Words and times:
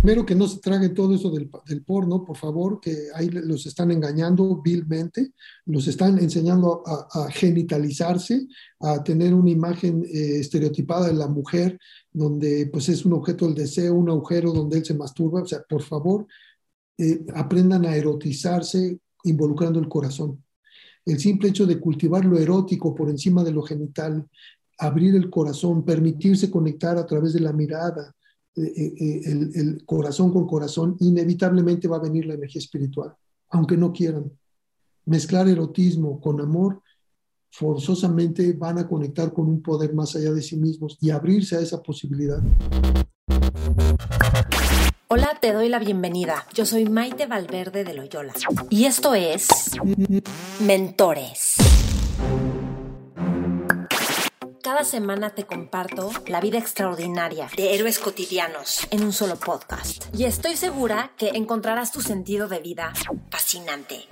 Primero 0.00 0.24
que 0.24 0.34
no 0.34 0.46
se 0.46 0.60
trague 0.60 0.90
todo 0.90 1.14
eso 1.14 1.30
del, 1.30 1.50
del, 1.66 1.82
porno, 1.82 2.24
por 2.24 2.36
favor, 2.36 2.80
que 2.80 3.08
ahí 3.14 3.28
los 3.28 3.66
están 3.66 3.90
engañando 3.90 4.60
vilmente, 4.62 5.32
los 5.66 5.86
están 5.86 6.18
enseñando 6.18 6.82
a, 6.86 7.24
a 7.24 7.30
genitalizarse, 7.30 8.46
a 8.80 9.02
tener 9.02 9.34
una 9.34 9.50
imagen 9.50 10.04
eh, 10.04 10.38
estereotipada 10.40 11.08
de 11.08 11.14
la 11.14 11.26
mujer, 11.26 11.78
donde 12.12 12.68
pues 12.72 12.88
es 12.88 13.04
un 13.04 13.12
objeto 13.12 13.46
del 13.46 13.54
deseo, 13.54 13.94
un 13.94 14.08
agujero 14.08 14.52
donde 14.52 14.78
él 14.78 14.84
se 14.84 14.94
masturba. 14.94 15.42
O 15.42 15.46
sea, 15.46 15.62
por 15.68 15.82
favor, 15.82 16.26
eh, 16.96 17.24
aprendan 17.34 17.84
a 17.84 17.94
erotizarse 17.94 18.98
involucrando 19.24 19.78
el 19.78 19.88
corazón. 19.88 20.42
El 21.04 21.18
simple 21.18 21.50
hecho 21.50 21.66
de 21.66 21.80
cultivar 21.80 22.24
lo 22.24 22.38
erótico 22.38 22.94
por 22.94 23.10
encima 23.10 23.44
de 23.44 23.52
lo 23.52 23.62
genital, 23.62 24.26
abrir 24.78 25.14
el 25.14 25.30
corazón, 25.30 25.84
permitirse 25.84 26.50
conectar 26.50 26.98
a 26.98 27.06
través 27.06 27.32
de 27.32 27.40
la 27.40 27.52
mirada, 27.52 28.14
eh, 28.56 28.72
eh, 28.76 28.94
eh, 28.98 29.50
el, 29.54 29.84
corazón 29.84 30.32
con 30.32 30.46
corazón, 30.46 30.96
inevitablemente 31.00 31.86
va 31.86 31.96
a 31.96 32.00
venir 32.00 32.26
la 32.26 32.34
energía 32.34 32.60
espiritual, 32.60 33.14
aunque 33.50 33.76
no 33.76 33.92
quieran. 33.92 34.30
Mezclar 35.04 35.48
erotismo 35.48 36.20
con 36.20 36.40
amor, 36.40 36.82
forzosamente 37.50 38.52
van 38.52 38.78
a 38.78 38.88
conectar 38.88 39.32
con 39.32 39.48
un 39.48 39.62
poder 39.62 39.94
más 39.94 40.14
allá 40.16 40.32
de 40.32 40.42
sí 40.42 40.56
mismos 40.56 40.98
y 41.00 41.10
abrirse 41.10 41.56
a 41.56 41.60
esa 41.60 41.82
posibilidad. 41.82 42.42
Hola, 45.08 45.38
te 45.40 45.52
doy 45.52 45.68
la 45.68 45.78
bienvenida. 45.78 46.44
Yo 46.52 46.66
soy 46.66 46.84
Maite 46.84 47.26
Valverde 47.26 47.84
de 47.84 47.94
Loyola 47.94 48.34
y 48.68 48.84
esto 48.84 49.14
es 49.14 49.48
Mentores. 50.60 51.54
Cada 54.68 54.84
semana 54.84 55.30
te 55.30 55.46
comparto 55.46 56.10
la 56.26 56.42
vida 56.42 56.58
extraordinaria 56.58 57.48
de 57.56 57.74
héroes 57.74 57.98
cotidianos 57.98 58.86
en 58.90 59.02
un 59.02 59.14
solo 59.14 59.36
podcast. 59.36 60.04
Y 60.14 60.24
estoy 60.24 60.56
segura 60.56 61.12
que 61.16 61.28
encontrarás 61.28 61.90
tu 61.90 62.02
sentido 62.02 62.48
de 62.48 62.58
vida 62.58 62.92
fascinante. 63.30 64.04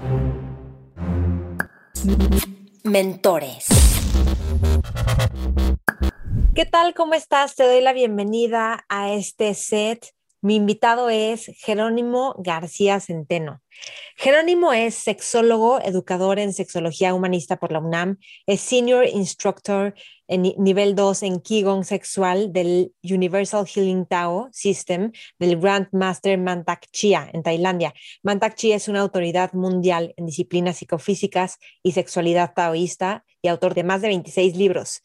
Mentores. 2.85 3.67
¿Qué 6.55 6.65
tal? 6.65 6.95
¿Cómo 6.95 7.13
estás? 7.13 7.55
Te 7.55 7.65
doy 7.65 7.83
la 7.83 7.93
bienvenida 7.93 8.87
a 8.89 9.13
este 9.13 9.53
set 9.53 10.16
mi 10.47 10.55
invitado 10.55 11.11
es 11.11 11.47
Jerónimo 11.57 12.37
García 12.39 13.01
Centeno. 13.01 13.63
Jerónimo 14.17 14.73
es 14.73 14.95
sexólogo, 14.95 15.81
educador 15.81 16.39
en 16.39 16.53
sexología 16.53 17.15
humanista 17.15 17.57
por 17.57 17.73
la 17.73 17.81
UNAM, 17.81 18.19
es 18.47 18.61
senior 18.61 19.07
instructor 19.09 19.95
en 20.29 20.43
nivel 20.59 20.95
2 20.95 21.25
en 21.25 21.41
Qigong 21.41 21.85
sexual 21.85 22.53
del 22.53 22.93
Universal 23.03 23.67
Healing 23.67 24.07
Tao 24.07 24.49
System 24.53 25.11
del 25.41 25.59
Grand 25.59 25.89
Master 25.91 26.39
Mantak 26.39 26.87
Chia 26.93 27.29
en 27.33 27.43
Tailandia. 27.43 27.93
Mantak 28.23 28.55
Chia 28.55 28.77
es 28.77 28.87
una 28.87 29.01
autoridad 29.01 29.53
mundial 29.53 30.15
en 30.17 30.27
disciplinas 30.27 30.77
psicofísicas 30.77 31.59
y 31.83 31.91
sexualidad 31.91 32.55
taoísta 32.55 33.25
y 33.43 33.49
autor 33.49 33.75
de 33.75 33.83
más 33.83 34.01
de 34.01 34.09
26 34.09 34.57
libros. 34.57 35.03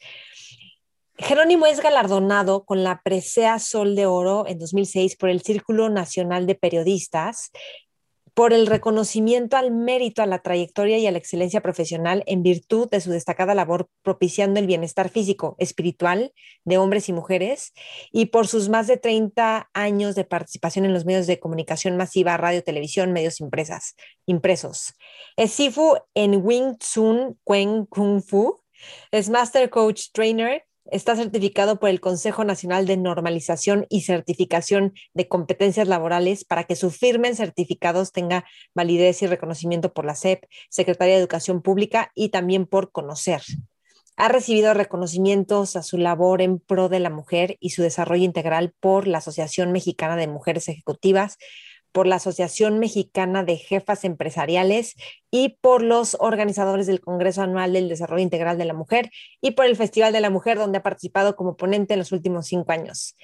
Jerónimo 1.18 1.66
es 1.66 1.80
galardonado 1.80 2.64
con 2.64 2.82
la 2.84 3.02
Presea 3.02 3.58
Sol 3.58 3.94
de 3.94 4.06
Oro 4.06 4.46
en 4.46 4.58
2006 4.58 5.16
por 5.16 5.28
el 5.28 5.42
Círculo 5.42 5.90
Nacional 5.90 6.46
de 6.46 6.54
Periodistas 6.54 7.50
por 8.34 8.52
el 8.54 8.66
reconocimiento 8.66 9.56
al 9.56 9.70
mérito, 9.70 10.22
a 10.22 10.26
la 10.26 10.40
trayectoria 10.40 10.98
y 10.98 11.06
a 11.06 11.10
la 11.10 11.18
excelencia 11.18 11.60
profesional 11.60 12.24
en 12.26 12.42
virtud 12.42 12.88
de 12.88 13.00
su 13.00 13.10
destacada 13.10 13.54
labor 13.54 13.88
propiciando 14.02 14.58
el 14.58 14.66
bienestar 14.66 15.10
físico, 15.10 15.54
espiritual 15.58 16.32
de 16.64 16.78
hombres 16.78 17.10
y 17.10 17.12
mujeres, 17.12 17.74
y 18.10 18.26
por 18.26 18.48
sus 18.48 18.70
más 18.70 18.86
de 18.86 18.96
30 18.96 19.68
años 19.74 20.14
de 20.14 20.24
participación 20.24 20.86
en 20.86 20.94
los 20.94 21.04
medios 21.04 21.26
de 21.26 21.40
comunicación 21.40 21.96
masiva, 21.96 22.36
radio, 22.38 22.64
televisión, 22.64 23.12
medios 23.12 23.40
impresas, 23.40 23.96
impresos. 24.24 24.94
Es 25.36 25.52
Sifu 25.52 25.96
en 26.14 26.40
Wing 26.42 26.78
Tsun 26.78 27.38
Kuen 27.44 27.84
Kung 27.84 28.22
Fu, 28.22 28.62
es 29.10 29.28
Master 29.28 29.68
Coach 29.68 30.06
Trainer, 30.12 30.64
Está 30.90 31.14
certificado 31.14 31.78
por 31.78 31.90
el 31.90 32.00
Consejo 32.00 32.44
Nacional 32.44 32.86
de 32.86 32.96
Normalización 32.96 33.86
y 33.88 34.02
Certificación 34.02 34.94
de 35.14 35.28
Competencias 35.28 35.86
Laborales 35.86 36.44
para 36.44 36.64
que 36.64 36.74
su 36.74 36.90
firma 36.90 37.28
en 37.28 37.36
certificados 37.36 38.12
tenga 38.12 38.44
validez 38.74 39.22
y 39.22 39.28
reconocimiento 39.28 39.92
por 39.92 40.04
la 40.04 40.16
SEP, 40.16 40.44
Secretaría 40.70 41.14
de 41.14 41.20
Educación 41.20 41.62
Pública 41.62 42.10
y 42.14 42.30
también 42.30 42.66
por 42.66 42.90
conocer. 42.90 43.42
Ha 44.16 44.28
recibido 44.28 44.74
reconocimientos 44.74 45.76
a 45.76 45.82
su 45.82 45.98
labor 45.98 46.42
en 46.42 46.58
pro 46.58 46.88
de 46.88 47.00
la 47.00 47.10
mujer 47.10 47.56
y 47.60 47.70
su 47.70 47.82
desarrollo 47.82 48.24
integral 48.24 48.74
por 48.78 49.06
la 49.06 49.18
Asociación 49.18 49.72
Mexicana 49.72 50.16
de 50.16 50.26
Mujeres 50.26 50.68
Ejecutivas, 50.68 51.38
por 51.92 52.06
la 52.06 52.16
Asociación 52.16 52.78
Mexicana 52.78 53.44
de 53.44 53.56
Jefas 53.56 54.04
Empresariales 54.04 54.96
y 55.30 55.56
por 55.60 55.82
los 55.82 56.16
organizadores 56.20 56.86
del 56.86 57.00
Congreso 57.00 57.42
Anual 57.42 57.72
del 57.72 57.88
Desarrollo 57.88 58.22
Integral 58.22 58.58
de 58.58 58.64
la 58.64 58.74
Mujer 58.74 59.10
y 59.40 59.52
por 59.52 59.64
el 59.64 59.76
Festival 59.76 60.12
de 60.12 60.20
la 60.20 60.30
Mujer, 60.30 60.58
donde 60.58 60.78
ha 60.78 60.82
participado 60.82 61.36
como 61.36 61.56
ponente 61.56 61.94
en 61.94 62.00
los 62.00 62.12
últimos 62.12 62.46
cinco 62.46 62.72
años. 62.72 63.16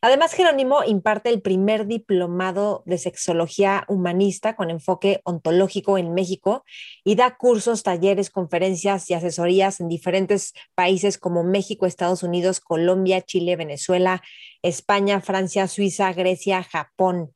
Además, 0.00 0.32
Jerónimo 0.32 0.84
imparte 0.84 1.30
el 1.30 1.42
primer 1.42 1.86
diplomado 1.86 2.82
de 2.86 2.98
sexología 2.98 3.84
humanista 3.88 4.54
con 4.54 4.70
enfoque 4.70 5.20
ontológico 5.24 5.98
en 5.98 6.14
México 6.14 6.64
y 7.04 7.16
da 7.16 7.36
cursos, 7.36 7.82
talleres, 7.82 8.30
conferencias 8.30 9.10
y 9.10 9.14
asesorías 9.14 9.80
en 9.80 9.88
diferentes 9.88 10.52
países 10.74 11.18
como 11.18 11.42
México, 11.42 11.86
Estados 11.86 12.22
Unidos, 12.22 12.60
Colombia, 12.60 13.22
Chile, 13.22 13.56
Venezuela, 13.56 14.22
España, 14.62 15.20
Francia, 15.20 15.66
Suiza, 15.68 16.12
Grecia, 16.12 16.62
Japón. 16.62 17.32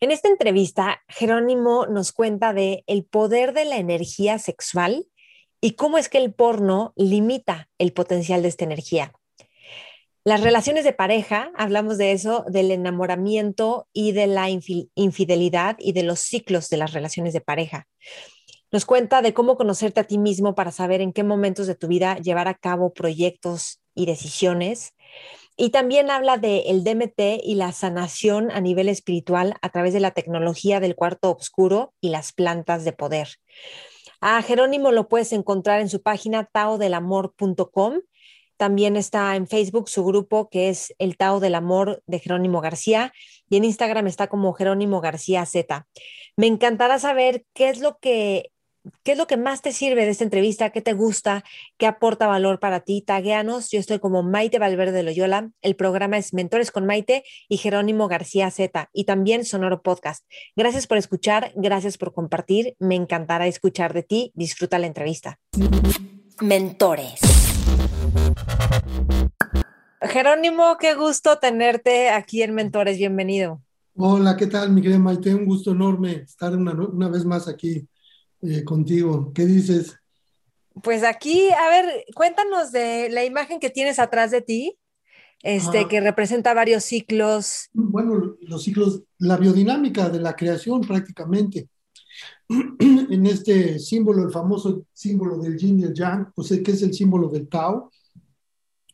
En 0.00 0.10
esta 0.10 0.28
entrevista, 0.28 1.02
Jerónimo 1.08 1.86
nos 1.86 2.12
cuenta 2.12 2.52
de 2.52 2.84
el 2.86 3.04
poder 3.04 3.52
de 3.52 3.64
la 3.64 3.76
energía 3.76 4.38
sexual 4.38 5.06
y 5.60 5.72
cómo 5.72 5.98
es 5.98 6.08
que 6.08 6.18
el 6.18 6.32
porno 6.32 6.92
limita 6.96 7.68
el 7.78 7.92
potencial 7.92 8.42
de 8.42 8.48
esta 8.48 8.64
energía. 8.64 9.12
Las 10.24 10.40
relaciones 10.40 10.84
de 10.84 10.92
pareja, 10.92 11.52
hablamos 11.56 11.98
de 11.98 12.10
eso, 12.10 12.44
del 12.48 12.72
enamoramiento 12.72 13.86
y 13.92 14.10
de 14.10 14.26
la 14.26 14.48
infidelidad 14.50 15.76
y 15.78 15.92
de 15.92 16.02
los 16.02 16.18
ciclos 16.18 16.68
de 16.68 16.78
las 16.78 16.92
relaciones 16.92 17.32
de 17.32 17.40
pareja. 17.40 17.86
Nos 18.72 18.84
cuenta 18.84 19.22
de 19.22 19.32
cómo 19.32 19.56
conocerte 19.56 20.00
a 20.00 20.04
ti 20.04 20.18
mismo 20.18 20.56
para 20.56 20.72
saber 20.72 21.00
en 21.00 21.12
qué 21.12 21.22
momentos 21.22 21.68
de 21.68 21.76
tu 21.76 21.86
vida 21.86 22.16
llevar 22.18 22.48
a 22.48 22.54
cabo 22.54 22.92
proyectos 22.92 23.80
y 23.94 24.06
decisiones 24.06 24.94
y 25.56 25.70
también 25.70 26.10
habla 26.10 26.36
de 26.36 26.64
el 26.66 26.84
DMT 26.84 27.42
y 27.42 27.54
la 27.54 27.72
sanación 27.72 28.50
a 28.50 28.60
nivel 28.60 28.88
espiritual 28.88 29.54
a 29.62 29.70
través 29.70 29.94
de 29.94 30.00
la 30.00 30.10
tecnología 30.10 30.80
del 30.80 30.94
cuarto 30.94 31.30
oscuro 31.30 31.94
y 32.00 32.10
las 32.10 32.32
plantas 32.32 32.84
de 32.84 32.92
poder. 32.92 33.28
A 34.20 34.40
Jerónimo 34.42 34.92
lo 34.92 35.08
puedes 35.08 35.32
encontrar 35.32 35.80
en 35.80 35.88
su 35.88 36.02
página 36.02 36.44
taodelamor.com. 36.44 38.00
También 38.56 38.96
está 38.96 39.36
en 39.36 39.46
Facebook 39.46 39.88
su 39.88 40.04
grupo 40.04 40.48
que 40.48 40.68
es 40.68 40.94
el 40.98 41.16
Tao 41.16 41.40
del 41.40 41.54
Amor 41.54 42.02
de 42.06 42.18
Jerónimo 42.18 42.60
García 42.60 43.12
y 43.48 43.56
en 43.56 43.64
Instagram 43.64 44.06
está 44.06 44.28
como 44.28 44.52
Jerónimo 44.54 45.00
García 45.00 45.44
Z. 45.44 45.86
Me 46.36 46.46
encantará 46.46 46.98
saber 46.98 47.44
qué 47.54 47.68
es 47.68 47.80
lo 47.80 47.98
que 47.98 48.50
¿Qué 49.02 49.12
es 49.12 49.18
lo 49.18 49.26
que 49.26 49.36
más 49.36 49.62
te 49.62 49.72
sirve 49.72 50.04
de 50.04 50.10
esta 50.10 50.24
entrevista? 50.24 50.70
¿Qué 50.70 50.80
te 50.80 50.92
gusta? 50.92 51.44
¿Qué 51.76 51.86
aporta 51.86 52.26
valor 52.26 52.60
para 52.60 52.80
ti? 52.80 53.02
Tagueanos. 53.02 53.70
Yo 53.70 53.80
estoy 53.80 53.98
como 53.98 54.22
Maite 54.22 54.58
Valverde 54.58 54.92
de 54.92 55.02
Loyola. 55.02 55.50
El 55.62 55.76
programa 55.76 56.18
es 56.18 56.32
Mentores 56.32 56.70
con 56.70 56.86
Maite 56.86 57.24
y 57.48 57.56
Jerónimo 57.56 58.08
García 58.08 58.50
Z 58.50 58.90
y 58.92 59.04
también 59.04 59.44
Sonoro 59.44 59.82
Podcast. 59.82 60.24
Gracias 60.54 60.86
por 60.86 60.98
escuchar, 60.98 61.52
gracias 61.56 61.98
por 61.98 62.12
compartir. 62.12 62.76
Me 62.78 62.94
encantará 62.94 63.46
escuchar 63.46 63.92
de 63.92 64.02
ti. 64.02 64.32
Disfruta 64.34 64.78
la 64.78 64.86
entrevista. 64.86 65.38
Mentores. 66.40 67.20
Jerónimo, 70.02 70.76
qué 70.78 70.94
gusto 70.94 71.38
tenerte 71.38 72.10
aquí 72.10 72.42
en 72.42 72.54
Mentores. 72.54 72.98
Bienvenido. 72.98 73.62
Hola, 73.96 74.36
¿qué 74.36 74.46
tal, 74.46 74.70
mi 74.70 74.82
querida 74.82 74.98
Maite? 74.98 75.34
Un 75.34 75.46
gusto 75.46 75.72
enorme 75.72 76.12
estar 76.16 76.54
una, 76.54 76.72
una 76.72 77.08
vez 77.08 77.24
más 77.24 77.48
aquí 77.48 77.88
eh, 78.42 78.64
contigo. 78.64 79.32
¿Qué 79.34 79.46
dices? 79.46 79.96
Pues 80.82 81.04
aquí, 81.04 81.48
a 81.50 81.68
ver, 81.68 82.04
cuéntanos 82.14 82.72
de 82.72 83.08
la 83.10 83.24
imagen 83.24 83.60
que 83.60 83.70
tienes 83.70 83.98
atrás 83.98 84.30
de 84.30 84.42
ti, 84.42 84.78
este, 85.42 85.88
que 85.88 86.00
representa 86.00 86.54
varios 86.54 86.84
ciclos. 86.84 87.68
Bueno, 87.72 88.36
los 88.40 88.62
ciclos, 88.62 89.02
la 89.18 89.36
biodinámica 89.36 90.08
de 90.08 90.20
la 90.20 90.34
creación 90.34 90.82
prácticamente. 90.82 91.68
en 92.78 93.26
este 93.26 93.78
símbolo, 93.78 94.24
el 94.24 94.30
famoso 94.30 94.86
símbolo 94.92 95.38
del 95.38 95.56
yin 95.56 95.80
y 95.80 95.84
el 95.84 95.94
yang, 95.94 96.32
pues 96.34 96.48
que 96.48 96.70
es 96.70 96.82
el 96.82 96.94
símbolo 96.94 97.28
del 97.28 97.48
Tao, 97.48 97.90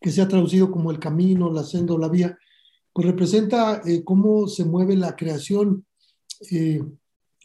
que 0.01 0.11
se 0.11 0.23
ha 0.23 0.29
traducido 0.29 0.71
como 0.71 0.91
el 0.91 0.99
camino, 0.99 1.53
la 1.53 1.63
senda 1.63 1.95
o 1.95 1.99
la 1.99 2.09
vía, 2.09 2.37
pues 2.93 3.07
representa 3.07 3.83
eh, 3.85 4.03
cómo 4.05 4.49
se 4.49 4.65
mueve 4.65 4.97
la 4.97 5.17
creación 5.17 5.87
eh, 6.51 6.83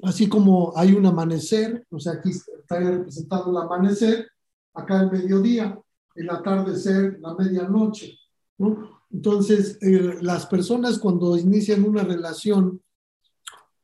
así 0.03 0.27
como 0.27 0.73
hay 0.75 0.93
un 0.93 1.05
amanecer, 1.05 1.85
o 1.89 1.99
sea, 1.99 2.13
aquí 2.13 2.29
está 2.29 2.79
representado 2.79 3.51
el 3.51 3.57
amanecer, 3.57 4.27
acá 4.73 5.01
el 5.01 5.11
mediodía, 5.11 5.79
el 6.15 6.29
atardecer, 6.29 7.19
la 7.19 7.35
medianoche, 7.35 8.17
¿no? 8.57 9.01
Entonces, 9.11 9.77
eh, 9.81 10.17
las 10.21 10.45
personas 10.45 10.99
cuando 10.99 11.37
inician 11.37 11.83
una 11.83 12.03
relación, 12.03 12.81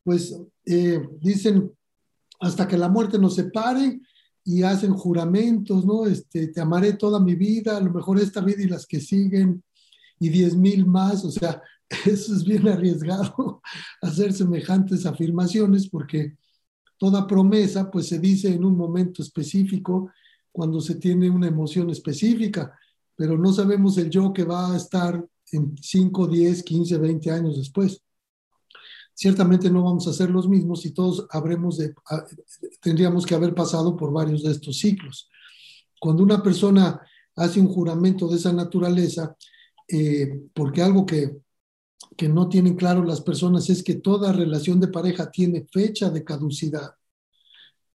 pues 0.03 0.37
eh, 0.65 1.01
dicen 1.21 1.71
hasta 2.39 2.67
que 2.67 2.77
la 2.77 2.89
muerte 2.89 3.17
nos 3.17 3.35
separe 3.35 4.01
y 4.43 4.63
hacen 4.63 4.93
juramentos, 4.93 5.85
¿no? 5.85 6.05
Este, 6.05 6.47
te 6.47 6.59
amaré 6.59 6.93
toda 6.93 7.19
mi 7.19 7.35
vida, 7.35 7.77
a 7.77 7.81
lo 7.81 7.91
mejor 7.91 8.19
esta 8.19 8.41
vida 8.41 8.61
y 8.61 8.67
las 8.67 8.85
que 8.85 8.99
siguen, 8.99 9.63
y 10.19 10.29
diez 10.29 10.55
mil 10.55 10.85
más, 10.85 11.23
o 11.23 11.31
sea, 11.31 11.61
eso 12.05 12.35
es 12.35 12.43
bien 12.43 12.67
arriesgado 12.67 13.61
hacer 14.01 14.33
semejantes 14.33 15.05
afirmaciones 15.05 15.89
porque 15.89 16.37
toda 16.97 17.27
promesa 17.27 17.89
pues 17.91 18.07
se 18.07 18.19
dice 18.19 18.49
en 18.49 18.63
un 18.63 18.77
momento 18.77 19.21
específico 19.21 20.11
cuando 20.51 20.79
se 20.79 20.95
tiene 20.95 21.29
una 21.29 21.47
emoción 21.47 21.89
específica, 21.89 22.77
pero 23.15 23.37
no 23.37 23.51
sabemos 23.51 23.97
el 23.97 24.09
yo 24.09 24.31
que 24.31 24.43
va 24.43 24.71
a 24.71 24.77
estar 24.77 25.25
en 25.51 25.75
5, 25.81 26.27
10, 26.27 26.63
15, 26.63 26.97
20 26.97 27.31
años 27.31 27.57
después. 27.57 28.01
Ciertamente 29.15 29.69
no 29.69 29.83
vamos 29.83 30.07
a 30.07 30.13
ser 30.13 30.29
los 30.29 30.47
mismos 30.47 30.85
y 30.85 30.91
todos 30.91 31.27
habremos 31.31 31.77
de, 31.77 31.93
tendríamos 32.81 33.25
que 33.25 33.35
haber 33.35 33.53
pasado 33.53 33.95
por 33.97 34.11
varios 34.11 34.43
de 34.43 34.51
estos 34.51 34.77
ciclos. 34.77 35.29
Cuando 35.99 36.23
una 36.23 36.41
persona 36.41 37.01
hace 37.35 37.59
un 37.59 37.67
juramento 37.67 38.27
de 38.27 38.37
esa 38.37 38.53
naturaleza, 38.53 39.35
eh, 39.87 40.47
porque 40.53 40.81
algo 40.81 41.05
que, 41.05 41.42
que 42.17 42.29
no 42.29 42.49
tienen 42.49 42.75
claro 42.75 43.03
las 43.03 43.21
personas 43.21 43.69
es 43.69 43.83
que 43.83 43.95
toda 43.95 44.33
relación 44.33 44.79
de 44.79 44.87
pareja 44.87 45.31
tiene 45.31 45.65
fecha 45.71 46.09
de 46.09 46.23
caducidad, 46.23 46.95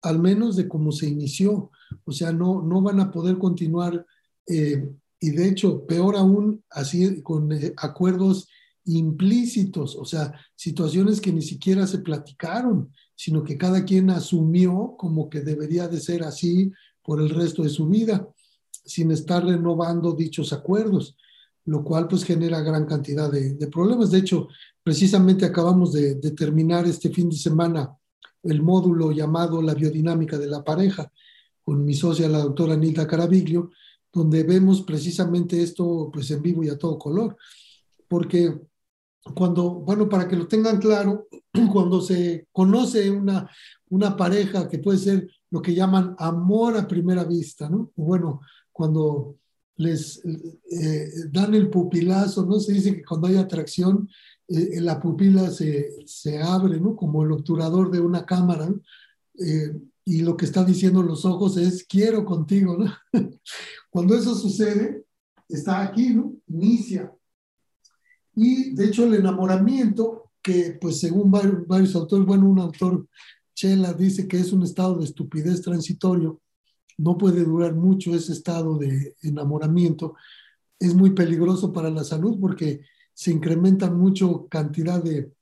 al 0.03 0.19
menos 0.19 0.57
de 0.57 0.69
cómo 0.69 0.93
se 0.93 1.09
inició. 1.09 1.71
O 2.05 2.13
sea, 2.13 2.33
no, 2.33 2.63
no 2.63 2.83
van 2.83 3.01
a 3.01 3.11
poder 3.11 3.39
continuar 3.39 4.05
eh, 4.47 4.89
y 5.21 5.31
de 5.31 5.49
hecho, 5.49 5.85
peor 5.87 6.17
aún, 6.17 6.63
así 6.71 7.23
con 7.23 7.53
eh, 7.53 7.73
acuerdos 7.77 8.49
implícitos, 8.85 9.97
o 9.97 10.05
sea, 10.05 10.33
situaciones 10.55 11.21
que 11.21 11.33
ni 11.33 11.43
siquiera 11.43 11.87
se 11.87 11.99
platicaron, 11.99 12.93
sino 13.15 13.43
que 13.43 13.59
cada 13.59 13.85
quien 13.85 14.11
asumió 14.11 14.95
como 14.97 15.29
que 15.29 15.41
debería 15.41 15.89
de 15.89 16.01
ser 16.01 16.23
así 16.23 16.73
por 17.03 17.21
el 17.21 17.31
resto 17.31 17.63
de 17.63 17.69
su 17.69 17.89
vida, 17.89 18.29
sin 18.71 19.11
estar 19.11 19.45
renovando 19.45 20.13
dichos 20.13 20.53
acuerdos, 20.53 21.17
lo 21.69 21.85
cual 21.85 22.09
pues 22.09 22.25
genera 22.25 22.63
gran 22.63 22.87
cantidad 22.87 23.31
de, 23.31 23.67
problemas. 23.67 24.11
De 24.11 24.19
hecho, 24.19 24.49
precisamente 24.83 25.45
acabamos 25.45 25.93
de, 25.93 26.15
de 26.15 26.31
terminar 26.31 26.87
este 26.87 27.11
fin 27.11 27.29
de 27.29 27.37
semana 27.37 27.95
el 28.43 28.63
módulo 28.63 29.13
llamado 29.13 29.61
La 29.61 29.75
biodinámica 29.75 30.39
de 30.39 30.47
la 30.47 30.65
pareja, 30.65 31.13
con 31.63 31.85
mi 31.85 31.93
socia, 31.93 32.27
la 32.27 32.39
doctora 32.39 32.75
Nilda 32.75 33.07
Caraviglio, 33.07 33.71
donde 34.11 34.45
vemos 34.45 34.81
precisamente 34.81 35.63
esto 35.63 36.09
pues 36.11 36.31
en 36.31 36.41
vivo 36.41 36.65
y 36.65 36.71
a 36.71 36.79
todo 36.79 36.99
color. 36.99 37.37
Porque 38.09 38.59
cuando, 39.35 39.71
bueno, 39.75 40.09
para 40.09 40.27
que 40.27 40.37
lo 40.37 40.49
tengan 40.49 40.79
claro, 40.79 41.29
cuando 41.71 42.01
se 42.01 42.49
conoce 42.51 43.11
una, 43.11 43.47
una 43.91 44.17
pareja 44.17 44.71
que 44.71 44.79
puede 44.79 44.97
ser 44.97 45.31
lo 45.51 45.61
que 45.61 45.75
llaman 45.75 46.17
amor 46.19 46.79
a 46.79 46.89
primera 46.89 47.25
vista, 47.25 47.69
¿no? 47.69 47.91
Bueno, 47.95 48.41
cuando 48.73 49.37
les 49.79 50.23
eh, 50.71 51.09
dan 51.31 51.55
el 51.55 51.71
pupilazo, 51.71 52.45
¿no? 52.45 52.61
Se 52.61 52.73
dice 52.73 52.95
que 52.95 53.05
cuando 53.05 53.29
hay 53.29 53.37
atracción, 53.37 54.09
eh, 54.49 54.81
la 54.81 55.01
pupila 55.01 55.51
se, 55.51 56.07
se, 56.07 56.43
abre, 56.43 56.81
¿no? 56.81 56.95
Como 56.95 57.23
el 57.23 57.33
obturador 57.33 57.91
de 57.91 58.01
una 58.01 58.27
cámara, 58.27 58.69
eh, 59.39 59.81
y 60.05 60.23
lo 60.23 60.37
que 60.37 60.47
está 60.47 60.65
diciendo 60.65 61.03
los 61.03 61.25
ojos 61.25 61.57
es, 61.57 61.85
quiero 61.85 62.25
contigo, 62.25 62.77
¿no? 62.77 62.93
Cuando 63.91 64.17
eso 64.17 64.35
sucede, 64.35 65.05
está 65.49 65.83
aquí, 65.83 66.11
¿no? 66.11 66.35
Inicia. 66.49 67.13
Y 68.35 68.75
de 68.75 68.87
hecho 68.87 69.05
el 69.05 69.15
enamoramiento, 69.15 70.31
que 70.43 70.79
pues 70.81 70.99
según 70.99 71.31
varios, 71.31 71.95
autores, 71.95 72.27
bueno, 72.27 72.49
un 72.49 72.59
autor, 72.59 73.07
Chela, 73.55 73.93
dice 73.93 74.27
que 74.27 74.39
es 74.39 74.53
un 74.53 74.63
estado 74.63 74.99
de 74.99 75.05
estupidez 75.05 75.63
transitorio, 75.63 76.41
no 76.99 77.17
puede 77.17 77.45
durar 77.45 77.75
mucho 77.75 78.15
ese 78.15 78.33
estado 78.33 78.77
de 78.77 79.17
enamoramiento, 79.23 80.15
es 80.79 80.95
muy 80.95 81.11
peligroso 81.11 81.73
para 81.73 81.91
la 81.91 82.05
salud 82.05 82.39
porque 82.41 82.83
se 83.15 83.33
incrementa 83.33 83.91
mucho 83.91 84.47
cantidad 84.49 85.03
de, 85.03 85.33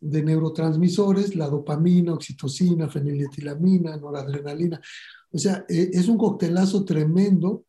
de 0.00 0.22
neurotransmisores, 0.22 1.34
la 1.34 1.48
dopamina, 1.48 2.12
oxitocina, 2.12 2.88
feniletilamina, 2.88 3.96
noradrenalina. 3.96 4.80
O 5.32 5.38
sea, 5.38 5.64
e, 5.68 5.90
es 5.92 6.08
un 6.08 6.18
coctelazo 6.18 6.84
tremendo 6.84 7.64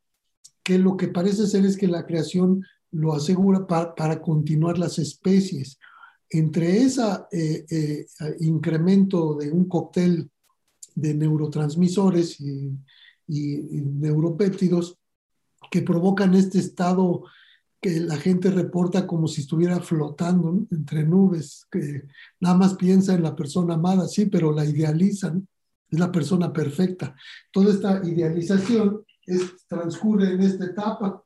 que 0.62 0.78
lo 0.78 0.96
que 0.96 1.08
parece 1.08 1.46
ser 1.46 1.64
es 1.64 1.76
que 1.76 1.88
la 1.88 2.06
creación 2.06 2.64
lo 2.92 3.12
asegura 3.12 3.66
para 3.66 4.20
continuar 4.20 4.78
las 4.78 4.98
especies. 4.98 5.78
Entre 6.28 6.78
ese 6.82 7.02
eh, 7.32 7.64
eh, 7.70 8.06
incremento 8.40 9.34
de 9.34 9.50
un 9.50 9.68
cóctel 9.68 10.30
de 10.94 11.14
neurotransmisores 11.14 12.40
y, 12.40 12.72
y, 13.26 13.58
neuropéptidos 13.82 14.98
que 15.70 15.82
provocan 15.82 16.34
este 16.34 16.58
estado 16.58 17.24
que 17.80 18.00
la 18.00 18.16
gente 18.16 18.50
reporta 18.50 19.06
como 19.06 19.28
si 19.28 19.42
estuviera 19.42 19.80
flotando 19.80 20.66
entre 20.70 21.04
nubes, 21.04 21.66
que 21.70 22.04
nada 22.40 22.56
más 22.56 22.74
piensa 22.74 23.14
en 23.14 23.22
la 23.22 23.36
persona 23.36 23.74
amada, 23.74 24.08
sí, 24.08 24.26
pero 24.26 24.52
la 24.52 24.64
idealizan, 24.64 25.46
es 25.90 25.98
la 25.98 26.10
persona 26.10 26.52
perfecta. 26.52 27.14
Toda 27.52 27.72
esta 27.72 28.02
idealización 28.04 29.04
transcurre 29.68 30.32
en 30.32 30.40
esta 30.40 30.64
etapa. 30.66 31.22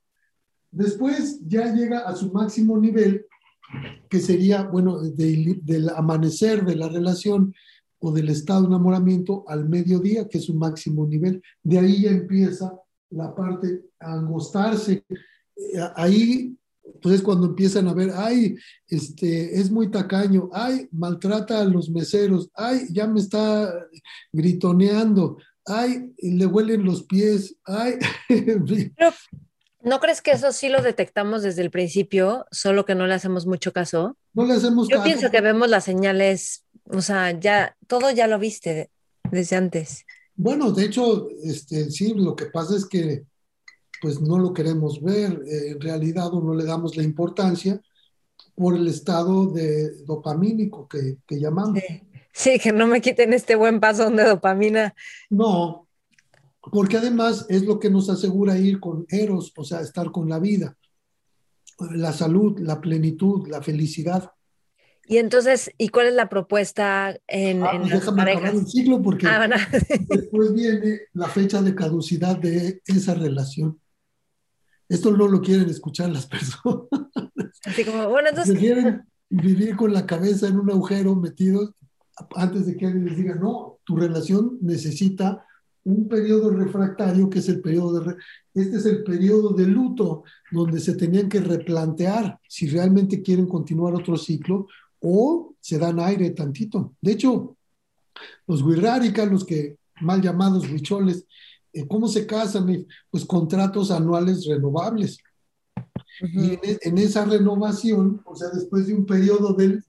Después 0.71 1.41
ya 1.47 1.73
llega 1.73 2.01
a 2.01 2.15
su 2.15 2.33
máximo 2.33 2.79
nivel, 2.79 3.27
que 4.09 4.21
sería, 4.21 4.65
bueno, 4.65 5.01
del 5.01 5.89
amanecer 5.95 6.65
de 6.65 6.77
la 6.77 6.89
relación 6.89 7.55
o 8.01 8.13
del 8.13 8.31
estado 8.31 8.63
de 8.63 8.69
enamoramiento 8.69 9.45
al 9.47 9.69
mediodía, 9.69 10.27
que 10.29 10.39
es 10.39 10.45
su 10.45 10.55
máximo 10.55 11.07
nivel. 11.07 11.43
De 11.63 11.79
ahí 11.79 12.03
ya 12.03 12.11
empieza 12.11 12.75
la 13.11 13.35
parte 13.35 13.83
a 14.01 14.15
angostarse. 14.15 15.05
Ahí, 15.95 16.57
pues 17.03 17.17
es 17.17 17.23
cuando 17.23 17.47
empiezan 17.47 17.89
a 17.89 17.95
ver, 17.95 18.11
ay, 18.15 18.57
este, 18.89 19.61
es 19.61 19.71
muy 19.71 19.91
tacaño, 19.91 20.49
ay, 20.53 20.89
maltrata 20.91 21.61
a 21.61 21.65
los 21.65 21.91
meseros, 21.91 22.51
ay, 22.55 22.87
ya 22.91 23.07
me 23.07 23.21
está 23.21 23.73
gritoneando, 24.33 25.37
ay, 25.67 26.13
le 26.19 26.47
huelen 26.47 26.85
los 26.85 27.05
pies, 27.05 27.57
ay. 27.65 27.95
¿No 29.83 29.99
crees 29.99 30.21
que 30.21 30.33
eso 30.33 30.53
sí 30.53 30.69
lo 30.69 30.83
detectamos 30.83 31.43
desde 31.43 31.63
el 31.63 31.71
principio, 31.71 32.47
solo 32.51 32.85
que 32.85 32.95
no 32.95 33.07
le 33.07 33.15
hacemos 33.15 33.47
mucho 33.47 33.73
caso? 33.73 34.17
No 34.33 34.45
le 34.45 34.55
hacemos 34.55 34.89
Yo 34.89 35.03
pienso 35.03 35.31
que 35.31 35.41
vemos 35.41 35.69
las 35.69 35.85
señales, 35.85 36.65
o 36.85 37.03
sea, 37.03 37.39
ya, 37.39 37.77
todo 37.87 38.11
ya 38.11 38.27
lo 38.27 38.39
viste 38.39 38.91
desde 39.31 39.57
antes. 39.57 40.05
Bueno, 40.37 40.73
de 40.73 40.85
hecho, 40.85 41.29
este, 41.43 41.91
sí, 41.91 42.15
lo 42.15 42.35
que 42.37 42.47
pasa 42.47 42.77
es 42.77 42.87
que 42.87 43.25
pues 44.01 44.21
no 44.21 44.39
lo 44.39 44.55
queremos 44.55 45.03
ver 45.03 45.43
eh, 45.47 45.73
en 45.73 45.81
realidad 45.81 46.33
o 46.33 46.41
no 46.41 46.55
le 46.55 46.65
damos 46.65 46.97
la 46.97 47.03
importancia 47.03 47.81
por 48.55 48.75
el 48.75 48.87
estado 48.89 49.47
de 49.49 50.05
dopamínico 50.05 50.89
que, 50.89 51.19
que 51.27 51.39
llamamos. 51.39 51.81
Sí. 51.87 52.03
Sí, 52.33 52.59
que 52.59 52.73
no 52.73 52.87
me 52.87 53.01
quiten 53.01 53.33
este 53.33 53.57
buen 53.57 53.81
pasón 53.81 54.17
de 54.17 54.25
dopamina. 54.25 54.95
No, 55.29 55.89
porque 56.73 56.97
además 56.97 57.47
es 57.49 57.63
lo 57.65 57.79
que 57.79 57.91
nos 57.91 58.09
asegura 58.09 58.59
ir 58.59 58.81
con 58.81 59.07
Eros, 59.09 59.53
o 59.57 59.65
sea, 59.65 59.81
estar 59.81 60.11
con 60.11 60.29
la 60.29 60.39
vida, 60.39 60.77
la 61.93 62.13
salud, 62.13 62.59
la 62.61 62.81
plenitud, 62.81 63.49
la 63.49 63.63
felicidad. 63.63 64.31
Y 65.07 65.19
entonces, 65.19 65.73
¿y 65.77 65.89
cuál 65.89 66.07
es 66.07 66.15
la 66.15 66.29
propuesta 66.29 67.19
en, 67.27 67.65
ah, 67.65 67.81
déjame 67.83 68.23
Acabar 68.23 68.55
el 68.55 68.67
ciclo 68.67 69.03
porque 69.03 69.27
ah, 69.27 69.49
después 70.09 70.55
viene 70.55 71.01
la 71.15 71.29
fecha 71.29 71.61
de 71.63 71.75
caducidad 71.75 72.37
de 72.39 72.81
esa 72.87 73.15
relación. 73.15 73.81
Esto 74.89 75.11
no 75.11 75.29
lo 75.29 75.41
quieren 75.41 75.69
escuchar 75.69 76.11
las 76.11 76.27
personas. 76.27 76.87
Así 77.65 77.85
como, 77.85 78.09
bueno, 78.09 78.29
entonces... 78.29 78.59
Quieren 78.59 79.05
vivir 79.29 79.77
con 79.77 79.93
la 79.93 80.07
cabeza 80.07 80.49
en 80.49 80.59
un 80.59 80.71
agujero 80.71 81.15
metidos 81.15 81.73
antes 82.37 82.67
de 82.67 82.77
que 82.77 82.87
alguien 82.87 83.07
les 83.07 83.17
diga, 83.17 83.35
no, 83.35 83.79
tu 83.85 83.97
relación 83.97 84.59
necesita 84.61 85.45
un 85.85 86.09
periodo 86.09 86.51
refractario 86.51 87.29
que 87.31 87.39
es 87.39 87.49
el 87.49 87.61
periodo 87.61 88.01
de... 88.01 88.17
Este 88.55 88.77
es 88.77 88.87
el 88.87 89.03
periodo 89.05 89.51
de 89.51 89.67
luto 89.67 90.25
donde 90.51 90.81
se 90.81 90.95
tenían 90.95 91.29
que 91.29 91.41
replantear 91.41 92.39
si 92.49 92.69
realmente 92.69 93.23
quieren 93.23 93.47
continuar 93.47 93.95
otro 93.95 94.17
ciclo 94.17 94.67
o 95.01 95.55
se 95.61 95.79
dan 95.79 96.01
aire 96.01 96.31
tantito. 96.31 96.95
De 97.01 97.13
hecho, 97.13 97.57
los 98.47 98.63
wixárika, 98.63 99.25
los 99.25 99.45
que 99.45 99.77
mal 100.01 100.21
llamados 100.21 100.69
huicholes, 100.71 101.25
eh, 101.73 101.87
¿cómo 101.87 102.09
se 102.09 102.27
casan? 102.27 102.87
Pues 103.11 103.25
contratos 103.25 103.91
anuales 103.91 104.47
renovables. 104.47 105.19
Y 106.21 106.59
en, 106.63 106.99
esa 106.99 107.25
renovación, 107.25 108.21
o 108.27 108.35
sea, 108.37 108.49
después 108.51 108.87
de 108.87 108.95
un 108.95 109.07
periodo 109.07 109.55
de, 109.55 109.81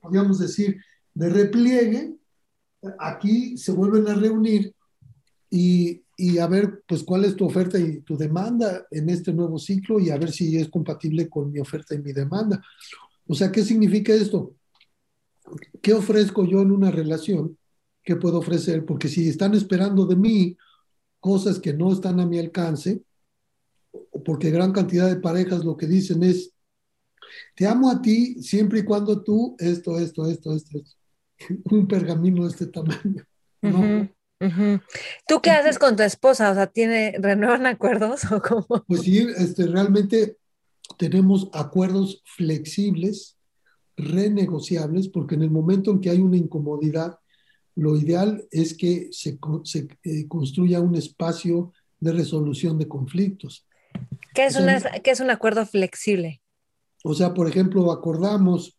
podríamos 0.00 0.38
decir, 0.38 0.80
de 1.12 1.28
repliegue, 1.28 2.16
aquí 2.98 3.58
se 3.58 3.72
vuelven 3.72 4.08
a 4.08 4.14
reunir 4.14 4.74
y 5.56 6.06
y 6.16 6.38
a 6.38 6.46
ver, 6.46 6.82
pues, 6.88 7.02
cuál 7.02 7.24
es 7.24 7.36
tu 7.36 7.44
oferta 7.44 7.78
y 7.78 8.00
tu 8.00 8.16
demanda 8.16 8.86
en 8.90 9.10
este 9.10 9.32
nuevo 9.32 9.58
ciclo 9.58 10.00
y 10.00 10.10
a 10.10 10.16
ver 10.16 10.32
si 10.32 10.56
es 10.56 10.68
compatible 10.68 11.28
con 11.28 11.52
mi 11.52 11.60
oferta 11.60 11.94
y 11.94 11.98
mi 11.98 12.12
demanda. 12.12 12.62
O 13.26 13.34
sea, 13.34 13.52
¿qué 13.52 13.62
significa 13.62 14.14
esto? 14.14 14.54
¿Qué 15.82 15.92
ofrezco 15.92 16.46
yo 16.46 16.62
en 16.62 16.70
una 16.70 16.90
relación? 16.90 17.58
¿Qué 18.02 18.16
puedo 18.16 18.38
ofrecer? 18.38 18.86
Porque 18.86 19.08
si 19.08 19.28
están 19.28 19.54
esperando 19.54 20.06
de 20.06 20.16
mí 20.16 20.56
cosas 21.20 21.58
que 21.58 21.74
no 21.74 21.92
están 21.92 22.18
a 22.18 22.26
mi 22.26 22.38
alcance, 22.38 23.02
porque 24.24 24.50
gran 24.50 24.72
cantidad 24.72 25.08
de 25.08 25.20
parejas 25.20 25.64
lo 25.64 25.76
que 25.76 25.86
dicen 25.86 26.22
es, 26.22 26.50
te 27.54 27.66
amo 27.66 27.90
a 27.90 28.00
ti 28.00 28.42
siempre 28.42 28.80
y 28.80 28.84
cuando 28.84 29.22
tú, 29.22 29.54
esto, 29.58 29.98
esto, 29.98 30.26
esto, 30.30 30.54
esto, 30.54 30.78
esto. 30.78 30.96
un 31.64 31.86
pergamino 31.86 32.44
de 32.44 32.50
este 32.50 32.66
tamaño. 32.68 33.22
¿no? 33.60 34.08
¿Tú 35.26 35.40
qué 35.42 35.50
haces 35.50 35.78
con 35.78 35.96
tu 35.96 36.02
esposa? 36.02 36.50
O 36.50 36.54
sea, 36.54 36.66
¿tiene, 36.66 37.14
¿renuevan 37.18 37.66
acuerdos 37.66 38.30
o 38.30 38.40
cómo? 38.40 38.84
Pues 38.86 39.02
sí, 39.02 39.26
este, 39.36 39.66
realmente 39.66 40.36
tenemos 40.98 41.48
acuerdos 41.52 42.22
flexibles, 42.24 43.36
renegociables, 43.96 45.08
porque 45.08 45.34
en 45.34 45.42
el 45.42 45.50
momento 45.50 45.90
en 45.90 46.00
que 46.00 46.10
hay 46.10 46.18
una 46.18 46.36
incomodidad, 46.36 47.18
lo 47.74 47.96
ideal 47.96 48.46
es 48.50 48.74
que 48.74 49.08
se, 49.12 49.38
se 49.64 49.88
eh, 50.02 50.26
construya 50.28 50.80
un 50.80 50.94
espacio 50.94 51.72
de 52.00 52.12
resolución 52.12 52.78
de 52.78 52.88
conflictos. 52.88 53.66
¿Qué 54.34 54.46
es, 54.46 54.56
una, 54.56 54.80
¿qué 55.02 55.10
es 55.10 55.20
un 55.20 55.30
acuerdo 55.30 55.64
flexible? 55.64 56.42
O 57.04 57.14
sea, 57.14 57.32
por 57.32 57.48
ejemplo, 57.48 57.90
acordamos, 57.90 58.78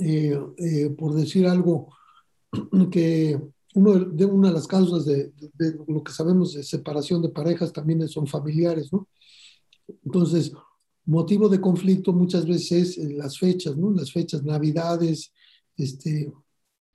eh, 0.00 0.38
eh, 0.58 0.90
por 0.90 1.14
decir 1.14 1.46
algo, 1.46 1.94
que 2.90 3.40
uno 3.74 3.94
de, 3.98 4.24
una 4.24 4.48
de 4.48 4.54
las 4.54 4.66
causas 4.66 5.04
de, 5.04 5.32
lo 5.86 6.02
que 6.02 6.12
sabemos 6.12 6.54
de 6.54 6.62
separación 6.62 7.22
de 7.22 7.28
parejas 7.28 7.72
también 7.72 8.06
son 8.08 8.26
familiares, 8.26 8.92
¿no? 8.92 9.08
Entonces, 10.04 10.52
motivo 11.04 11.48
de 11.48 11.60
conflicto 11.60 12.12
muchas 12.12 12.46
veces 12.46 12.98
es 12.98 13.12
las 13.12 13.38
fechas, 13.38 13.76
¿no? 13.76 13.90
Las 13.90 14.12
fechas, 14.12 14.42
navidades, 14.42 15.32
este, 15.76 16.32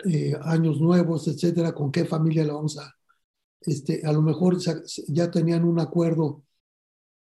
eh, 0.05 0.33
años 0.43 0.81
nuevos, 0.81 1.27
etcétera, 1.27 1.73
con 1.73 1.91
qué 1.91 2.05
familia 2.05 2.45
la 2.45 2.53
vamos 2.53 2.77
a, 2.77 2.93
este, 3.61 4.01
a 4.05 4.11
lo 4.11 4.21
mejor 4.21 4.57
ya 5.07 5.31
tenían 5.31 5.63
un 5.63 5.79
acuerdo 5.79 6.43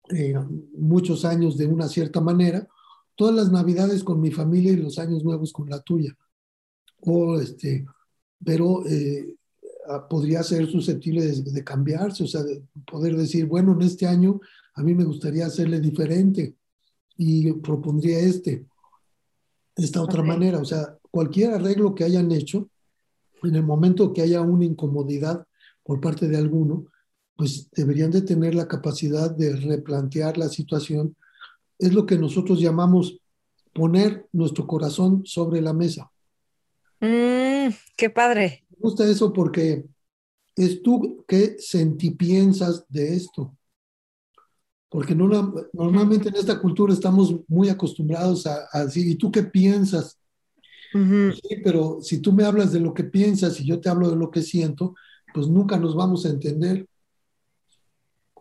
eh, 0.09 0.35
muchos 0.77 1.25
años 1.25 1.57
de 1.57 1.65
una 1.65 1.87
cierta 1.87 2.21
manera, 2.21 2.67
todas 3.15 3.33
las 3.33 3.51
navidades 3.51 4.03
con 4.03 4.19
mi 4.19 4.31
familia 4.31 4.71
y 4.71 4.77
los 4.77 4.99
años 4.99 5.23
nuevos 5.23 5.51
con 5.53 5.69
la 5.69 5.79
tuya. 5.81 6.15
O 7.01 7.39
este, 7.39 7.85
pero 8.43 8.85
eh, 8.85 9.35
podría 10.09 10.43
ser 10.43 10.67
susceptible 10.67 11.25
de, 11.25 11.63
cambiarse, 11.63 12.23
o 12.23 12.27
sea, 12.27 12.43
de 12.43 12.61
poder 12.89 13.15
decir, 13.15 13.45
bueno, 13.45 13.73
en 13.73 13.81
este 13.81 14.07
año 14.07 14.39
a 14.73 14.83
mí 14.83 14.93
me 14.93 15.03
gustaría 15.03 15.45
hacerle 15.45 15.79
diferente 15.79 16.55
y 17.17 17.51
propondría 17.53 18.19
este, 18.19 18.65
esta 19.75 20.01
otra 20.01 20.23
manera, 20.23 20.59
o 20.59 20.65
sea, 20.65 20.97
cualquier 21.11 21.53
arreglo 21.53 21.95
que 21.95 22.03
hayan 22.03 22.31
hecho, 22.31 22.69
en 23.43 23.55
el 23.55 23.63
momento 23.63 24.11
que 24.11 24.21
haya 24.21 24.41
una 24.41 24.65
incomodidad 24.65 25.45
por 25.83 26.01
parte 26.01 26.27
de 26.27 26.37
alguno, 26.37 26.85
pues 27.35 27.69
deberían 27.71 28.11
de 28.11 28.21
tener 28.21 28.55
la 28.55 28.67
capacidad 28.67 29.29
de 29.29 29.55
replantear 29.55 30.37
la 30.37 30.49
situación. 30.49 31.15
Es 31.77 31.93
lo 31.93 32.05
que 32.05 32.17
nosotros 32.17 32.59
llamamos 32.59 33.19
poner 33.73 34.27
nuestro 34.31 34.65
corazón 34.65 35.23
sobre 35.25 35.61
la 35.61 35.73
mesa. 35.73 36.09
Mm, 36.99 37.69
qué 37.97 38.09
padre. 38.09 38.65
Me 38.69 38.77
gusta 38.79 39.07
eso 39.07 39.31
porque 39.33 39.85
es 40.55 40.81
tú 40.81 41.25
que 41.27 41.57
piensas 42.17 42.85
de 42.89 43.15
esto. 43.15 43.55
Porque 44.89 45.13
no, 45.13 45.27
normalmente 45.73 46.29
en 46.29 46.35
esta 46.35 46.59
cultura 46.59 46.93
estamos 46.93 47.35
muy 47.47 47.69
acostumbrados 47.69 48.47
a, 48.47 48.85
decir, 48.85 49.07
¿y 49.07 49.15
tú 49.15 49.31
qué 49.31 49.43
piensas? 49.43 50.17
Sí, 50.93 51.57
pero 51.61 51.99
si 52.01 52.19
tú 52.19 52.31
me 52.31 52.45
hablas 52.45 52.71
de 52.71 52.79
lo 52.79 52.93
que 52.93 53.03
piensas 53.03 53.59
y 53.59 53.65
yo 53.65 53.81
te 53.81 53.89
hablo 53.89 54.09
de 54.09 54.15
lo 54.15 54.31
que 54.31 54.41
siento, 54.41 54.95
pues 55.33 55.47
nunca 55.47 55.77
nos 55.77 55.95
vamos 55.95 56.25
a 56.25 56.29
entender. 56.29 56.87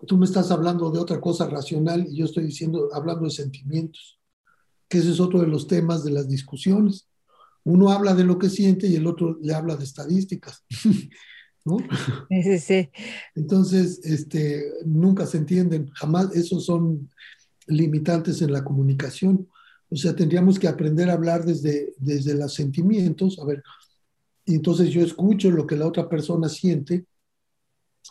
Tú 0.06 0.16
me 0.16 0.26
estás 0.26 0.52
hablando 0.52 0.90
de 0.90 1.00
otra 1.00 1.20
cosa 1.20 1.49
racional 1.49 2.06
y 2.08 2.18
yo 2.18 2.26
estoy 2.26 2.44
diciendo, 2.44 2.88
hablando 2.92 3.25
de 3.25 3.30
sentimientos, 3.30 4.20
que 4.88 4.99
ese 4.99 5.11
es 5.11 5.18
otro 5.18 5.40
de 5.40 5.49
los 5.49 5.66
temas 5.66 6.04
de 6.04 6.12
las 6.12 6.28
discusiones. 6.28 7.08
Uno 7.64 7.90
habla 7.90 8.14
de 8.14 8.25
lo 8.25 8.38
que 8.38 8.50
siente 8.50 8.87
y 8.87 8.97
el 8.97 9.06
otro 9.06 9.38
le 9.40 9.54
habla 9.54 9.76
de 9.76 9.85
estadísticas. 9.85 10.64
¿no? 11.64 11.78
Sí, 12.28 12.59
sí. 12.59 12.90
Entonces, 13.35 14.00
este, 14.04 14.64
nunca 14.85 15.26
se 15.26 15.38
entienden, 15.38 15.88
jamás, 15.94 16.35
esos 16.35 16.66
son 16.66 17.11
limitantes 17.66 18.42
en 18.42 18.52
la 18.52 18.62
comunicación. 18.62 19.49
O 19.88 19.97
sea, 19.97 20.14
tendríamos 20.14 20.59
que 20.59 20.68
aprender 20.68 21.09
a 21.09 21.14
hablar 21.14 21.44
desde, 21.44 21.94
desde 21.97 22.35
los 22.35 22.52
sentimientos. 22.52 23.38
A 23.38 23.44
ver, 23.44 23.62
entonces 24.47 24.90
yo 24.90 25.02
escucho 25.02 25.50
lo 25.50 25.66
que 25.66 25.76
la 25.76 25.87
otra 25.87 26.09
persona 26.09 26.49
siente 26.49 27.06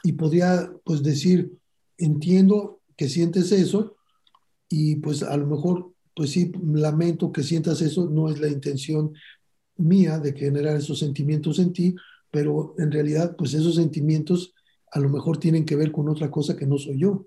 y 0.04 0.14
podría 0.14 0.72
pues 0.84 1.04
decir, 1.04 1.54
entiendo 1.98 2.82
que 2.98 3.10
sientes 3.10 3.52
eso 3.52 3.96
y 4.68 4.96
pues 4.96 5.22
a 5.22 5.38
lo 5.38 5.46
mejor, 5.46 5.94
pues 6.16 6.32
sí, 6.32 6.52
lamento 6.64 7.32
que 7.32 7.44
sientas 7.44 7.82
eso, 7.82 8.10
no 8.10 8.30
es 8.30 8.40
la 8.40 8.48
intención 8.48 9.14
mía 9.78 10.20
de 10.20 10.34
generar 10.34 10.78
esos 10.78 11.00
sentimientos 11.00 11.60
en 11.60 11.74
ti, 11.74 11.96
pero 12.32 12.76
en 12.78 12.92
realidad, 12.92 13.36
pues 13.38 13.54
esos 13.54 13.76
sentimientos 13.76 14.54
a 14.92 15.00
lo 15.00 15.10
mejor 15.10 15.38
tienen 15.38 15.66
que 15.66 15.76
ver 15.76 15.92
con 15.92 16.10
otra 16.10 16.30
cosa 16.30 16.56
que 16.56 16.66
no 16.66 16.78
soy 16.78 17.00
yo. 17.00 17.26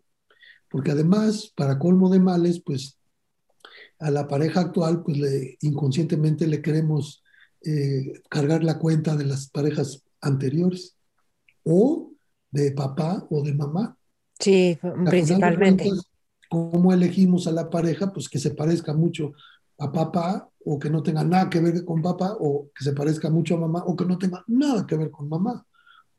Porque 0.69 0.93
además, 0.93 1.53
para 1.57 1.79
colmo 1.79 2.11
de 2.11 2.21
males, 2.21 2.61
pues 2.61 2.99
a 3.99 4.11
la 4.11 4.29
pareja 4.29 4.61
actual, 4.61 5.03
pues 5.03 5.19
le, 5.19 5.57
inconscientemente 5.61 6.47
le 6.47 6.63
queremos 6.63 7.23
eh, 7.65 8.21
cargar 8.29 8.63
la 8.63 8.79
cuenta 8.79 9.17
de 9.17 9.25
las 9.25 9.49
parejas 9.49 10.03
anteriores 10.21 10.97
o 11.65 12.13
de 12.51 12.73
papá 12.73 13.27
o 13.31 13.43
de 13.43 13.55
mamá. 13.55 13.97
Sí, 14.39 14.79
principalmente. 15.09 15.91
¿Cómo 16.49 16.93
elegimos 16.93 17.47
a 17.47 17.53
la 17.53 17.71
pareja? 17.71 18.13
Pues 18.13 18.29
que 18.29 18.39
se 18.39 18.53
parezca 18.53 18.93
mucho 18.93 19.33
a 19.79 19.91
papá 19.91 20.49
o 20.69 20.79
que 20.81 20.91
no 20.91 21.01
tenga 21.01 21.23
nada 21.23 21.49
que 21.49 21.61
ver 21.61 21.85
con 21.85 22.03
papá 22.03 22.37
o 22.41 22.71
que 22.75 22.83
se 22.83 22.93
parezca 22.93 23.31
mucho 23.31 23.55
a 23.55 23.61
mamá 23.61 23.85
o 23.87 23.95
que 23.95 24.05
no 24.05 24.19
tenga 24.19 24.43
nada 24.49 24.85
que 24.85 24.97
ver 24.97 25.13
con 25.13 25.29
mamá, 25.29 25.65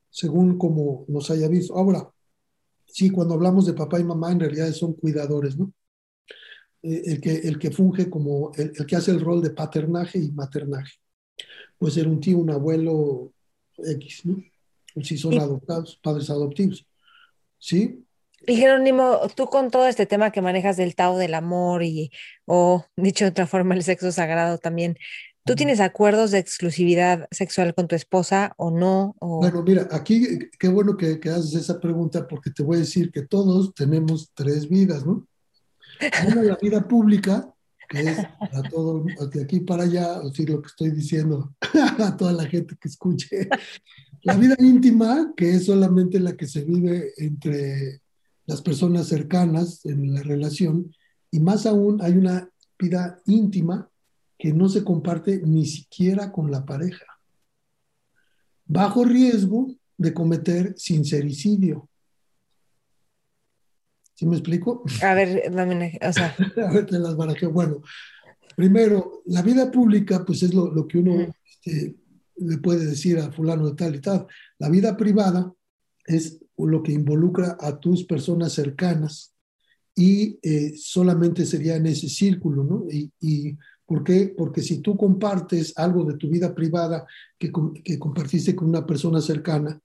según 0.10 0.58
como 0.58 1.04
nos 1.10 1.30
haya 1.30 1.50
visto. 1.50 1.76
Ahora, 1.76 2.10
sí, 2.86 3.10
cuando 3.10 3.34
hablamos 3.34 3.66
de 3.66 3.74
papá 3.74 4.00
y 4.00 4.06
mamá, 4.06 4.32
en 4.32 4.40
realidad 4.40 4.72
son 4.72 4.94
cuidadores, 4.94 5.58
¿no? 5.58 5.74
Eh, 6.82 7.02
el, 7.06 7.20
que, 7.20 7.36
el 7.36 7.60
que 7.60 7.72
funge 7.72 8.10
como, 8.10 8.54
el, 8.56 8.72
que 8.72 8.96
hace 8.96 9.12
el 9.12 9.20
rol 9.20 9.42
de 9.42 9.50
paternaje 9.50 10.18
y 10.18 10.32
maternaje. 10.32 10.94
Puede 11.78 11.94
ser 11.94 12.08
un 12.08 12.22
tío, 12.22 12.38
un 12.38 12.50
abuelo 12.50 13.34
X, 13.78 14.26
¿no? 14.26 14.42
Si 15.04 15.18
son 15.18 15.38
adoptados, 15.38 16.00
padres 16.02 16.30
adoptivos. 16.30 16.88
¿Sí? 17.60 18.07
Y 18.46 18.56
Jerónimo, 18.56 19.20
tú 19.36 19.48
con 19.48 19.72
todo 19.72 19.88
este 19.88 20.06
tema 20.06 20.32
que 20.32 20.42
manejas 20.42 20.78
del 20.78 20.96
Tao 20.96 21.18
del 21.18 21.34
amor 21.34 21.84
y, 21.84 22.12
o 22.46 22.86
dicho 22.96 23.26
de 23.26 23.32
otra 23.32 23.48
forma, 23.48 23.74
el 23.74 23.84
sexo 23.84 24.12
sagrado 24.12 24.58
también, 24.58 24.98
¿tú 25.44 25.56
tienes 25.56 25.80
acuerdos 25.80 26.32
de 26.32 26.40
exclusividad 26.40 27.28
sexual 27.32 27.74
con 27.74 27.88
tu 27.88 27.96
esposa 27.96 28.54
o 28.58 28.70
no? 28.70 29.16
Bueno, 29.20 29.64
mira, 29.64 29.88
aquí 29.92 30.40
qué 30.60 30.68
bueno 30.68 30.96
que, 30.96 31.20
que, 31.20 31.30
haces 31.30 31.56
esa 31.56 31.80
pregunta 31.80 32.28
porque 32.28 32.52
te 32.52 32.64
voy 32.64 32.78
a 32.78 32.82
decir 32.82 33.12
que 33.12 33.24
todos 33.24 33.74
tenemos 33.74 34.32
tres 34.36 34.70
vidas, 34.70 35.06
¿no? 35.06 35.28
Una, 36.28 36.44
la 36.44 36.58
vida 36.62 36.88
pública, 36.88 37.52
que 37.90 38.02
es 38.02 38.20
a 38.20 38.62
todo, 38.70 39.04
de 39.32 39.44
aquí 39.44 39.62
para 39.62 39.84
allá, 39.84 40.20
o 40.20 40.30
decir 40.30 40.50
lo 40.50 40.62
que 40.62 40.68
estoy 40.68 40.92
diciendo 40.92 41.56
a 42.00 42.16
toda 42.16 42.34
la 42.34 42.46
gente 42.46 42.76
que 42.80 42.88
escuche. 42.88 43.50
La 44.22 44.36
vida 44.36 44.56
íntima, 44.60 45.34
que 45.36 45.56
es 45.56 45.66
solamente 45.66 46.20
la 46.20 46.36
que 46.36 46.48
se 46.48 46.64
vive 46.64 47.14
entre 47.18 48.02
las 48.48 48.62
personas 48.62 49.08
cercanas 49.08 49.86
en 49.86 50.14
la 50.14 50.24
relación 50.24 50.92
y 51.30 51.40
más 51.40 51.66
aún 51.66 52.02
hay 52.02 52.14
una 52.14 52.50
vida 52.80 53.22
íntima 53.26 53.90
que 54.40 54.54
no 54.54 54.70
se 54.70 54.84
comparte 54.84 55.42
ni 55.44 55.66
siquiera 55.66 56.32
con 56.32 56.50
la 56.50 56.66
pareja, 56.66 57.06
bajo 58.66 59.04
riesgo 59.04 59.68
de 59.98 60.14
cometer 60.14 60.74
sincericidio. 60.78 61.90
¿Sí 64.14 64.26
me 64.26 64.36
explico? 64.36 64.84
A 65.04 65.14
ver, 65.14 65.52
dame, 65.54 66.00
o 66.02 66.14
sea. 66.14 66.36
A 66.68 66.72
ver, 66.72 66.86
te 66.86 66.98
las 66.98 67.16
barajeo. 67.16 67.52
Bueno, 67.52 67.82
primero, 68.56 69.22
la 69.26 69.42
vida 69.42 69.70
pública, 69.72 70.24
pues 70.26 70.42
es 70.44 70.54
lo, 70.54 70.88
que 70.88 71.00
uno 71.00 71.34
este, 71.46 71.96
le 72.38 72.58
puede 72.58 72.86
decir 72.86 73.20
a 73.20 73.32
fulano 73.32 73.70
de 73.70 73.76
tal 73.76 73.96
y 73.96 74.02
tal. 74.02 74.28
La 74.58 74.70
vida 74.70 74.96
privada 74.96 75.52
es 76.06 76.40
lo 76.66 76.82
que 76.82 76.92
involucra 76.92 77.58
a 77.60 77.80
tus 77.80 78.06
personas 78.06 78.54
cercanas 78.54 79.34
y 79.96 80.40
eh, 80.42 80.74
solamente 80.78 81.46
sería 81.46 81.76
en 81.76 81.88
ese 81.88 82.10
círculo, 82.10 82.64
¿no? 82.64 82.86
Y, 82.90 83.12
y, 83.20 83.58
¿Por 83.86 84.04
qué? 84.04 84.34
Porque 84.38 84.62
si 84.62 84.80
tú 84.80 84.98
compartes 84.98 85.72
algo 85.78 86.04
de 86.04 86.18
tu 86.18 86.30
vida 86.30 86.54
privada 86.54 87.06
que, 87.40 87.50
que 87.86 87.98
compartiste 87.98 88.54
con 88.54 88.68
una 88.68 88.86
persona 88.86 89.22
cercana 89.22 89.80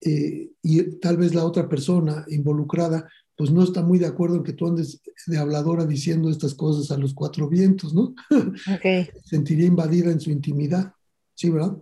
eh, 0.00 0.50
y 0.62 0.82
tal 1.00 1.16
vez 1.16 1.34
la 1.34 1.44
otra 1.44 1.68
persona 1.68 2.24
involucrada 2.28 3.08
pues 3.38 3.52
no 3.52 3.62
está 3.62 3.82
muy 3.82 4.00
de 4.00 4.06
acuerdo 4.06 4.36
en 4.36 4.42
que 4.42 4.52
tú 4.52 4.66
andes 4.66 5.00
de 5.26 5.38
habladora 5.38 5.86
diciendo 5.86 6.28
estas 6.28 6.54
cosas 6.54 6.90
a 6.90 6.98
los 6.98 7.14
cuatro 7.14 7.48
vientos, 7.48 7.94
¿no? 7.94 8.14
Okay. 8.76 9.08
Sentiría 9.24 9.66
invadida 9.66 10.10
en 10.10 10.20
su 10.20 10.30
intimidad, 10.30 10.92
¿sí, 11.34 11.48
verdad? 11.48 11.78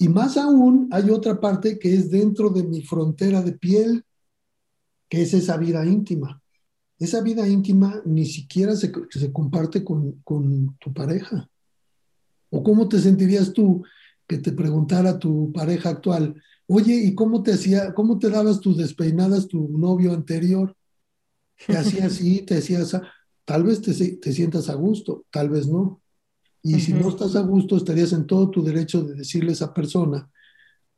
Y 0.00 0.08
más 0.08 0.36
aún, 0.36 0.88
hay 0.90 1.10
otra 1.10 1.38
parte 1.38 1.78
que 1.78 1.94
es 1.94 2.10
dentro 2.10 2.50
de 2.50 2.64
mi 2.64 2.82
frontera 2.82 3.42
de 3.42 3.52
piel, 3.52 4.04
que 5.08 5.22
es 5.22 5.32
esa 5.34 5.56
vida 5.56 5.86
íntima. 5.86 6.42
Esa 6.98 7.20
vida 7.20 7.46
íntima 7.46 8.02
ni 8.04 8.26
siquiera 8.26 8.74
se, 8.74 8.92
se 9.10 9.32
comparte 9.32 9.84
con, 9.84 10.20
con 10.24 10.76
tu 10.78 10.92
pareja. 10.92 11.48
¿O 12.50 12.62
cómo 12.62 12.88
te 12.88 12.98
sentirías 12.98 13.52
tú 13.52 13.84
que 14.26 14.38
te 14.38 14.52
preguntara 14.52 15.18
tu 15.18 15.52
pareja 15.52 15.90
actual, 15.90 16.42
Oye, 16.72 16.94
¿y 16.94 17.16
cómo 17.16 17.42
te 17.42 17.52
hacía, 17.52 17.92
cómo 17.94 18.20
te 18.20 18.30
dabas 18.30 18.60
tus 18.60 18.76
despeinadas 18.76 19.48
tu 19.48 19.76
novio 19.76 20.12
anterior? 20.12 20.76
Te 21.66 21.76
hacía 21.76 22.06
así, 22.06 22.42
te 22.42 22.58
hacía 22.58 22.82
así. 22.82 22.96
Tal 23.44 23.64
vez 23.64 23.82
te, 23.82 23.92
te 23.92 24.32
sientas 24.32 24.68
a 24.68 24.74
gusto, 24.74 25.24
tal 25.32 25.48
vez 25.48 25.66
no. 25.66 25.99
Y 26.62 26.80
si 26.80 26.92
no 26.92 27.08
estás 27.08 27.36
a 27.36 27.40
gusto, 27.40 27.76
estarías 27.76 28.12
en 28.12 28.26
todo 28.26 28.50
tu 28.50 28.62
derecho 28.62 29.02
de 29.02 29.14
decirle 29.14 29.50
a 29.50 29.52
esa 29.52 29.72
persona, 29.72 30.30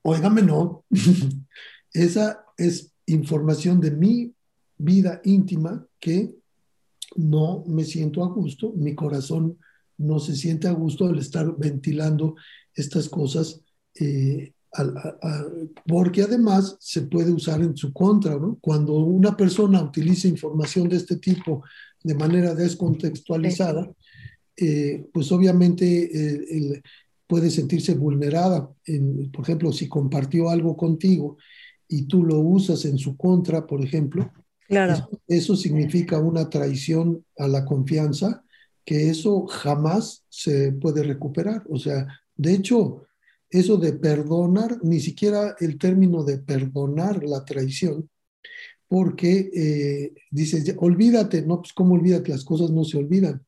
óigame, 0.03 0.43
no. 0.43 0.85
esa 1.93 2.45
es 2.57 2.93
información 3.07 3.81
de 3.81 3.91
mi 3.91 4.35
vida 4.79 5.21
íntima 5.25 5.87
que 6.01 6.35
no 7.17 7.65
me 7.67 7.85
siento 7.85 8.25
a 8.25 8.29
gusto, 8.29 8.73
mi 8.73 8.95
corazón 8.95 9.59
no 9.99 10.19
se 10.19 10.35
siente 10.35 10.67
a 10.67 10.73
gusto 10.73 11.07
al 11.07 11.19
estar 11.19 11.55
ventilando 11.57 12.35
estas 12.75 13.09
cosas 13.09 13.61
eh, 14.01 14.55
porque 15.87 16.23
además 16.23 16.77
se 16.81 17.03
puede 17.03 17.31
usar 17.31 17.61
en 17.61 17.77
su 17.77 17.93
contra, 17.93 18.37
¿no? 18.39 18.59
Cuando 18.61 18.95
una 18.95 19.37
persona 19.37 19.83
utiliza 19.83 20.29
información 20.29 20.89
de 20.89 20.97
este 20.97 21.17
tipo 21.17 21.63
de 22.03 22.15
manera 22.15 22.55
descontextualizada, 22.55 23.91
eh, 24.65 25.07
pues 25.13 25.33
obviamente 25.33 25.85
eh, 25.87 26.83
puede 27.27 27.51
sentirse 27.51 27.95
vulnerada. 27.95 28.71
por 29.33 29.43
ejemplo, 29.43 29.73
si 29.73 29.89
compartió 29.89 30.51
algo 30.51 30.77
contigo 30.77 31.37
y 31.89 32.03
tú 32.07 32.25
lo 32.25 32.39
usas 32.39 32.85
en 32.85 32.99
su 32.99 33.17
contra, 33.17 33.67
por 33.67 33.83
ejemplo, 33.83 34.33
claro. 34.69 34.93
eso, 34.93 35.11
eso 35.27 35.57
significa 35.57 36.19
una 36.19 36.49
traición 36.49 37.25
a 37.39 37.49
la 37.49 37.65
confianza, 37.65 38.45
que 38.85 39.11
eso 39.11 39.47
jamás 39.47 40.25
se 40.29 40.73
puede 40.73 41.03
recuperar. 41.03 41.65
O 41.69 41.79
sea, 41.79 42.07
de 42.37 42.55
hecho, 42.55 43.07
eso 43.51 43.77
de 43.77 43.93
perdonar, 43.93 44.79
ni 44.83 45.01
siquiera 45.01 45.57
el 45.61 45.79
término 45.79 46.25
de 46.25 46.39
perdonar 46.39 47.23
la 47.23 47.45
traición, 47.45 48.09
porque 48.89 49.51
eh, 49.55 50.13
dices, 50.31 50.75
olvídate, 50.79 51.43
no, 51.43 51.61
pues 51.61 51.73
cómo 51.73 51.95
olvídate, 51.95 52.31
las 52.31 52.45
cosas 52.45 52.71
no 52.71 52.85
se 52.85 52.99
olvidan. 52.99 53.43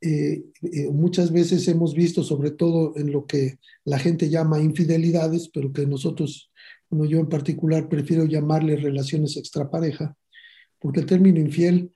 Eh, 0.00 0.44
eh, 0.62 0.88
muchas 0.90 1.32
veces 1.32 1.66
hemos 1.66 1.94
visto, 1.94 2.22
sobre 2.22 2.52
todo 2.52 2.96
en 2.96 3.10
lo 3.10 3.26
que 3.26 3.58
la 3.84 3.98
gente 3.98 4.28
llama 4.30 4.60
infidelidades, 4.60 5.48
pero 5.48 5.72
que 5.72 5.86
nosotros, 5.86 6.50
bueno, 6.88 7.04
yo 7.04 7.18
en 7.18 7.28
particular 7.28 7.88
prefiero 7.88 8.24
llamarle 8.24 8.76
relaciones 8.76 9.36
extrapareja, 9.36 10.16
porque 10.78 11.00
el 11.00 11.06
término 11.06 11.40
infiel 11.40 11.92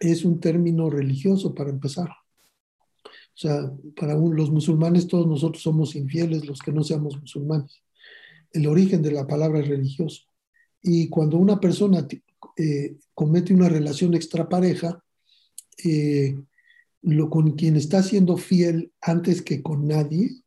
es 0.00 0.24
un 0.24 0.40
término 0.40 0.90
religioso 0.90 1.54
para 1.54 1.70
empezar. 1.70 2.10
O 3.34 3.38
sea, 3.38 3.72
para 3.96 4.14
los 4.14 4.50
musulmanes 4.50 5.06
todos 5.06 5.26
nosotros 5.26 5.62
somos 5.62 5.96
infieles, 5.96 6.44
los 6.44 6.60
que 6.60 6.72
no 6.72 6.84
seamos 6.84 7.18
musulmanes. 7.18 7.82
El 8.52 8.66
origen 8.66 9.00
de 9.00 9.12
la 9.12 9.26
palabra 9.26 9.60
es 9.60 9.68
religioso. 9.68 10.24
Y 10.82 11.08
cuando 11.08 11.38
una 11.38 11.58
persona 11.58 12.06
eh, 12.56 12.96
comete 13.14 13.54
una 13.54 13.70
relación 13.70 14.14
extrapareja, 14.14 15.02
eh, 15.82 16.36
lo 17.02 17.30
con 17.30 17.52
quien 17.52 17.76
está 17.76 18.02
siendo 18.02 18.36
fiel 18.36 18.92
antes 19.00 19.42
que 19.42 19.62
con 19.62 19.86
nadie 19.86 20.42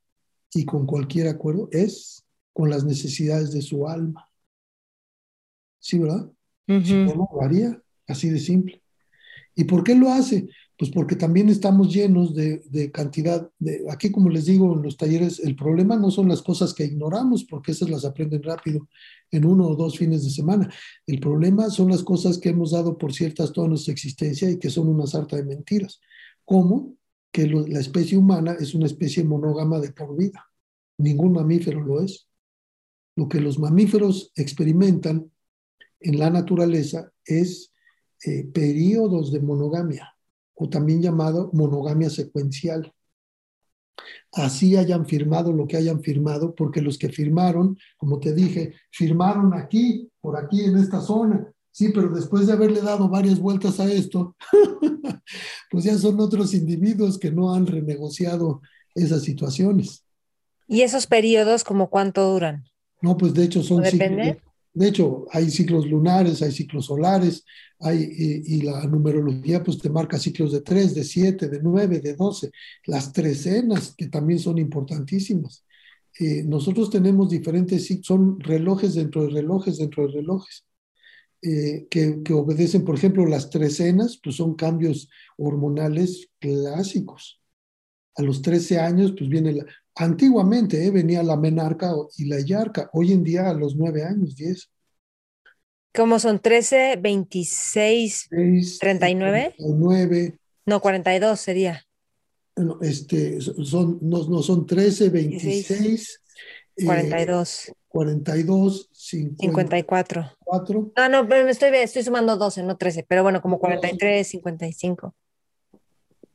y 0.53 0.65
con 0.65 0.85
cualquier 0.85 1.27
acuerdo 1.27 1.69
es 1.71 2.25
con 2.53 2.69
las 2.69 2.85
necesidades 2.85 3.51
de 3.51 3.61
su 3.61 3.87
alma. 3.87 4.29
¿Sí, 5.79 6.00
verdad? 6.00 6.31
Así 8.07 8.29
de 8.29 8.39
simple. 8.39 8.81
¿Y 9.55 9.65
por 9.65 9.83
qué 9.83 9.96
lo 9.96 10.09
hace? 10.09 10.48
Pues 10.77 10.91
porque 10.91 11.15
también 11.15 11.48
estamos 11.50 11.94
llenos 11.94 12.35
de, 12.35 12.91
cantidad, 12.94 13.50
de, 13.59 13.85
aquí 13.89 14.11
como 14.11 14.29
les 14.29 14.46
digo 14.46 14.74
en 14.74 14.81
los 14.81 14.98
talleres, 14.98 15.39
el 15.39 15.55
problema 15.55 15.96
no 15.96 16.11
son 16.11 16.27
las 16.27 16.41
cosas 16.41 16.74
que 16.74 16.83
ignoramos, 16.83 17.46
porque 17.46 17.72
esas 17.72 17.89
las 17.89 18.03
aprenden 18.03 18.44
rápido 18.44 18.89
en 19.31 19.46
uno 19.46 19.68
o 19.68 19.75
dos 19.75 19.98
fines 19.98 20.24
de 20.25 20.29
semana. 20.29 20.70
El 21.07 21.20
problema 21.20 21.70
son 21.70 21.89
las 21.89 22.03
cosas 22.03 22.37
que 22.37 22.50
hemos 22.50 22.72
dado 22.72 22.98
por 22.98 23.13
ciertas 23.13 23.53
toda 23.53 23.70
nuestra 23.70 23.94
existencia 23.94 24.50
y 24.50 24.59
que 24.59 24.70
son 24.70 24.89
una 24.89 25.07
sarta 25.07 25.37
de 25.37 25.44
mentiras, 25.44 26.01
como 26.46 26.96
que 27.31 27.48
la 27.48 27.79
especie 27.79 28.18
humana 28.18 28.55
es 28.60 28.74
una 28.75 28.86
especie 28.86 29.24
monógama 29.24 29.79
de 29.79 29.92
por 29.92 30.16
vida. 30.16 30.46
Ningún 30.98 31.34
mamífero 31.34 31.81
lo 31.81 32.01
es. 32.01 32.27
Lo 33.18 33.27
que 33.27 33.42
los 33.42 33.60
mamíferos 33.60 34.31
experimentan 34.36 35.31
en 36.00 36.20
la 36.20 36.29
naturaleza 36.29 37.12
es 37.25 37.74
eh, 38.24 38.46
periodos 38.46 39.31
de 39.31 39.42
monogamia 39.42 40.16
o 40.53 40.70
también 40.70 41.01
llamado 41.01 41.50
monogamia 41.53 42.10
secuencial. 42.10 42.94
Así 44.31 44.75
hayan 44.75 45.05
firmado 45.05 45.51
lo 45.51 45.68
que 45.68 45.77
hayan 45.77 46.01
firmado, 46.01 46.53
porque 46.55 46.81
los 46.81 46.98
que 46.98 47.10
firmaron, 47.10 47.77
como 47.98 48.20
te 48.20 48.34
dije, 48.34 48.74
firmaron 48.92 49.53
aquí, 49.53 50.10
por 50.22 50.38
aquí 50.38 50.64
en 50.64 50.77
esta 50.77 51.01
zona, 51.01 51.51
sí, 51.75 51.90
pero 51.90 52.07
después 52.07 52.48
de 52.48 52.53
haberle 52.53 52.79
dado 52.79 53.09
varias 53.09 53.38
vueltas 53.38 53.81
a 53.81 53.92
esto, 53.92 54.33
pues 55.70 55.83
ya 55.83 55.98
son 55.98 56.18
otros 56.22 56.53
individuos 56.53 57.18
que 57.18 57.31
no 57.31 57.53
han 57.53 57.68
renegociado 57.68 58.61
esas 58.96 59.24
situaciones. 59.24 60.05
¿Y 60.70 60.81
esos 60.81 61.05
periodos 61.05 61.66
como 61.66 61.90
cuánto 61.90 62.31
duran? 62.31 62.64
No, 63.01 63.18
pues 63.18 63.33
de 63.33 63.44
hecho 63.44 63.61
son 63.61 63.83
depende? 63.83 64.42
De 64.74 64.88
hecho, 64.88 65.25
hay 65.31 65.50
ciclos 65.51 65.85
lunares, 65.85 66.42
hay 66.42 66.53
ciclos 66.53 66.85
solares, 66.85 67.44
hay, 67.79 68.09
y, 68.46 68.61
la 68.61 68.85
numerología 68.88 69.61
pues 69.61 69.77
te 69.77 69.90
marca 69.90 70.18
ciclos 70.18 70.53
de 70.53 70.61
3, 70.61 70.96
de 70.96 71.03
7, 71.03 71.50
de 71.50 71.59
9, 71.61 72.00
de 72.00 72.14
12, 72.14 72.51
las 72.85 73.11
trecenas 73.11 73.94
que 73.98 74.07
también 74.07 74.40
son 74.40 74.57
importantísimas. 74.59 75.66
Eh, 76.20 76.44
nosotros 76.44 76.90
tenemos 76.90 77.29
diferentes, 77.29 77.90
son 78.01 78.40
relojes 78.40 78.96
dentro 78.96 79.24
de 79.24 79.29
relojes 79.29 79.77
dentro 79.77 80.07
de 80.07 80.14
relojes. 80.14 80.66
Eh, 81.48 81.88
que, 81.92 82.24
que, 82.24 82.34
obedecen, 82.34 82.84
por 82.84 82.96
ejemplo, 82.96 83.25
las 83.27 83.51
trecenas, 83.51 84.20
pues 84.24 84.38
son 84.38 84.55
cambios 84.55 85.10
hormonales 85.38 86.29
clásicos. 86.40 87.40
A 88.16 88.24
los 88.24 88.42
13 88.42 88.79
años, 88.79 89.14
pues 89.16 89.29
viene 89.29 89.53
la, 89.53 89.66
Antiguamente 89.98 90.86
eh, 90.86 90.92
venía 90.92 91.24
la 91.24 91.38
menarca 91.38 91.94
y 92.18 92.25
la 92.25 92.42
yarca, 92.42 92.90
hoy 92.92 93.14
en 93.14 93.24
día 93.24 93.50
a 93.50 93.53
los 93.53 93.77
nueve 93.77 94.03
años, 94.03 94.36
diez. 94.36 94.70
¿Cómo 95.94 96.20
son 96.20 96.40
13, 96.40 96.98
26, 97.01 98.27
39? 98.81 99.53
39. 99.55 100.38
No, 100.66 100.81
42 100.81 101.40
sería. 101.40 101.81
Este, 102.81 103.40
son, 103.40 104.00
no, 104.01 104.27
no 104.27 104.44
son 104.44 104.66
13, 104.66 105.10
26. 105.10 106.22
42. 106.83 107.72
42, 107.88 108.90
54. 108.92 110.31
4. 110.40 110.92
Ah, 110.96 111.07
no, 111.07 111.27
pero 111.27 111.46
me 111.46 111.51
estoy, 111.51 111.70
estoy 111.75 112.03
sumando 112.03 112.35
12, 112.35 112.64
no 112.64 112.75
13, 112.75 113.05
pero 113.07 113.24
bueno, 113.24 113.42
como 113.42 113.57
43, 113.57 114.27
55. 114.27 115.16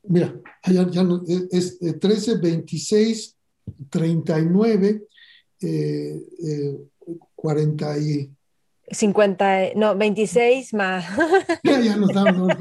Mira, 0.03 0.33
ya, 0.65 0.89
ya 0.89 1.03
es 1.51 1.77
13, 1.79 2.37
26, 2.37 3.37
39, 3.89 5.03
eh, 5.61 6.19
40 7.35 7.95
eh, 7.95 8.01
y... 8.01 8.31
50, 8.91 9.73
no, 9.75 9.95
26 9.95 10.73
más. 10.73 11.05
ya, 11.63 11.95
nos 11.95 12.09
estamos, 12.09 12.53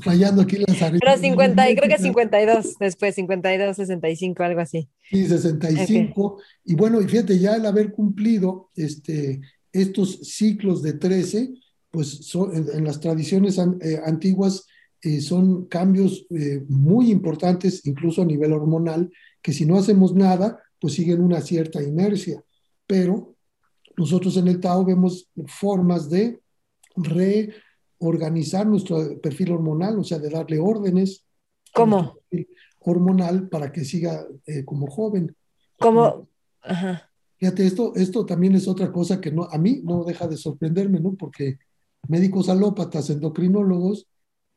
fallando 0.00 0.42
aquí 0.42 0.56
las 0.56 0.76
Pero 0.78 1.16
50, 1.16 1.66
creo 1.76 1.88
que 1.88 2.02
52, 2.02 2.76
después 2.78 3.14
52, 3.14 3.76
65, 3.76 4.42
algo 4.42 4.60
así. 4.60 4.88
Sí, 5.10 5.26
65. 5.26 6.40
Y 6.64 6.74
bueno, 6.74 7.00
y 7.00 7.08
fíjate, 7.08 7.38
ya 7.38 7.54
al 7.54 7.66
haber 7.66 7.92
cumplido 7.92 8.70
este, 8.76 9.40
estos 9.72 10.20
ciclos 10.22 10.82
de 10.82 10.94
13, 10.94 11.50
pues 11.90 12.32
en, 12.52 12.84
las 12.84 13.00
tradiciones 13.00 13.58
eh, 13.58 14.00
antiguas 14.04 14.66
eh, 15.02 15.20
son 15.20 15.66
cambios 15.66 16.26
muy 16.68 17.10
importantes, 17.10 17.84
incluso 17.86 18.22
a 18.22 18.26
nivel 18.26 18.52
hormonal, 18.52 19.10
que 19.42 19.52
si 19.52 19.64
no 19.66 19.78
hacemos 19.78 20.14
nada, 20.14 20.60
pues 20.80 20.94
siguen 20.94 21.20
una 21.20 21.40
cierta 21.40 21.82
inercia. 21.82 22.42
Pero 22.86 23.37
nosotros 23.98 24.36
en 24.36 24.46
el 24.46 24.60
Tao 24.60 24.84
vemos 24.84 25.28
formas 25.46 26.08
de 26.08 26.40
reorganizar 26.94 28.64
nuestro 28.64 29.20
perfil 29.20 29.52
hormonal, 29.52 29.98
o 29.98 30.04
sea, 30.04 30.18
de 30.20 30.30
darle 30.30 30.60
órdenes. 30.60 31.24
¿Cómo? 31.74 32.16
Hormonal 32.78 33.48
para 33.48 33.72
que 33.72 33.84
siga 33.84 34.24
eh, 34.46 34.64
como 34.64 34.86
joven. 34.86 35.34
¿Cómo? 35.80 36.28
Ajá. 36.62 37.10
Fíjate, 37.38 37.66
esto, 37.66 37.92
esto 37.96 38.24
también 38.24 38.54
es 38.54 38.68
otra 38.68 38.92
cosa 38.92 39.20
que 39.20 39.32
no, 39.32 39.44
a 39.44 39.58
mí 39.58 39.80
no 39.84 40.04
deja 40.04 40.28
de 40.28 40.36
sorprenderme, 40.36 41.00
¿no? 41.00 41.14
Porque 41.14 41.58
médicos 42.08 42.48
alópatas, 42.48 43.10
endocrinólogos, 43.10 44.06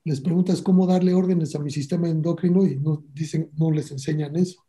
les 0.04 0.22
preguntas 0.22 0.62
cómo 0.62 0.86
darle 0.86 1.14
órdenes 1.14 1.56
a 1.56 1.60
mi 1.60 1.72
sistema 1.72 2.10
endocrino 2.10 2.66
y 2.66 2.78
no 2.78 3.04
dicen, 3.12 3.50
no 3.56 3.72
les 3.72 3.92
enseñan 3.92 4.36
eso. 4.36 4.64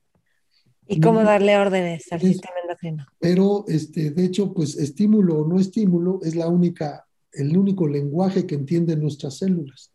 ¿Y 0.86 1.00
cómo 1.00 1.22
darle 1.22 1.56
órdenes 1.56 2.10
al 2.12 2.20
sistema 2.20 2.54
endocrino? 2.62 3.06
Pero, 3.18 3.64
este, 3.68 4.10
de 4.10 4.24
hecho, 4.24 4.52
pues 4.52 4.76
estímulo 4.76 5.38
o 5.38 5.48
no 5.48 5.58
estímulo 5.58 6.20
es 6.22 6.34
la 6.34 6.48
única, 6.48 7.06
el 7.32 7.56
único 7.56 7.86
lenguaje 7.86 8.46
que 8.46 8.56
entienden 8.56 9.00
nuestras 9.00 9.38
células. 9.38 9.90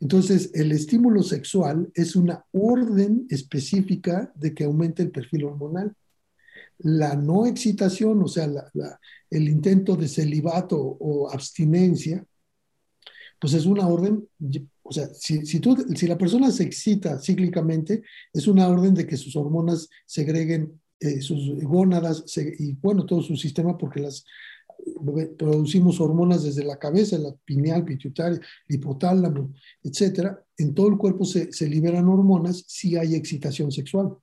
Entonces, 0.00 0.50
el 0.54 0.72
estímulo 0.72 1.22
sexual 1.22 1.90
es 1.94 2.16
una 2.16 2.44
orden 2.52 3.26
específica 3.30 4.32
de 4.34 4.54
que 4.54 4.64
aumente 4.64 5.02
el 5.02 5.10
perfil 5.10 5.44
hormonal 5.44 5.94
la 6.78 7.14
no 7.14 7.46
excitación, 7.46 8.22
o 8.22 8.28
sea, 8.28 8.48
el 9.30 9.48
intento 9.48 9.96
de 9.96 10.08
celibato 10.08 10.78
o 10.78 11.30
abstinencia, 11.30 12.24
pues 13.40 13.54
es 13.54 13.66
una 13.66 13.86
orden, 13.86 14.26
o 14.84 14.92
sea, 14.92 15.08
si, 15.14 15.46
si, 15.46 15.60
si 15.96 16.06
la 16.06 16.18
persona 16.18 16.50
se 16.50 16.62
excita 16.62 17.18
cíclicamente, 17.18 18.02
es 18.32 18.46
una 18.46 18.68
orden 18.68 18.94
de 18.94 19.06
que 19.06 19.16
sus 19.16 19.34
hormonas 19.34 19.88
segreguen 20.04 20.80
eh, 21.00 21.22
sus 21.22 21.58
gónadas 21.62 22.24
y 22.58 22.74
bueno, 22.74 23.06
todo 23.06 23.22
su 23.22 23.36
sistema, 23.36 23.76
porque 23.76 24.00
las 24.00 24.24
producimos 25.38 26.00
hormonas 26.00 26.44
desde 26.44 26.64
la 26.64 26.78
cabeza, 26.78 27.16
la 27.18 27.34
pineal, 27.44 27.84
pituitaria, 27.84 28.38
hipotálamo, 28.68 29.54
etcétera. 29.82 30.38
En 30.58 30.74
todo 30.74 30.88
el 30.88 30.98
cuerpo 30.98 31.24
se, 31.24 31.50
se 31.52 31.66
liberan 31.66 32.08
hormonas 32.08 32.64
si 32.68 32.96
hay 32.96 33.14
excitación 33.14 33.72
sexual. 33.72 34.14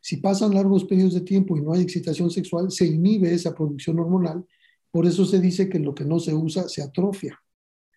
Si 0.00 0.16
pasan 0.16 0.54
largos 0.54 0.84
periodos 0.84 1.14
de 1.14 1.20
tiempo 1.20 1.56
y 1.56 1.60
no 1.60 1.74
hay 1.74 1.82
excitación 1.82 2.30
sexual, 2.30 2.70
se 2.70 2.86
inhibe 2.86 3.32
esa 3.34 3.54
producción 3.54 3.98
hormonal. 3.98 4.46
Por 4.90 5.06
eso 5.06 5.26
se 5.26 5.40
dice 5.40 5.68
que 5.68 5.78
lo 5.78 5.94
que 5.94 6.04
no 6.04 6.18
se 6.18 6.32
usa 6.32 6.68
se 6.68 6.82
atrofia. 6.82 7.38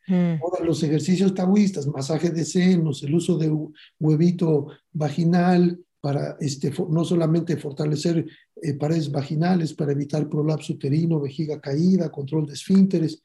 Ahora, 0.10 0.64
los 0.66 0.82
ejercicios 0.84 1.34
taoístas, 1.34 1.88
masaje 1.88 2.32
de 2.32 2.46
senos, 2.46 3.04
el 3.04 3.14
uso 3.14 3.38
de 3.38 3.56
huevito 4.00 4.68
vaginal 4.92 5.80
para 6.02 6.38
este, 6.40 6.74
no 6.90 7.04
solamente 7.04 7.58
fortalecer 7.58 8.26
eh, 8.62 8.74
paredes 8.74 9.12
vaginales, 9.12 9.74
para 9.74 9.92
evitar 9.92 10.30
prolapso 10.30 10.74
uterino, 10.74 11.20
vejiga 11.20 11.60
caída, 11.60 12.12
control 12.12 12.48
de 12.48 12.54
esfínteres. 12.54 13.22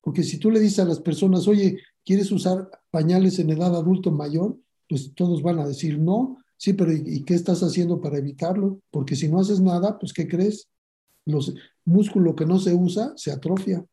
Porque 0.00 0.22
si 0.22 0.38
tú 0.38 0.50
le 0.50 0.60
dices 0.60 0.80
a 0.80 0.84
las 0.84 1.00
personas, 1.00 1.48
oye, 1.48 1.78
¿quieres 2.04 2.30
usar 2.30 2.68
pañales 2.90 3.38
en 3.38 3.50
edad 3.50 3.74
adulto 3.74 4.12
mayor? 4.12 4.56
Pues 4.88 5.12
todos 5.14 5.42
van 5.42 5.58
a 5.58 5.66
decir 5.66 5.98
no, 5.98 6.38
Sí, 6.58 6.72
pero 6.72 6.92
¿y, 6.92 7.22
qué 7.22 7.34
estás 7.34 7.62
haciendo 7.62 8.00
para 8.00 8.18
evitarlo? 8.18 8.80
Porque 8.90 9.14
si 9.14 9.28
no 9.28 9.38
haces 9.38 9.60
nada, 9.60 9.96
pues 9.96 10.12
¿qué 10.12 10.26
crees? 10.26 10.68
Los 11.24 11.54
músculo 11.84 12.34
que 12.34 12.44
no 12.44 12.58
se 12.58 12.74
usa 12.74 13.12
se 13.16 13.30
atrofia. 13.30 13.84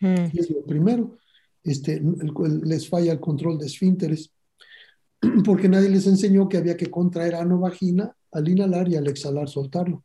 Mm. 0.00 0.30
Y 0.32 0.40
es 0.40 0.50
lo 0.50 0.64
primero. 0.64 1.18
Este, 1.62 2.02
les 2.64 2.88
falla 2.88 3.12
el 3.12 3.20
control 3.20 3.58
de 3.58 3.66
esfínteres, 3.66 4.32
porque 5.44 5.68
nadie 5.68 5.90
les 5.90 6.06
enseñó 6.06 6.48
que 6.48 6.56
había 6.56 6.76
que 6.76 6.90
contraer 6.90 7.34
ano 7.34 7.58
vagina 7.58 8.14
al 8.32 8.48
inhalar 8.48 8.88
y 8.88 8.96
al 8.96 9.08
exhalar 9.08 9.48
soltarlo. 9.48 10.04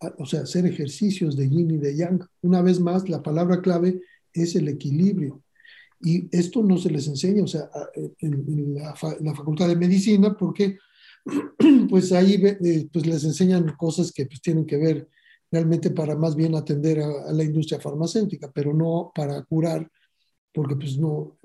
Ah, 0.00 0.14
o 0.18 0.26
sea, 0.26 0.40
hacer 0.40 0.66
ejercicios 0.66 1.36
de 1.36 1.48
yin 1.48 1.70
y 1.70 1.78
de 1.78 1.96
yang. 1.96 2.26
Una 2.42 2.62
vez 2.62 2.80
más, 2.80 3.08
la 3.08 3.22
palabra 3.22 3.62
clave 3.62 4.00
es 4.32 4.54
el 4.56 4.68
equilibrio. 4.68 5.42
Y 6.00 6.28
esto 6.36 6.62
no 6.62 6.76
se 6.76 6.90
les 6.90 7.06
enseña, 7.08 7.42
o 7.42 7.46
sea, 7.46 7.70
en, 8.18 8.74
la, 8.74 8.94
en 9.18 9.24
la, 9.24 9.34
Facultad 9.34 9.68
de 9.68 9.76
Medicina, 9.76 10.36
porque 10.36 10.78
pues 11.88 12.12
ahí 12.12 12.34
eh, 12.34 12.88
pues 12.92 13.06
les 13.06 13.24
enseñan 13.24 13.74
cosas 13.76 14.12
que 14.12 14.26
pues 14.26 14.42
tienen 14.42 14.66
que 14.66 14.76
ver 14.76 15.08
realmente 15.50 15.90
para 15.90 16.16
más 16.16 16.36
bien 16.36 16.54
atender 16.54 17.00
a, 17.00 17.32
la 17.32 17.44
industria 17.44 17.80
farmacéutica, 17.80 18.50
pero 18.52 18.74
no 18.74 19.12
para 19.14 19.42
curar, 19.44 19.90
porque 20.56 20.74
pues 20.74 20.96
no, 20.96 21.36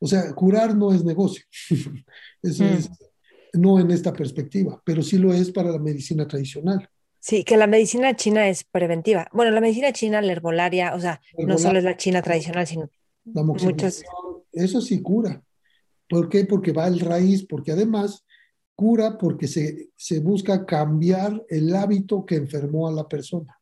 o 0.00 0.06
sea, 0.06 0.32
curar 0.34 0.74
no 0.74 0.94
es 0.94 1.04
negocio, 1.04 1.44
eso 2.42 2.64
es, 2.64 2.88
mm. 2.88 3.60
no 3.60 3.78
en 3.78 3.90
esta 3.90 4.14
perspectiva, 4.14 4.80
pero 4.82 5.02
sí 5.02 5.18
lo 5.18 5.34
es 5.34 5.52
para 5.52 5.70
la 5.70 5.78
medicina 5.78 6.26
tradicional. 6.26 6.88
Sí, 7.18 7.44
que 7.44 7.58
la 7.58 7.66
medicina 7.66 8.16
china 8.16 8.48
es 8.48 8.64
preventiva. 8.64 9.28
Bueno, 9.34 9.50
la 9.50 9.60
medicina 9.60 9.92
china, 9.92 10.22
la 10.22 10.32
herbolaria, 10.32 10.94
o 10.94 11.00
sea, 11.00 11.20
no 11.36 11.58
solo 11.58 11.78
es 11.78 11.84
la 11.84 11.98
china 11.98 12.22
tradicional, 12.22 12.66
sino 12.66 12.88
muchas... 13.26 14.02
Eso 14.52 14.80
sí 14.80 15.02
cura. 15.02 15.42
¿Por 16.08 16.30
qué? 16.30 16.46
Porque 16.46 16.72
va 16.72 16.86
al 16.86 16.98
raíz, 16.98 17.44
porque 17.44 17.72
además 17.72 18.24
cura 18.74 19.18
porque 19.18 19.48
se, 19.48 19.90
se 19.96 20.20
busca 20.20 20.64
cambiar 20.64 21.44
el 21.50 21.76
hábito 21.76 22.24
que 22.24 22.36
enfermó 22.36 22.88
a 22.88 22.92
la 22.92 23.06
persona. 23.06 23.60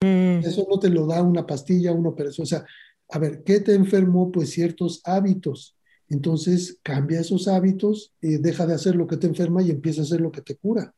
Mm. 0.00 0.38
Eso 0.38 0.66
no 0.70 0.78
te 0.78 0.88
lo 0.88 1.06
da 1.06 1.22
una 1.22 1.46
pastilla, 1.46 1.92
una 1.92 2.08
operación. 2.08 2.44
O 2.44 2.46
sea, 2.46 2.64
a 3.08 3.18
ver, 3.18 3.42
¿qué 3.44 3.60
te 3.60 3.74
enfermó? 3.74 4.30
Pues 4.32 4.50
ciertos 4.50 5.00
hábitos. 5.04 5.76
Entonces 6.08 6.78
cambia 6.82 7.20
esos 7.20 7.48
hábitos, 7.48 8.12
eh, 8.22 8.38
deja 8.38 8.66
de 8.66 8.74
hacer 8.74 8.94
lo 8.94 9.06
que 9.06 9.16
te 9.16 9.26
enferma 9.26 9.62
y 9.62 9.70
empieza 9.70 10.02
a 10.02 10.04
hacer 10.04 10.20
lo 10.20 10.30
que 10.30 10.42
te 10.42 10.56
cura. 10.56 10.94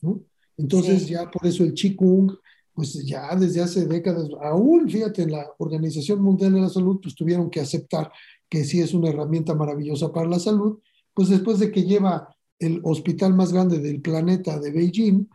¿no? 0.00 0.20
Entonces 0.56 1.06
ya 1.08 1.30
por 1.30 1.46
eso 1.46 1.64
el 1.64 1.74
Qigong, 1.74 2.36
pues 2.72 3.04
ya 3.04 3.34
desde 3.36 3.60
hace 3.60 3.86
décadas, 3.86 4.28
aún 4.42 4.88
fíjate, 4.88 5.22
en 5.22 5.32
la 5.32 5.46
Organización 5.58 6.20
Mundial 6.20 6.54
de 6.54 6.60
la 6.60 6.68
Salud, 6.68 6.98
pues 7.00 7.14
tuvieron 7.14 7.48
que 7.48 7.60
aceptar 7.60 8.10
que 8.48 8.64
sí 8.64 8.80
es 8.80 8.92
una 8.94 9.08
herramienta 9.08 9.54
maravillosa 9.54 10.12
para 10.12 10.28
la 10.28 10.38
salud, 10.38 10.78
pues 11.12 11.28
después 11.28 11.58
de 11.58 11.70
que 11.70 11.84
lleva 11.84 12.36
el 12.58 12.80
hospital 12.84 13.34
más 13.34 13.52
grande 13.52 13.78
del 13.78 14.00
planeta 14.00 14.58
de 14.58 14.70
Beijing, 14.72 15.28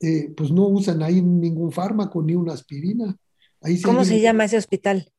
eh, 0.00 0.32
pues 0.36 0.50
no 0.50 0.68
usan 0.68 1.02
ahí 1.02 1.22
ningún 1.22 1.72
fármaco 1.72 2.22
ni 2.22 2.34
una 2.34 2.52
aspirina. 2.52 3.16
Ahí 3.62 3.80
¿Cómo 3.80 4.04
se 4.04 4.20
llama 4.20 4.44
ese 4.44 4.58
hospital? 4.58 5.10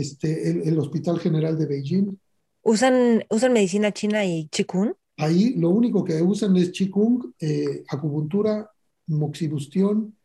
Este, 0.00 0.68
el, 0.68 0.78
Hospital 0.78 1.18
General 1.20 1.58
de 1.58 1.66
Beijing. 1.66 2.18
¿Usan, 2.62 3.24
¿Usan 3.30 3.52
medicina 3.52 3.92
china 3.92 4.24
y 4.24 4.48
Qigong? 4.48 4.94
Ahí 5.16 5.54
lo 5.54 5.70
único 5.70 6.02
que 6.02 6.20
usan 6.20 6.56
es 6.56 6.70
Qigong, 6.70 7.34
eh, 7.38 7.84
acupuntura, 7.88 8.70
moxibustión, 9.06 10.16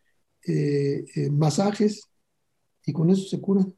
eh, 0.47 1.05
masajes, 1.32 2.10
y 2.86 2.93
con 2.93 3.10
eso 3.12 3.27
se 3.27 3.39
curan. 3.39 3.73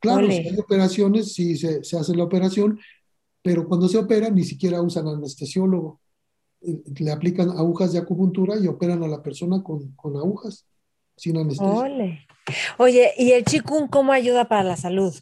Claro, 0.00 0.26
si 0.30 0.38
hay 0.38 0.58
operaciones, 0.58 1.32
sí 1.32 1.56
se, 1.56 1.84
se 1.84 1.96
hace 1.96 2.14
la 2.16 2.24
operación, 2.24 2.78
pero 3.42 3.66
cuando 3.68 3.88
se 3.88 3.98
opera 3.98 4.30
ni 4.30 4.44
siquiera 4.44 4.82
usan 4.82 5.06
anestesiólogo 5.06 6.00
le 6.60 7.12
aplican 7.12 7.50
agujas 7.50 7.92
de 7.92 7.98
acupuntura 7.98 8.56
y 8.58 8.66
operan 8.66 9.02
a 9.02 9.08
la 9.08 9.22
persona 9.22 9.62
con, 9.62 9.92
con 9.92 10.16
agujas, 10.16 10.66
sin 11.16 11.36
anestesia. 11.36 12.26
Oye, 12.78 13.12
¿y 13.16 13.32
el 13.32 13.44
Qigong 13.44 13.88
cómo 13.88 14.12
ayuda 14.12 14.48
para 14.48 14.62
la 14.62 14.76
salud? 14.76 15.14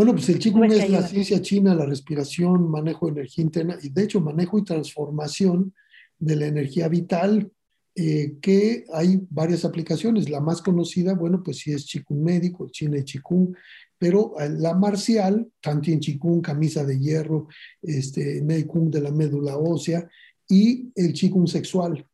Bueno, 0.00 0.14
pues 0.14 0.30
el 0.30 0.38
Qigong 0.38 0.72
es, 0.72 0.88
la 0.88 1.06
ciencia 1.06 1.42
china, 1.42 1.74
la 1.74 1.84
respiración, 1.84 2.70
manejo 2.70 3.04
de 3.04 3.12
energía 3.12 3.44
interna 3.44 3.76
y 3.82 3.90
de 3.90 4.04
hecho 4.04 4.18
manejo 4.22 4.58
y 4.58 4.64
transformación 4.64 5.74
de 6.18 6.36
la 6.36 6.46
energía 6.46 6.88
vital, 6.88 7.52
eh, 7.94 8.38
que 8.40 8.86
hay 8.94 9.20
varias 9.28 9.66
aplicaciones. 9.66 10.30
La 10.30 10.40
más 10.40 10.62
conocida, 10.62 11.12
bueno, 11.12 11.42
pues 11.42 11.58
sí 11.58 11.72
es 11.72 11.84
Qigong 11.84 12.22
médico, 12.22 12.66
China 12.70 12.96
y 12.96 13.04
Qigong, 13.04 13.54
pero 13.98 14.40
eh, 14.40 14.48
la 14.48 14.72
marcial, 14.72 15.46
Tantien 15.60 16.00
Qigong, 16.00 16.40
camisa 16.40 16.82
de 16.82 16.98
hierro, 16.98 17.48
este, 17.82 18.42
Kung 18.66 18.90
de 18.90 19.02
la 19.02 19.10
médula 19.10 19.58
ósea, 19.58 20.08
y 20.48 20.90
el 20.94 21.12
Qigong 21.12 21.46
sexual, 21.46 22.06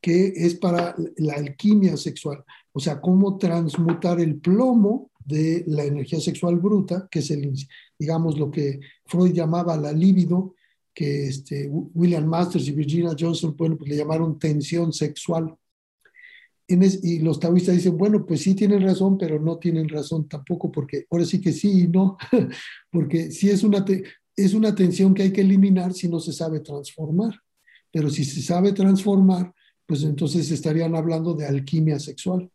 que 0.00 0.28
es 0.34 0.54
para 0.54 0.94
la 1.18 1.34
alquimia 1.34 1.94
sexual, 1.98 2.42
o 2.72 2.80
sea, 2.80 3.02
cómo 3.02 3.36
transmutar 3.36 4.18
el 4.18 4.36
plomo 4.36 5.10
de 5.28 5.62
la 5.66 5.84
energía 5.84 6.20
sexual 6.20 6.56
bruta, 6.56 7.06
que 7.10 7.18
es 7.18 7.30
el, 7.30 7.52
digamos, 7.98 8.38
lo 8.38 8.50
que 8.50 8.80
Freud 9.04 9.32
llamaba 9.32 9.76
la 9.76 9.92
libido, 9.92 10.54
que 10.94 11.26
este, 11.26 11.68
William 11.68 12.26
Masters 12.26 12.66
y 12.68 12.72
Virginia 12.72 13.14
Johnson 13.18 13.54
bueno, 13.56 13.76
pues 13.76 13.90
le 13.90 13.96
llamaron 13.96 14.38
tensión 14.38 14.92
sexual. 14.92 15.54
y 16.66 17.18
los 17.20 17.38
taoístas 17.38 17.76
dicen, 17.76 17.96
bueno, 17.96 18.24
pues 18.24 18.40
sí 18.42 18.54
tienen 18.54 18.82
razón, 18.82 19.18
pero 19.18 19.38
no 19.38 19.58
tienen 19.58 19.88
razón 19.88 20.28
tampoco, 20.28 20.72
porque 20.72 21.06
ahora 21.10 21.24
sí 21.24 21.40
que 21.40 21.52
sí 21.52 21.82
y 21.82 21.88
no, 21.88 22.16
porque 22.90 23.30
sí 23.30 23.50
es 23.50 23.62
una, 23.62 23.84
es 24.34 24.54
una 24.54 24.74
tensión 24.74 25.14
que 25.14 25.24
hay 25.24 25.32
que 25.32 25.42
eliminar 25.42 25.92
si 25.92 26.08
no 26.08 26.20
se 26.20 26.32
sabe 26.32 26.60
transformar. 26.60 27.34
Pero 27.90 28.10
si 28.10 28.24
se 28.24 28.42
sabe 28.42 28.72
transformar, 28.72 29.54
pues 29.86 30.02
entonces 30.02 30.50
estarían 30.50 30.94
hablando 30.94 31.34
de 31.34 31.46
alquimia 31.46 31.98
sexual. 31.98 32.50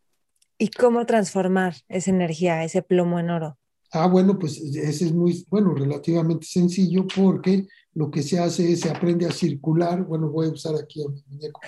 ¿Y 0.58 0.68
cómo 0.68 1.04
transformar 1.06 1.74
esa 1.88 2.10
energía, 2.10 2.64
ese 2.64 2.82
plomo 2.82 3.18
en 3.18 3.30
oro? 3.30 3.58
Ah, 3.92 4.08
bueno, 4.08 4.38
pues 4.38 4.58
ese 4.58 5.04
es 5.04 5.12
muy, 5.12 5.44
bueno, 5.48 5.72
relativamente 5.72 6.46
sencillo 6.46 7.06
porque 7.14 7.68
lo 7.94 8.10
que 8.10 8.22
se 8.22 8.40
hace 8.40 8.72
es 8.72 8.80
se 8.80 8.90
aprende 8.90 9.24
a 9.24 9.30
circular. 9.30 10.02
Bueno, 10.04 10.28
voy 10.30 10.48
a 10.48 10.50
usar 10.50 10.74
aquí 10.74 11.00
a 11.00 11.08
mi 11.08 11.22
muñeco. 11.28 11.60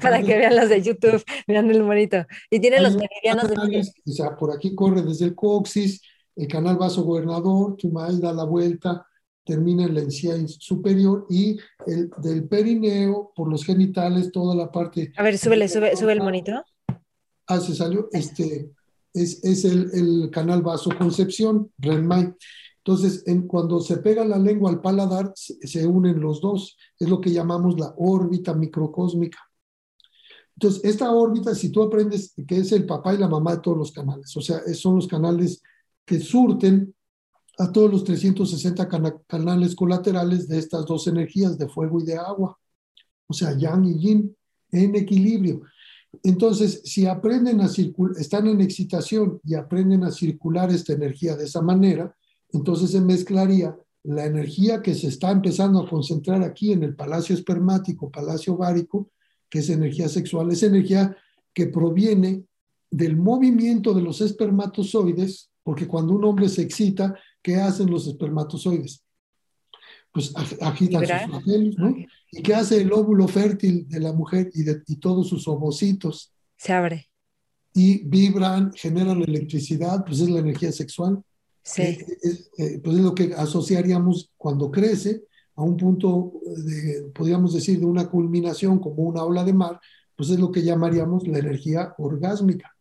Para, 0.00 0.20
que 0.22 0.36
vean 0.38 0.56
los 0.56 0.68
de 0.68 0.82
YouTube, 0.82 1.22
mirando 1.46 1.72
el 1.72 1.84
bonito. 1.84 2.26
Y 2.50 2.58
tiene 2.58 2.80
los 2.80 2.96
meridianos 2.96 3.48
de... 3.48 3.80
O 4.06 4.12
sea, 4.12 4.36
por 4.36 4.52
aquí 4.52 4.74
corre 4.74 5.02
desde 5.02 5.26
el 5.26 5.36
coxis, 5.36 6.02
el 6.34 6.48
canal 6.48 6.76
vaso 6.76 7.04
gobernador, 7.04 7.76
Chumay 7.76 8.18
da 8.20 8.32
la 8.32 8.44
vuelta, 8.44 9.06
termina 9.44 9.84
en 9.84 9.94
la 9.94 10.00
encía 10.00 10.34
superior 10.46 11.26
y 11.30 11.58
el, 11.86 12.10
del 12.18 12.48
perineo 12.48 13.32
por 13.36 13.48
los 13.48 13.64
genitales, 13.64 14.32
toda 14.32 14.56
la 14.56 14.70
parte... 14.72 15.12
A 15.16 15.22
ver, 15.22 15.38
súbele, 15.38 15.68
sube, 15.68 15.96
sube 15.96 16.12
el 16.12 16.22
monito. 16.22 16.64
Ah, 17.48 17.60
se 17.60 17.74
salió. 17.74 18.08
Este 18.12 18.70
es, 19.14 19.42
es 19.42 19.64
el, 19.64 19.90
el, 19.92 20.30
canal 20.30 20.62
vasoconcepción, 20.62 21.72
Renmai. 21.78 22.34
Entonces, 22.78 23.22
en, 23.26 23.46
cuando 23.46 23.80
se 23.80 23.98
pega 23.98 24.24
la 24.24 24.38
lengua 24.38 24.70
al 24.70 24.80
paladar, 24.80 25.32
se, 25.34 25.86
unen 25.86 26.20
los 26.20 26.40
dos. 26.40 26.76
Es 26.98 27.08
lo 27.08 27.20
que 27.20 27.32
llamamos 27.32 27.78
la 27.78 27.94
órbita 27.96 28.54
microcósmica. 28.54 29.38
Entonces, 30.54 30.84
esta 30.84 31.10
órbita, 31.12 31.54
si 31.54 31.70
tú 31.70 31.82
aprendes 31.82 32.34
que 32.46 32.58
es 32.58 32.72
el 32.72 32.84
papá 32.84 33.14
y 33.14 33.18
la 33.18 33.28
mamá 33.28 33.56
de 33.56 33.60
todos 33.60 33.78
los 33.78 33.92
canales, 33.92 34.36
o 34.36 34.40
sea, 34.40 34.60
son 34.74 34.96
los 34.96 35.06
canales 35.06 35.62
que 36.04 36.18
surten 36.18 36.94
a 37.58 37.70
todos 37.70 37.90
los 37.90 38.04
360 38.04 38.88
can 38.88 39.22
canales 39.26 39.74
colaterales 39.74 40.48
de 40.48 40.58
estas 40.58 40.86
dos 40.86 41.06
energías, 41.06 41.58
de 41.58 41.68
fuego 41.68 42.00
y 42.00 42.04
de 42.04 42.16
agua. 42.16 42.58
O 43.26 43.34
sea, 43.34 43.56
yang 43.56 43.84
y 43.84 43.98
yin, 43.98 44.36
en 44.72 44.96
equilibrio. 44.96 45.62
Entonces, 46.22 46.82
si 46.84 47.06
aprenden 47.06 47.60
a 47.60 47.68
circular, 47.68 48.16
están 48.18 48.46
en 48.46 48.60
excitación 48.60 49.40
y 49.44 49.54
aprenden 49.54 50.04
a 50.04 50.10
circular 50.10 50.70
esta 50.70 50.92
energía 50.92 51.36
de 51.36 51.44
esa 51.44 51.62
manera, 51.62 52.14
entonces 52.52 52.90
se 52.90 53.00
mezclaría 53.00 53.76
la 54.04 54.24
energía 54.24 54.80
que 54.80 54.94
se 54.94 55.08
está 55.08 55.30
empezando 55.30 55.80
a 55.80 55.88
concentrar 55.88 56.42
aquí 56.42 56.72
en 56.72 56.82
el 56.82 56.94
palacio 56.94 57.34
espermático, 57.34 58.10
palacio 58.10 58.54
ovárico, 58.54 59.10
que 59.50 59.58
es 59.58 59.70
energía 59.70 60.08
sexual, 60.08 60.50
es 60.50 60.62
energía 60.62 61.16
que 61.52 61.66
proviene 61.66 62.44
del 62.90 63.16
movimiento 63.16 63.92
de 63.92 64.02
los 64.02 64.20
espermatozoides, 64.20 65.50
porque 65.62 65.86
cuando 65.86 66.14
un 66.14 66.24
hombre 66.24 66.48
se 66.48 66.62
excita, 66.62 67.14
¿qué 67.42 67.56
hacen 67.56 67.90
los 67.90 68.06
espermatozoides? 68.06 69.04
Pues 70.12 70.32
agitan 70.60 71.06
sus 71.06 71.26
flagelos, 71.26 71.78
¿no? 71.78 71.94
¿Y 72.30 72.42
qué 72.42 72.54
hace 72.54 72.80
el 72.80 72.92
óvulo 72.92 73.26
fértil 73.26 73.88
de 73.88 74.00
la 74.00 74.12
mujer 74.12 74.50
y, 74.54 74.62
de, 74.62 74.82
y 74.86 74.96
todos 74.96 75.28
sus 75.28 75.48
ovocitos? 75.48 76.32
Se 76.56 76.72
abre. 76.72 77.08
Y 77.72 78.04
vibran, 78.04 78.72
generan 78.74 79.22
electricidad, 79.22 80.04
pues 80.04 80.20
es 80.20 80.28
la 80.28 80.40
energía 80.40 80.72
sexual. 80.72 81.22
Sí. 81.62 81.82
Eh, 81.82 82.18
es, 82.22 82.50
eh, 82.58 82.80
pues 82.82 82.96
es 82.96 83.02
lo 83.02 83.14
que 83.14 83.34
asociaríamos 83.34 84.32
cuando 84.36 84.70
crece 84.70 85.22
a 85.54 85.62
un 85.62 85.76
punto, 85.76 86.34
de, 86.44 87.10
podríamos 87.14 87.54
decir, 87.54 87.80
de 87.80 87.86
una 87.86 88.08
culminación 88.08 88.78
como 88.78 89.02
una 89.02 89.24
ola 89.24 89.44
de 89.44 89.52
mar, 89.52 89.80
pues 90.14 90.30
es 90.30 90.38
lo 90.38 90.52
que 90.52 90.62
llamaríamos 90.62 91.26
la 91.26 91.38
energía 91.38 91.94
orgásmica, 91.98 92.76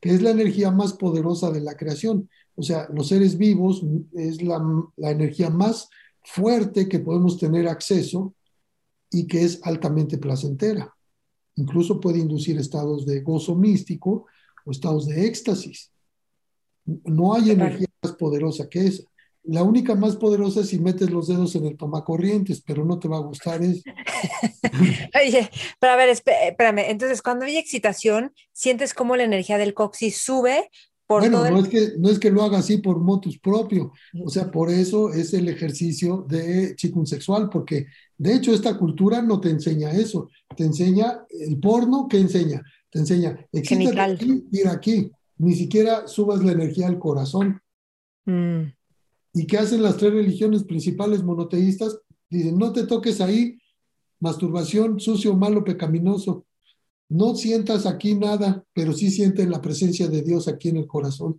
que 0.00 0.10
es 0.10 0.22
la 0.22 0.30
energía 0.30 0.70
más 0.70 0.94
poderosa 0.94 1.50
de 1.50 1.60
la 1.60 1.76
creación. 1.76 2.28
O 2.54 2.62
sea, 2.62 2.88
los 2.94 3.08
seres 3.08 3.36
vivos 3.36 3.82
es 4.14 4.42
la, 4.42 4.62
la 4.96 5.10
energía 5.10 5.50
más 5.50 5.88
fuerte 6.22 6.88
que 6.88 7.00
podemos 7.00 7.38
tener 7.38 7.68
acceso 7.68 8.34
y 9.12 9.26
que 9.26 9.44
es 9.44 9.60
altamente 9.62 10.18
placentera. 10.18 10.92
Incluso 11.56 12.00
puede 12.00 12.18
inducir 12.18 12.58
estados 12.58 13.04
de 13.06 13.20
gozo 13.20 13.54
místico 13.54 14.26
o 14.64 14.70
estados 14.70 15.06
de 15.06 15.26
éxtasis. 15.26 15.92
No 16.84 17.34
hay 17.34 17.50
energía 17.50 17.88
más 18.02 18.14
poderosa 18.14 18.68
que 18.68 18.86
esa. 18.86 19.02
La 19.44 19.64
única 19.64 19.96
más 19.96 20.16
poderosa 20.16 20.60
es 20.60 20.68
si 20.68 20.78
metes 20.78 21.10
los 21.10 21.26
dedos 21.26 21.56
en 21.56 21.66
el 21.66 21.76
tomacorrientes, 21.76 22.62
pero 22.62 22.84
no 22.84 23.00
te 23.00 23.08
va 23.08 23.16
a 23.16 23.22
gustar 23.22 23.60
eso. 23.62 23.82
Oye, 25.20 25.50
pero 25.80 25.92
a 25.92 25.96
ver, 25.96 26.10
espérame. 26.10 26.90
Entonces, 26.90 27.22
cuando 27.22 27.44
hay 27.44 27.56
excitación, 27.56 28.32
sientes 28.52 28.94
cómo 28.94 29.16
la 29.16 29.24
energía 29.24 29.58
del 29.58 29.74
coxis 29.74 30.18
sube 30.18 30.70
por 31.06 31.20
bueno, 31.20 31.44
el... 31.44 31.52
no, 31.52 31.60
es 31.60 31.68
que, 31.68 31.92
no 31.98 32.08
es 32.08 32.18
que 32.18 32.30
lo 32.30 32.42
haga 32.42 32.58
así 32.58 32.78
por 32.78 32.98
motus 32.98 33.38
propio, 33.38 33.92
o 34.24 34.30
sea, 34.30 34.50
por 34.50 34.70
eso 34.70 35.12
es 35.12 35.34
el 35.34 35.48
ejercicio 35.48 36.24
de 36.28 36.76
sexual, 37.04 37.48
porque 37.50 37.86
de 38.16 38.34
hecho 38.34 38.52
esta 38.52 38.78
cultura 38.78 39.22
no 39.22 39.40
te 39.40 39.50
enseña 39.50 39.90
eso, 39.90 40.30
te 40.56 40.64
enseña 40.64 41.24
el 41.28 41.58
porno, 41.58 42.06
¿qué 42.08 42.18
enseña? 42.18 42.62
Te 42.90 42.98
enseña, 42.98 43.38
existe 43.52 44.00
aquí, 44.00 44.44
ir 44.52 44.68
aquí, 44.68 45.10
ni 45.38 45.54
siquiera 45.54 46.06
subas 46.06 46.42
la 46.44 46.52
energía 46.52 46.86
al 46.86 46.98
corazón. 46.98 47.60
Mm. 48.26 48.72
¿Y 49.34 49.46
qué 49.46 49.58
hacen 49.58 49.82
las 49.82 49.96
tres 49.96 50.12
religiones 50.12 50.64
principales 50.64 51.22
monoteístas? 51.22 51.98
Dicen, 52.28 52.58
no 52.58 52.72
te 52.72 52.86
toques 52.86 53.20
ahí, 53.20 53.58
masturbación, 54.20 55.00
sucio, 55.00 55.34
malo, 55.34 55.64
pecaminoso. 55.64 56.46
No 57.12 57.34
sientas 57.34 57.84
aquí 57.84 58.14
nada, 58.14 58.64
pero 58.72 58.94
sí 58.94 59.10
sienten 59.10 59.50
la 59.50 59.60
presencia 59.60 60.08
de 60.08 60.22
Dios 60.22 60.48
aquí 60.48 60.70
en 60.70 60.78
el 60.78 60.86
corazón. 60.86 61.38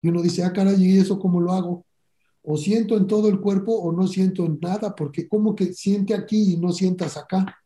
Y 0.00 0.08
uno 0.08 0.22
dice, 0.22 0.44
ah, 0.44 0.52
caray, 0.52 0.80
¿y 0.80 0.98
eso 0.98 1.18
cómo 1.18 1.40
lo 1.40 1.50
hago? 1.50 1.84
O 2.42 2.56
siento 2.56 2.96
en 2.96 3.08
todo 3.08 3.28
el 3.28 3.40
cuerpo 3.40 3.74
o 3.74 3.90
no 3.90 4.06
siento 4.06 4.46
en 4.46 4.60
nada, 4.62 4.94
porque 4.94 5.26
como 5.26 5.56
que 5.56 5.72
siente 5.72 6.14
aquí 6.14 6.52
y 6.52 6.56
no 6.58 6.70
sientas 6.70 7.16
acá. 7.16 7.56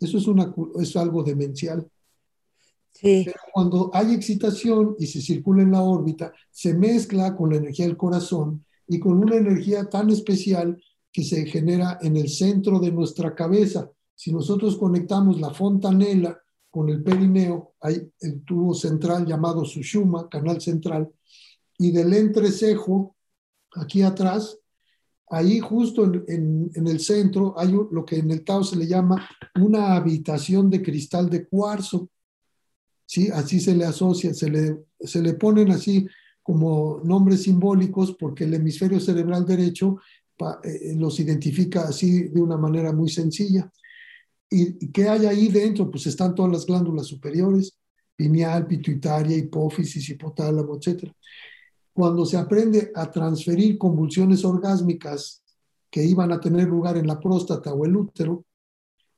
Eso 0.00 0.18
es, 0.18 0.26
una, 0.26 0.52
es 0.80 0.96
algo 0.96 1.22
demencial. 1.22 1.88
Sí. 2.92 3.22
Pero 3.24 3.38
cuando 3.52 3.92
hay 3.94 4.12
excitación 4.12 4.96
y 4.98 5.06
se 5.06 5.20
circula 5.20 5.62
en 5.62 5.70
la 5.70 5.82
órbita, 5.82 6.32
se 6.50 6.74
mezcla 6.74 7.36
con 7.36 7.50
la 7.50 7.58
energía 7.58 7.86
del 7.86 7.96
corazón 7.96 8.64
y 8.88 8.98
con 8.98 9.16
una 9.16 9.36
energía 9.36 9.88
tan 9.88 10.10
especial 10.10 10.82
que 11.12 11.22
se 11.22 11.46
genera 11.46 12.00
en 12.02 12.16
el 12.16 12.28
centro 12.28 12.80
de 12.80 12.90
nuestra 12.90 13.32
cabeza. 13.32 13.88
Si 14.12 14.32
nosotros 14.32 14.76
conectamos 14.76 15.40
la 15.40 15.54
fontanela 15.54 16.36
con 16.70 16.88
el 16.88 17.02
perineo, 17.02 17.74
hay 17.80 18.10
el 18.20 18.44
tubo 18.44 18.74
central 18.74 19.26
llamado 19.26 19.64
Sushuma, 19.64 20.28
canal 20.28 20.60
central, 20.60 21.10
y 21.78 21.90
del 21.90 22.12
entrecejo, 22.14 23.16
aquí 23.74 24.02
atrás, 24.02 24.58
ahí 25.30 25.60
justo 25.60 26.04
en, 26.04 26.70
el 26.74 27.00
centro, 27.00 27.54
hay 27.58 27.72
lo 27.72 28.04
que 28.04 28.16
en 28.16 28.30
el 28.30 28.44
Tao 28.44 28.62
se 28.62 28.76
le 28.76 28.86
llama 28.86 29.28
una 29.60 29.94
habitación 29.94 30.68
de 30.68 30.82
cristal 30.82 31.30
de 31.30 31.46
cuarzo. 31.46 32.10
¿Sí? 33.06 33.28
Así 33.32 33.58
se 33.58 33.74
le 33.74 33.84
asocia, 33.84 34.34
se 34.34 34.50
le, 34.50 34.84
se 35.00 35.20
le 35.22 35.34
ponen 35.34 35.70
así 35.70 36.06
como 36.42 37.00
nombres 37.02 37.42
simbólicos 37.42 38.16
porque 38.18 38.44
el 38.44 38.54
hemisferio 38.54 39.00
cerebral 39.00 39.44
derecho 39.44 39.98
pa, 40.36 40.60
eh, 40.62 40.94
los 40.96 41.18
identifica 41.18 41.88
así 41.88 42.28
de 42.28 42.40
una 42.40 42.56
manera 42.56 42.92
muy 42.92 43.08
sencilla. 43.08 43.70
¿Y 44.50 44.88
qué 44.90 45.08
hay 45.08 45.26
ahí 45.26 45.48
dentro? 45.48 45.90
Pues 45.90 46.06
están 46.06 46.34
todas 46.34 46.50
las 46.50 46.66
glándulas 46.66 47.06
superiores, 47.06 47.78
pineal, 48.16 48.66
pituitaria, 48.66 49.36
hipófisis, 49.36 50.08
hipotálamo, 50.10 50.76
etc. 50.76 51.12
Cuando 51.92 52.26
se 52.26 52.36
aprende 52.36 52.90
a 52.94 53.10
transferir 53.10 53.78
convulsiones 53.78 54.44
orgásmicas 54.44 55.42
que 55.90 56.04
iban 56.04 56.32
a 56.32 56.40
tener 56.40 56.66
lugar 56.68 56.96
en 56.96 57.06
la 57.06 57.20
próstata 57.20 57.72
o 57.72 57.84
el 57.84 57.96
útero, 57.96 58.44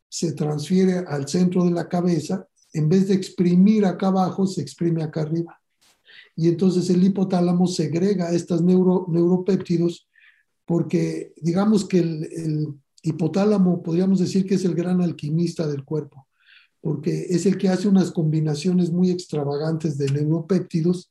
se 0.09 0.33
transfiere 0.33 0.99
al 0.99 1.27
centro 1.27 1.65
de 1.65 1.71
la 1.71 1.89
cabeza, 1.89 2.47
en 2.75 2.89
vez 2.89 3.09
de 3.09 3.15
exprimir 3.15 3.87
acá 3.87 4.09
abajo, 4.09 4.47
se 4.47 4.61
exprime 4.61 5.03
acá 5.03 5.23
arriba 5.23 5.59
y 6.37 6.49
entonces 6.49 6.89
el 6.91 7.05
hipotálamo 7.05 7.67
segrega 7.67 8.33
estos 8.33 8.63
neuro, 8.63 9.07
neuropéptidos 9.09 10.09
porque 10.65 11.33
digamos 11.37 11.85
que 11.87 11.99
el, 11.99 12.25
el, 12.33 12.75
hipotálamo 13.03 13.83
podríamos 13.83 14.21
decir 14.21 14.47
que 14.47 14.55
es 14.55 14.65
el 14.65 14.75
gran 14.75 15.01
alquimista 15.01 15.67
del 15.67 15.85
cuerpo, 15.85 16.27
porque 16.81 17.27
es 17.31 17.47
el 17.47 17.59
que 17.59 17.69
hace 17.69 17.89
unas 17.89 18.11
combinaciones 18.11 18.91
muy 18.91 19.11
extravagantes 19.11 19.99
de 19.99 20.11
neuropéptidos 20.11 21.11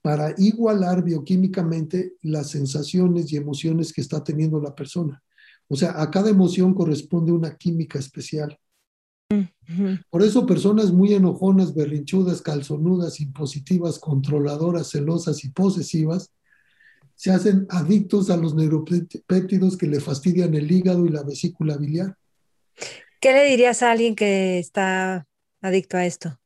para 0.00 0.34
igualar 0.36 1.04
bioquímicamente 1.04 2.14
las 2.22 2.50
sensaciones 2.50 3.32
y 3.32 3.36
emociones 3.36 3.92
que 3.92 4.00
está 4.00 4.22
teniendo 4.24 4.60
la 4.60 4.74
persona. 4.74 5.22
O 5.68 5.76
sea, 5.76 6.00
a 6.02 6.10
cada 6.10 6.28
emoción 6.28 6.74
corresponde 6.74 7.32
una 7.32 7.56
química 7.56 7.98
especial. 7.98 8.58
Por 10.10 10.22
eso 10.22 10.44
personas 10.44 10.92
muy 10.92 11.14
enojonas, 11.14 11.74
berrinchudas, 11.74 12.42
calzonudas, 12.42 13.20
impositivas, 13.20 13.98
controladoras, 13.98 14.90
celosas 14.90 15.44
y 15.44 15.48
posesivas 15.48 16.30
se 17.22 17.30
hacen 17.30 17.68
adictos 17.68 18.30
a 18.30 18.36
los 18.36 18.56
neuropéptidos 18.56 19.76
que 19.76 19.86
le 19.86 20.00
fastidian 20.00 20.54
el 20.54 20.68
hígado 20.68 21.06
y 21.06 21.08
la 21.08 21.22
vesícula 21.22 21.76
biliar. 21.76 22.16
¿Qué 23.20 23.32
le 23.32 23.44
dirías 23.44 23.84
a 23.84 23.92
alguien 23.92 24.16
que 24.16 24.58
está 24.58 25.28
adicto 25.60 25.96
a 25.96 26.04
esto? 26.04 26.40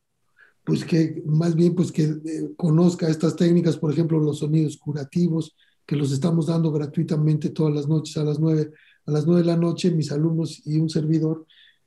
Pues 0.67 0.85
que 0.85 1.23
más 1.25 1.55
bien 1.55 1.75
pues 1.75 1.91
que 1.91 2.03
eh, 2.03 2.51
conozca 2.59 3.09
estas 3.09 3.37
técnicas, 3.37 3.79
por 3.79 3.91
ejemplo, 3.91 4.21
los 4.21 4.41
sonidos 4.41 4.77
curativos, 4.77 5.57
que 5.87 5.97
los 5.97 6.12
estamos 6.12 6.49
dando 6.49 6.71
gratuitamente 6.71 7.49
todas 7.49 7.75
las 7.75 7.89
noches 7.89 8.15
a 8.19 8.25
las 8.25 8.39
nueve, 8.39 8.71
a 9.07 9.11
las 9.11 9.25
nueve 9.25 9.41
de 9.41 9.47
la 9.47 9.57
noche, 9.57 9.91
mis 9.91 10.12
alumnos 10.12 10.61
y 10.67 10.77
un 10.77 10.91
servidor 10.91 11.47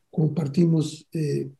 compartimos 0.09 1.05
eh, 1.13 1.51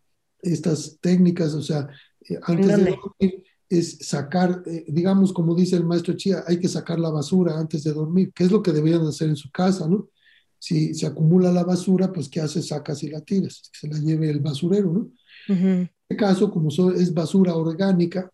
estas 0.42 0.98
técnicas, 1.00 1.54
o 1.54 1.62
sea, 1.62 1.88
eh, 2.28 2.40
antes 2.42 2.66
de 2.66 2.74
dormir 2.74 3.44
es 3.70 4.00
sacar, 4.02 4.64
eh, 4.66 4.86
digamos, 4.88 5.32
como 5.32 5.54
dice 5.54 5.76
el 5.76 5.86
maestro 5.86 6.16
Chía, 6.16 6.44
hay 6.48 6.60
que 6.60 6.68
sacar 6.68 7.00
la 7.00 7.10
basura 7.12 7.58
antes 7.58 7.84
de 7.84 7.94
dormir, 7.94 8.32
que 8.34 8.44
es 8.44 8.52
lo 8.52 8.62
que 8.64 8.72
deberían 8.72 9.06
hacer 9.06 9.30
en 9.30 9.36
su 9.36 9.52
casa, 9.52 9.88
¿no? 9.88 10.10
Si 10.58 10.94
se 10.94 11.06
acumula 11.06 11.52
la 11.52 11.64
basura, 11.64 12.12
pues 12.12 12.28
¿qué 12.28 12.42
haces? 12.42 12.68
Sacas 12.68 13.04
y 13.04 13.10
la 13.10 13.22
tiras, 13.22 13.70
que 13.72 13.80
se 13.80 13.88
la 13.88 14.00
lleve 14.00 14.30
el 14.30 14.40
basurero, 14.40 14.92
¿no? 14.92 15.00
Uh 15.00 15.54
-huh. 15.54 15.80
En 15.82 15.92
este 16.10 16.18
caso, 16.18 16.50
como 16.50 16.72
so, 16.72 16.92
es 16.92 17.14
basura 17.14 17.56
orgánica, 17.56 18.32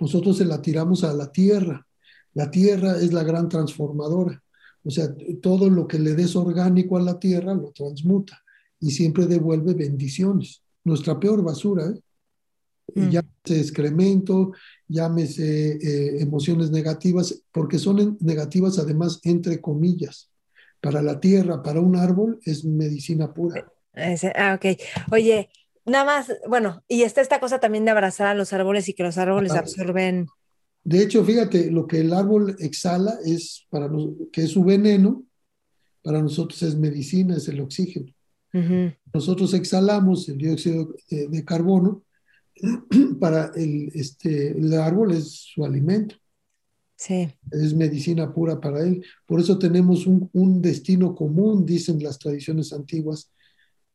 nosotros 0.00 0.36
se 0.36 0.44
la 0.44 0.62
tiramos 0.62 1.04
a 1.04 1.12
la 1.12 1.30
tierra. 1.30 1.86
La 2.34 2.50
tierra 2.50 2.96
es 2.98 3.12
la 3.12 3.24
gran 3.24 3.48
transformadora. 3.48 4.42
O 4.84 4.90
sea, 4.90 5.14
todo 5.42 5.68
lo 5.68 5.86
que 5.86 5.98
le 5.98 6.14
des 6.14 6.34
orgánico 6.34 6.96
a 6.96 7.02
la 7.02 7.18
tierra 7.18 7.54
lo 7.54 7.70
transmuta 7.72 8.42
y 8.80 8.90
siempre 8.90 9.26
devuelve 9.26 9.74
bendiciones. 9.74 10.62
Nuestra 10.84 11.18
peor 11.20 11.42
basura, 11.42 11.86
¿eh? 11.86 12.00
Mm. 12.94 13.08
llámese 13.10 13.60
excremento, 13.60 14.52
llámese 14.88 15.72
eh, 15.72 16.22
emociones 16.22 16.70
negativas, 16.70 17.42
porque 17.52 17.78
son 17.78 18.16
negativas 18.20 18.78
además 18.78 19.20
entre 19.24 19.60
comillas. 19.60 20.30
Para 20.80 21.00
la 21.00 21.20
tierra, 21.20 21.62
para 21.62 21.80
un 21.80 21.94
árbol, 21.94 22.40
es 22.44 22.64
medicina 22.64 23.32
pura. 23.32 23.72
ah, 24.34 24.58
ok. 24.58 24.80
Oye, 25.12 25.48
nada 25.86 26.04
más, 26.04 26.32
bueno, 26.48 26.82
y 26.88 27.02
está 27.02 27.20
esta 27.20 27.38
cosa 27.38 27.60
también 27.60 27.84
de 27.84 27.92
abrazar 27.92 28.26
a 28.26 28.34
los 28.34 28.52
árboles 28.52 28.88
y 28.88 28.94
que 28.94 29.04
los 29.04 29.16
árboles 29.16 29.52
absorben. 29.52 30.26
De 30.84 31.00
hecho, 31.00 31.24
fíjate, 31.24 31.70
lo 31.70 31.86
que 31.86 32.00
el 32.00 32.12
árbol 32.12 32.56
exhala 32.58 33.16
es 33.24 33.66
para 33.70 33.88
que 34.32 34.42
es 34.42 34.50
su 34.50 34.64
veneno, 34.64 35.24
para 36.02 36.20
nosotros 36.20 36.62
es 36.62 36.76
medicina, 36.76 37.36
es 37.36 37.48
el 37.48 37.60
oxígeno. 37.60 38.12
Nosotros 39.14 39.54
exhalamos 39.54 40.28
el 40.28 40.36
dióxido 40.36 40.94
de, 41.08 41.44
carbono, 41.44 42.02
para 43.20 43.52
el, 43.54 43.90
este, 43.94 44.50
el 44.58 44.72
árbol 44.74 45.12
es 45.12 45.30
su 45.30 45.64
alimento. 45.64 46.16
Sí. 46.96 47.28
Es 47.50 47.74
medicina 47.74 48.32
pura 48.32 48.60
para 48.60 48.80
él. 48.82 49.04
Por 49.26 49.40
eso 49.40 49.58
tenemos 49.58 50.06
un, 50.06 50.30
un, 50.32 50.62
destino 50.62 51.14
común, 51.14 51.66
dicen 51.66 52.02
las 52.02 52.18
tradiciones 52.18 52.72
antiguas, 52.72 53.30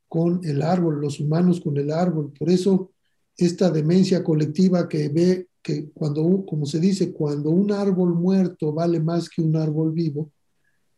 con 0.09 0.43
el 0.43 0.61
árbol, 0.61 0.99
los 1.01 1.19
humanos 1.19 1.61
con 1.61 1.77
el 1.77 1.91
árbol. 1.91 2.33
Por 2.37 2.49
eso 2.49 2.91
esta 3.37 3.69
demencia 3.69 4.23
colectiva 4.23 4.87
que 4.89 5.09
ve 5.09 5.47
que 5.61 5.89
cuando, 5.89 6.45
como 6.45 6.65
se 6.65 6.79
dice, 6.79 7.11
cuando 7.11 7.49
un 7.49 7.71
árbol 7.71 8.13
muerto 8.15 8.71
vale 8.71 8.99
más 8.99 9.29
que 9.29 9.41
un 9.41 9.55
árbol 9.55 9.91
vivo, 9.91 10.31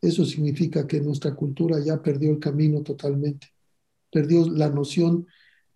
eso 0.02 0.24
significa 0.26 0.88
que 0.88 1.02
nuestra 1.02 1.36
cultura 1.36 1.80
ya 1.80 2.02
perdió 2.02 2.32
el 2.32 2.39
camino 2.39 2.82
totalmente, 2.82 3.48
perdió 4.12 4.50
la 4.50 4.69
noción 4.69 5.28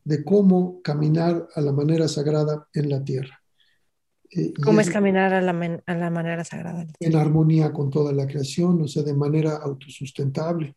de 0.04 0.24
cómo 0.24 0.82
caminar 0.82 1.48
a 1.56 1.62
la 1.62 1.72
manera 1.72 2.08
sagrada 2.08 2.68
en 2.74 2.90
la 2.90 3.04
tierra. 3.04 3.44
Eh, 4.36 4.54
¿Cómo 4.64 4.80
es, 4.82 4.90
caminar 4.90 5.34
a 5.34 5.42
la, 5.42 5.82
a 5.86 5.96
la, 5.96 6.10
manera 6.10 6.44
sagrada? 6.44 6.86
En 7.00 7.16
armonía 7.16 7.72
con 7.72 7.90
toda 7.90 8.12
la 8.12 8.26
creación, 8.26 8.82
o 8.82 8.88
sea, 8.88 9.04
de 9.04 9.14
manera 9.14 9.58
autosustentable. 9.58 10.76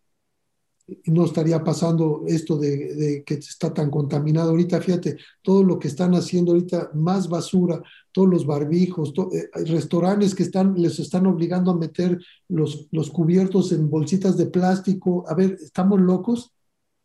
No 1.07 1.25
estaría 1.25 1.65
pasando 1.65 2.23
esto 2.29 2.59
de, 2.59 2.95
de, 2.95 3.25
que 3.25 3.35
está 3.35 3.75
tan 3.75 3.91
contaminado 3.91 4.51
ahorita. 4.51 4.81
Fíjate, 4.81 5.17
todo 5.43 5.65
lo 5.65 5.79
que 5.79 5.89
están 5.89 6.15
haciendo 6.15 6.53
ahorita, 6.53 6.91
más 6.95 7.29
basura, 7.29 7.83
todos 8.13 8.29
los 8.29 8.47
barbijos, 8.47 9.13
eh, 9.33 9.49
restaurantes 9.65 10.35
que 10.35 10.45
están, 10.45 10.75
les 10.81 10.99
están 11.01 11.27
obligando 11.27 11.73
a 11.73 11.79
meter 11.79 12.21
los, 12.49 12.87
los 12.93 13.11
cubiertos 13.11 13.73
en 13.73 13.91
bolsitas 13.91 14.37
de 14.37 14.47
plástico. 14.47 15.25
A 15.29 15.35
ver, 15.35 15.57
¿estamos 15.61 16.01
locos? 16.01 16.53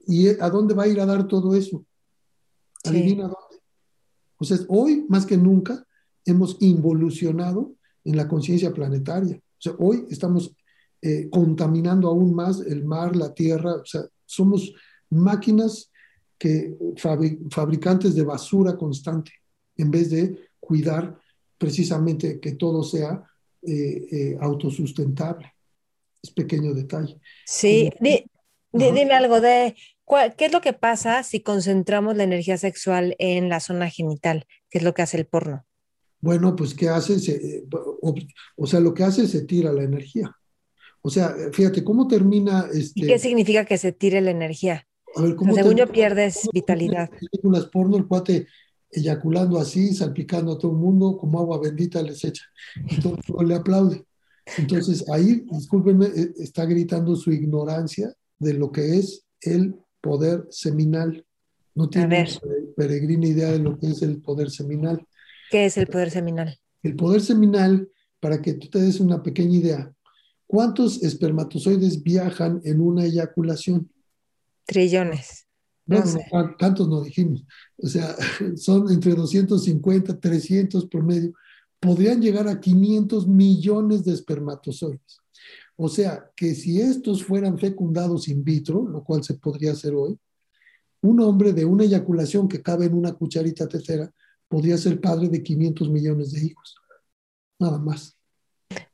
¿Y 0.05 0.27
a 0.27 0.49
dónde 0.49 0.73
va 0.73 0.83
a 0.83 0.87
ir 0.87 0.99
a 0.99 1.05
dar 1.05 1.27
todo 1.27 1.55
eso? 1.55 1.83
Adivina 2.83 3.23
dónde. 3.23 3.63
O 4.37 4.43
sea, 4.43 4.57
hoy 4.69 5.05
más 5.07 5.25
que 5.25 5.37
nunca 5.37 5.85
hemos 6.25 6.57
involucionado 6.61 7.75
en 8.03 8.17
la 8.17 8.27
conciencia 8.27 8.73
planetaria. 8.73 9.37
O 9.37 9.61
sea, 9.61 9.73
hoy 9.77 10.05
estamos 10.09 10.55
eh, 11.01 11.29
contaminando 11.29 12.07
aún 12.07 12.33
más 12.33 12.61
el 12.61 12.83
mar, 12.83 13.15
la 13.15 13.33
tierra. 13.33 13.75
O 13.75 13.85
sea, 13.85 14.01
somos 14.25 14.73
máquinas 15.09 15.91
que 16.37 16.75
fabricantes 17.49 18.15
de 18.15 18.23
basura 18.23 18.75
constante 18.75 19.31
en 19.77 19.91
vez 19.91 20.09
de 20.09 20.49
cuidar 20.59 21.19
precisamente 21.57 22.39
que 22.39 22.53
todo 22.53 22.81
sea 22.81 23.23
eh, 23.61 24.07
eh, 24.11 24.37
autosustentable. 24.41 25.53
Es 26.21 26.31
pequeño 26.31 26.73
detalle. 26.73 27.19
Sí, 27.45 27.91
dime 28.71 29.13
algo 29.13 29.39
de 29.39 29.75
qué 30.37 30.45
es 30.45 30.51
lo 30.51 30.61
que 30.61 30.73
pasa 30.73 31.23
si 31.23 31.41
concentramos 31.41 32.15
la 32.15 32.23
energía 32.23 32.57
sexual 32.57 33.15
en 33.19 33.49
la 33.49 33.59
zona 33.59 33.89
genital, 33.89 34.45
¿Qué 34.69 34.77
es 34.77 34.83
lo 34.83 34.93
que 34.93 35.01
hace 35.01 35.17
el 35.17 35.25
porno. 35.25 35.65
Bueno, 36.19 36.55
pues 36.55 36.73
¿qué 36.73 36.87
hace? 36.87 37.19
Se, 37.19 37.65
o, 38.55 38.67
sea, 38.67 38.79
lo 38.79 38.93
que 38.93 39.03
hace 39.03 39.23
es 39.23 39.31
se 39.31 39.41
tira 39.41 39.71
la 39.73 39.83
energía. 39.83 40.35
O 41.01 41.09
sea, 41.09 41.35
fíjate, 41.51 41.83
¿cómo 41.83 42.07
termina 42.07 42.67
este... 42.71 42.91
¿Y 42.95 43.07
qué 43.07 43.17
significa 43.17 43.65
que 43.65 43.77
se 43.77 43.91
tire 43.91 44.21
la 44.21 44.31
energía? 44.31 44.87
A 45.15 45.23
ver, 45.23 45.35
¿cómo 45.35 45.53
según 45.55 45.75
yo 45.75 45.87
pierdes 45.87 46.47
vitalidad. 46.53 47.09
Películas 47.09 47.65
porno, 47.65 47.97
el 47.97 48.07
cuate 48.07 48.47
eyaculando 48.91 49.59
así, 49.59 49.93
salpicando 49.93 50.53
a 50.53 50.57
todo 50.57 50.71
el 50.71 50.77
mundo, 50.77 51.17
como 51.17 51.39
agua 51.39 51.59
bendita 51.59 52.01
les 52.01 52.23
echa. 52.23 52.43
Entonces 52.75 53.25
le 53.43 53.55
aplaude. 53.55 54.05
Entonces 54.57 55.09
ahí, 55.09 55.43
discúlpenme, 55.51 56.07
eh, 56.07 56.33
está 56.37 56.65
gritando 56.65 57.15
su 57.15 57.31
ignorancia 57.31 58.13
de 58.37 58.53
lo 58.53 58.71
que 58.71 58.97
es 58.97 59.25
el 59.41 59.75
poder 60.01 60.47
seminal. 60.49 61.25
No 61.73 61.89
tiene 61.89 62.27
peregrina 62.75 63.27
idea 63.27 63.51
de 63.51 63.59
lo 63.59 63.79
que 63.79 63.87
es 63.87 64.01
el 64.01 64.21
poder 64.21 64.49
seminal. 64.49 65.05
¿Qué 65.49 65.65
es 65.65 65.77
el 65.77 65.87
poder 65.87 66.11
seminal? 66.11 66.59
El 66.83 66.95
poder 66.95 67.21
seminal, 67.21 67.89
para 68.19 68.41
que 68.41 68.53
tú 68.53 68.67
te 68.67 68.79
des 68.79 68.99
una 68.99 69.23
pequeña 69.23 69.57
idea, 69.57 69.93
¿cuántos 70.47 71.01
espermatozoides 71.01 72.03
viajan 72.03 72.61
en 72.65 72.81
una 72.81 73.05
eyaculación? 73.05 73.89
Trillones. 74.65 75.47
No, 75.85 76.03
no, 76.03 76.55
tantos 76.57 76.87
no 76.87 77.01
dijimos. 77.01 77.45
O 77.77 77.87
sea, 77.87 78.15
son 78.55 78.91
entre 78.91 79.13
250, 79.13 80.19
300 80.19 80.85
por 80.87 81.03
medio. 81.03 81.33
Podrían 81.79 82.21
llegar 82.21 82.47
a 82.47 82.59
500 82.59 83.27
millones 83.27 84.03
de 84.05 84.13
espermatozoides. 84.13 85.20
O 85.83 85.89
sea, 85.89 86.29
que 86.35 86.53
si 86.53 86.79
estos 86.79 87.23
fueran 87.23 87.57
fecundados 87.57 88.27
in 88.27 88.43
vitro, 88.43 88.87
lo 88.87 89.03
cual 89.03 89.23
se 89.23 89.33
podría 89.33 89.71
hacer 89.71 89.95
hoy, 89.95 90.15
un 91.01 91.19
hombre 91.21 91.53
de 91.53 91.65
una 91.65 91.85
eyaculación 91.85 92.47
que 92.47 92.61
cabe 92.61 92.85
en 92.85 92.93
una 92.93 93.13
cucharita 93.13 93.67
tercera 93.67 94.11
podría 94.47 94.77
ser 94.77 95.01
padre 95.01 95.27
de 95.27 95.41
500 95.41 95.89
millones 95.89 96.33
de 96.33 96.45
hijos. 96.45 96.75
Nada 97.57 97.79
más. 97.79 98.15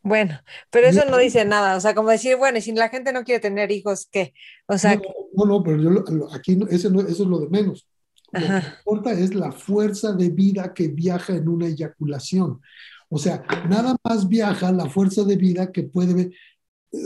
Bueno, 0.01 0.39
pero 0.69 0.87
eso 0.87 1.03
no 1.09 1.17
dice 1.17 1.43
nada, 1.43 1.75
o 1.75 1.81
sea, 1.81 1.93
como 1.93 2.09
decir, 2.09 2.37
bueno, 2.37 2.59
y 2.59 2.61
si 2.61 2.71
la 2.71 2.87
gente 2.87 3.11
no 3.11 3.25
quiere 3.25 3.41
tener 3.41 3.69
hijos, 3.69 4.07
¿qué? 4.09 4.33
O 4.67 4.77
sea, 4.77 4.95
no, 5.35 5.43
no, 5.45 5.61
pero 5.61 5.81
yo 5.81 6.05
aquí 6.33 6.57
eso 6.69 6.87
es 7.01 7.19
lo 7.19 7.39
de 7.39 7.49
menos. 7.49 7.85
Lo 8.31 8.39
que 8.39 8.65
importa 8.77 9.11
es 9.11 9.35
la 9.35 9.51
fuerza 9.51 10.13
de 10.13 10.29
vida 10.29 10.73
que 10.73 10.87
viaja 10.87 11.35
en 11.35 11.49
una 11.49 11.67
eyaculación. 11.67 12.61
O 13.09 13.17
sea, 13.17 13.43
nada 13.69 13.97
más 14.03 14.29
viaja 14.29 14.71
la 14.71 14.89
fuerza 14.89 15.23
de 15.23 15.35
vida 15.35 15.71
que 15.71 15.83
puede 15.83 16.21
eh, 16.21 16.31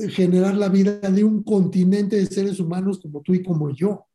generar 0.09 0.55
la 0.55 0.69
vida 0.69 0.99
de 0.99 1.23
un 1.23 1.43
continente 1.43 2.15
de 2.15 2.25
seres 2.25 2.59
humanos 2.59 2.99
como 2.99 3.21
tú 3.21 3.33
y 3.33 3.43
como 3.43 3.69
yo. 3.71 4.07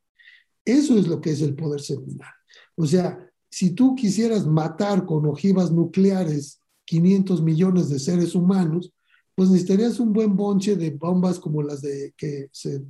Eso 0.65 0.99
es 0.99 1.07
lo 1.07 1.21
que 1.21 1.31
es 1.31 1.43
el 1.43 1.55
poder 1.55 1.81
seminal. 1.81 2.33
O 2.75 2.87
sea, 2.87 3.19
si 3.51 3.71
tú 3.71 3.95
quisieras 3.95 4.47
matar 4.47 5.07
con 5.07 5.27
ojivas 5.27 5.71
nucleares 5.73 6.61
500 6.85 7.43
millones 7.43 7.89
de 7.89 7.99
seres 7.99 8.35
humanos, 8.35 8.93
pues 9.35 9.51
necesitarías 9.51 10.01
un 10.01 10.13
buen 10.13 10.35
bonche 10.35 10.77
de 10.77 10.91
bombas 10.91 11.39
como 11.39 11.63
las 11.63 11.83
de 11.83 12.15
que 12.17 12.49
se, 12.53 12.83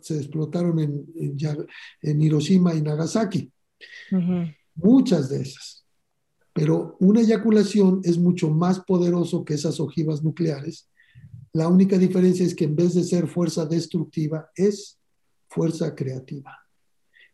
se 0.00 0.16
explotaron 0.16 0.78
en, 0.80 1.06
en, 2.00 2.22
Hiroshima 2.22 2.74
y 2.74 2.80
Nagasaki. 2.80 3.52
Muchas 4.74 5.28
de 5.28 5.42
esas. 5.42 5.84
Pero 6.54 6.96
una 6.98 7.20
eyaculación 7.20 8.00
es 8.04 8.16
mucho 8.16 8.50
más 8.50 8.80
poderoso 8.80 9.44
que 9.44 9.54
esas 9.54 9.80
ojivas 9.80 10.22
nucleares. 10.22 10.88
La 11.54 11.68
única 11.68 11.98
diferencia 11.98 12.46
es 12.46 12.54
que 12.54 12.64
en 12.64 12.76
vez 12.76 12.94
de 12.94 13.04
ser 13.04 13.26
fuerza 13.28 13.66
destructiva, 13.66 14.50
es 14.54 14.98
fuerza 15.48 15.94
creativa. 15.94 16.58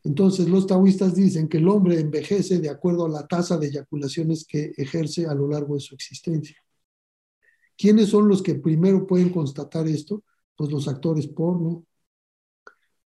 Entonces, 0.04 0.48
los 0.48 0.66
taoístas 0.66 1.14
dicen 1.14 1.48
que 1.48 1.58
el 1.58 1.68
hombre 1.68 2.00
envejece 2.00 2.58
de 2.58 2.68
acuerdo 2.68 3.06
a 3.06 3.08
la 3.08 3.26
tasa 3.26 3.58
de 3.58 3.68
eyaculaciones 3.68 4.44
que 4.44 4.72
ejerce 4.76 5.26
a 5.26 5.34
lo 5.34 5.48
largo 5.48 5.74
de 5.74 5.80
su 5.80 5.94
existencia. 5.94 6.56
¿Quiénes 7.76 8.08
son 8.08 8.28
los 8.28 8.42
que 8.42 8.56
primero 8.56 9.06
pueden 9.06 9.30
constatar 9.30 9.86
esto? 9.86 10.24
Pues 10.56 10.70
los 10.70 10.88
actores 10.88 11.28
porno. 11.28 11.84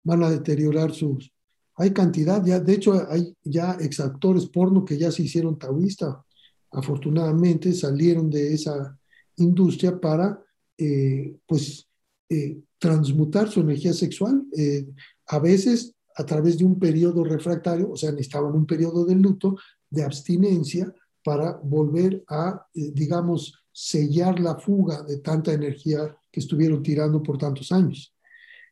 Van 0.04 0.22
a 0.22 0.30
deteriorar 0.30 0.92
sus... 0.92 1.32
Hay 1.76 1.92
cantidad, 1.92 2.44
ya, 2.44 2.60
de 2.60 2.74
hecho 2.74 2.92
hay 3.08 3.34
ya 3.42 3.72
exactores 3.80 4.46
porno 4.46 4.84
que 4.84 4.98
ya 4.98 5.10
se 5.10 5.22
hicieron 5.22 5.58
taoístas. 5.58 6.16
Afortunadamente 6.70 7.72
salieron 7.72 8.30
de 8.30 8.52
esa 8.52 8.96
industria 9.36 9.98
para, 9.98 10.40
eh, 10.80 11.36
pues, 11.46 11.86
eh, 12.30 12.58
transmutar 12.78 13.50
su 13.50 13.60
energía 13.60 13.92
sexual. 13.92 14.42
Eh, 14.56 14.86
a 15.26 15.38
veces 15.38 15.94
a 16.16 16.24
través 16.24 16.56
de 16.56 16.64
un 16.64 16.78
periodo 16.78 17.22
refractario, 17.22 17.90
o 17.90 17.96
sea, 17.96 18.10
necesitaban 18.10 18.54
un 18.54 18.66
periodo 18.66 19.04
de 19.04 19.14
luto, 19.14 19.56
de 19.90 20.02
abstinencia, 20.02 20.92
para 21.22 21.52
volver 21.62 22.24
a, 22.28 22.66
digamos, 22.72 23.54
sellar 23.70 24.40
la 24.40 24.56
fuga 24.56 25.02
de 25.02 25.18
tanta 25.18 25.52
energía 25.52 26.16
que 26.32 26.40
estuvieron 26.40 26.82
tirando 26.82 27.22
por 27.22 27.36
tantos 27.36 27.70
años. 27.72 28.14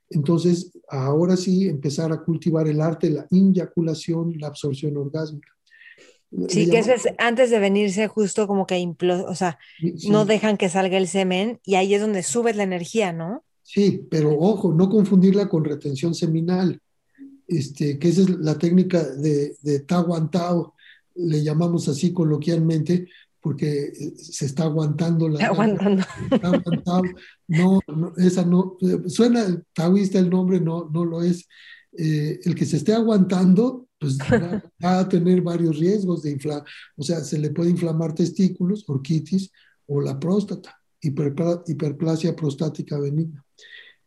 Entonces, 0.09 0.73
ahora 0.89 1.37
sí, 1.37 1.69
empezar 1.69 2.11
a 2.11 2.23
cultivar 2.23 2.67
el 2.69 2.81
arte, 2.81 3.11
la 3.11 3.27
inyaculación, 3.31 4.35
la 4.39 4.47
absorción 4.49 4.97
orgásmica. 4.97 5.58
Sí, 6.49 6.69
que 6.69 6.79
eso 6.79 6.93
es 6.93 7.09
antes 7.17 7.51
de 7.51 7.59
venirse 7.59 8.07
justo 8.07 8.47
como 8.47 8.67
que 8.67 8.95
o 9.01 9.35
sea, 9.35 9.59
no 10.09 10.27
dejan 10.27 10.59
que 10.59 10.69
salga 10.69 10.99
el 10.99 11.09
semen 11.09 11.59
y 11.65 11.77
ahí 11.77 11.95
es 11.95 12.03
donde 12.03 12.23
subes 12.23 12.55
la 12.55 12.65
energía, 12.65 13.13
¿no? 13.13 13.45
Sí, 13.63 14.07
pero 14.11 14.39
ojo, 14.39 14.75
no 14.75 14.91
confundirla 14.91 15.49
con 15.49 15.65
retención 15.65 16.15
seminal 16.15 16.81
este, 17.49 17.99
que 17.99 18.09
esa 18.09 18.21
es 18.21 18.31
la 18.31 18.59
técnica 18.59 19.03
de, 19.03 19.57
de 19.63 19.81
Tao 19.81 20.29
Tao, 20.29 20.75
le 21.15 21.43
llamamos 21.43 21.89
así 21.89 22.13
coloquialmente, 22.13 23.09
porque 23.41 23.87
eh, 23.87 24.13
se 24.17 24.45
está 24.45 24.65
aguantando 24.65 25.29
la... 25.29 25.47
Aguantando. 25.47 26.05
Está 26.31 26.49
aguantado. 26.49 27.03
No, 27.49 27.81
no, 27.89 28.13
esa 28.19 28.45
no, 28.45 28.77
suena 29.07 29.63
taoísta 29.73 30.19
el 30.19 30.29
nombre, 30.29 30.61
no, 30.61 30.91
no 30.93 31.05
lo 31.07 31.23
es. 31.23 31.49
Eh, 31.97 32.39
el 32.45 32.55
que 32.55 32.67
se 32.67 32.77
esté 32.77 32.93
aguantando, 32.93 33.88
pues 33.99 34.19
va, 34.33 34.63
va, 34.85 35.01
a 35.01 35.09
tener 35.09 35.43
varios 35.43 35.79
riesgos 35.79 36.23
de 36.23 36.31
inflamar, 36.31 36.65
o 36.97 37.03
sea, 37.03 37.21
se 37.21 37.39
le 37.39 37.51
puede 37.51 37.71
inflamar 37.71 38.15
testículos, 38.15 38.85
orquitis 38.89 39.51
o 39.87 40.01
la 40.01 40.19
próstata, 40.19 40.79
hiperpla 41.01 41.63
hiperplasia 41.67 42.35
prostática 42.37 42.99
benigna. 42.99 43.45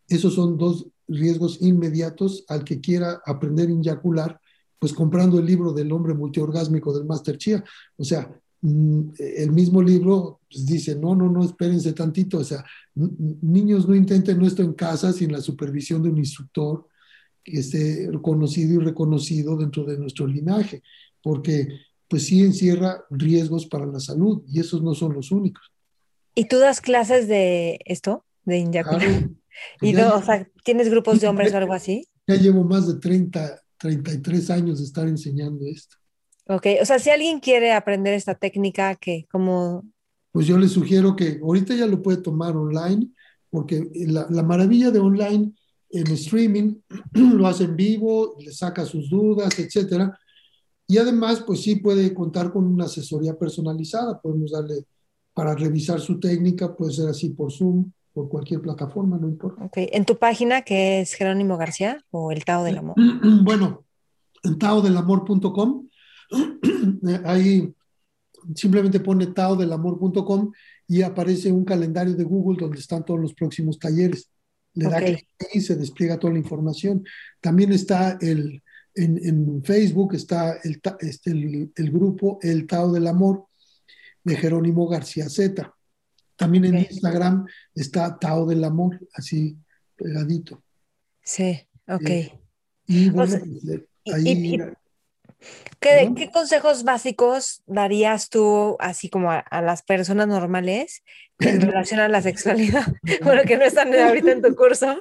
Esos 0.08 0.34
son 0.34 0.56
dos 0.56 0.86
riesgos 1.08 1.60
inmediatos 1.60 2.44
al 2.48 2.64
que 2.64 2.80
quiera 2.80 3.20
aprender 3.24 3.68
a 3.68 3.72
inyacular, 3.72 4.40
pues 4.78 4.92
comprando 4.92 5.38
el 5.38 5.46
libro 5.46 5.72
del 5.72 5.92
hombre 5.92 6.14
multiorgásmico 6.14 6.92
del 6.92 7.06
Master 7.06 7.38
Chia. 7.38 7.64
O 7.96 8.04
sea, 8.04 8.30
mm, 8.60 9.10
el 9.18 9.52
mismo 9.52 9.82
libro 9.82 10.40
pues, 10.50 10.66
dice, 10.66 10.96
no, 10.96 11.14
no, 11.14 11.28
no, 11.30 11.44
espérense 11.44 11.92
tantito, 11.92 12.38
o 12.38 12.44
sea, 12.44 12.64
niños 12.94 13.88
no 13.88 13.94
intenten 13.94 14.42
esto 14.42 14.62
en 14.62 14.74
casa 14.74 15.12
sin 15.12 15.32
la 15.32 15.40
supervisión 15.40 16.02
de 16.02 16.10
un 16.10 16.18
instructor 16.18 16.86
que 17.44 17.60
esté 17.60 18.08
conocido 18.22 18.80
y 18.80 18.84
reconocido 18.84 19.56
dentro 19.56 19.84
de 19.84 19.98
nuestro 19.98 20.26
linaje, 20.26 20.82
porque 21.22 21.68
pues 22.08 22.26
sí 22.26 22.40
encierra 22.40 23.04
riesgos 23.10 23.66
para 23.66 23.86
la 23.86 23.98
salud 23.98 24.42
y 24.46 24.60
esos 24.60 24.82
no 24.82 24.94
son 24.94 25.14
los 25.14 25.30
únicos. 25.30 25.72
¿Y 26.34 26.46
tú 26.46 26.58
das 26.58 26.80
clases 26.80 27.28
de 27.28 27.78
esto, 27.84 28.24
de 28.44 28.58
inyaculación? 28.58 29.18
Claro. 29.18 29.36
¿Y 29.82 29.92
no, 29.92 30.16
o 30.16 30.22
sea, 30.22 30.48
tienes 30.64 30.88
grupos 30.88 31.20
de 31.20 31.28
hombres 31.28 31.52
o 31.52 31.58
algo 31.58 31.74
así? 31.74 32.06
Ya 32.26 32.36
llevo 32.36 32.64
más 32.64 32.86
de 32.86 33.00
30, 33.00 33.60
33 33.78 34.50
años 34.50 34.78
de 34.78 34.84
estar 34.84 35.06
enseñando 35.08 35.66
esto. 35.66 35.96
Ok, 36.48 36.66
o 36.80 36.84
sea, 36.84 36.98
si 36.98 37.10
alguien 37.10 37.40
quiere 37.40 37.72
aprender 37.72 38.14
esta 38.14 38.34
técnica, 38.34 38.94
¿qué? 38.96 39.26
¿Cómo? 39.30 39.84
Pues 40.32 40.46
yo 40.46 40.58
le 40.58 40.68
sugiero 40.68 41.14
que 41.14 41.38
ahorita 41.42 41.74
ya 41.74 41.86
lo 41.86 42.02
puede 42.02 42.18
tomar 42.18 42.56
online, 42.56 43.08
porque 43.50 43.88
la, 43.94 44.26
la 44.30 44.42
maravilla 44.42 44.90
de 44.90 44.98
online 44.98 45.52
en 45.92 46.10
streaming, 46.12 46.76
lo 47.12 47.46
hace 47.46 47.64
en 47.64 47.76
vivo, 47.76 48.36
le 48.38 48.52
saca 48.52 48.84
sus 48.84 49.10
dudas, 49.10 49.58
etcétera. 49.58 50.18
Y 50.86 50.98
además, 50.98 51.42
pues 51.46 51.62
sí 51.62 51.76
puede 51.76 52.12
contar 52.12 52.52
con 52.52 52.66
una 52.66 52.86
asesoría 52.86 53.34
personalizada. 53.38 54.20
Podemos 54.20 54.50
darle 54.50 54.84
para 55.34 55.54
revisar 55.54 56.00
su 56.00 56.18
técnica, 56.18 56.74
puede 56.74 56.92
ser 56.92 57.08
así 57.08 57.30
por 57.30 57.52
Zoom, 57.52 57.92
por 58.12 58.28
cualquier 58.28 58.60
plataforma, 58.60 59.18
no 59.18 59.28
importa. 59.28 59.64
Okay. 59.64 59.88
¿En 59.92 60.04
tu 60.04 60.18
página 60.18 60.62
que 60.62 61.00
es 61.00 61.14
Jerónimo 61.14 61.56
García 61.56 62.04
o 62.10 62.32
el 62.32 62.44
Tao 62.44 62.64
del 62.64 62.78
Amor? 62.78 62.96
Bueno, 63.44 63.84
en 64.42 64.58
taodelamor.com, 64.58 65.88
ahí 67.24 67.72
simplemente 68.54 69.00
pone 69.00 69.28
taodelamor.com 69.28 70.52
y 70.88 71.02
aparece 71.02 71.50
un 71.50 71.64
calendario 71.64 72.14
de 72.14 72.24
Google 72.24 72.58
donde 72.60 72.78
están 72.78 73.04
todos 73.04 73.20
los 73.20 73.34
próximos 73.34 73.78
talleres. 73.78 74.31
Le 74.74 74.88
da 74.88 74.98
clic 74.98 75.26
y 75.52 75.60
se 75.60 75.76
despliega 75.76 76.18
toda 76.18 76.32
la 76.32 76.38
información. 76.38 77.04
También 77.40 77.72
está 77.72 78.18
el, 78.20 78.62
en, 78.94 79.20
en 79.24 79.64
Facebook, 79.64 80.14
está 80.14 80.58
el, 80.64 80.80
este, 81.00 81.30
el, 81.30 81.72
el, 81.74 81.90
grupo 81.90 82.38
El 82.42 82.66
Tao 82.66 82.92
del 82.92 83.06
Amor 83.06 83.46
de 84.24 84.36
Jerónimo 84.36 84.88
García 84.88 85.28
Z. 85.28 85.74
También 86.36 86.64
en 86.64 86.74
okay. 86.76 86.86
Instagram 86.90 87.46
está 87.74 88.18
Tao 88.18 88.46
del 88.46 88.64
Amor, 88.64 88.98
así 89.14 89.56
pegadito. 89.96 90.62
Sí, 91.22 91.60
ok. 91.86 92.08
Eh, 92.08 92.40
y 92.86 93.10
bueno, 93.10 93.38
pues, 93.38 93.82
ahí... 94.14 94.28
Y, 94.28 94.54
y, 94.54 94.58
¿Qué, 95.80 96.12
¿Qué, 96.16 96.30
consejos 96.30 96.84
básicos 96.84 97.62
darías 97.66 98.28
tú, 98.28 98.76
así 98.78 99.08
como 99.08 99.30
a, 99.30 99.38
a, 99.38 99.62
las 99.62 99.82
personas 99.82 100.28
normales, 100.28 101.02
en 101.38 101.60
relación 101.60 102.00
a 102.00 102.08
la 102.08 102.22
sexualidad? 102.22 102.86
bueno, 103.22 103.42
que 103.42 103.56
no 103.56 103.64
están 103.64 103.94
ahorita 103.94 104.32
en 104.32 104.42
tu 104.42 104.54
curso. 104.56 105.00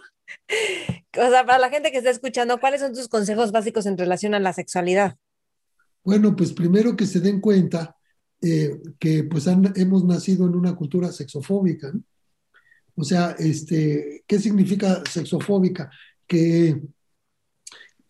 O 1.18 1.30
sea, 1.30 1.46
para 1.46 1.60
la 1.60 1.70
gente 1.70 1.92
que 1.92 1.98
está 1.98 2.10
escuchando, 2.10 2.60
¿cuáles 2.60 2.82
son 2.82 2.94
tus 2.94 3.08
consejos 3.08 3.52
básicos 3.52 3.86
en 3.86 3.98
relación 3.98 4.34
a 4.34 4.40
la 4.40 4.54
sexualidad? 4.54 5.18
Bueno, 6.04 6.36
pues 6.36 6.54
primero 6.54 6.96
que 6.96 7.06
se 7.06 7.20
den 7.20 7.42
cuenta 7.42 7.96
eh, 8.42 8.82
que 8.98 9.24
pues 9.24 9.48
han, 9.48 9.72
hemos 9.76 10.04
nacido 10.04 10.48
en 10.48 10.56
una 10.56 10.76
cultura 10.76 11.12
sexofóbica. 11.12 11.92
¿no? 11.92 12.02
O 12.96 13.04
sea, 13.04 13.36
este, 13.38 14.24
¿qué 14.28 14.40
significa 14.40 15.04
sexofóbica? 15.10 15.92
Que 16.28 16.82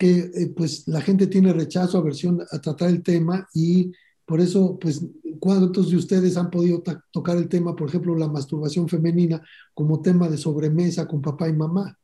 que 0.02 0.32
eh, 0.34 0.52
pues 0.58 0.88
la 0.88 1.00
gente 1.00 1.28
tiene 1.28 1.54
rechazo, 1.54 2.00
aversión 2.00 2.42
a 2.50 2.60
tratar 2.60 2.90
el 2.90 3.04
tema 3.04 3.48
y 3.54 3.92
por 4.26 4.42
eso, 4.42 4.80
pues, 4.80 5.06
¿cuántos 5.40 5.92
de 5.92 5.98
ustedes 5.98 6.38
han 6.38 6.50
podido 6.50 6.82
tocar 7.12 7.38
el 7.38 7.48
tema, 7.48 7.76
por 7.76 7.88
ejemplo, 7.88 8.16
la 8.16 8.28
masturbación 8.28 8.90
femenina 8.90 9.44
como 9.76 10.02
tema 10.02 10.28
de 10.28 10.40
sobremesa 10.40 11.08
con 11.08 11.22
papá 11.22 11.50
y 11.50 11.54
mamá? 11.54 11.96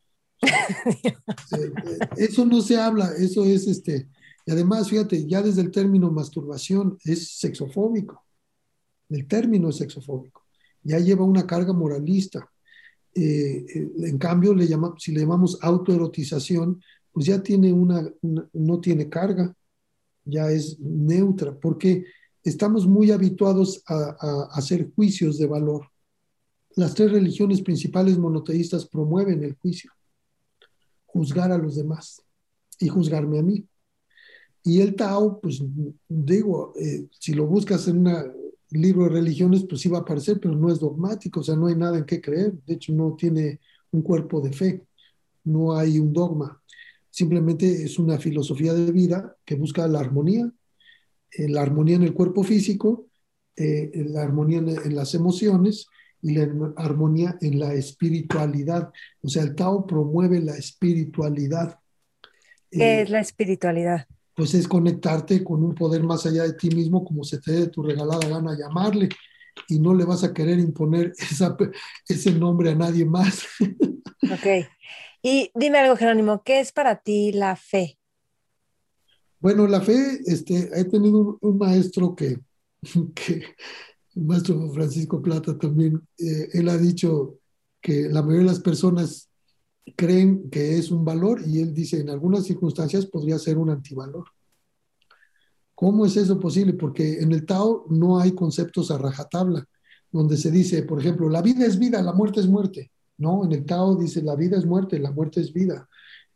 eso 2.18 2.46
no 2.46 2.62
se 2.62 2.78
habla, 2.78 3.14
eso 3.18 3.44
es 3.46 3.66
este, 3.66 4.08
y 4.46 4.52
además, 4.52 4.90
fíjate, 4.90 5.26
ya 5.26 5.42
desde 5.42 5.62
el 5.62 5.72
término 5.72 6.12
masturbación 6.12 7.00
es 7.04 7.40
sexofóbico, 7.40 8.24
el 9.10 9.26
término 9.26 9.70
es 9.70 9.78
sexofóbico, 9.78 10.44
ya 10.84 11.00
lleva 11.00 11.26
una 11.26 11.48
carga 11.48 11.74
moralista. 11.74 12.48
Eh, 13.16 13.66
eh, 13.74 13.90
en 14.04 14.20
cambio, 14.20 14.54
le 14.54 14.68
llama, 14.68 14.94
si 15.00 15.12
le 15.12 15.22
llamamos 15.22 15.58
autoerotización, 15.64 16.80
pues 17.18 17.26
ya 17.26 17.42
tiene 17.42 17.74
una, 17.74 18.08
no 18.54 18.80
tiene 18.80 19.10
carga, 19.10 19.52
ya 20.24 20.52
es 20.52 20.80
neutra, 20.80 21.60
porque 21.60 22.06
estamos 22.44 22.86
muy 22.86 23.10
habituados 23.10 23.82
a, 23.88 24.50
hacer 24.52 24.92
juicios 24.94 25.40
de 25.40 25.48
valor. 25.48 25.90
Las 26.76 26.94
tres 26.94 27.12
religiones 27.12 27.64
principales 27.64 28.20
monoteístas 28.20 28.86
promueven 28.86 29.44
el 29.44 29.56
juicio, 29.56 29.92
juzgar 31.08 31.52
a 31.52 31.58
los 31.58 31.76
demás 31.76 32.22
y 32.80 32.88
juzgarme 32.88 33.40
a 33.40 33.42
mí. 33.42 33.68
Y 34.62 34.82
el 34.82 34.96
Tao, 34.96 35.40
pues 35.42 35.60
digo, 36.08 36.74
eh, 36.80 37.08
si 37.20 37.34
lo 37.34 37.48
buscas 37.48 37.88
en 37.88 38.06
un 38.06 38.32
libro 38.70 39.06
de 39.06 39.10
religiones, 39.10 39.66
pues 39.68 39.82
sí 39.82 39.92
a 39.92 39.98
aparecer, 39.98 40.40
pero 40.40 40.56
no 40.56 40.72
es 40.72 40.80
dogmático, 40.80 41.40
o 41.40 41.44
sea, 41.44 41.56
no 41.56 41.66
hay 41.66 41.76
nada 41.76 41.98
en 41.98 42.06
qué 42.06 42.22
creer, 42.22 42.54
de 42.68 42.76
hecho 42.76 42.94
no 42.94 43.16
tiene 43.18 43.60
un 43.90 44.04
cuerpo 44.04 44.40
de 44.40 44.54
fe, 44.54 44.86
no 45.44 45.76
hay 45.76 45.98
un 45.98 46.14
dogma 46.14 46.62
simplemente 47.18 47.84
es 47.84 47.98
una 47.98 48.20
filosofía 48.20 48.76
de 48.76 48.92
vida 48.92 49.36
que 49.44 49.56
busca 49.56 49.88
la 49.88 50.00
armonía, 50.00 50.52
eh, 51.32 51.50
la 51.50 51.64
armonía 51.64 51.96
en 51.96 52.04
el 52.04 52.14
cuerpo 52.14 52.44
físico, 52.44 53.08
eh, 53.56 53.90
la 54.10 54.22
armonía 54.22 54.60
en, 54.60 54.70
en, 54.70 54.96
las 54.96 55.16
emociones 55.16 55.88
y 56.22 56.36
la 56.36 56.48
armonía 56.76 57.36
en 57.42 57.58
la 57.58 57.74
espiritualidad. 57.74 58.92
O 59.24 59.30
sea, 59.30 59.42
el 59.42 59.56
Tao 59.56 59.88
promueve 59.88 60.40
la 60.42 60.56
espiritualidad. 60.58 61.80
¿Qué 62.70 62.84
eh, 62.84 63.02
es 63.02 63.10
la 63.10 63.22
espiritualidad? 63.22 64.06
Pues 64.36 64.54
es 64.54 64.68
conectarte 64.68 65.44
con 65.44 65.64
un 65.64 65.74
poder 65.74 66.04
más 66.04 66.28
allá 66.28 66.44
de 66.44 66.54
ti 66.54 66.70
mismo, 66.70 67.04
como 67.04 67.24
se 67.24 67.40
te 67.40 67.52
dé 67.52 67.68
tu 67.70 67.82
regalada 67.82 68.30
gana 68.30 68.56
llamarle, 68.56 69.10
y 69.68 69.80
no 69.80 69.96
le 69.96 70.06
vas 70.06 70.24
a 70.24 70.36
querer 70.36 70.60
imponer 70.60 71.14
esa, 71.18 71.58
ese 72.08 72.32
nombre 72.32 72.70
a 72.70 72.76
nadie 72.76 73.06
más. 73.06 73.44
Ok. 74.22 74.68
Y 75.22 75.52
dime 75.56 75.80
algo, 75.80 75.96
Jerónimo, 75.96 76.44
¿qué 76.44 76.60
es 76.60 76.72
para 76.72 76.98
ti 76.98 77.32
la 77.32 77.56
fe? 77.56 77.98
Bueno, 79.40 79.68
la 79.68 79.82
fe, 79.82 80.20
este, 80.26 80.70
he 80.74 80.86
tenido 80.86 81.38
un, 81.42 81.58
maestro 81.58 82.16
que, 82.16 82.40
que, 83.16 83.44
el 84.16 84.24
maestro 84.24 84.72
Francisco 84.72 85.22
Plata 85.22 85.58
también, 85.58 86.02
eh, 86.18 86.50
él 86.54 86.70
ha 86.70 86.78
dicho 86.78 87.40
que 87.82 88.10
la 88.10 88.22
mayoría 88.22 88.48
de 88.48 88.54
las 88.54 88.60
personas 88.60 89.30
creen 89.96 90.50
que 90.50 90.78
es 90.78 90.92
un 90.92 91.06
valor 91.06 91.42
y 91.46 91.62
él 91.62 91.74
dice 91.74 92.00
en 92.00 92.10
algunas 92.10 92.46
circunstancias 92.46 93.06
podría 93.06 93.38
ser 93.40 93.58
un 93.58 93.70
antivalor. 93.70 94.26
¿Cómo 95.76 96.06
es 96.06 96.18
eso 96.18 96.40
posible? 96.40 96.74
Porque 96.74 97.20
en 97.20 97.32
el 97.32 97.46
Tao 97.46 97.86
no 97.90 98.20
hay 98.20 98.34
conceptos 98.34 98.90
a 98.90 98.98
rajatabla, 98.98 99.64
donde 100.12 100.36
se 100.36 100.50
dice, 100.50 100.82
por 100.82 101.00
ejemplo, 101.00 101.30
la 101.30 101.44
vida 101.44 101.66
es 101.66 101.78
vida, 101.78 102.02
la 102.02 102.14
muerte 102.14 102.40
es 102.40 102.48
muerte. 102.48 102.92
¿No? 103.18 103.46
En 103.46 103.52
el 103.52 103.66
Tao 103.66 103.96
dice 103.96 104.22
la 104.22 104.36
vida 104.36 104.58
es 104.58 104.66
muerte, 104.66 105.00
la 105.00 105.12
muerte 105.12 105.42
es 105.42 105.54
vida. 105.54 105.88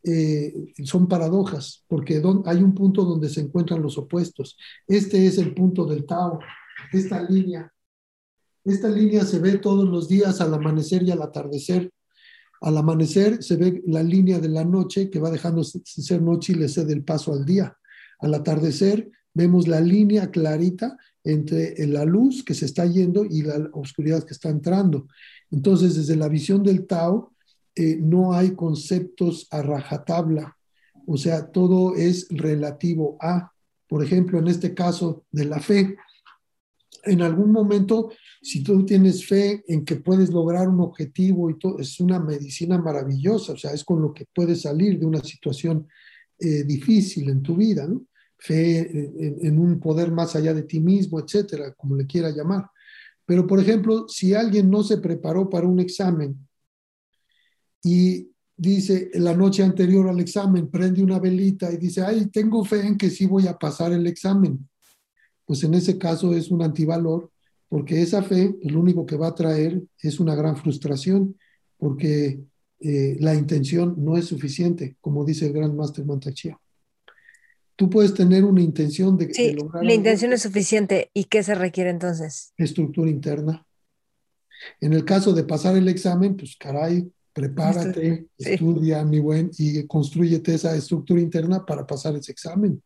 Eh, 0.04 0.74
son 0.84 1.08
paradojas, 1.08 1.84
porque 1.88 2.22
hay 2.46 2.58
un 2.64 2.74
punto 2.74 3.06
donde 3.06 3.30
se 3.30 3.42
encuentran 3.42 3.82
los 3.82 3.98
opuestos. 3.98 4.58
Este 4.88 5.26
es 5.28 5.38
el 5.38 5.54
punto 5.54 5.86
del 5.86 6.06
Tao, 6.06 6.40
esta 6.92 7.22
línea. 7.24 7.72
Esta 8.64 8.90
línea 8.90 9.26
se 9.26 9.40
ve 9.40 9.58
todos 9.58 9.88
los 9.88 10.08
días 10.08 10.42
al 10.42 10.54
amanecer 10.54 11.04
y 11.04 11.12
al 11.12 11.22
atardecer. 11.22 11.92
Al 12.62 12.78
amanecer 12.78 13.42
se 13.42 13.56
ve 13.56 13.82
la 13.88 14.04
línea 14.04 14.40
de 14.40 14.50
la 14.50 14.64
noche 14.64 15.10
que 15.10 15.20
va 15.20 15.32
dejando 15.32 15.62
de 15.62 15.82
ser 15.86 16.22
noche 16.22 16.54
y 16.54 16.56
le 16.56 16.70
cede 16.70 16.94
el 16.94 17.04
paso 17.04 17.34
al 17.34 17.46
día. 17.46 17.76
Al 18.20 18.34
atardecer 18.36 19.10
vemos 19.34 19.68
la 19.68 19.82
línea 19.82 20.30
clarita 20.30 20.98
entre 21.24 21.76
la 21.88 22.06
luz 22.06 22.44
que 22.44 22.54
se 22.54 22.66
está 22.66 22.86
yendo 22.86 23.26
y 23.26 23.44
la 23.44 23.70
oscuridad 23.74 24.24
que 24.24 24.34
está 24.34 24.50
entrando. 24.50 25.08
Entonces, 25.52 25.96
desde 25.96 26.16
la 26.16 26.30
visión 26.30 26.64
del 26.64 26.88
Tao, 26.88 27.34
eh, 27.76 27.98
no 27.98 28.34
hay 28.34 28.52
conceptos 28.56 29.48
a 29.52 29.62
rajatabla, 29.62 30.58
o 31.06 31.18
sea, 31.18 31.52
todo 31.52 31.96
es 31.96 32.28
relativo 32.30 33.18
a. 33.20 33.52
por 33.88 34.04
ejemplo, 34.04 34.40
en 34.40 34.48
este 34.48 34.74
caso 34.74 35.26
de 35.32 35.46
la 35.46 35.60
fe, 35.60 35.98
en 37.04 37.22
algún 37.22 37.52
momento, 37.52 38.12
si 38.42 38.64
tú 38.64 38.86
tienes 38.86 39.26
fe 39.26 39.64
en 39.68 39.84
que 39.84 39.98
puedes 39.98 40.30
lograr 40.30 40.70
un 40.70 40.82
objetivo 40.82 41.50
y 41.50 41.58
todo, 41.58 41.80
es 41.80 42.00
una 42.00 42.20
medicina 42.20 42.78
maravillosa, 42.78 43.54
o 43.54 43.58
sea, 43.58 43.72
es 43.72 43.84
con 43.84 44.02
lo 44.02 44.14
que 44.14 44.26
puedes 44.34 44.62
salir 44.62 45.00
de 45.00 45.06
una 45.06 45.22
situación 45.22 45.88
eh, 46.40 46.64
difícil 46.64 47.30
en 47.30 47.42
tu 47.42 47.56
vida, 47.56 47.88
¿no? 47.88 48.06
Fe 48.38 48.80
en, 48.80 49.38
en, 49.46 49.60
un 49.60 49.80
poder 49.80 50.12
más 50.12 50.36
allá 50.36 50.54
de 50.54 50.64
ti 50.64 50.80
mismo, 50.80 51.20
etcétera, 51.20 51.74
como 51.74 51.96
le 51.96 52.08
quiera 52.08 52.32
llamar. 52.32 52.66
Pero, 53.32 53.48
por 53.48 53.62
ejemplo, 53.62 54.10
si 54.10 54.34
alguien 54.34 54.70
no 54.70 54.84
se 54.84 54.98
preparó 54.98 55.50
para 55.50 55.66
un 55.66 55.80
examen 55.80 56.36
y 57.82 58.28
dice 58.58 59.10
la 59.14 59.34
noche 59.34 59.64
anterior 59.64 60.10
al 60.10 60.20
examen, 60.20 60.70
prende 60.70 61.02
una 61.02 61.18
velita 61.20 61.72
y 61.72 61.78
dice, 61.78 62.02
ay, 62.02 62.26
tengo 62.28 62.66
fe 62.66 62.86
en 62.86 62.98
que 62.98 63.10
sí 63.10 63.26
voy 63.26 63.48
a 63.48 63.58
pasar 63.58 63.94
el 63.94 64.06
examen 64.06 64.68
pues 65.52 65.66
en 65.66 65.74
ese 65.74 65.98
caso 65.98 66.34
es 66.34 66.50
un 66.50 66.62
antivalor, 66.62 67.30
porque 67.68 68.02
esa 68.02 68.24
fe 68.24 68.56
lo 68.64 68.80
único 68.80 69.06
que 69.06 69.18
va 69.18 69.28
a 69.28 69.36
traer 69.36 69.84
es 70.02 70.22
una 70.22 70.34
gran 70.34 70.56
frustración, 70.56 71.36
porque 71.78 72.40
eh, 72.80 73.18
la 73.20 73.36
intención 73.36 73.96
no 73.98 74.16
es 74.16 74.28
suficiente, 74.28 74.96
como 75.02 75.26
dice 75.26 75.48
el 75.48 75.52
gran 75.52 75.76
Master 75.76 76.06
Mantachia. 76.06 76.58
Tú 77.82 77.90
puedes 77.90 78.14
tener 78.14 78.46
una 78.46 78.62
intención 78.62 79.18
de, 79.18 79.34
sí, 79.34 79.54
lograr. 79.54 79.84
La 79.84 79.96
intención 79.96 80.32
es 80.34 80.44
suficiente. 80.44 81.10
¿Y 81.16 81.24
qué 81.24 81.42
se 81.42 81.56
requiere 81.56 81.90
entonces? 81.90 82.54
Estructura 82.56 83.10
interna. 83.10 83.66
En 84.80 84.94
el 84.94 85.04
caso 85.04 85.34
de 85.34 85.44
pasar 85.44 85.76
el 85.76 85.88
examen, 85.88 86.38
pues 86.38 86.56
caray, 86.60 87.12
prepárate, 87.34 88.28
estudia, 88.38 89.04
mi 89.04 89.18
buen, 89.20 89.50
y 89.58 89.84
construyete 89.88 90.54
esa 90.54 90.76
estructura 90.76 91.22
interna 91.22 91.66
para 91.66 91.88
pasar 91.88 92.16
ese 92.16 92.32
examen. 92.32 92.84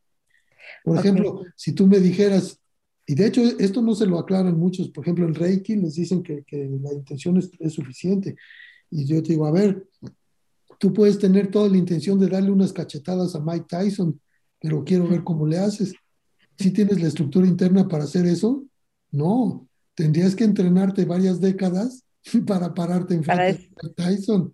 Por 0.82 0.98
ejemplo, 0.98 1.44
si 1.58 1.74
tú 1.74 1.88
me 1.88 2.00
dijeras, 2.00 2.58
y 3.06 3.16
de 3.16 3.28
hecho 3.28 3.42
esto 3.60 3.82
no 3.82 3.96
se 3.96 4.06
lo 4.06 4.18
aclaran 4.18 4.58
muchos, 4.58 4.92
por 4.92 5.04
ejemplo, 5.04 5.26
en 5.26 5.36
Reiki 5.36 5.76
les 5.76 5.96
dicen 5.96 6.24
que, 6.24 6.46
que 6.46 6.70
la 6.82 6.94
intención 6.94 7.36
es, 7.36 7.52
es, 7.60 7.74
suficiente. 7.74 8.38
Y 8.90 9.04
yo 9.04 9.22
te 9.22 9.34
digo, 9.34 9.46
a 9.46 9.52
ver, 9.52 9.90
tú 10.80 10.94
puedes 10.94 11.20
tener 11.20 11.52
toda 11.52 11.68
la 11.68 11.76
intención 11.76 12.18
de 12.18 12.30
darle 12.30 12.50
unas 12.50 12.72
cachetadas 12.72 13.36
a 13.36 13.42
Mike 13.42 13.66
Tyson, 13.68 14.22
pero 14.66 14.84
quiero 14.84 15.08
ver 15.08 15.24
cómo 15.24 15.46
le 15.46 15.60
haces. 15.60 15.94
¿Sí 16.58 16.72
tienes 16.72 17.00
la 17.00 17.08
estructura 17.08 17.46
interna 17.46 17.88
para 17.88 18.06
hacer 18.06 18.26
eso? 18.26 18.66
No, 19.12 19.68
tendrías 19.94 20.36
que 20.36 20.44
entrenarte 20.44 21.06
varias 21.06 21.40
décadas 21.40 22.04
para 22.48 22.74
pararte 22.74 23.14
enfrente 23.14 23.70
de 23.80 23.90
Tyson 23.92 24.52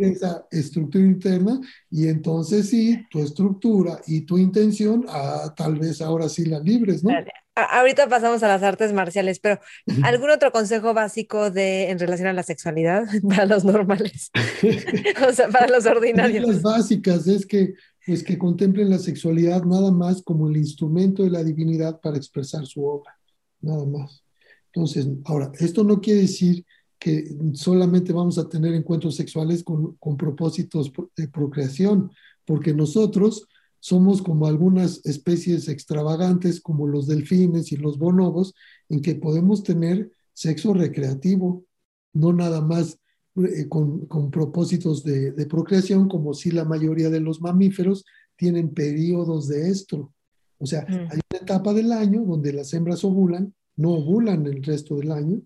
esa 0.00 0.46
estructura 0.50 1.04
interna 1.04 1.60
y 1.90 2.08
entonces 2.08 2.70
sí, 2.70 2.98
tu 3.10 3.22
estructura 3.22 4.00
y 4.06 4.22
tu 4.22 4.38
intención, 4.38 5.04
ah, 5.08 5.52
tal 5.56 5.78
vez 5.78 6.00
ahora 6.00 6.28
sí 6.28 6.44
la 6.46 6.60
libres, 6.60 7.04
¿no? 7.04 7.10
Ahorita 7.54 8.08
pasamos 8.08 8.42
a 8.44 8.48
las 8.48 8.62
artes 8.62 8.92
marciales, 8.92 9.40
pero 9.40 9.58
¿algún 10.04 10.30
otro 10.30 10.52
consejo 10.52 10.94
básico 10.94 11.50
de, 11.50 11.90
en 11.90 11.98
relación 11.98 12.28
a 12.28 12.32
la 12.32 12.44
sexualidad 12.44 13.04
para 13.28 13.46
los 13.46 13.64
normales? 13.64 14.30
o 15.28 15.32
sea, 15.32 15.48
para 15.48 15.66
los 15.68 15.84
ordinarios. 15.84 16.46
Las 16.46 16.62
básicas 16.62 17.26
es 17.26 17.44
que, 17.44 17.74
pues, 18.08 18.24
que 18.24 18.38
contemplen 18.38 18.88
la 18.88 18.98
sexualidad 18.98 19.64
nada 19.64 19.92
más 19.92 20.22
como 20.22 20.48
el 20.48 20.56
instrumento 20.56 21.24
de 21.24 21.30
la 21.30 21.44
divinidad 21.44 22.00
para 22.00 22.16
expresar 22.16 22.64
su 22.64 22.82
obra, 22.82 23.14
nada 23.60 23.84
más. 23.84 24.24
Entonces, 24.72 25.06
ahora, 25.26 25.52
esto 25.58 25.84
no 25.84 26.00
quiere 26.00 26.22
decir 26.22 26.64
que 26.98 27.36
solamente 27.52 28.14
vamos 28.14 28.38
a 28.38 28.48
tener 28.48 28.72
encuentros 28.72 29.14
sexuales 29.14 29.62
con, 29.62 29.96
con, 29.96 30.16
propósitos 30.16 30.90
de 31.16 31.28
procreación, 31.28 32.10
porque 32.46 32.72
nosotros 32.72 33.46
somos 33.78 34.22
como 34.22 34.46
algunas 34.46 35.04
especies 35.04 35.68
extravagantes, 35.68 36.62
como 36.62 36.86
los 36.86 37.08
delfines 37.08 37.72
y 37.72 37.76
los 37.76 37.98
bonobos, 37.98 38.54
en 38.88 39.02
que 39.02 39.16
podemos 39.16 39.62
tener 39.62 40.10
sexo 40.32 40.72
recreativo, 40.72 41.66
no 42.14 42.32
nada 42.32 42.62
más 42.62 42.98
eh, 43.44 43.68
con, 43.68 44.06
con, 44.06 44.30
propósitos 44.30 45.04
de, 45.04 45.32
de, 45.32 45.46
procreación, 45.46 46.08
como 46.08 46.34
si 46.34 46.50
la 46.50 46.64
mayoría 46.64 47.10
de 47.10 47.20
los 47.20 47.40
mamíferos 47.40 48.04
tienen 48.36 48.74
periodos 48.74 49.48
de 49.48 49.68
estro. 49.68 50.12
O 50.58 50.66
sea, 50.66 50.82
mm. 50.82 50.92
hay 51.10 51.20
una 51.30 51.40
etapa 51.40 51.72
del 51.72 51.92
año 51.92 52.22
donde 52.24 52.52
las 52.52 52.72
hembras 52.74 53.04
ovulan, 53.04 53.54
no 53.76 53.92
ovulan 53.92 54.46
el 54.46 54.62
resto 54.62 54.96
del 54.96 55.12
año, 55.12 55.40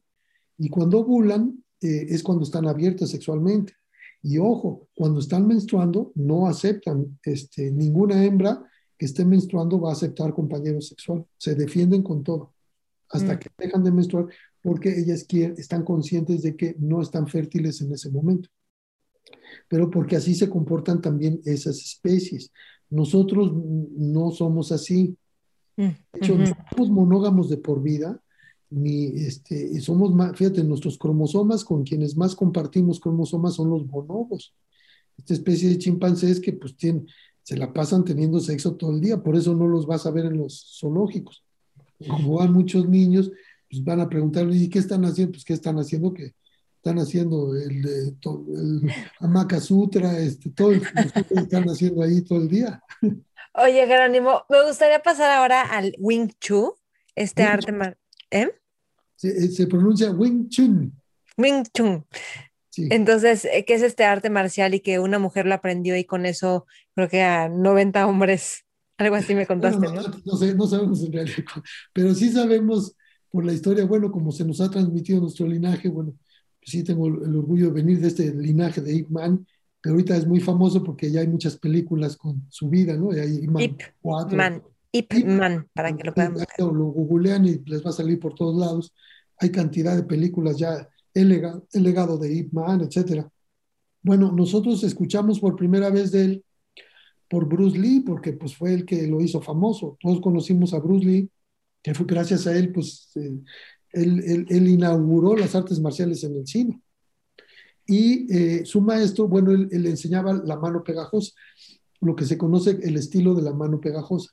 y 0.58 0.68
cuando 0.68 1.00
ovulan 1.00 1.62
eh, 1.80 2.06
es 2.08 2.22
cuando 2.22 2.44
están 2.44 2.66
abiertas 2.66 3.10
sexualmente. 3.10 3.74
Y 4.22 4.38
ojo, 4.38 4.88
cuando 4.94 5.20
están 5.20 5.46
menstruando 5.46 6.12
no 6.14 6.46
aceptan, 6.46 7.18
este, 7.24 7.72
ninguna 7.72 8.24
hembra 8.24 8.64
que 8.96 9.06
esté 9.06 9.24
menstruando 9.24 9.80
va 9.80 9.90
a 9.90 9.94
aceptar 9.94 10.32
compañero 10.32 10.80
sexual. 10.80 11.26
Se 11.36 11.54
defienden 11.54 12.02
con 12.02 12.22
todo 12.22 12.52
hasta 13.12 13.34
mm. 13.34 13.38
que 13.38 13.50
dejan 13.58 13.84
de 13.84 13.92
menstruar 13.92 14.26
porque 14.62 14.98
ellas 14.98 15.24
quieren, 15.24 15.56
están 15.58 15.84
conscientes 15.84 16.42
de 16.42 16.56
que 16.56 16.76
no 16.78 17.02
están 17.02 17.26
fértiles 17.26 17.80
en 17.80 17.92
ese 17.92 18.10
momento. 18.10 18.48
Pero 19.68 19.90
porque 19.90 20.16
así 20.16 20.34
se 20.34 20.48
comportan 20.48 21.00
también 21.00 21.40
esas 21.44 21.78
especies. 21.78 22.52
Nosotros 22.88 23.52
no 23.52 24.30
somos 24.30 24.70
así. 24.70 25.16
Mm, 25.76 25.82
de 25.82 25.96
hecho, 26.14 26.38
no 26.38 26.46
somos 26.46 26.90
monógamos 26.90 27.48
de 27.48 27.56
por 27.56 27.82
vida, 27.82 28.20
ni 28.70 29.06
este, 29.06 29.80
somos 29.80 30.14
más, 30.14 30.36
fíjate, 30.36 30.64
nuestros 30.64 30.96
cromosomas 30.96 31.64
con 31.64 31.82
quienes 31.82 32.16
más 32.16 32.34
compartimos 32.34 33.00
cromosomas 33.00 33.54
son 33.54 33.70
los 33.70 33.86
bonobos. 33.86 34.54
Esta 35.18 35.34
especie 35.34 35.68
de 35.68 35.78
chimpancés 35.78 36.40
que 36.40 36.52
pues 36.52 36.76
tienen, 36.76 37.06
se 37.42 37.56
la 37.56 37.72
pasan 37.72 38.04
teniendo 38.04 38.40
sexo 38.40 38.76
todo 38.76 38.92
el 38.92 39.00
día, 39.00 39.22
por 39.22 39.36
eso 39.36 39.54
no 39.54 39.66
los 39.66 39.86
vas 39.86 40.06
a 40.06 40.10
ver 40.10 40.26
en 40.26 40.38
los 40.38 40.78
zoológicos. 40.78 41.44
Como 42.08 42.36
van 42.36 42.52
muchos 42.52 42.88
niños, 42.88 43.30
pues 43.72 43.82
van 43.84 44.00
a 44.00 44.08
preguntarle, 44.08 44.54
¿y 44.54 44.68
qué 44.68 44.78
están 44.78 45.02
haciendo? 45.06 45.32
Pues, 45.32 45.46
¿qué 45.46 45.54
están 45.54 45.78
haciendo? 45.78 46.12
Que 46.12 46.34
están 46.76 46.98
haciendo 46.98 47.56
el, 47.56 47.86
el 47.86 48.92
Amaka 49.18 49.60
Sutra, 49.60 50.18
este, 50.18 50.50
todo, 50.50 50.72
están 51.30 51.64
haciendo 51.64 52.02
ahí 52.02 52.20
todo 52.20 52.42
el 52.42 52.48
día. 52.48 52.82
Oye, 53.54 53.86
Jerónimo, 53.86 54.44
me 54.50 54.62
gustaría 54.66 55.02
pasar 55.02 55.30
ahora 55.30 55.62
al 55.62 55.94
Wing 55.98 56.32
Chun, 56.38 56.72
este 57.14 57.44
arte, 57.44 57.72
¿eh? 58.30 58.50
Eh, 59.22 59.48
se, 59.48 59.66
pronuncia 59.66 60.10
Wing 60.10 60.50
Chun. 60.50 60.92
Wing 61.38 61.64
Chun. 61.72 62.04
Entonces, 62.76 63.46
eh, 63.46 63.64
¿qué 63.66 63.74
es 63.74 63.82
este 63.82 64.04
arte 64.04 64.28
marcial 64.28 64.74
y 64.74 64.80
que 64.80 64.98
una 64.98 65.18
mujer 65.18 65.46
lo 65.46 65.54
aprendió 65.54 65.96
y 65.96 66.04
con 66.04 66.26
eso 66.26 66.66
creo 66.94 67.08
que 67.08 67.22
a 67.22 67.48
90 67.48 68.06
hombres, 68.06 68.66
algo 68.98 69.16
así 69.16 69.34
me 69.34 69.46
contaste, 69.46 69.86
no, 69.86 69.92
¿no? 70.24 70.36
sé, 70.36 70.54
no 70.54 70.66
sabemos 70.66 71.02
en 71.02 71.12
realidad, 71.12 71.44
pero 71.94 72.14
sí 72.14 72.30
sabemos 72.30 72.96
por 73.32 73.44
la 73.44 73.52
historia, 73.52 73.84
bueno, 73.84 74.12
como 74.12 74.30
se 74.30 74.44
nos 74.44 74.60
ha 74.60 74.70
transmitido 74.70 75.20
nuestro 75.20 75.46
linaje, 75.46 75.88
bueno, 75.88 76.14
sí 76.62 76.84
tengo 76.84 77.08
el 77.08 77.34
orgullo 77.34 77.66
de 77.66 77.72
venir 77.72 77.98
de 77.98 78.08
este 78.08 78.32
linaje 78.32 78.80
de 78.80 78.94
Ip 78.94 79.08
Man, 79.08 79.44
que 79.82 79.90
ahorita 79.90 80.16
es 80.16 80.26
muy 80.26 80.38
famoso 80.40 80.84
porque 80.84 81.10
ya 81.10 81.20
hay 81.20 81.28
muchas 81.28 81.56
películas 81.56 82.16
con 82.16 82.46
su 82.50 82.68
vida, 82.68 82.96
¿no? 82.96 83.10
Hay 83.10 83.40
Ip 83.42 83.50
Man, 83.50 83.62
Ip 83.62 83.80
Man. 84.32 84.62
Ip 84.92 85.12
Man, 85.24 85.66
para 85.72 85.96
que 85.96 86.04
lo 86.04 86.14
puedan 86.14 86.34
Lo 86.58 86.84
googlean 86.84 87.46
y 87.46 87.58
les 87.64 87.84
va 87.84 87.90
a 87.90 87.94
salir 87.94 88.20
por 88.20 88.34
todos 88.34 88.56
lados 88.56 88.92
hay 89.42 89.50
cantidad 89.50 89.96
de 89.96 90.04
películas 90.04 90.56
ya, 90.56 90.88
el 91.12 91.28
legado, 91.28 91.66
el 91.72 91.82
legado 91.82 92.16
de 92.16 92.32
Ip 92.32 92.52
Man, 92.52 92.80
etc. 92.80 93.26
Bueno, 94.00 94.30
nosotros 94.30 94.84
escuchamos 94.84 95.40
por 95.40 95.56
primera 95.56 95.90
vez 95.90 96.12
de 96.12 96.24
él 96.24 96.44
por 97.28 97.48
Bruce 97.48 97.76
Lee, 97.76 98.00
porque 98.06 98.32
pues 98.34 98.56
fue 98.56 98.72
el 98.72 98.84
que 98.84 99.06
lo 99.08 99.20
hizo 99.20 99.40
famoso. 99.40 99.96
Todos 100.00 100.20
conocimos 100.20 100.72
a 100.74 100.78
Bruce 100.78 101.04
Lee, 101.04 101.30
que 101.82 101.94
fue 101.94 102.06
gracias 102.06 102.46
a 102.46 102.56
él, 102.56 102.72
pues 102.72 103.10
eh, 103.16 103.38
él, 103.92 104.68
inauguró 104.68 105.36
las 105.36 105.54
artes 105.54 105.80
marciales 105.80 106.22
en 106.24 106.36
el 106.36 106.46
cine. 106.46 106.80
Y 107.86 108.32
eh, 108.32 108.64
su 108.64 108.80
maestro, 108.80 109.26
bueno, 109.26 109.50
él, 109.50 109.68
él, 109.72 109.86
enseñaba 109.86 110.32
la 110.32 110.56
mano 110.56 110.84
pegajosa, 110.84 111.32
lo 112.00 112.14
que 112.14 112.24
se 112.24 112.38
conoce 112.38 112.78
el 112.82 112.96
estilo 112.96 113.34
de 113.34 113.42
la 113.42 113.52
mano 113.52 113.80
pegajosa. 113.80 114.30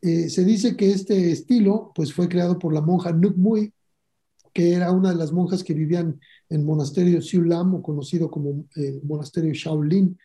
Eh, 0.00 0.30
se 0.30 0.44
dice 0.44 0.76
que 0.76 0.90
este 0.90 1.32
estilo, 1.32 1.92
pues 1.94 2.12
fue 2.12 2.28
creado 2.28 2.58
por 2.58 2.72
la 2.72 2.80
monja 2.80 3.12
Nuk 3.12 3.36
Mui, 3.36 3.72
que 4.52 4.74
era 4.74 4.92
una 4.92 5.10
de 5.10 5.16
las 5.16 5.32
monjas 5.32 5.64
que 5.64 5.74
vivían 5.74 6.20
en 6.48 6.60
el 6.60 6.64
monasterio 6.64 7.20
Siu 7.20 7.42
Lam, 7.42 7.74
o 7.74 7.82
conocido 7.82 8.30
como 8.30 8.66
el 8.76 9.02
monasterio 9.02 9.52
Shaolin, 9.52 10.16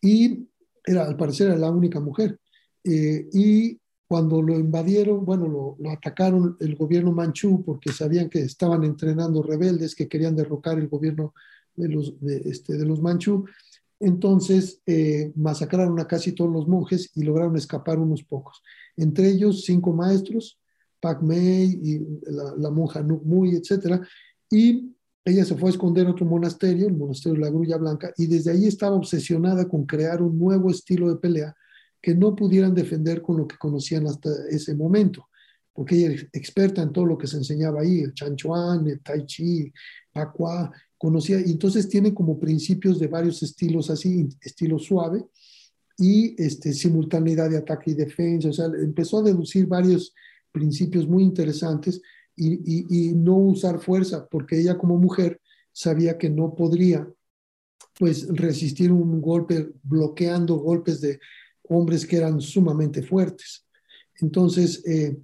y 0.00 0.48
era, 0.84 1.06
al 1.06 1.16
parecer 1.16 1.56
la 1.58 1.70
única 1.70 2.00
mujer. 2.00 2.38
Y 2.84 3.78
cuando 4.12 4.42
lo 4.42 4.58
invadieron, 4.58 5.24
bueno, 5.24 5.48
lo, 5.78 5.90
atacaron 5.90 6.58
el 6.60 6.76
gobierno 6.76 7.12
manchú 7.12 7.64
porque 7.64 7.94
sabían 7.94 8.28
que 8.28 8.40
estaban 8.40 8.84
entrenando 8.84 9.42
rebeldes 9.42 9.94
que 9.94 10.06
querían 10.06 10.36
derrocar 10.36 10.78
el 10.78 10.88
gobierno 10.88 11.32
de 11.74 11.88
los, 11.88 12.20
de, 12.20 12.42
este, 12.44 12.76
de 12.76 12.84
los 12.84 13.00
manchú. 13.00 13.46
Entonces 13.98 14.82
eh, 14.84 15.32
masacraron 15.34 15.98
a 15.98 16.06
casi 16.06 16.32
todos 16.32 16.52
los 16.52 16.68
monjes 16.68 17.10
y 17.14 17.22
lograron 17.22 17.56
escapar 17.56 17.98
unos 17.98 18.22
pocos. 18.22 18.62
Entre 18.98 19.30
ellos 19.30 19.64
cinco 19.64 19.94
maestros, 19.94 20.60
Pac 21.00 21.22
Mei 21.22 21.80
y 21.82 22.06
la, 22.30 22.70
monja 22.70 23.02
Nuk 23.02 23.24
Mui, 23.24 23.56
etc. 23.56 23.98
Y 24.50 24.94
ella 25.24 25.46
se 25.46 25.54
fue 25.54 25.70
a 25.70 25.72
esconder 25.72 26.06
a 26.06 26.10
otro 26.10 26.26
monasterio, 26.26 26.86
el 26.86 26.98
monasterio 26.98 27.38
de 27.38 27.46
la 27.46 27.50
Grulla 27.50 27.78
Blanca, 27.78 28.12
y 28.18 28.26
desde 28.26 28.50
ahí 28.50 28.66
estaba 28.66 28.94
obsesionada 28.94 29.66
con 29.66 29.86
crear 29.86 30.20
un 30.20 30.38
nuevo 30.38 30.68
estilo 30.68 31.08
de 31.08 31.16
pelea 31.16 31.56
que 32.02 32.14
no 32.14 32.34
pudieran 32.34 32.74
defender 32.74 33.22
con 33.22 33.36
lo 33.36 33.46
que 33.46 33.56
conocían 33.56 34.06
hasta 34.08 34.28
ese 34.50 34.74
momento, 34.74 35.28
porque 35.72 35.96
ella 35.96 36.14
es 36.14 36.26
experta 36.32 36.82
en 36.82 36.92
todo 36.92 37.06
lo 37.06 37.16
que 37.16 37.28
se 37.28 37.36
enseñaba 37.36 37.80
ahí, 37.80 38.00
el 38.00 38.12
Chan 38.12 38.34
Chuan, 38.34 38.86
el 38.88 39.00
Tai 39.00 39.24
Chi, 39.24 39.72
Pakua, 40.12 40.70
conocía, 40.98 41.40
y 41.40 41.52
entonces 41.52 41.88
tiene 41.88 42.12
como 42.12 42.38
principios 42.38 42.98
de 42.98 43.06
varios 43.06 43.42
estilos 43.42 43.88
así, 43.88 44.28
estilo 44.40 44.78
suave, 44.78 45.24
y 45.96 46.34
este, 46.42 46.72
simultaneidad 46.72 47.48
de 47.48 47.58
ataque 47.58 47.92
y 47.92 47.94
defensa, 47.94 48.48
o 48.48 48.52
sea, 48.52 48.66
empezó 48.66 49.18
a 49.18 49.22
deducir 49.22 49.66
varios 49.66 50.12
principios 50.50 51.06
muy 51.06 51.22
interesantes 51.22 52.02
y, 52.34 53.08
y 53.08 53.12
no 53.12 53.36
usar 53.36 53.78
fuerza, 53.78 54.26
porque 54.28 54.58
ella 54.58 54.76
como 54.76 54.98
mujer 54.98 55.40
sabía 55.70 56.18
que 56.18 56.28
no 56.28 56.54
podría 56.54 57.08
pues 57.98 58.26
resistir 58.28 58.90
un 58.90 59.20
golpe 59.20 59.70
bloqueando 59.82 60.56
golpes 60.56 61.00
de 61.00 61.20
hombres 61.72 62.06
que 62.06 62.16
eran 62.16 62.40
sumamente 62.40 63.02
fuertes. 63.02 63.64
Entonces, 64.20 64.82
eh, 64.86 65.16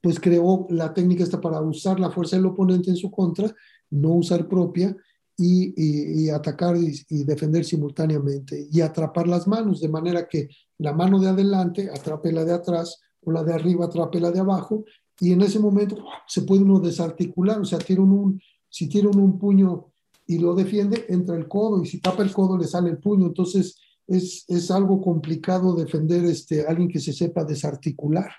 pues 0.00 0.18
creó 0.18 0.66
la 0.70 0.92
técnica 0.92 1.22
esta 1.22 1.40
para 1.40 1.60
usar 1.60 2.00
la 2.00 2.10
fuerza 2.10 2.36
del 2.36 2.46
oponente 2.46 2.90
en 2.90 2.96
su 2.96 3.10
contra, 3.10 3.54
no 3.90 4.14
usar 4.14 4.48
propia 4.48 4.96
y, 5.36 6.28
atacar 6.30 6.76
y, 6.76 7.24
defender 7.24 7.64
simultáneamente 7.64 8.68
y 8.70 8.80
atrapar 8.80 9.26
las 9.28 9.46
manos, 9.46 9.80
de 9.80 9.88
manera 9.88 10.28
que 10.28 10.48
la 10.78 10.92
mano 10.92 11.18
de 11.18 11.28
adelante 11.28 11.88
atrape 11.90 12.32
la 12.32 12.44
de 12.44 12.52
atrás 12.52 13.00
o 13.24 13.32
la 13.32 13.42
de 13.42 13.54
arriba 13.54 13.86
atrape 13.86 14.20
la 14.20 14.30
de 14.30 14.40
abajo 14.40 14.84
y 15.20 15.32
en 15.32 15.42
ese 15.42 15.58
momento 15.58 15.96
se 16.26 16.42
puede 16.42 16.62
uno 16.62 16.80
desarticular, 16.80 17.60
o 17.60 17.64
sea, 17.64 17.78
tiran 17.78 18.10
un, 18.10 18.40
si 18.68 18.88
tiran 18.88 19.16
un 19.16 19.38
puño 19.38 19.92
y 20.26 20.38
lo 20.38 20.54
defiende, 20.54 21.06
entra 21.08 21.36
el 21.36 21.48
codo 21.48 21.82
y 21.82 21.86
si 21.86 22.00
tapa 22.00 22.22
el 22.22 22.32
codo 22.32 22.56
le 22.58 22.66
sale 22.66 22.90
el 22.90 22.98
puño. 22.98 23.26
Entonces 23.26 23.78
es, 24.12 24.44
es 24.48 24.70
algo 24.70 25.00
complicado 25.00 25.74
defender 25.74 26.24
este, 26.24 26.66
a 26.66 26.70
alguien 26.70 26.88
que 26.88 27.00
se 27.00 27.12
sepa 27.12 27.44
desarticular. 27.44 28.30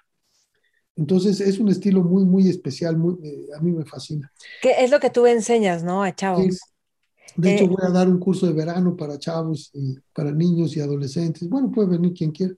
Entonces 0.95 1.41
es 1.41 1.59
un 1.59 1.69
estilo 1.69 2.03
muy, 2.03 2.23
muy 2.23 2.47
especial, 2.47 2.97
muy, 2.97 3.15
eh, 3.23 3.47
a 3.57 3.61
mí 3.61 3.71
me 3.71 3.83
fascina. 3.85 4.31
¿Qué 4.61 4.75
es 4.83 4.91
lo 4.91 4.99
que 4.99 5.09
tú 5.09 5.25
enseñas, 5.25 5.83
no? 5.83 6.03
A 6.03 6.13
chavos. 6.13 6.59
De 7.35 7.55
hecho, 7.55 7.63
eh, 7.63 7.67
voy 7.67 7.83
a 7.83 7.89
dar 7.89 8.07
un 8.07 8.19
curso 8.19 8.45
de 8.45 8.53
verano 8.53 8.95
para 8.95 9.17
chavos 9.17 9.71
y 9.73 9.97
para 10.13 10.31
niños 10.31 10.77
y 10.77 10.81
adolescentes. 10.81 11.49
Bueno, 11.49 11.71
puede 11.71 11.89
venir 11.89 12.13
quien 12.13 12.31
quiera. 12.31 12.53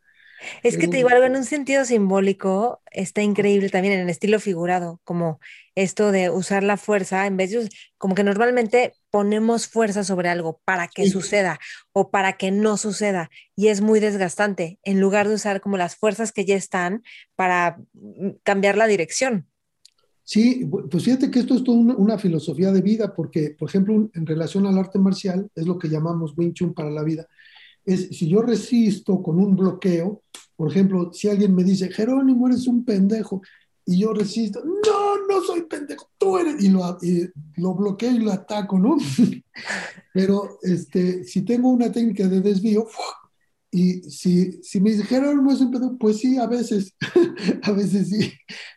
Es 0.64 0.78
que 0.78 0.88
te 0.88 0.98
digo 0.98 1.10
algo 1.10 1.26
en 1.26 1.36
un 1.36 1.46
sentido 1.46 1.86
simbólico, 1.86 2.82
está 2.92 3.22
increíble 3.22 3.70
también 3.70 3.94
en 3.94 4.02
el 4.02 4.10
estilo 4.10 4.40
figurado, 4.40 5.00
como 5.04 5.40
esto 5.76 6.12
de 6.12 6.30
usar 6.30 6.64
la 6.64 6.78
fuerza, 6.78 7.28
en 7.28 7.38
vez 7.38 7.52
de, 7.52 7.70
como 7.98 8.16
que 8.16 8.24
normalmente 8.24 8.94
ponemos 9.10 9.68
fuerza 9.68 10.04
sobre 10.04 10.30
algo 10.30 10.62
para 10.66 10.88
que 10.88 11.10
suceda 11.10 11.60
o 11.94 12.12
para 12.12 12.34
que 12.34 12.52
no 12.52 12.78
suceda, 12.78 13.30
y 13.56 13.68
es 13.68 13.82
muy 13.82 14.00
desgastante, 14.00 14.80
en 14.84 15.00
lugar 15.00 15.28
de 15.28 15.36
usar 15.36 15.62
como 15.62 15.78
las 15.78 15.96
fuerzas 15.96 16.32
que 16.32 16.46
ya 16.46 16.56
están 16.56 17.04
para 17.36 17.78
mm, 17.94 18.30
cambiar 18.44 18.78
la 18.78 18.88
dirección. 18.88 19.48
Sí, 20.26 20.68
pues 20.92 21.04
fíjate 21.04 21.30
que 21.30 21.38
esto 21.38 21.54
es 21.54 21.64
toda 21.64 21.78
una, 21.78 22.18
filosofía 22.18 22.72
de 22.72 22.82
vida, 22.82 23.14
porque, 23.16 23.56
por 23.58 23.70
ejemplo, 23.70 24.10
en 24.12 24.26
relación 24.26 24.66
al 24.66 24.80
arte 24.80 24.98
marcial, 24.98 25.52
es 25.54 25.68
lo 25.68 25.78
que 25.78 25.88
llamamos 25.88 26.34
Wing 26.36 26.54
Chun 26.54 26.74
para 26.74 26.90
la 26.90 27.04
vida, 27.04 27.28
es 27.86 28.10
si 28.10 28.28
yo 28.28 28.42
resisto 28.42 29.22
con 29.22 29.40
un 29.40 29.56
bloqueo, 29.56 30.24
por 30.56 30.72
ejemplo, 30.72 31.12
si 31.14 31.28
alguien 31.28 31.54
me 31.54 31.64
dice, 31.64 31.90
Jerónimo, 31.90 32.48
eres 32.48 32.68
un 32.68 32.84
pendejo, 32.84 33.42
y 33.86 34.00
yo 34.00 34.14
resisto, 34.14 34.64
no, 34.66 35.28
no 35.28 35.44
soy 35.44 35.64
pendejo, 35.64 36.10
tú 36.18 36.38
eres, 36.38 36.64
y 36.64 36.70
lo, 36.70 36.98
lo 37.58 37.74
bloqueo 37.76 38.12
y 38.12 38.20
lo 38.20 38.32
ataco, 38.32 38.80
¿no? 38.80 38.98
Pero 40.14 40.60
este, 40.64 41.24
si 41.24 41.44
tengo 41.44 41.70
una 41.70 41.92
técnica 41.92 42.28
de 42.28 42.42
desvío, 42.42 42.88
y 43.70 44.02
si, 44.10 44.64
si 44.64 44.80
me 44.80 44.92
dice, 44.92 45.04
Jerónimo 45.04 45.52
es 45.52 45.60
un 45.60 45.72
pendejo, 45.72 45.98
pues 45.98 46.18
sí, 46.18 46.38
a 46.38 46.48
veces, 46.48 46.96
a 47.64 47.72
veces 47.74 48.10
sí. 48.10 48.32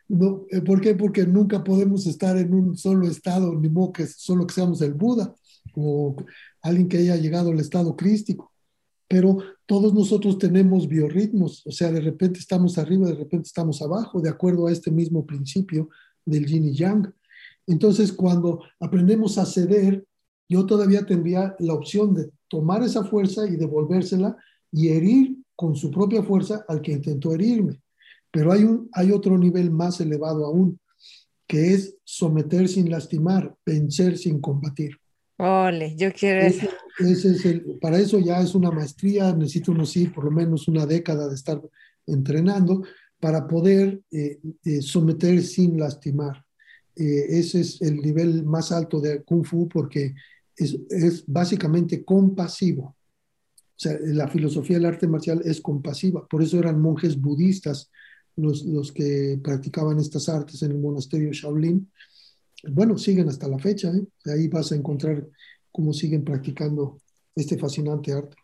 No, 0.08 0.44
¿Por 0.66 0.80
qué? 0.80 0.94
Porque 0.94 1.24
nunca 1.26 1.62
podemos 1.62 2.06
estar 2.06 2.36
en 2.36 2.52
un 2.52 2.76
solo 2.76 3.06
estado, 3.06 3.54
ni 3.54 3.68
modo 3.68 3.92
que 3.92 4.06
solo 4.06 4.46
que 4.46 4.54
seamos 4.54 4.82
el 4.82 4.94
Buda, 4.94 5.34
o 5.74 6.16
alguien 6.62 6.88
que 6.88 6.98
haya 6.98 7.16
llegado 7.16 7.50
al 7.50 7.60
estado 7.60 7.94
crístico 7.94 8.52
pero 9.08 9.38
todos 9.64 9.94
nosotros 9.94 10.38
tenemos 10.38 10.86
biorritmos, 10.86 11.66
o 11.66 11.72
sea, 11.72 11.90
de 11.90 12.00
repente 12.00 12.38
estamos 12.38 12.76
arriba, 12.76 13.08
de 13.08 13.14
repente 13.14 13.46
estamos 13.46 13.80
abajo, 13.80 14.20
de 14.20 14.28
acuerdo 14.28 14.66
a 14.66 14.72
este 14.72 14.90
mismo 14.90 15.24
principio 15.24 15.88
del 16.26 16.46
yin 16.46 16.66
y 16.66 16.74
yang. 16.74 17.12
Entonces, 17.66 18.12
cuando 18.12 18.62
aprendemos 18.78 19.38
a 19.38 19.46
ceder, 19.46 20.04
yo 20.48 20.66
todavía 20.66 21.04
tendría 21.06 21.56
la 21.58 21.74
opción 21.74 22.14
de 22.14 22.30
tomar 22.48 22.82
esa 22.82 23.04
fuerza 23.04 23.46
y 23.48 23.56
devolvérsela 23.56 24.36
y 24.70 24.88
herir 24.88 25.38
con 25.56 25.74
su 25.74 25.90
propia 25.90 26.22
fuerza 26.22 26.64
al 26.68 26.82
que 26.82 26.92
intentó 26.92 27.34
herirme. 27.34 27.80
Pero 28.30 28.52
hay, 28.52 28.64
un, 28.64 28.88
hay 28.92 29.10
otro 29.10 29.38
nivel 29.38 29.70
más 29.70 30.00
elevado 30.00 30.44
aún, 30.46 30.78
que 31.46 31.72
es 31.72 31.96
someter 32.04 32.68
sin 32.68 32.90
lastimar, 32.90 33.56
vencer 33.64 34.18
sin 34.18 34.40
combatir. 34.40 34.98
Ole, 35.38 35.94
yo 35.94 36.12
quiero 36.12 36.40
eso. 36.40 36.68
es 36.98 37.44
el, 37.44 37.78
para 37.80 37.98
eso 37.98 38.18
ya 38.18 38.40
es 38.40 38.56
una 38.56 38.72
maestría, 38.72 39.32
necesito 39.32 39.70
uno 39.70 39.86
sí, 39.86 40.08
por 40.08 40.24
lo 40.24 40.32
menos 40.32 40.66
una 40.66 40.84
década 40.84 41.28
de 41.28 41.36
estar 41.36 41.62
entrenando 42.06 42.82
para 43.20 43.46
poder 43.46 44.02
eh, 44.10 44.40
eh, 44.64 44.82
someter 44.82 45.40
sin 45.42 45.78
lastimar. 45.78 46.44
Eh, 46.96 47.38
ese 47.38 47.60
es 47.60 47.80
el 47.82 47.98
nivel 47.98 48.44
más 48.44 48.72
alto 48.72 49.00
de 49.00 49.22
Kung 49.22 49.44
Fu 49.44 49.68
porque 49.68 50.14
es, 50.56 50.76
es, 50.90 51.24
básicamente 51.24 52.04
compasivo. 52.04 52.82
O 52.82 53.80
sea, 53.80 53.96
la 54.00 54.26
filosofía 54.26 54.76
del 54.76 54.86
arte 54.86 55.06
marcial 55.06 55.40
es 55.44 55.60
compasiva, 55.60 56.26
por 56.26 56.42
eso 56.42 56.58
eran 56.58 56.80
monjes 56.80 57.20
budistas 57.20 57.92
los, 58.34 58.64
los 58.64 58.90
que 58.90 59.38
practicaban 59.42 60.00
estas 60.00 60.28
artes 60.28 60.62
en 60.62 60.72
el 60.72 60.78
monasterio 60.78 61.30
Shaolin 61.32 61.88
bueno, 62.64 62.98
siguen 62.98 63.28
hasta 63.28 63.48
la 63.48 63.58
fecha. 63.58 63.90
¿eh? 63.90 64.06
Ahí 64.30 64.48
vas 64.48 64.72
a 64.72 64.76
encontrar 64.76 65.26
cómo 65.70 65.92
siguen 65.92 66.24
practicando 66.24 67.00
este 67.34 67.58
fascinante 67.58 68.12
arte. 68.12 68.36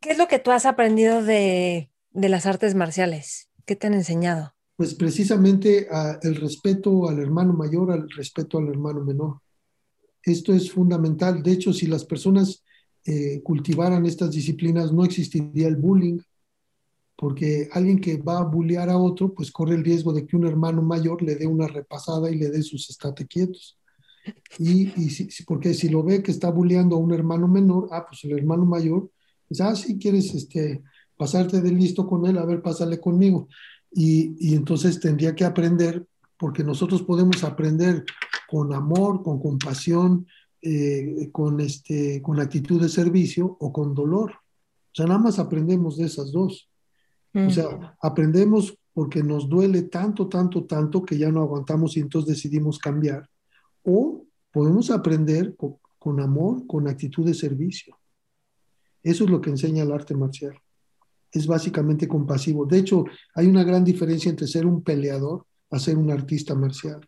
¿Qué 0.00 0.10
es 0.10 0.18
lo 0.18 0.28
que 0.28 0.38
tú 0.38 0.50
has 0.50 0.66
aprendido 0.66 1.22
de, 1.22 1.90
las 2.12 2.46
artes 2.46 2.74
marciales? 2.74 3.48
¿Qué 3.64 3.76
te 3.76 3.86
han 3.86 3.94
enseñado? 3.94 4.54
Pues 4.76 4.94
precisamente 4.94 5.88
el 6.22 6.36
respeto 6.36 7.08
al 7.08 7.18
hermano 7.18 7.52
mayor, 7.52 7.90
al 7.90 8.08
respeto 8.10 8.58
al 8.58 8.68
hermano 8.68 9.04
menor. 9.04 9.38
Esto 10.22 10.52
es 10.52 10.70
fundamental. 10.70 11.42
De 11.42 11.52
hecho, 11.52 11.72
si 11.72 11.86
las 11.86 12.04
personas 12.04 12.62
eh, 13.04 13.40
cultivaran 13.42 14.04
estas 14.04 14.32
disciplinas, 14.32 14.92
no 14.92 15.04
existiría 15.04 15.68
el 15.68 15.76
bullying, 15.76 16.18
porque 17.16 17.68
alguien 17.72 18.00
que 18.00 18.18
va 18.18 18.38
a 18.38 18.44
bullear 18.44 18.90
a 18.90 18.98
otro, 18.98 19.32
pues 19.32 19.50
corre 19.50 19.74
el 19.74 19.84
riesgo 19.84 20.12
de 20.12 20.26
que 20.26 20.36
un 20.36 20.46
hermano 20.46 20.82
mayor 20.82 21.22
le 21.22 21.34
dé 21.34 21.46
una 21.46 21.66
repasada 21.66 22.30
y 22.30 22.36
le 22.36 22.50
dé 22.50 22.62
sus 22.62 22.90
estate 22.90 23.26
quietos. 23.26 23.78
Y, 24.58 24.92
y 25.00 25.10
si, 25.10 25.28
porque 25.44 25.72
si 25.72 25.88
lo 25.88 26.02
ve 26.02 26.22
que 26.22 26.30
está 26.30 26.50
bulleando 26.50 26.96
a 26.96 26.98
un 26.98 27.14
hermano 27.14 27.48
menor, 27.48 27.88
ah, 27.90 28.04
pues 28.06 28.24
el 28.24 28.32
hermano 28.32 28.66
mayor, 28.66 29.10
dice, 29.48 29.62
ah, 29.62 29.74
si 29.74 29.98
quieres 29.98 30.34
este, 30.34 30.82
pasarte 31.16 31.60
de 31.60 31.72
listo 31.72 32.06
con 32.06 32.26
él, 32.26 32.36
a 32.38 32.44
ver, 32.44 32.60
pásale 32.60 33.00
conmigo. 33.00 33.48
Y, 33.92 34.36
y 34.38 34.54
entonces 34.54 35.00
tendría 35.00 35.34
que 35.34 35.44
aprender, 35.44 36.06
porque 36.36 36.62
nosotros 36.62 37.02
podemos 37.02 37.42
aprender 37.44 38.04
con 38.48 38.74
amor, 38.74 39.22
con 39.22 39.40
compasión, 39.40 40.26
eh, 40.62 41.28
con, 41.32 41.60
este, 41.60 42.20
con 42.22 42.40
actitud 42.40 42.80
de 42.80 42.88
servicio 42.88 43.56
o 43.60 43.72
con 43.72 43.94
dolor. 43.94 44.32
O 44.32 44.94
sea, 44.94 45.06
nada 45.06 45.20
más 45.20 45.38
aprendemos 45.38 45.96
de 45.96 46.06
esas 46.06 46.32
dos. 46.32 46.68
O 47.36 47.50
sea, 47.50 47.96
aprendemos 48.00 48.78
porque 48.94 49.22
nos 49.22 49.46
duele 49.46 49.82
tanto, 49.82 50.26
tanto, 50.26 50.64
tanto 50.64 51.04
que 51.04 51.18
ya 51.18 51.30
no 51.30 51.42
aguantamos 51.42 51.96
y 51.96 52.00
entonces 52.00 52.34
decidimos 52.34 52.78
cambiar. 52.78 53.28
O 53.82 54.24
podemos 54.50 54.90
aprender 54.90 55.54
con, 55.54 56.20
amor, 56.20 56.66
con 56.66 56.88
actitud 56.88 57.26
de 57.26 57.34
servicio. 57.34 57.94
Eso 59.02 59.24
es 59.24 59.30
lo 59.30 59.40
que 59.42 59.50
enseña 59.50 59.82
el 59.82 59.92
arte 59.92 60.14
marcial. 60.14 60.58
Es 61.30 61.46
básicamente 61.46 62.08
compasivo. 62.08 62.64
De 62.64 62.78
hecho, 62.78 63.04
hay 63.34 63.46
una 63.48 63.64
gran 63.64 63.84
diferencia 63.84 64.30
entre 64.30 64.46
ser 64.46 64.64
un 64.64 64.82
peleador 64.82 65.44
a 65.70 65.78
ser 65.78 65.98
un 65.98 66.10
artista 66.10 66.54
marcial. 66.54 67.06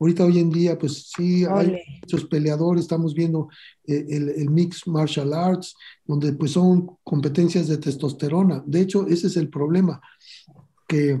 Ahorita 0.00 0.24
hoy 0.24 0.38
en 0.38 0.48
día, 0.48 0.78
pues 0.78 1.10
sí, 1.14 1.44
hay 1.44 1.76
muchos 2.00 2.24
peleadores, 2.24 2.84
estamos 2.84 3.12
viendo 3.12 3.50
eh, 3.84 4.06
el, 4.08 4.30
el 4.30 4.48
Mixed 4.48 4.90
Martial 4.90 5.34
Arts, 5.34 5.76
donde 6.06 6.32
pues 6.32 6.52
son 6.52 6.96
competencias 7.04 7.68
de 7.68 7.76
testosterona. 7.76 8.64
De 8.66 8.80
hecho, 8.80 9.06
ese 9.06 9.26
es 9.26 9.36
el 9.36 9.50
problema, 9.50 10.00
que 10.88 11.20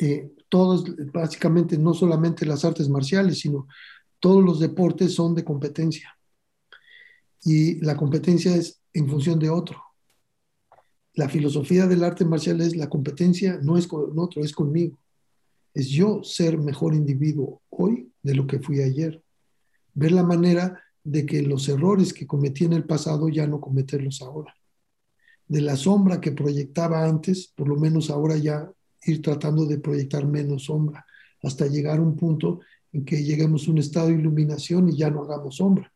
eh, 0.00 0.32
todos, 0.48 0.84
básicamente, 1.12 1.78
no 1.78 1.94
solamente 1.94 2.44
las 2.44 2.64
artes 2.64 2.88
marciales, 2.88 3.38
sino 3.38 3.68
todos 4.18 4.44
los 4.44 4.58
deportes 4.58 5.14
son 5.14 5.36
de 5.36 5.44
competencia. 5.44 6.18
Y 7.44 7.76
la 7.84 7.96
competencia 7.96 8.56
es 8.56 8.80
en 8.94 9.08
función 9.08 9.38
de 9.38 9.50
otro. 9.50 9.80
La 11.14 11.28
filosofía 11.28 11.86
del 11.86 12.02
arte 12.02 12.24
marcial 12.24 12.60
es 12.60 12.74
la 12.74 12.90
competencia 12.90 13.60
no 13.62 13.78
es 13.78 13.86
con 13.86 14.18
otro, 14.18 14.42
es 14.42 14.52
conmigo 14.52 14.98
es 15.76 15.90
yo 15.90 16.24
ser 16.24 16.56
mejor 16.56 16.94
individuo 16.94 17.60
hoy 17.68 18.10
de 18.22 18.34
lo 18.34 18.46
que 18.46 18.60
fui 18.60 18.80
ayer. 18.80 19.22
Ver 19.92 20.10
la 20.10 20.22
manera 20.22 20.82
de 21.04 21.26
que 21.26 21.42
los 21.42 21.68
errores 21.68 22.14
que 22.14 22.26
cometí 22.26 22.64
en 22.64 22.72
el 22.72 22.84
pasado 22.84 23.28
ya 23.28 23.46
no 23.46 23.60
cometerlos 23.60 24.22
ahora. 24.22 24.54
de 25.48 25.60
la 25.60 25.76
sombra 25.76 26.20
que 26.20 26.32
proyectaba 26.32 27.04
antes, 27.04 27.52
por 27.54 27.68
lo 27.68 27.76
menos 27.76 28.10
ahora 28.10 28.36
ya 28.36 28.68
ir 29.04 29.22
tratando 29.22 29.64
de 29.66 29.78
proyectar 29.78 30.26
menos 30.26 30.64
sombra, 30.64 31.06
hasta 31.42 31.66
llegar 31.66 31.98
a 31.98 32.02
un 32.02 32.16
punto 32.16 32.60
en 32.92 33.04
que 33.04 33.22
lleguemos 33.22 33.68
a 33.68 33.70
un 33.70 33.78
estado 33.78 34.08
de 34.08 34.14
iluminación 34.14 34.88
y 34.88 34.96
ya 34.96 35.10
no 35.10 35.22
hagamos 35.22 35.56
sombra. 35.56 35.92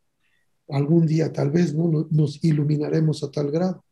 Algún 0.69 1.07
día 1.07 1.33
tal 1.33 1.51
vez 1.51 1.75
¿no? 1.75 2.07
nos 2.11 2.45
iluminaremos 2.45 3.25
a 3.25 3.31
tal 3.31 3.51
grado. 3.51 3.83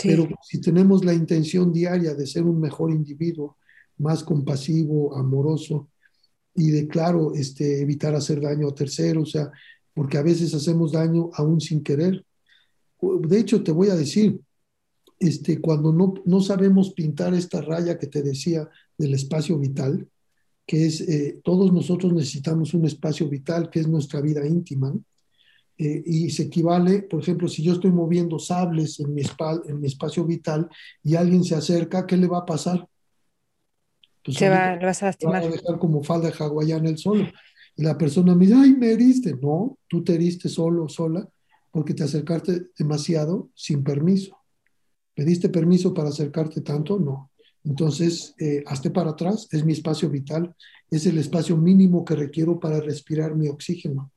Pero 0.00 0.28
si 0.42 0.60
tenemos 0.60 1.04
la 1.04 1.14
intención 1.14 1.72
diaria 1.72 2.14
de 2.14 2.26
ser 2.26 2.44
un 2.44 2.60
mejor 2.60 2.92
individuo, 2.92 3.57
más 3.98 4.22
compasivo, 4.24 5.16
amoroso 5.16 5.88
y 6.54 6.70
de, 6.70 6.88
claro, 6.88 7.34
este, 7.34 7.80
evitar 7.80 8.14
hacer 8.14 8.40
daño 8.40 8.68
a 8.68 8.74
terceros, 8.74 9.28
o 9.28 9.30
sea, 9.30 9.50
porque 9.94 10.18
a 10.18 10.22
veces 10.22 10.54
hacemos 10.54 10.92
daño 10.92 11.30
aún 11.34 11.60
sin 11.60 11.82
querer. 11.82 12.24
De 13.00 13.38
hecho, 13.38 13.62
te 13.62 13.72
voy 13.72 13.88
a 13.88 13.96
decir, 13.96 14.40
este, 15.20 15.60
cuando 15.60 15.92
no, 15.92 16.14
no 16.24 16.40
sabemos 16.40 16.92
pintar 16.92 17.34
esta 17.34 17.60
raya 17.60 17.98
que 17.98 18.06
te 18.06 18.22
decía 18.22 18.68
del 18.96 19.14
espacio 19.14 19.58
vital, 19.58 20.08
que 20.66 20.86
es, 20.86 21.00
eh, 21.00 21.40
todos 21.44 21.72
nosotros 21.72 22.12
necesitamos 22.12 22.74
un 22.74 22.84
espacio 22.84 23.28
vital, 23.28 23.70
que 23.70 23.80
es 23.80 23.88
nuestra 23.88 24.20
vida 24.20 24.46
íntima, 24.46 24.92
eh, 25.78 26.02
y 26.04 26.30
se 26.30 26.44
equivale, 26.44 27.02
por 27.02 27.22
ejemplo, 27.22 27.46
si 27.46 27.62
yo 27.62 27.72
estoy 27.72 27.92
moviendo 27.92 28.38
sables 28.40 28.98
en 28.98 29.14
mi, 29.14 29.22
en 29.66 29.80
mi 29.80 29.86
espacio 29.86 30.24
vital 30.24 30.68
y 31.04 31.14
alguien 31.14 31.44
se 31.44 31.54
acerca, 31.54 32.04
¿qué 32.04 32.16
le 32.16 32.26
va 32.26 32.38
a 32.38 32.46
pasar? 32.46 32.88
Pues 34.28 34.36
se 34.36 34.50
va, 34.50 34.76
le 34.76 34.84
vas 34.84 35.02
a 35.02 35.06
lastimar. 35.06 35.42
Va 35.42 35.46
a 35.46 35.50
dejar 35.50 35.78
como 35.78 36.02
falda 36.02 36.30
hawaiana 36.38 36.90
el 36.90 36.98
solo. 36.98 37.26
Y 37.74 37.82
la 37.82 37.96
persona 37.96 38.34
me 38.34 38.44
dice, 38.44 38.58
ay, 38.58 38.74
me 38.74 38.92
heriste. 38.92 39.34
No, 39.40 39.78
tú 39.88 40.04
te 40.04 40.14
heriste 40.14 40.50
solo, 40.50 40.86
sola, 40.86 41.26
porque 41.70 41.94
te 41.94 42.04
acercaste 42.04 42.66
demasiado 42.78 43.48
sin 43.54 43.82
permiso. 43.82 44.36
¿Pediste 45.14 45.48
permiso 45.48 45.94
para 45.94 46.10
acercarte 46.10 46.60
tanto? 46.60 46.98
No. 46.98 47.30
Entonces, 47.64 48.34
eh, 48.38 48.62
hazte 48.66 48.90
para 48.90 49.12
atrás, 49.12 49.48
es 49.50 49.64
mi 49.64 49.72
espacio 49.72 50.10
vital, 50.10 50.54
es 50.90 51.06
el 51.06 51.16
espacio 51.16 51.56
mínimo 51.56 52.04
que 52.04 52.14
requiero 52.14 52.60
para 52.60 52.80
respirar 52.80 53.34
mi 53.34 53.48
oxígeno. 53.48 54.12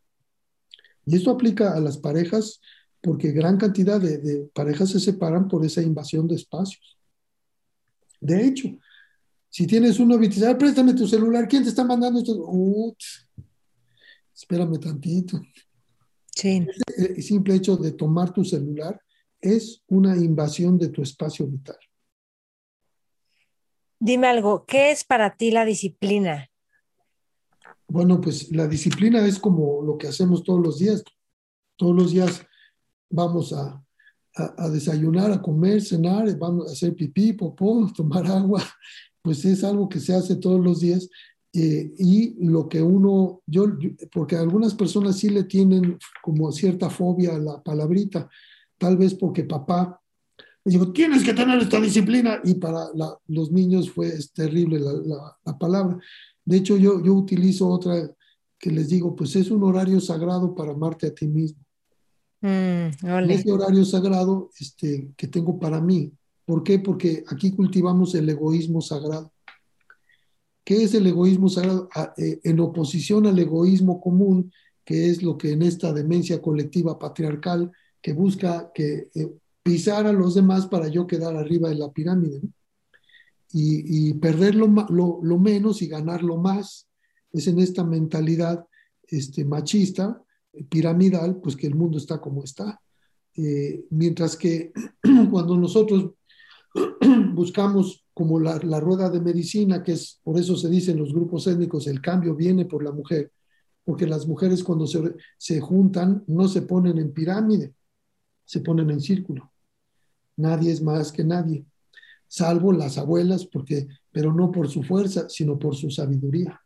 Y 1.05 1.15
esto 1.15 1.31
aplica 1.31 1.73
a 1.73 1.79
las 1.79 1.97
parejas 1.97 2.59
porque 2.99 3.31
gran 3.31 3.55
cantidad 3.55 4.01
de, 4.01 4.49
parejas 4.53 4.89
se 4.89 4.99
separan 4.99 5.47
por 5.47 5.65
esa 5.65 5.81
invasión 5.81 6.27
de 6.27 6.35
espacios. 6.35 6.97
De 8.19 8.45
hecho, 8.45 8.67
si 9.51 9.67
tienes 9.67 9.99
uno 9.99 10.15
y 10.15 10.29
dice, 10.29 10.55
préstame 10.55 10.93
tu 10.93 11.05
celular, 11.05 11.45
¿quién 11.47 11.63
te 11.63 11.69
está 11.69 11.83
mandando 11.83 12.19
esto? 12.19 12.95
espérame 14.33 14.79
tantito. 14.79 15.39
Sí. 16.33 16.65
El 16.97 17.21
simple 17.21 17.55
hecho 17.55 17.75
de 17.75 17.91
tomar 17.91 18.33
tu 18.33 18.45
celular 18.45 18.99
es 19.41 19.83
una 19.87 20.15
invasión 20.15 20.77
de 20.77 20.89
tu 20.89 21.01
espacio 21.01 21.45
vital. 21.47 21.77
Dime 23.99 24.27
algo, 24.27 24.65
¿qué 24.65 24.91
es 24.91 25.03
para 25.03 25.35
ti 25.35 25.51
la 25.51 25.65
disciplina? 25.65 26.49
Bueno, 27.87 28.21
pues 28.21 28.49
la 28.55 28.67
disciplina 28.67 29.25
es 29.27 29.37
como 29.37 29.81
lo 29.81 29.97
que 29.97 30.07
hacemos 30.07 30.43
todos 30.43 30.61
los 30.61 30.79
días. 30.79 31.03
Todos 31.75 31.95
los 31.95 32.11
días 32.11 32.41
vamos 33.09 33.51
a, 33.51 33.83
desayunar, 34.71 35.31
a 35.31 35.41
comer, 35.41 35.81
cenar, 35.81 36.33
vamos 36.37 36.69
a 36.69 36.71
hacer 36.71 36.95
pipí, 36.95 37.33
popó, 37.33 37.91
tomar 37.95 38.25
agua. 38.27 38.63
Pues 39.21 39.45
es 39.45 39.63
algo 39.63 39.87
que 39.89 39.99
se 39.99 40.13
hace 40.13 40.35
todos 40.35 40.63
los 40.63 40.79
días. 40.79 41.09
Eh, 41.53 41.93
y 41.97 42.45
lo 42.45 42.69
que 42.69 42.81
uno, 42.81 43.41
yo, 43.45 43.65
porque 44.11 44.37
algunas 44.37 44.73
personas 44.73 45.17
sí 45.17 45.29
le 45.29 45.43
tienen 45.43 45.97
como 46.21 46.51
cierta 46.51 46.89
fobia 46.89 47.35
a 47.35 47.39
la 47.39 47.61
palabrita, 47.61 48.29
tal 48.77 48.95
vez 48.95 49.13
porque 49.13 49.43
papá 49.43 50.01
les 50.63 50.73
digo, 50.73 50.93
tienes 50.93 51.23
que 51.23 51.33
tener 51.33 51.59
esta 51.59 51.79
disciplina, 51.79 52.39
y 52.43 52.53
para 52.55 52.85
los 53.27 53.51
niños 53.51 53.89
fue 53.89 54.13
terrible 54.33 54.79
la 54.79 55.57
palabra. 55.57 55.99
De 56.45 56.57
hecho, 56.57 56.77
yo, 56.77 57.03
yo 57.03 57.13
utilizo 57.15 57.67
otra 57.67 58.11
que 58.59 58.69
les 58.69 58.89
digo, 58.89 59.15
pues 59.15 59.35
es 59.35 59.49
un 59.49 59.63
horario 59.63 59.99
sagrado 59.99 60.53
para 60.53 60.71
amarte 60.71 61.07
a 61.07 61.15
ti 61.15 61.27
mismo. 61.27 61.59
Mm, 62.41 63.29
ese 63.29 63.51
horario 63.51 63.83
sagrado 63.85 64.49
este, 64.59 65.11
que 65.17 65.27
tengo 65.27 65.59
para 65.59 65.81
mí. 65.81 66.11
¿Por 66.51 66.63
qué? 66.63 66.79
Porque 66.79 67.23
aquí 67.27 67.53
cultivamos 67.53 68.13
el 68.13 68.27
egoísmo 68.27 68.81
sagrado. 68.81 69.31
¿Qué 70.65 70.83
es 70.83 70.93
el 70.93 71.07
egoísmo 71.07 71.47
sagrado? 71.47 71.87
Eh, 72.17 72.41
en 72.43 72.59
oposición 72.59 73.25
al 73.25 73.39
egoísmo 73.39 74.01
común, 74.01 74.51
que 74.83 75.09
es 75.09 75.23
lo 75.23 75.37
que 75.37 75.53
en 75.53 75.61
esta 75.61 75.93
demencia 75.93 76.41
colectiva 76.41 76.99
patriarcal, 76.99 77.71
que 78.01 78.11
busca 78.11 78.69
eh, 78.75 79.07
pisar 79.63 80.05
a 80.07 80.11
los 80.11 80.35
demás 80.35 80.67
para 80.67 80.89
yo 80.89 81.07
quedar 81.07 81.37
arriba 81.37 81.69
de 81.69 81.75
la 81.75 81.89
pirámide. 81.89 82.41
y, 83.53 84.13
perder 84.15 84.55
lo, 84.55 84.67
menos 85.39 85.81
y 85.81 85.87
ganar 85.87 86.21
lo 86.21 86.35
más. 86.35 86.85
Es 87.31 87.47
en 87.47 87.59
esta 87.59 87.85
mentalidad 87.85 88.67
este, 89.07 89.45
machista, 89.45 90.21
piramidal, 90.67 91.37
pues 91.37 91.55
que 91.55 91.67
el 91.67 91.75
mundo 91.75 91.97
está 91.97 92.19
como 92.19 92.43
está. 92.43 92.81
Eh, 93.37 93.85
mientras 93.89 94.35
que 94.35 94.73
cuando 95.31 95.55
nosotros 95.55 96.11
buscamos 97.33 98.05
como 98.13 98.39
la, 98.39 98.59
rueda 98.79 99.09
de 99.09 99.21
medicina, 99.21 99.83
que 99.83 99.93
es 99.93 100.19
por 100.23 100.39
eso 100.39 100.55
se 100.55 100.69
dice 100.69 100.91
en 100.91 100.99
los 100.99 101.13
grupos 101.13 101.47
étnicos, 101.47 101.87
el 101.87 102.01
cambio 102.01 102.35
viene 102.35 102.65
por 102.65 102.83
la 102.83 102.91
mujer, 102.91 103.31
porque 103.83 104.05
las 104.07 104.27
mujeres 104.27 104.63
cuando 104.63 104.85
se, 104.85 105.15
se 105.37 105.59
juntan 105.59 106.23
no 106.27 106.47
se 106.47 106.61
ponen 106.61 106.97
en 106.97 107.13
pirámide, 107.13 107.73
se 108.45 108.61
ponen 108.61 108.89
en 108.91 109.01
círculo. 109.01 109.51
Nadie 110.37 110.71
es 110.71 110.81
más 110.81 111.11
que 111.11 111.23
nadie 111.23 111.65
salvo 112.31 112.71
las 112.71 112.97
abuelas, 112.97 113.45
porque, 113.45 113.89
pero 114.09 114.33
no 114.33 114.51
por 114.51 114.69
su 114.69 114.83
fuerza, 114.83 115.27
sino 115.27 115.59
por 115.59 115.75
su 115.75 115.91
sabiduría. 115.91 116.61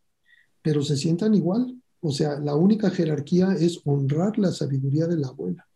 Pero 0.61 0.83
se 0.83 0.95
sientan 0.95 1.33
igual. 1.33 1.81
O 2.01 2.11
sea, 2.11 2.39
la 2.39 2.53
única 2.53 2.91
jerarquía 2.91 3.53
es 3.53 3.81
honrar 3.83 4.37
la 4.37 4.51
sabiduría 4.51 5.07
de 5.07 5.17
la 5.17 5.29
abuela. 5.29 5.67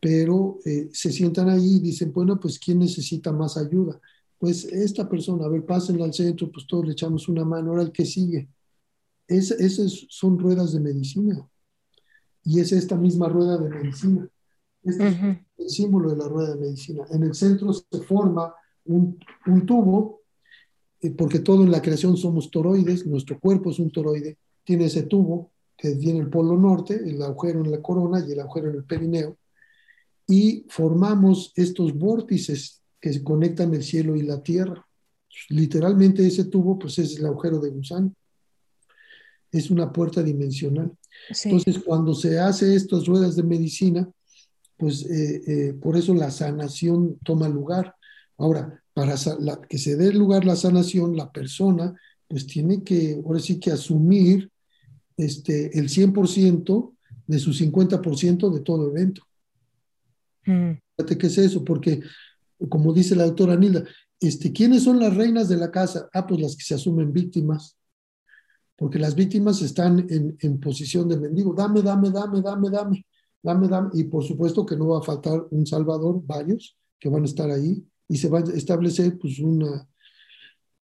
Pero 0.00 0.58
eh, 0.64 0.88
se 0.92 1.10
sientan 1.10 1.48
ahí 1.48 1.76
y 1.76 1.80
dicen, 1.80 2.12
bueno, 2.12 2.38
pues 2.38 2.58
¿quién 2.58 2.78
necesita 2.78 3.32
más 3.32 3.56
ayuda? 3.56 4.00
Pues 4.38 4.64
esta 4.64 5.08
persona, 5.08 5.46
a 5.46 5.48
ver, 5.48 5.66
pásenla 5.66 6.04
al 6.04 6.14
centro, 6.14 6.50
pues 6.50 6.66
todos 6.66 6.86
le 6.86 6.92
echamos 6.92 7.28
una 7.28 7.44
mano, 7.44 7.70
ahora 7.70 7.82
el 7.82 7.92
que 7.92 8.04
sigue. 8.04 8.48
Es, 9.26 9.50
esas 9.50 10.06
son 10.08 10.38
ruedas 10.38 10.72
de 10.72 10.80
medicina. 10.80 11.48
Y 12.44 12.60
es 12.60 12.72
esta 12.72 12.96
misma 12.96 13.28
rueda 13.28 13.58
de 13.58 13.68
medicina. 13.68 14.28
Este 14.82 15.08
es 15.08 15.16
el 15.58 15.68
símbolo 15.68 16.10
de 16.10 16.16
la 16.16 16.28
rueda 16.28 16.54
de 16.54 16.60
medicina. 16.60 17.04
En 17.10 17.24
el 17.24 17.34
centro 17.34 17.72
se 17.72 18.00
forma 18.06 18.54
un, 18.88 19.18
tubo, 19.66 20.22
eh, 21.00 21.10
porque 21.10 21.40
todo 21.40 21.62
en 21.62 21.70
la 21.70 21.82
creación 21.82 22.16
somos 22.16 22.50
toroides, 22.50 23.06
nuestro 23.06 23.38
cuerpo 23.38 23.70
es 23.70 23.78
un 23.78 23.90
toroide, 23.90 24.38
tiene 24.64 24.86
ese 24.86 25.02
tubo 25.02 25.50
que 25.76 25.94
tiene 25.96 26.20
el 26.20 26.28
polo 26.28 26.56
norte, 26.56 26.94
el 26.94 27.22
agujero 27.22 27.64
en 27.64 27.70
la 27.70 27.82
corona 27.82 28.24
y 28.26 28.32
el 28.32 28.40
agujero 28.40 28.70
en 28.70 28.76
el 28.76 28.84
perineo, 28.84 29.36
y 30.28 30.66
formamos 30.68 31.52
estos 31.56 31.94
vórtices 31.94 32.82
que 33.00 33.22
conectan 33.24 33.74
el 33.74 33.82
cielo 33.82 34.14
y 34.14 34.22
la 34.22 34.42
tierra. 34.42 34.86
Literalmente 35.48 36.26
ese 36.26 36.44
tubo 36.44 36.78
pues 36.78 36.98
es 36.98 37.18
el 37.18 37.26
agujero 37.26 37.58
de 37.58 37.70
gusano. 37.70 38.14
Es 39.50 39.70
una 39.70 39.90
puerta 39.90 40.22
dimensional. 40.22 40.92
Entonces, 41.44 41.78
cuando 41.78 42.14
se 42.14 42.38
hace 42.38 42.76
estas 42.76 43.06
ruedas 43.06 43.34
de 43.34 43.42
medicina, 43.42 44.08
pues 44.76 45.06
eh, 45.06 45.42
eh, 45.46 45.72
por 45.72 45.96
eso 45.96 46.14
la 46.14 46.30
sanación 46.30 47.18
toma 47.24 47.48
lugar. 47.48 47.94
Ahora, 48.36 48.82
para 48.92 49.14
que 49.68 49.78
se 49.78 49.96
dé 49.96 50.12
lugar 50.12 50.44
la 50.44 50.56
sanación, 50.56 51.16
la 51.16 51.32
persona 51.32 51.98
pues 52.28 52.46
tiene 52.46 52.84
que, 52.84 53.20
ahora 53.24 53.40
sí 53.40 53.58
que 53.58 53.72
asumir 53.72 54.50
este, 55.16 55.78
el 55.78 55.88
100% 55.88 56.92
de 57.26 57.38
su 57.38 57.52
50% 57.52 58.52
de 58.52 58.60
todo 58.60 58.90
evento. 58.90 59.22
Mm. 60.44 60.72
Qué 61.06 61.26
es 61.26 61.38
eso, 61.38 61.64
porque 61.64 62.00
como 62.68 62.92
dice 62.92 63.14
la 63.14 63.24
doctora 63.24 63.56
Nilda, 63.56 63.84
este, 64.20 64.52
¿quiénes 64.52 64.82
son 64.82 64.98
las 64.98 65.14
reinas 65.14 65.48
de 65.48 65.56
la 65.56 65.70
casa? 65.70 66.08
Ah, 66.12 66.26
pues 66.26 66.40
las 66.40 66.56
que 66.56 66.64
se 66.64 66.74
asumen 66.74 67.12
víctimas, 67.12 67.76
porque 68.76 68.98
las 68.98 69.14
víctimas 69.14 69.62
están 69.62 70.06
en, 70.10 70.36
en 70.40 70.60
posición 70.60 71.08
de 71.08 71.18
mendigo, 71.18 71.54
dame, 71.54 71.82
dame, 71.82 72.10
dame, 72.10 72.40
dame, 72.42 72.70
dame, 72.70 73.06
dame, 73.42 73.68
dame, 73.68 73.90
y 73.94 74.04
por 74.04 74.24
supuesto 74.24 74.66
que 74.66 74.76
no 74.76 74.88
va 74.88 74.98
a 74.98 75.02
faltar 75.02 75.46
un 75.50 75.66
salvador, 75.66 76.20
varios 76.24 76.76
que 76.98 77.08
van 77.08 77.22
a 77.22 77.26
estar 77.26 77.50
ahí, 77.50 77.84
y 78.08 78.16
se 78.16 78.28
va 78.28 78.40
a 78.40 78.42
establecer 78.42 79.18
pues 79.18 79.38
una, 79.38 79.88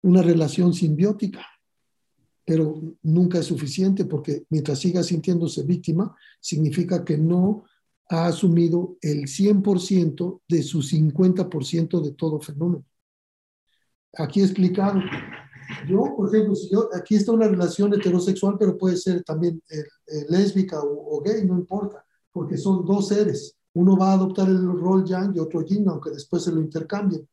una 0.01 0.21
relación 0.21 0.73
simbiótica. 0.73 1.45
Pero 2.45 2.81
nunca 3.03 3.39
es 3.39 3.45
suficiente 3.45 4.05
porque 4.05 4.45
mientras 4.49 4.79
siga 4.79 5.03
sintiéndose 5.03 5.63
víctima, 5.63 6.15
significa 6.39 7.05
que 7.05 7.15
no 7.15 7.65
ha 8.09 8.25
asumido 8.25 8.97
el 9.01 9.27
100% 9.27 10.41
de 10.47 10.63
su 10.63 10.81
50% 10.81 12.01
de 12.01 12.11
todo 12.11 12.39
fenómeno. 12.39 12.83
Aquí 14.17 14.41
explicado. 14.41 14.99
Yo, 15.87 16.15
por 16.15 16.33
ejemplo, 16.33 16.55
si 16.55 16.69
yo, 16.71 16.89
aquí 16.95 17.15
está 17.15 17.31
una 17.31 17.47
relación 17.47 17.93
heterosexual, 17.93 18.55
pero 18.59 18.77
puede 18.77 18.97
ser 18.97 19.23
también 19.23 19.61
eh, 19.69 19.83
eh, 20.07 20.25
lésbica 20.27 20.81
o, 20.81 21.17
o, 21.17 21.21
gay, 21.21 21.45
no 21.45 21.55
importa, 21.55 22.03
porque 22.31 22.57
son 22.57 22.83
dos 22.83 23.09
seres 23.09 23.55
Uno 23.73 23.95
va 23.95 24.11
a 24.11 24.13
adoptar 24.13 24.49
el 24.49 24.65
rol 24.65 25.05
yang 25.05 25.35
y 25.35 25.39
otro 25.39 25.61
yin, 25.61 25.87
aunque 25.87 26.09
después 26.09 26.43
se 26.43 26.51
lo 26.51 26.59
intercambien. 26.59 27.27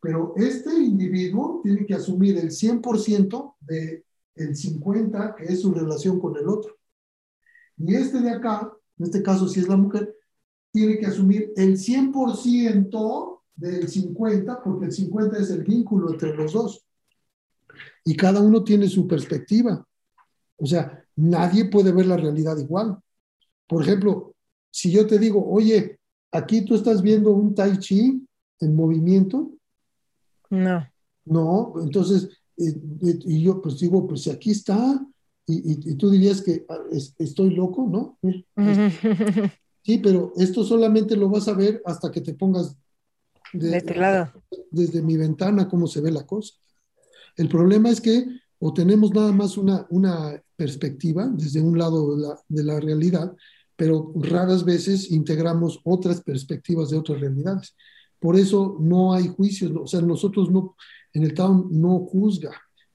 Pero 0.00 0.34
este 0.36 0.74
individuo 0.74 1.60
tiene 1.62 1.86
que 1.86 1.94
asumir 1.94 2.36
el 2.36 2.50
100% 2.50 3.56
del 3.60 4.04
el 4.34 4.54
50% 4.56 5.34
que 5.36 5.44
es 5.44 5.60
su 5.60 5.72
relación 5.72 6.20
con 6.20 6.36
el 6.36 6.48
otro. 6.48 6.76
Y 7.78 7.94
este 7.94 8.20
de 8.20 8.30
acá, 8.30 8.70
en 9.02 9.06
este 9.06 9.22
caso 9.22 9.48
si 9.48 9.58
es 9.58 9.66
la 9.66 9.76
mujer, 9.76 10.14
tiene 10.70 10.96
que 10.96 11.06
asumir 11.06 11.52
el 11.56 11.76
100% 11.76 13.40
del 13.56 13.88
50, 13.88 14.62
porque 14.62 14.86
el 14.86 14.92
50 14.92 15.38
es 15.38 15.50
el 15.50 15.64
vínculo 15.64 16.12
entre 16.12 16.36
los 16.36 16.52
dos. 16.52 16.86
Y 18.04 18.16
cada 18.16 18.40
uno 18.40 18.62
tiene 18.62 18.88
su 18.88 19.08
perspectiva. 19.08 19.84
O 20.56 20.66
sea, 20.66 21.04
nadie 21.16 21.64
puede 21.64 21.90
ver 21.90 22.06
la 22.06 22.16
realidad 22.16 22.56
igual. 22.58 22.96
Por 23.66 23.82
ejemplo, 23.82 24.36
si 24.70 24.92
yo 24.92 25.04
te 25.04 25.18
digo, 25.18 25.44
oye, 25.50 25.98
aquí 26.30 26.64
tú 26.64 26.76
estás 26.76 27.02
viendo 27.02 27.32
un 27.32 27.56
tai 27.56 27.78
chi 27.78 28.24
en 28.60 28.76
movimiento. 28.76 29.50
No. 30.48 30.86
No, 31.24 31.74
entonces, 31.82 32.28
eh, 32.56 32.72
eh, 33.02 33.18
y 33.24 33.42
yo 33.42 33.60
pues 33.60 33.80
digo, 33.80 34.06
pues 34.06 34.22
si 34.22 34.30
aquí 34.30 34.52
está, 34.52 35.04
y, 35.46 35.96
tú 35.96 36.10
dirías 36.10 36.40
que 36.40 36.64
ah, 36.68 36.78
estoy 37.18 37.54
loco, 37.54 37.88
¿no? 37.90 38.18
Sí, 39.84 39.98
pero 39.98 40.32
esto 40.36 40.62
solamente 40.62 41.16
lo 41.16 41.28
vas 41.28 41.48
a 41.48 41.54
ver 41.54 41.82
hasta 41.84 42.10
que 42.10 42.20
te 42.20 42.34
pongas 42.34 42.76
de, 43.52 43.80
tu 43.82 43.94
lado. 43.94 44.32
Desde 44.70 45.02
mi 45.02 45.16
ventana, 45.16 45.68
cómo 45.68 45.88
se 45.88 46.00
ve 46.00 46.12
la 46.12 46.24
cosa. 46.24 46.54
El 47.36 47.48
problema 47.48 47.90
es 47.90 48.00
que 48.00 48.24
o 48.64 48.72
tenemos 48.72 49.12
nada 49.12 49.32
más 49.32 49.56
una, 49.56 49.84
una 49.90 50.40
perspectiva 50.54 51.26
desde 51.26 51.60
un 51.60 51.76
lado 51.76 52.14
de 52.14 52.22
la, 52.22 52.40
de 52.48 52.62
la 52.62 52.78
realidad, 52.78 53.34
pero 53.74 54.12
raras 54.14 54.64
veces 54.64 55.10
integramos 55.10 55.80
otras 55.82 56.22
perspectivas 56.22 56.90
de 56.90 56.98
otras 56.98 57.20
realidades. 57.20 57.74
Por 58.20 58.36
eso 58.36 58.76
no 58.78 59.14
hay 59.14 59.26
juicios, 59.26 59.72
o 59.74 59.88
sea, 59.88 60.00
nosotros 60.00 60.48
no, 60.48 60.76
en 61.12 61.24
el 61.24 61.34
Tao 61.34 61.66
no 61.72 62.06
juzga, 62.06 62.52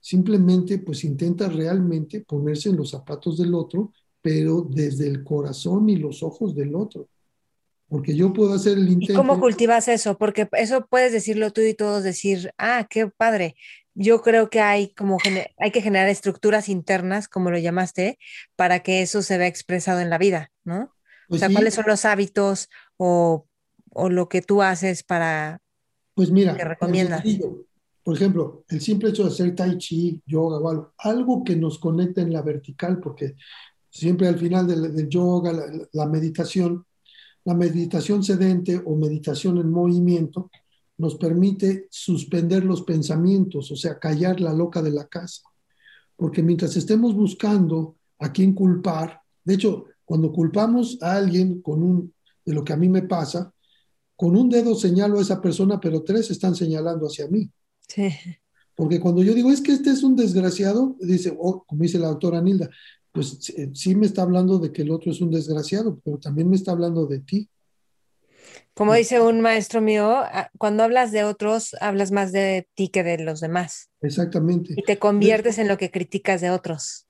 simplemente 0.08 0.78
pues 0.78 1.04
intenta 1.04 1.50
realmente 1.50 2.22
ponerse 2.22 2.70
en 2.70 2.78
los 2.78 2.92
zapatos 2.92 3.36
del 3.36 3.54
otro, 3.54 3.92
pero 4.22 4.62
desde 4.62 5.06
el 5.06 5.22
corazón 5.22 5.90
y 5.90 5.96
los 5.96 6.22
ojos 6.22 6.54
del 6.56 6.74
otro. 6.74 7.10
Porque 7.88 8.16
yo 8.16 8.32
puedo 8.32 8.54
hacer 8.54 8.78
el 8.78 8.88
intento. 8.88 9.12
¿Y 9.12 9.16
cómo 9.16 9.38
cultivas 9.38 9.86
eso? 9.86 10.16
Porque 10.16 10.48
eso 10.52 10.86
puedes 10.88 11.12
decirlo 11.12 11.52
tú 11.52 11.60
y 11.60 11.74
todos 11.74 12.04
decir, 12.04 12.54
ah, 12.56 12.86
qué 12.88 13.08
padre. 13.08 13.54
Yo 13.92 14.22
creo 14.22 14.48
que 14.48 14.60
hay 14.60 14.94
como 14.94 15.18
hay 15.58 15.72
que 15.72 15.82
generar 15.82 16.08
estructuras 16.08 16.70
internas, 16.70 17.28
como 17.28 17.50
lo 17.50 17.58
llamaste, 17.58 18.18
para 18.56 18.80
que 18.80 19.02
eso 19.02 19.20
se 19.20 19.36
vea 19.36 19.46
expresado 19.46 20.00
en 20.00 20.08
la 20.08 20.16
vida, 20.16 20.52
¿no? 20.64 20.84
o 20.84 20.90
pues 21.28 21.40
sea, 21.40 21.50
¿cuáles 21.50 21.74
son 21.74 21.84
los 21.86 22.06
hábitos 22.06 22.70
o, 22.96 23.46
o, 23.90 24.08
lo 24.08 24.30
que 24.30 24.40
tú 24.40 24.62
haces 24.62 25.02
para 25.02 25.60
pues 26.14 26.30
mira, 26.30 26.56
que 26.56 26.64
recomiendas? 26.64 27.22
Por 28.08 28.16
ejemplo, 28.16 28.64
el 28.70 28.80
simple 28.80 29.10
hecho 29.10 29.24
de 29.24 29.28
hacer 29.28 29.54
tai 29.54 29.76
chi, 29.76 30.22
yoga 30.24 30.56
o 30.56 30.68
algo, 30.70 30.92
algo 30.96 31.44
que 31.44 31.54
nos 31.54 31.78
conecte 31.78 32.22
en 32.22 32.32
la 32.32 32.40
vertical, 32.40 33.00
porque 33.00 33.36
siempre 33.90 34.28
al 34.28 34.38
final 34.38 34.66
del, 34.66 35.10
yoga, 35.10 35.52
la, 35.92 36.06
meditación, 36.06 36.86
la 37.44 37.52
meditación 37.52 38.24
sedente 38.24 38.80
o 38.82 38.96
meditación 38.96 39.58
en 39.58 39.70
movimiento 39.70 40.50
nos 40.96 41.16
permite 41.16 41.86
suspender 41.90 42.64
los 42.64 42.80
pensamientos, 42.80 43.70
o 43.72 43.76
sea, 43.76 43.98
callar 43.98 44.40
la 44.40 44.54
loca 44.54 44.80
de 44.80 44.92
la 44.92 45.06
casa. 45.06 45.42
Porque 46.16 46.42
mientras 46.42 46.76
estemos 46.76 47.14
buscando 47.14 47.96
a 48.20 48.32
quién 48.32 48.54
culpar, 48.54 49.20
de 49.44 49.52
hecho, 49.52 49.84
cuando 50.06 50.32
culpamos 50.32 50.96
a 51.02 51.14
alguien 51.14 51.60
con 51.60 51.82
un, 51.82 52.14
de 52.42 52.54
lo 52.54 52.64
que 52.64 52.72
a 52.72 52.78
mí 52.78 52.88
me 52.88 53.02
pasa, 53.02 53.52
con 54.16 54.34
un 54.34 54.48
dedo 54.48 54.74
señalo 54.74 55.18
a 55.18 55.20
esa 55.20 55.42
persona, 55.42 55.78
pero 55.78 56.02
tres 56.02 56.30
están 56.30 56.54
señalando 56.54 57.06
hacia 57.06 57.28
mí. 57.28 57.50
Sí. 57.88 58.10
Porque 58.74 59.00
cuando 59.00 59.22
yo 59.22 59.34
digo, 59.34 59.50
es 59.50 59.60
que 59.60 59.72
este 59.72 59.90
es 59.90 60.02
un 60.04 60.14
desgraciado, 60.14 60.96
dice, 61.00 61.36
oh, 61.36 61.64
como 61.66 61.82
dice 61.82 61.98
la 61.98 62.08
doctora 62.08 62.40
Nilda, 62.40 62.70
pues 63.10 63.38
sí 63.74 63.94
me 63.96 64.06
está 64.06 64.22
hablando 64.22 64.58
de 64.58 64.70
que 64.70 64.82
el 64.82 64.90
otro 64.90 65.10
es 65.10 65.20
un 65.20 65.30
desgraciado, 65.30 65.98
pero 66.04 66.18
también 66.18 66.48
me 66.48 66.56
está 66.56 66.72
hablando 66.72 67.06
de 67.06 67.20
ti. 67.20 67.48
Como 68.74 68.94
dice 68.94 69.20
un 69.20 69.40
maestro 69.40 69.80
mío, 69.80 70.08
ah, 70.08 70.50
cuando 70.56 70.84
hablas 70.84 71.10
de 71.10 71.24
otros, 71.24 71.74
hablas 71.80 72.12
más 72.12 72.30
de 72.30 72.68
ti 72.74 72.88
que 72.88 73.02
de 73.02 73.18
los 73.18 73.40
demás. 73.40 73.90
Exactamente. 74.00 74.74
Y 74.76 74.82
te 74.82 75.00
conviertes 75.00 75.58
en 75.58 75.66
lo 75.66 75.76
que 75.76 75.90
criticas 75.90 76.40
de 76.40 76.50
otros. 76.50 77.06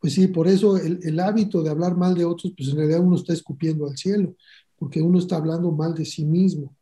Pues 0.00 0.14
sí, 0.14 0.28
por 0.28 0.48
eso 0.48 0.78
el, 0.78 1.20
hábito 1.20 1.62
de 1.62 1.68
hablar 1.68 1.94
mal 1.94 2.14
de 2.14 2.24
otros, 2.24 2.54
pues 2.56 2.70
en 2.70 2.76
realidad 2.76 3.00
uno 3.00 3.16
está 3.16 3.34
escupiendo 3.34 3.86
al 3.86 3.98
cielo, 3.98 4.34
porque 4.76 5.02
uno 5.02 5.18
está 5.18 5.36
hablando 5.36 5.70
mal 5.72 5.94
de 5.94 6.06
sí 6.06 6.24
mismo. 6.24 6.74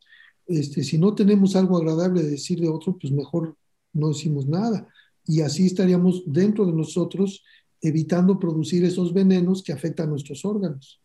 Este, 0.49 0.82
si 0.82 0.99
no 0.99 1.14
tenemos 1.14 1.55
algo 1.55 1.76
agradable 1.76 2.22
de 2.22 2.30
decir 2.30 2.59
de 2.59 2.68
otro, 2.68 2.96
pues 2.99 3.12
mejor 3.12 3.55
no 3.92 4.09
decimos 4.09 4.46
nada. 4.46 4.88
Y 5.26 5.42
así 5.42 5.66
estaríamos 5.66 6.22
dentro 6.26 6.64
de 6.64 6.72
nosotros 6.72 7.44
evitando 7.80 8.38
producir 8.38 8.84
esos 8.84 9.12
venenos 9.12 9.62
que 9.62 9.72
afectan 9.72 10.11
nuestros 10.11 10.44
órganos. 10.44 11.01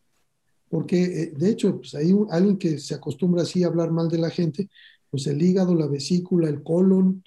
Porque, 0.70 1.04
eh, 1.04 1.34
de 1.38 1.50
hecho, 1.50 1.78
pues 1.78 1.94
hay 1.94 2.16
alguien 2.32 2.58
que 2.58 2.80
se 2.80 2.96
acostumbra 2.96 3.44
así 3.44 3.64
a 3.64 3.68
hablar 3.68 3.92
mal 3.92 4.08
de 4.08 4.18
la 4.18 4.30
gente, 4.30 4.70
pues 5.12 5.28
el 5.28 5.42
hígado, 5.42 5.76
la 5.76 5.88
vesícula, 5.88 6.50
el 6.50 6.64
colon, 6.64 7.22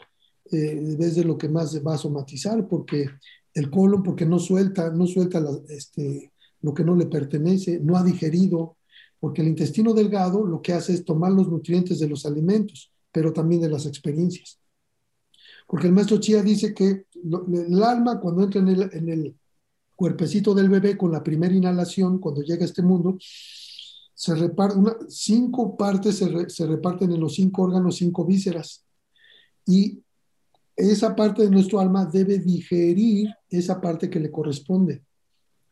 eh, 0.51 0.97
es 0.99 1.17
de 1.17 1.25
lo 1.25 1.37
que 1.39 1.49
más 1.49 1.87
va 1.87 1.95
a 1.95 1.99
somatizar, 1.99 2.67
porque 2.67 3.11
el 3.55 3.71
colon, 3.71 4.03
porque 4.03 4.27
no 4.27 4.39
suelta, 4.39 4.91
no 4.91 5.07
suelta 5.07 5.45
este, 5.69 6.33
lo 6.63 6.75
que 6.75 6.83
no 6.83 6.97
le 6.97 7.07
pertenece, 7.07 7.79
no 7.79 7.97
ha 7.97 8.03
digerido, 8.03 8.77
porque 9.21 9.43
el 9.43 9.49
intestino 9.49 9.93
delgado 9.95 10.45
lo 10.45 10.61
que 10.61 10.73
hace 10.73 10.93
es 10.93 11.05
tomar 11.05 11.33
los 11.33 11.49
nutrientes 11.49 11.99
de 11.99 12.09
los 12.09 12.27
alimentos, 12.27 12.93
pero 13.11 13.33
también 13.33 13.61
de 13.61 13.71
las 13.71 13.87
experiencias. 13.87 14.59
Porque 15.67 15.87
el 15.87 15.93
maestro 15.93 16.19
Chia 16.19 16.43
dice 16.43 16.75
que 16.75 17.07
el 17.15 17.83
alma 17.83 18.21
cuando 18.21 18.45
entra 18.45 18.61
en 18.61 18.69
el, 18.69 18.91
en 18.93 19.09
el 19.09 19.37
cuerpecito 19.95 20.55
del 20.55 20.69
bebé 20.69 20.97
con 20.97 21.11
la 21.11 21.23
primera 21.23 21.55
inhalación, 21.55 22.19
cuando 22.19 22.43
llega 22.43 22.63
a 22.63 22.67
este 22.67 22.83
mundo, 22.83 23.17
se 24.15 24.35
reparte, 24.35 24.79
cinco 25.09 25.77
partes 25.77 26.17
se, 26.17 26.49
se, 26.49 26.67
reparten 26.67 27.11
en 27.13 27.21
los 27.21 27.35
cinco 27.35 27.63
órganos, 27.63 27.97
cinco 27.97 28.25
vísceras. 28.25 28.85
Y 29.67 30.03
esa 30.77 31.17
parte 31.17 31.43
de 31.43 31.51
nuestro 31.51 31.81
alma 31.81 32.05
debe 32.05 32.39
digerir 32.39 33.31
esa 33.49 33.81
parte 33.81 34.09
que 34.09 34.21
le 34.21 34.31
corresponde. 34.31 35.06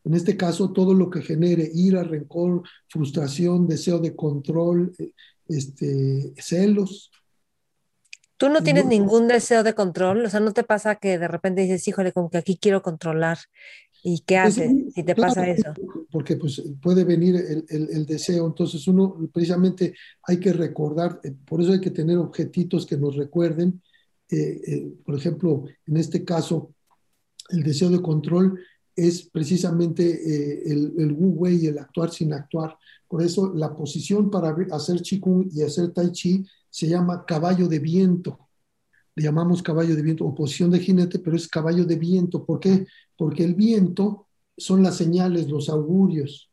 En 0.05 0.13
este 0.13 0.37
caso, 0.37 0.71
todo 0.71 0.93
lo 0.93 1.09
que 1.09 1.21
genere 1.21 1.69
ira, 1.73 2.03
rencor, 2.03 2.63
frustración, 2.87 3.67
deseo 3.67 3.99
de 3.99 4.15
control, 4.15 4.93
eh, 4.97 5.11
este, 5.47 6.33
celos, 6.37 7.11
¿Tú 8.37 8.49
no 8.49 8.63
tienes 8.63 8.85
ningún 8.85 9.29
deseo 9.29 9.63
de 9.63 9.73
control? 9.73 10.25
O 10.25 10.29
sea, 10.29 10.41
¿no 10.41 10.51
te 10.51 10.63
pasa 10.63 10.95
que 10.95 11.17
de 11.17 11.27
repente 11.27 11.61
dices, 11.61 11.87
híjole, 11.87 12.11
como 12.11 12.29
que 12.29 12.37
aquí 12.37 12.57
quiero 12.61 12.81
controlar? 12.81 13.37
¿Y 14.03 14.19
qué 14.19 14.35
pues 14.43 14.57
haces 14.57 14.71
si 14.93 15.03
te 15.03 15.15
pasa 15.15 15.47
eso? 15.47 15.73
Porque 16.11 16.35
pues 16.35 16.61
puede 16.81 17.05
venir 17.05 17.35
el, 17.35 17.65
el, 17.69 18.05
deseo. 18.05 18.45
Entonces 18.45 18.87
uno 18.87 19.17
precisamente 19.33 19.95
hay 20.23 20.39
que 20.39 20.51
recordar, 20.51 21.19
eh, 21.23 21.33
por 21.45 21.61
eso 21.61 21.71
hay 21.71 21.79
que 21.79 21.91
tener 21.91 22.17
objetitos 22.17 22.85
que 22.85 22.97
nos 22.97 23.15
recuerden. 23.15 23.81
Eh, 24.29 24.61
eh, 24.67 24.93
por 25.05 25.15
ejemplo, 25.15 25.63
en 25.87 25.97
este 25.97 26.25
caso, 26.25 26.73
el 27.49 27.63
deseo 27.63 27.89
de 27.89 28.01
control 28.01 28.59
es 28.95 29.23
precisamente 29.23 30.71
el, 30.71 30.93
el 30.97 31.11
wu 31.11 31.31
wei, 31.41 31.65
el 31.67 31.77
actuar 31.77 32.11
sin 32.11 32.33
actuar. 32.33 32.77
Por 33.07 33.21
eso 33.21 33.53
la 33.53 33.75
posición 33.75 34.29
para 34.29 34.55
hacer 34.71 35.01
qigong 35.01 35.49
y 35.51 35.61
hacer 35.61 35.91
tai 35.91 36.11
chi 36.11 36.45
se 36.69 36.87
llama 36.87 37.25
caballo 37.25 37.67
de 37.67 37.79
viento. 37.79 38.39
Le 39.15 39.23
llamamos 39.23 39.63
caballo 39.63 39.95
de 39.95 40.01
viento 40.01 40.25
o 40.25 40.35
posición 40.35 40.71
de 40.71 40.79
jinete, 40.79 41.19
pero 41.19 41.35
es 41.35 41.47
caballo 41.47 41.85
de 41.85 41.95
viento. 41.95 42.45
¿Por 42.45 42.59
qué? 42.59 42.85
Porque 43.15 43.43
el 43.43 43.55
viento 43.55 44.27
son 44.57 44.83
las 44.83 44.97
señales, 44.97 45.49
los 45.49 45.69
augurios, 45.69 46.49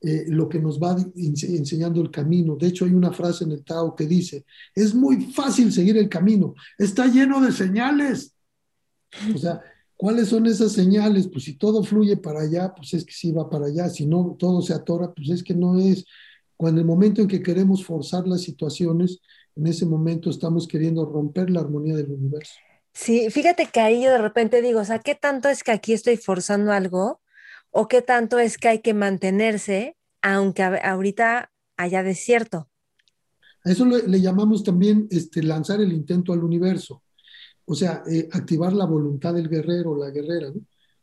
eh, 0.00 0.24
lo 0.28 0.48
que 0.48 0.58
nos 0.58 0.80
va 0.80 0.96
enseñando 1.14 2.00
el 2.00 2.10
camino. 2.10 2.56
De 2.56 2.68
hecho, 2.68 2.84
hay 2.84 2.92
una 2.92 3.12
frase 3.12 3.44
en 3.44 3.52
el 3.52 3.62
Tao 3.62 3.94
que 3.94 4.06
dice, 4.06 4.44
es 4.74 4.94
muy 4.94 5.26
fácil 5.26 5.72
seguir 5.72 5.96
el 5.98 6.08
camino, 6.08 6.54
está 6.78 7.06
lleno 7.06 7.40
de 7.40 7.52
señales. 7.52 8.34
O 9.34 9.38
sea, 9.38 9.60
¿cuáles 10.00 10.28
son 10.28 10.46
esas 10.46 10.72
señales? 10.72 11.28
Pues 11.28 11.44
si 11.44 11.58
todo 11.58 11.84
fluye 11.84 12.16
para 12.16 12.40
allá, 12.40 12.72
pues 12.74 12.94
es 12.94 13.04
que 13.04 13.12
sí 13.12 13.32
va 13.32 13.50
para 13.50 13.66
allá, 13.66 13.90
si 13.90 14.06
no, 14.06 14.34
todo 14.38 14.62
se 14.62 14.72
atora, 14.72 15.12
pues 15.12 15.28
es 15.28 15.42
que 15.42 15.54
no 15.54 15.78
es. 15.78 16.06
Cuando 16.56 16.80
el 16.80 16.86
momento 16.86 17.20
en 17.20 17.28
que 17.28 17.42
queremos 17.42 17.84
forzar 17.84 18.26
las 18.26 18.40
situaciones, 18.40 19.18
en 19.56 19.66
ese 19.66 19.84
momento 19.84 20.30
estamos 20.30 20.66
queriendo 20.66 21.04
romper 21.04 21.50
la 21.50 21.60
armonía 21.60 21.96
del 21.96 22.12
universo. 22.12 22.54
Sí, 22.94 23.28
fíjate 23.28 23.66
que 23.66 23.80
ahí 23.80 24.02
yo 24.02 24.10
de 24.10 24.22
repente 24.22 24.62
digo, 24.62 24.80
o 24.80 24.84
sea, 24.86 25.00
¿qué 25.00 25.14
tanto 25.14 25.50
es 25.50 25.62
que 25.62 25.72
aquí 25.72 25.92
estoy 25.92 26.16
forzando 26.16 26.72
algo? 26.72 27.20
¿O 27.70 27.86
qué 27.86 28.00
tanto 28.00 28.38
es 28.38 28.56
que 28.56 28.68
hay 28.68 28.78
que 28.78 28.94
mantenerse 28.94 29.98
aunque 30.22 30.62
ahorita 30.62 31.52
haya 31.76 32.02
desierto? 32.02 32.70
A 33.64 33.70
eso 33.70 33.84
le, 33.84 34.20
llamamos 34.22 34.64
también 34.64 35.08
este, 35.10 35.42
lanzar 35.42 35.82
el 35.82 35.92
intento 35.92 36.32
al 36.32 36.42
universo, 36.42 37.02
o 37.70 37.74
sea, 37.76 38.02
eh, 38.10 38.28
activar 38.32 38.72
la 38.72 38.84
voluntad 38.84 39.32
del 39.32 39.48
guerrero 39.48 39.92
o 39.92 39.96
la 39.96 40.10
guerrera. 40.10 40.52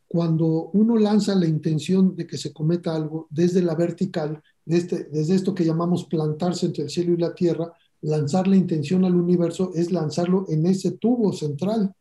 Cuando 0.06 0.68
uno 0.74 0.98
lanza 0.98 1.34
la 1.34 1.46
intención 1.46 2.14
de 2.14 2.26
que 2.26 2.36
se 2.36 2.52
cometa 2.52 2.94
algo 2.94 3.26
desde 3.30 3.62
la 3.62 3.74
vertical, 3.74 4.42
este, 4.66 5.04
desde 5.04 5.34
esto 5.34 5.54
que 5.54 5.64
llamamos 5.64 6.04
plantarse 6.04 6.66
entre 6.66 6.84
el 6.84 6.90
cielo 6.90 7.14
y 7.14 7.16
la 7.16 7.34
tierra, 7.34 7.72
lanzar 8.02 8.46
la 8.46 8.56
intención 8.56 9.06
al 9.06 9.14
universo 9.14 9.72
es 9.74 9.90
lanzarlo 9.92 10.44
en 10.50 10.66
ese 10.66 10.90
tubo 10.90 11.32
central, 11.32 11.94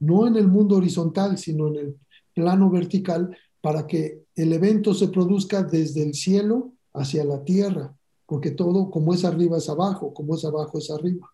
no 0.00 0.26
en 0.26 0.34
el 0.34 0.48
mundo 0.48 0.78
horizontal, 0.78 1.38
sino 1.38 1.68
en 1.68 1.76
el 1.76 1.96
plano 2.34 2.68
vertical, 2.68 3.36
para 3.60 3.86
que 3.86 4.24
el 4.34 4.52
evento 4.52 4.92
se 4.92 5.06
produzca 5.06 5.62
desde 5.62 6.02
el 6.02 6.14
cielo 6.14 6.72
hacia 6.94 7.22
la 7.22 7.44
tierra, 7.44 7.94
porque 8.26 8.50
todo 8.50 8.90
como 8.90 9.14
es 9.14 9.24
arriba 9.24 9.58
es 9.58 9.68
abajo, 9.68 10.12
como 10.12 10.34
es 10.34 10.44
abajo 10.44 10.78
es 10.78 10.90
arriba. 10.90 11.30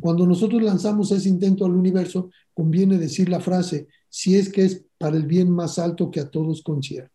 Cuando 0.00 0.26
nosotros 0.26 0.62
lanzamos 0.62 1.10
ese 1.12 1.28
intento 1.28 1.64
al 1.64 1.72
universo, 1.72 2.30
conviene 2.52 2.98
decir 2.98 3.28
la 3.28 3.40
frase, 3.40 3.88
si 4.08 4.36
es 4.36 4.50
que 4.50 4.64
es 4.64 4.84
para 4.98 5.16
el 5.16 5.26
bien 5.26 5.50
más 5.50 5.78
alto 5.78 6.10
que 6.10 6.20
a 6.20 6.30
todos 6.30 6.62
concierne, 6.62 7.10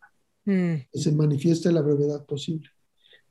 mm. 0.45 0.75
que 0.91 0.99
se 0.99 1.11
manifieste 1.11 1.71
la 1.71 1.81
brevedad 1.81 2.25
posible. 2.25 2.69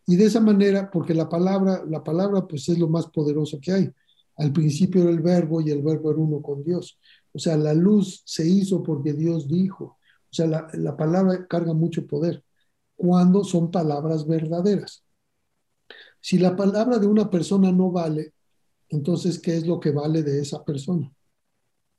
Y 0.07 0.17
de 0.17 0.25
esa 0.25 0.41
manera, 0.41 0.91
porque 0.91 1.15
la 1.15 1.29
palabra, 1.29 1.85
la 1.89 2.03
palabra 2.03 2.47
pues 2.47 2.69
es 2.69 2.79
lo 2.79 2.89
más 2.89 3.07
poderoso 3.09 3.61
que 3.61 3.73
hay. 3.73 3.91
Al 4.37 4.53
principio 4.53 5.03
era 5.03 5.11
el 5.11 5.21
verbo 5.21 5.61
y 5.61 5.71
el 5.71 5.83
verbo 5.83 6.11
era 6.11 6.21
uno 6.21 6.41
con 6.41 6.65
Dios. 6.65 6.99
O 7.33 7.39
sea, 7.39 7.57
la 7.57 7.75
luz 7.75 8.23
se 8.25 8.49
hizo 8.49 8.83
porque 8.83 9.13
Dios 9.13 9.47
dijo. 9.47 9.85
O 9.85 10.33
sea, 10.33 10.47
la, 10.47 10.69
la 10.75 10.97
palabra 10.97 11.47
carga 11.47 11.75
mucho 11.75 12.07
poder 12.07 12.43
cuando 12.97 13.45
son 13.45 13.71
palabras 13.71 14.27
verdaderas. 14.27 15.05
Si 16.21 16.39
la 16.39 16.55
palabra 16.55 16.99
de 16.99 17.07
una 17.07 17.31
persona 17.31 17.73
no 17.73 17.91
vale, 17.91 18.35
entonces, 18.91 19.39
¿qué 19.39 19.57
es 19.57 19.67
lo 19.67 19.79
que 19.79 19.91
vale 19.91 20.23
de 20.23 20.41
esa 20.41 20.65
persona? 20.65 21.11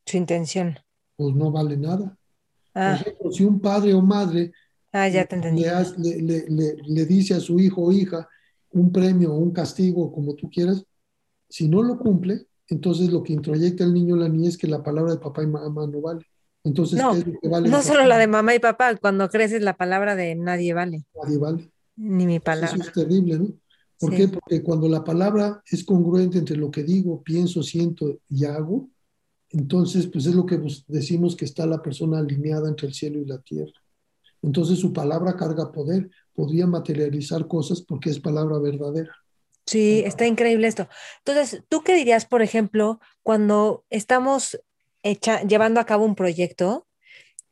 Su 0.06 0.18
intención. 0.18 0.78
Pues 1.16 1.34
no 1.34 1.52
vale 1.52 1.78
nada. 1.78 2.18
Por 2.74 2.82
ah. 2.82 2.96
ejemplo, 2.96 3.32
si 3.32 3.44
un 3.44 3.60
padre 3.60 3.94
o 3.94 4.02
madre 4.02 4.52
ah, 4.92 5.08
ya 5.08 5.26
te 5.26 5.36
entendí. 5.36 5.64
Le, 5.98 6.22
le, 6.50 6.76
le, 6.76 7.06
dice 7.06 7.34
a 7.34 7.40
su 7.40 7.60
hijo 7.60 7.84
o 7.84 7.92
hija 7.92 8.28
un 8.72 8.92
premio 8.92 9.34
o 9.34 9.38
un 9.38 9.52
castigo, 9.52 10.12
como 10.12 10.36
tú 10.36 10.50
quieras, 10.50 10.84
si 11.50 11.68
no 11.68 11.82
lo 11.82 11.98
cumple, 11.98 12.48
entonces 12.68 13.12
lo 13.12 13.24
que 13.24 13.34
introyecta 13.34 13.84
el 13.84 13.94
niño 13.94 14.16
o 14.16 14.18
la 14.18 14.30
niña 14.30 14.50
es 14.50 14.58
que 14.58 14.68
la 14.68 14.84
palabra 14.84 15.14
de 15.14 15.20
papá 15.20 15.44
y 15.44 15.48
mamá 15.48 15.88
no 15.88 16.02
vale. 16.02 16.26
Entonces, 16.64 17.00
no, 17.00 17.14
¿qué 17.14 17.20
es 17.20 17.28
lo 17.28 17.40
que 17.40 17.50
vale? 17.50 17.70
No 17.70 17.82
solo 17.82 18.06
la 18.06 18.18
de 18.18 18.28
mamá 18.28 18.54
y 18.54 18.60
papá, 18.60 18.96
cuando 18.96 19.30
creces 19.30 19.62
la 19.62 19.76
palabra 19.76 20.16
de 20.16 20.36
nadie 20.36 20.74
vale. 20.74 21.06
Nadie 21.22 21.38
vale. 21.38 21.72
Ni 21.96 22.26
mi 22.26 22.40
palabra. 22.40 22.76
Eso 22.76 22.84
es 22.84 22.94
terrible, 22.94 23.40
¿no? 23.40 23.61
¿Por 24.02 24.16
qué? 24.16 24.28
Porque 24.28 24.64
cuando 24.64 24.90
la 24.90 25.04
palabra 25.04 25.62
es 25.72 25.84
congruente 25.84 26.40
entre 26.40 26.58
lo 26.58 26.72
que 26.72 26.84
digo, 26.84 27.22
pienso, 27.22 27.62
siento 27.62 28.18
y 28.28 28.46
hago, 28.46 28.90
entonces 29.52 30.08
pues 30.08 30.26
es 30.26 30.34
lo 30.34 30.46
que 30.46 30.60
decimos 30.88 31.36
que 31.36 31.46
está 31.46 31.68
la 31.68 31.82
persona 31.82 32.18
alineada 32.18 32.68
entre 32.68 32.88
el 32.88 32.96
cielo 32.96 33.20
y 33.20 33.26
la 33.26 33.38
tierra. 33.40 33.74
Entonces 34.42 34.80
su 34.80 34.92
palabra 34.92 35.36
carga 35.36 35.72
poder, 35.72 36.10
podría 36.34 36.66
materializar 36.66 37.48
cosas 37.48 37.82
porque 37.82 38.10
es 38.10 38.20
palabra 38.20 38.58
verdadera. 38.58 39.16
Sí, 39.68 40.02
está 40.06 40.26
increíble 40.26 40.68
esto. 40.68 40.90
Entonces, 41.20 41.64
¿tú 41.70 41.84
qué 41.84 41.96
dirías, 41.96 42.26
por 42.26 42.42
ejemplo, 42.42 43.00
cuando 43.22 43.86
estamos 43.90 44.60
llevando 45.48 45.80
a 45.80 45.86
cabo 45.86 46.06
un 46.06 46.16
proyecto 46.16 46.88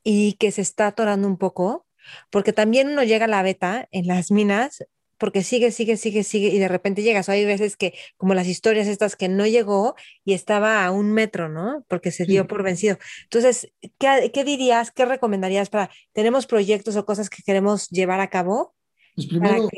y 0.04 0.34
que 0.34 0.52
se 0.52 0.62
está 0.62 0.88
atorando 0.88 1.28
un 1.28 1.38
poco? 1.38 1.86
Porque 2.32 2.54
también 2.54 2.90
uno 2.90 3.04
llega 3.04 3.26
a 3.26 3.30
la 3.30 3.44
beta 3.44 3.88
en 3.92 4.08
las 4.08 4.32
minas 4.32 4.84
porque 5.20 5.44
sigue, 5.44 5.72
sigue, 5.72 5.98
sigue, 5.98 6.24
sigue 6.24 6.48
y 6.48 6.58
de 6.58 6.68
repente 6.68 7.04
llegas. 7.04 7.30
O 7.30 7.32
hay 7.32 7.46
veces 7.46 7.76
que, 7.76 7.94
como 8.18 8.34
las 8.34 8.48
historias 8.48 8.88
estas, 8.88 9.16
que 9.16 9.28
no 9.28 9.46
llegó 9.46 9.96
y 10.24 10.34
estaba 10.34 10.86
a 10.86 10.92
un 10.92 11.12
metro, 11.12 11.50
¿no? 11.50 11.86
Porque 11.88 12.12
se 12.12 12.26
dio 12.26 12.48
por 12.48 12.64
vencido. 12.64 12.98
Entonces, 13.24 13.72
¿qué, 14.00 14.44
dirías, 14.44 14.92
qué 14.92 15.06
recomendarías 15.06 15.70
para, 15.70 15.90
tenemos 16.14 16.48
proyectos 16.48 16.96
o 16.96 17.06
cosas 17.06 17.30
que 17.30 17.44
queremos 17.44 17.90
llevar 17.90 18.22
a 18.22 18.30
cabo? 18.30 18.74
Pues 19.16 19.28
primero, 19.28 19.70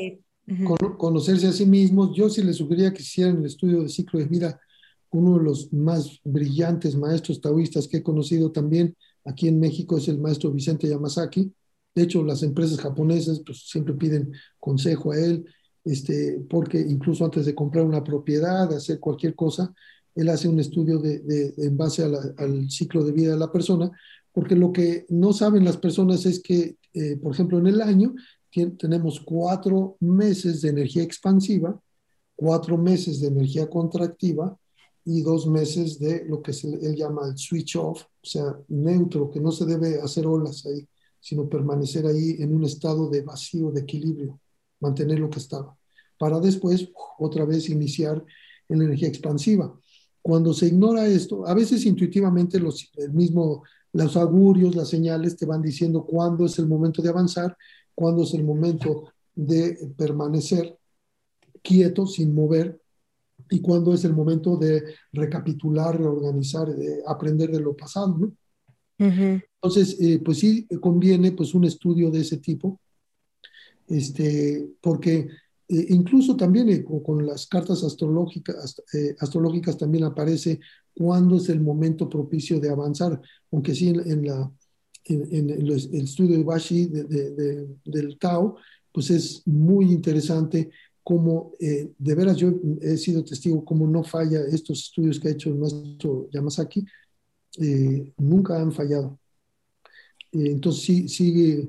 conocerse 0.96 1.48
a 1.48 1.52
sí 1.52 1.66
mismos. 1.66 2.16
Yo 2.16 2.30
sí 2.30 2.42
les 2.42 2.56
sugeriría 2.56 2.92
que 2.92 3.02
hicieran 3.02 3.38
el 3.38 3.46
estudio 3.46 3.82
de 3.82 3.88
ciclo 3.88 4.20
de 4.20 4.26
vida, 4.26 4.60
uno 5.10 5.38
de 5.38 5.44
los 5.44 5.72
más 5.72 6.20
brillantes 6.24 6.96
maestros 6.96 7.40
taoístas 7.40 7.88
que 7.88 7.98
he 7.98 8.02
conocido 8.02 8.50
también 8.50 8.96
aquí 9.24 9.48
en 9.48 9.60
México 9.60 9.98
es 9.98 10.08
el 10.08 10.18
maestro 10.18 10.50
Vicente 10.50 10.88
Yamazaki 10.88 11.52
de 11.94 12.02
hecho, 12.02 12.22
las 12.22 12.42
empresas 12.42 12.78
japonesas 12.80 13.42
pues, 13.44 13.68
siempre 13.68 13.94
piden 13.94 14.32
consejo 14.58 15.12
a 15.12 15.18
él, 15.18 15.44
este, 15.84 16.40
porque 16.48 16.78
incluso 16.80 17.24
antes 17.24 17.44
de 17.44 17.54
comprar 17.54 17.84
una 17.84 18.02
propiedad, 18.02 18.68
de 18.68 18.76
hacer 18.76 18.98
cualquier 18.98 19.34
cosa, 19.34 19.74
él 20.14 20.28
hace 20.28 20.48
un 20.48 20.60
estudio 20.60 20.98
de, 20.98 21.54
en 21.56 21.76
base 21.76 22.04
al 22.04 22.70
ciclo 22.70 23.04
de 23.04 23.12
vida 23.12 23.32
de 23.32 23.38
la 23.38 23.52
persona, 23.52 23.90
porque 24.32 24.54
lo 24.56 24.72
que 24.72 25.06
no 25.08 25.32
saben 25.32 25.64
las 25.64 25.76
personas 25.76 26.24
es 26.26 26.40
que, 26.40 26.76
eh, 26.94 27.16
por 27.16 27.32
ejemplo, 27.32 27.58
en 27.58 27.66
el 27.66 27.80
año 27.80 28.14
tenemos 28.78 29.20
cuatro 29.20 29.96
meses 30.00 30.60
de 30.60 30.68
energía 30.70 31.02
expansiva, 31.02 31.80
cuatro 32.36 32.76
meses 32.76 33.20
de 33.20 33.28
energía 33.28 33.68
contractiva 33.68 34.56
y 35.04 35.22
dos 35.22 35.46
meses 35.46 35.98
de 35.98 36.24
lo 36.26 36.42
que 36.42 36.52
él 36.52 36.94
llama 36.94 37.28
el 37.28 37.38
switch 37.38 37.76
off, 37.76 38.02
o 38.02 38.26
sea, 38.26 38.56
neutro, 38.68 39.30
que 39.30 39.40
no 39.40 39.52
se 39.52 39.64
debe 39.64 40.00
hacer 40.00 40.26
olas 40.26 40.64
ahí 40.66 40.86
sino 41.22 41.48
permanecer 41.48 42.04
ahí 42.04 42.36
en 42.40 42.52
un 42.52 42.64
estado 42.64 43.08
de 43.08 43.22
vacío, 43.22 43.70
de 43.70 43.82
equilibrio, 43.82 44.40
mantener 44.80 45.20
lo 45.20 45.30
que 45.30 45.38
estaba, 45.38 45.78
para 46.18 46.40
después 46.40 46.88
otra 47.18 47.44
vez 47.44 47.70
iniciar 47.70 48.22
en 48.68 48.78
la 48.80 48.84
energía 48.86 49.06
expansiva. 49.06 49.72
Cuando 50.20 50.52
se 50.52 50.66
ignora 50.66 51.06
esto, 51.06 51.46
a 51.46 51.54
veces 51.54 51.86
intuitivamente 51.86 52.58
los, 52.58 52.90
mismo, 53.12 53.62
los 53.92 54.16
augurios, 54.16 54.74
las 54.74 54.88
señales 54.88 55.36
te 55.36 55.46
van 55.46 55.62
diciendo 55.62 56.04
cuándo 56.04 56.46
es 56.46 56.58
el 56.58 56.66
momento 56.66 57.00
de 57.00 57.10
avanzar, 57.10 57.56
cuándo 57.94 58.24
es 58.24 58.34
el 58.34 58.42
momento 58.42 59.04
de 59.32 59.94
permanecer 59.96 60.76
quieto, 61.62 62.04
sin 62.04 62.34
mover, 62.34 62.82
y 63.48 63.60
cuándo 63.60 63.94
es 63.94 64.04
el 64.04 64.14
momento 64.14 64.56
de 64.56 64.82
recapitular, 65.12 65.96
reorganizar, 65.96 66.74
de 66.74 67.02
aprender 67.06 67.50
de 67.50 67.60
lo 67.60 67.76
pasado, 67.76 68.16
¿no? 68.18 68.32
Entonces, 69.02 69.96
eh, 70.00 70.20
pues 70.24 70.38
sí 70.38 70.66
conviene 70.80 71.32
pues 71.32 71.54
un 71.54 71.64
estudio 71.64 72.10
de 72.10 72.20
ese 72.20 72.38
tipo, 72.38 72.80
este, 73.88 74.68
porque 74.80 75.28
eh, 75.68 75.86
incluso 75.90 76.36
también 76.36 76.68
eh, 76.68 76.84
con, 76.84 77.24
las 77.26 77.46
cartas 77.46 77.82
astrológicas, 77.84 78.82
astrológicas 79.18 79.76
también 79.76 80.04
aparece 80.04 80.60
cuándo 80.94 81.36
es 81.36 81.48
el 81.48 81.60
momento 81.60 82.08
propicio 82.08 82.60
de 82.60 82.70
avanzar, 82.70 83.20
aunque 83.50 83.74
sí 83.74 83.88
en, 83.88 84.26
la, 84.26 84.50
en, 85.04 85.50
el, 85.50 85.70
estudio 85.70 86.36
de 86.36 86.44
Bashi 86.44 86.86
del 86.86 88.18
Tao, 88.18 88.56
pues 88.92 89.10
es 89.10 89.42
muy 89.46 89.92
interesante 89.92 90.70
cómo, 91.02 91.52
de 91.58 92.14
veras 92.14 92.36
yo 92.36 92.52
he 92.80 92.96
sido 92.96 93.24
testigo 93.24 93.64
cómo 93.64 93.86
no 93.86 94.04
falla 94.04 94.40
estos 94.44 94.80
estudios 94.80 95.18
que 95.18 95.28
ha 95.28 95.32
hecho 95.32 95.48
el 95.48 95.56
maestro 95.56 96.28
Yamazaki, 96.30 96.84
eh, 97.58 98.12
nunca 98.18 98.60
han 98.60 98.72
fallado. 98.72 99.18
Eh, 100.32 100.50
entonces 100.52 100.82
sí, 100.84 101.08
sigue, 101.08 101.68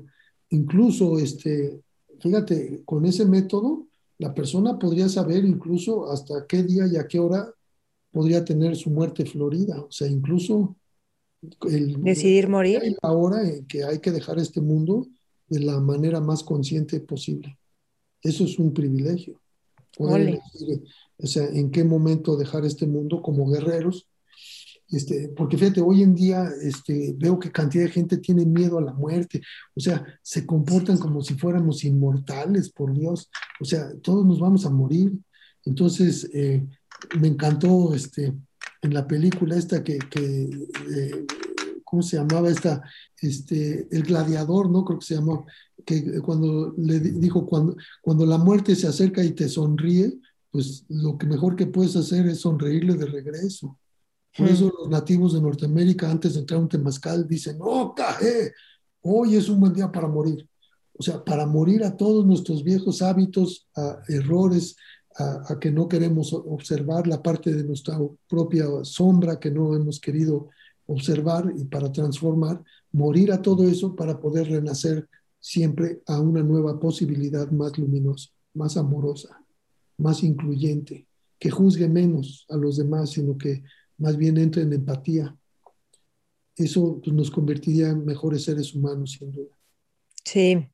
incluso, 0.50 1.18
este, 1.18 1.80
fíjate, 2.20 2.82
con 2.84 3.04
ese 3.04 3.24
método, 3.26 3.86
la 4.18 4.32
persona 4.34 4.78
podría 4.78 5.08
saber 5.08 5.44
incluso 5.44 6.10
hasta 6.10 6.46
qué 6.46 6.62
día 6.62 6.86
y 6.86 6.96
a 6.96 7.06
qué 7.06 7.18
hora 7.18 7.52
podría 8.10 8.44
tener 8.44 8.76
su 8.76 8.90
muerte 8.90 9.26
florida. 9.26 9.80
O 9.80 9.90
sea, 9.90 10.08
incluso 10.08 10.76
el, 11.68 12.02
decidir 12.02 12.48
morir. 12.48 12.80
La 13.02 13.12
hora 13.12 13.46
en 13.46 13.66
que 13.66 13.84
hay 13.84 13.98
que 13.98 14.12
dejar 14.12 14.38
este 14.38 14.60
mundo 14.60 15.08
de 15.48 15.60
la 15.60 15.80
manera 15.80 16.20
más 16.20 16.42
consciente 16.42 17.00
posible. 17.00 17.58
Eso 18.22 18.44
es 18.44 18.58
un 18.58 18.72
privilegio. 18.72 19.40
Poder 19.96 20.40
o 21.18 21.26
sea, 21.26 21.46
en 21.46 21.70
qué 21.70 21.84
momento 21.84 22.36
dejar 22.36 22.64
este 22.64 22.86
mundo 22.86 23.22
como 23.22 23.48
guerreros 23.48 24.08
este, 24.94 25.28
porque 25.36 25.58
fíjate, 25.58 25.80
hoy 25.80 26.02
en 26.02 26.14
día 26.14 26.48
este, 26.62 27.14
veo 27.18 27.38
que 27.38 27.50
cantidad 27.50 27.84
de 27.84 27.90
gente 27.90 28.18
tiene 28.18 28.46
miedo 28.46 28.78
a 28.78 28.82
la 28.82 28.92
muerte, 28.92 29.42
o 29.74 29.80
sea, 29.80 30.04
se 30.22 30.46
comportan 30.46 30.98
como 30.98 31.22
si 31.22 31.34
fuéramos 31.34 31.84
inmortales, 31.84 32.70
por 32.70 32.92
Dios, 32.92 33.30
o 33.60 33.64
sea, 33.64 33.90
todos 34.02 34.24
nos 34.24 34.40
vamos 34.40 34.66
a 34.66 34.70
morir. 34.70 35.12
Entonces, 35.64 36.28
eh, 36.32 36.66
me 37.18 37.28
encantó 37.28 37.94
este, 37.94 38.34
en 38.82 38.94
la 38.94 39.06
película 39.06 39.56
esta 39.56 39.82
que, 39.82 39.98
que 39.98 40.42
eh, 40.44 41.26
¿cómo 41.94 42.02
se 42.02 42.16
llamaba 42.16 42.50
esta? 42.50 42.82
Este, 43.20 43.86
el 43.90 44.02
gladiador, 44.02 44.70
¿no? 44.70 44.84
Creo 44.84 44.98
que 44.98 45.06
se 45.06 45.14
llamó, 45.14 45.46
que 45.86 46.20
cuando 46.20 46.74
le 46.76 46.98
dijo, 46.98 47.46
cuando, 47.46 47.76
cuando 48.02 48.26
la 48.26 48.38
muerte 48.38 48.74
se 48.74 48.88
acerca 48.88 49.22
y 49.22 49.30
te 49.30 49.48
sonríe, 49.48 50.12
pues 50.50 50.84
lo 50.88 51.16
que 51.16 51.26
mejor 51.26 51.56
que 51.56 51.66
puedes 51.66 51.96
hacer 51.96 52.26
es 52.26 52.40
sonreírle 52.40 52.94
de 52.94 53.06
regreso. 53.06 53.78
Por 54.36 54.48
eso 54.48 54.72
los 54.78 54.88
nativos 54.88 55.32
de 55.32 55.40
Norteamérica, 55.40 56.10
antes 56.10 56.34
de 56.34 56.40
entrar 56.40 56.58
a 56.58 56.62
un 56.62 56.68
temazcal, 56.68 57.26
dicen, 57.26 57.58
no, 57.58 57.94
caje, 57.94 58.52
hoy 59.02 59.36
es 59.36 59.48
un 59.48 59.60
buen 59.60 59.72
día 59.72 59.92
para 59.92 60.08
morir. 60.08 60.48
O 60.96 61.02
sea, 61.02 61.24
para 61.24 61.46
morir 61.46 61.84
a 61.84 61.96
todos 61.96 62.24
nuestros 62.26 62.62
viejos 62.64 63.02
hábitos, 63.02 63.68
a 63.76 64.00
errores, 64.08 64.76
a, 65.16 65.58
que 65.60 65.70
no 65.70 65.88
queremos 65.88 66.32
observar 66.32 67.06
la 67.06 67.22
parte 67.22 67.54
de 67.54 67.64
nuestra 67.64 67.98
propia 68.28 68.66
sombra 68.82 69.38
que 69.38 69.50
no 69.50 69.74
hemos 69.76 70.00
querido 70.00 70.48
observar 70.86 71.52
y 71.56 71.64
para 71.64 71.90
transformar, 71.92 72.62
morir 72.92 73.32
a 73.32 73.40
todo 73.40 73.68
eso 73.68 73.94
para 73.94 74.18
poder 74.18 74.48
renacer 74.48 75.08
siempre 75.40 76.02
a 76.06 76.20
una 76.20 76.42
nueva 76.42 76.78
posibilidad 76.80 77.50
más 77.50 77.78
luminosa. 77.78 78.30
más 78.54 78.76
amorosa, 78.76 79.36
más 79.98 80.22
incluyente, 80.22 81.08
que 81.40 81.50
juzgue 81.50 81.88
menos 81.88 82.46
a 82.48 82.56
los 82.56 82.76
demás, 82.76 83.10
sino 83.10 83.36
que 83.36 83.64
más 83.98 84.16
bien 84.16 84.36
entre 84.38 84.62
en 84.62 84.72
empatía. 84.72 85.36
Eso 86.56 87.00
pues, 87.02 87.14
nos 87.14 87.30
convertiría 87.30 87.88
en 87.88 88.04
mejores 88.04 88.44
seres 88.44 88.74
humanos, 88.74 89.16
sin 89.18 89.32
duda. 89.32 89.56
Sí. 90.24 90.66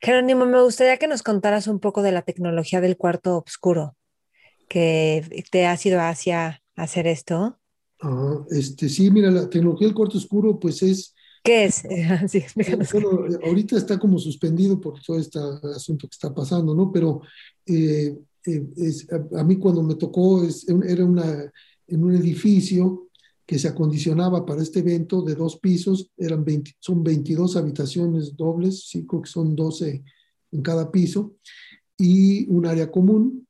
Jerónimo, 0.00 0.46
me 0.46 0.62
gustaría 0.62 0.96
que 0.96 1.06
nos 1.06 1.22
contaras 1.22 1.66
un 1.66 1.78
poco 1.78 2.02
de 2.02 2.12
la 2.12 2.22
tecnología 2.22 2.80
del 2.80 2.96
cuarto 2.96 3.44
oscuro, 3.46 3.96
que 4.68 5.44
te 5.50 5.66
ha 5.66 5.76
sido 5.76 6.00
hacia 6.00 6.62
hacer 6.74 7.06
esto. 7.06 7.58
Ah, 8.00 8.44
este, 8.50 8.88
sí, 8.88 9.10
mira, 9.10 9.30
la 9.30 9.48
tecnología 9.48 9.86
del 9.86 9.94
cuarto 9.94 10.18
oscuro, 10.18 10.58
pues 10.58 10.82
es... 10.82 11.14
¿Qué 11.44 11.64
es? 11.64 11.82
Sí, 12.28 12.44
bueno, 12.56 13.26
ahorita 13.44 13.76
está 13.76 13.98
como 13.98 14.18
suspendido 14.18 14.80
por 14.80 15.00
todo 15.02 15.18
este 15.18 15.38
asunto 15.74 16.08
que 16.08 16.14
está 16.14 16.34
pasando, 16.34 16.74
¿no? 16.74 16.90
Pero 16.90 17.20
eh, 17.66 18.16
eh, 18.46 18.66
es, 18.76 19.06
a, 19.12 19.44
mí 19.44 19.58
cuando 19.58 19.82
me 19.82 19.94
tocó, 19.94 20.42
es, 20.44 20.66
era 20.68 21.04
una, 21.04 21.50
en 21.90 22.04
un 22.04 22.14
edificio 22.14 23.08
que 23.44 23.58
se 23.58 23.68
acondicionaba 23.68 24.46
para 24.46 24.62
este 24.62 24.78
evento 24.78 25.22
de 25.22 25.34
dos 25.34 25.58
pisos, 25.58 26.10
eran 26.16 26.44
20, 26.44 26.76
son 26.78 27.02
22 27.02 27.56
habitaciones 27.56 28.36
dobles, 28.36 28.88
sí, 28.88 29.04
creo 29.04 29.22
que 29.22 29.30
son 29.30 29.56
12 29.56 30.04
en 30.52 30.62
cada 30.62 30.90
piso, 30.90 31.34
y 31.98 32.48
un 32.48 32.64
área 32.66 32.90
común 32.90 33.46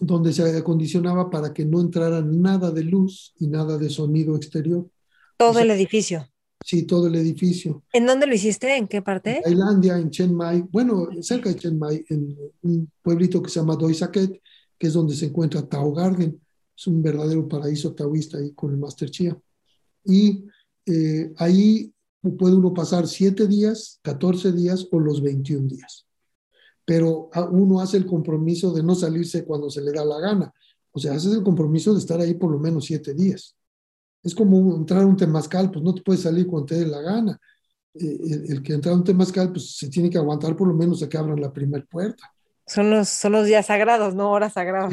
donde 0.00 0.32
se 0.32 0.42
acondicionaba 0.56 1.28
para 1.30 1.52
que 1.52 1.64
no 1.64 1.80
entrara 1.80 2.22
nada 2.22 2.70
de 2.70 2.84
luz 2.84 3.34
y 3.38 3.48
nada 3.48 3.78
de 3.78 3.90
sonido 3.90 4.36
exterior. 4.36 4.88
Todo 5.36 5.58
el 5.58 5.70
edificio. 5.70 6.28
Sí, 6.64 6.84
todo 6.84 7.06
el 7.06 7.16
edificio. 7.16 7.82
¿En 7.92 8.06
dónde 8.06 8.26
lo 8.26 8.34
hiciste? 8.34 8.76
¿En 8.76 8.88
qué 8.88 9.02
parte? 9.02 9.38
En 9.38 9.42
Tailandia, 9.42 9.98
en 9.98 10.10
Chiang 10.10 10.32
Mai, 10.32 10.64
bueno, 10.70 11.08
cerca 11.20 11.50
de 11.50 11.56
Chiang 11.56 11.78
Mai, 11.78 12.04
en 12.08 12.36
un 12.62 12.90
pueblito 13.02 13.42
que 13.42 13.50
se 13.50 13.60
llama 13.60 13.76
Doi 13.76 13.94
Saket, 13.94 14.40
que 14.78 14.86
es 14.86 14.92
donde 14.92 15.14
se 15.14 15.26
encuentra 15.26 15.66
Tao 15.66 15.92
Garden. 15.92 16.40
Es 16.76 16.86
un 16.86 17.02
verdadero 17.02 17.48
paraíso 17.48 17.94
taoísta 17.94 18.38
ahí 18.38 18.52
con 18.52 18.70
el 18.72 18.78
Master 18.78 19.10
Chia. 19.10 19.38
Y 20.04 20.44
eh, 20.84 21.32
ahí 21.38 21.92
puede 22.38 22.54
uno 22.54 22.74
pasar 22.74 23.06
7 23.06 23.46
días, 23.46 23.98
14 24.02 24.52
días 24.52 24.86
o 24.90 25.00
los 25.00 25.22
21 25.22 25.68
días 25.68 26.06
pero 26.86 27.30
uno 27.50 27.80
hace 27.80 27.98
el 27.98 28.06
compromiso 28.06 28.72
de 28.72 28.82
no 28.82 28.94
salirse 28.94 29.44
cuando 29.44 29.68
se 29.68 29.82
le 29.82 29.92
da 29.92 30.04
la 30.04 30.20
gana. 30.20 30.54
O 30.92 31.00
sea, 31.00 31.14
haces 31.14 31.34
el 31.34 31.42
compromiso 31.42 31.92
de 31.92 31.98
estar 31.98 32.20
ahí 32.20 32.34
por 32.34 32.50
lo 32.50 32.60
menos 32.60 32.86
siete 32.86 33.12
días. 33.12 33.56
Es 34.22 34.34
como 34.34 34.74
entrar 34.76 35.02
a 35.02 35.06
un 35.06 35.16
temazcal, 35.16 35.70
pues 35.70 35.84
no 35.84 35.92
te 35.92 36.02
puedes 36.02 36.22
salir 36.22 36.46
cuando 36.46 36.66
te 36.66 36.76
dé 36.76 36.86
la 36.86 37.00
gana. 37.02 37.40
Eh, 37.92 38.46
el, 38.48 38.62
que 38.62 38.74
entra 38.74 38.92
a 38.92 38.94
un 38.94 39.02
temazcal, 39.02 39.50
pues 39.50 39.76
se 39.76 39.88
tiene 39.88 40.08
que 40.08 40.16
aguantar 40.16 40.56
por 40.56 40.68
lo 40.68 40.74
menos 40.74 41.02
a 41.02 41.08
que 41.08 41.18
abran 41.18 41.40
la 41.40 41.52
primera 41.52 41.84
puerta. 41.84 42.22
Son 42.66 42.90
los, 42.90 43.08
son 43.08 43.32
los 43.32 43.46
días 43.46 43.66
sagrados, 43.66 44.14
no 44.14 44.32
horas 44.32 44.54
sagradas. 44.54 44.92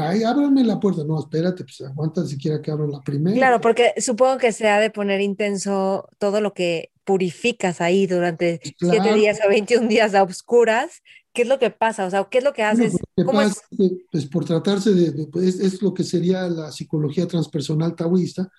ahí 0.00 0.22
ábranme 0.22 0.64
la 0.64 0.80
puerta. 0.80 1.04
No, 1.04 1.18
espérate, 1.18 1.64
pues 1.64 1.80
aguanta 1.82 2.24
siquiera 2.26 2.62
que 2.62 2.70
abran 2.70 2.90
la 2.90 3.00
primera. 3.02 3.36
Claro, 3.36 3.60
porque 3.60 3.92
supongo 3.98 4.38
que 4.38 4.52
se 4.52 4.68
ha 4.68 4.80
de 4.80 4.90
poner 4.90 5.20
intenso 5.20 6.08
todo 6.18 6.40
lo 6.40 6.54
que 6.54 6.90
purificas 7.04 7.80
ahí 7.80 8.06
durante 8.06 8.60
siete 8.78 9.14
días 9.14 9.38
o 9.44 9.48
21 9.48 9.88
días 9.88 10.14
a 10.14 10.22
oscuras 10.22 11.02
¿Qué 11.32 11.42
es 11.42 11.48
lo 11.48 11.58
que 11.58 11.70
pasa? 11.70 12.06
O 12.06 12.10
sea, 12.10 12.26
¿qué 12.28 12.38
es 12.38 12.44
lo 12.44 12.52
que 12.52 12.64
haces? 12.64 12.96
Pues, 13.14 13.62
pues, 14.10 14.26
por 14.26 14.44
tratarse 14.44 14.92
de, 14.92 15.26
pues, 15.28 15.60
es, 15.60 15.80
lo 15.80 15.94
que 15.94 16.02
sería 16.02 16.48
la 16.48 16.72
psicología 16.72 17.28
transpersonal 17.28 17.94
taoísta. 17.94 18.50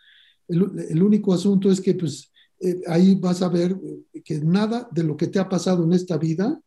El, 0.47 1.03
único 1.03 1.33
asunto 1.33 1.69
es 1.69 1.79
que 1.79 1.93
pues 1.95 2.31
eh, 2.59 2.81
ahí 2.87 3.15
vas 3.15 3.41
a 3.41 3.49
ver 3.49 3.71
eh, 4.13 4.21
que 4.21 4.39
nada 4.39 4.87
de 4.91 5.03
lo 5.03 5.15
que 5.15 5.27
te 5.27 5.39
ha 5.39 5.47
pasado 5.47 5.83
en 5.83 5.93
esta 5.93 6.17
vida, 6.17 6.59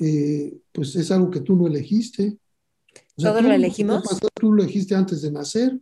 eh, 0.00 0.58
pues 0.72 0.96
es 0.96 1.10
algo 1.10 1.30
que 1.30 1.40
tú 1.40 1.54
no 1.54 1.66
elegiste. 1.66 2.38
¿Todo 3.16 3.42
lo 3.42 3.52
elegimos? 3.52 4.02
tú 4.34 4.52
lo 4.52 4.62
elegiste 4.62 4.94
antes 4.94 5.20
de 5.20 5.30
nacer. 5.30 5.78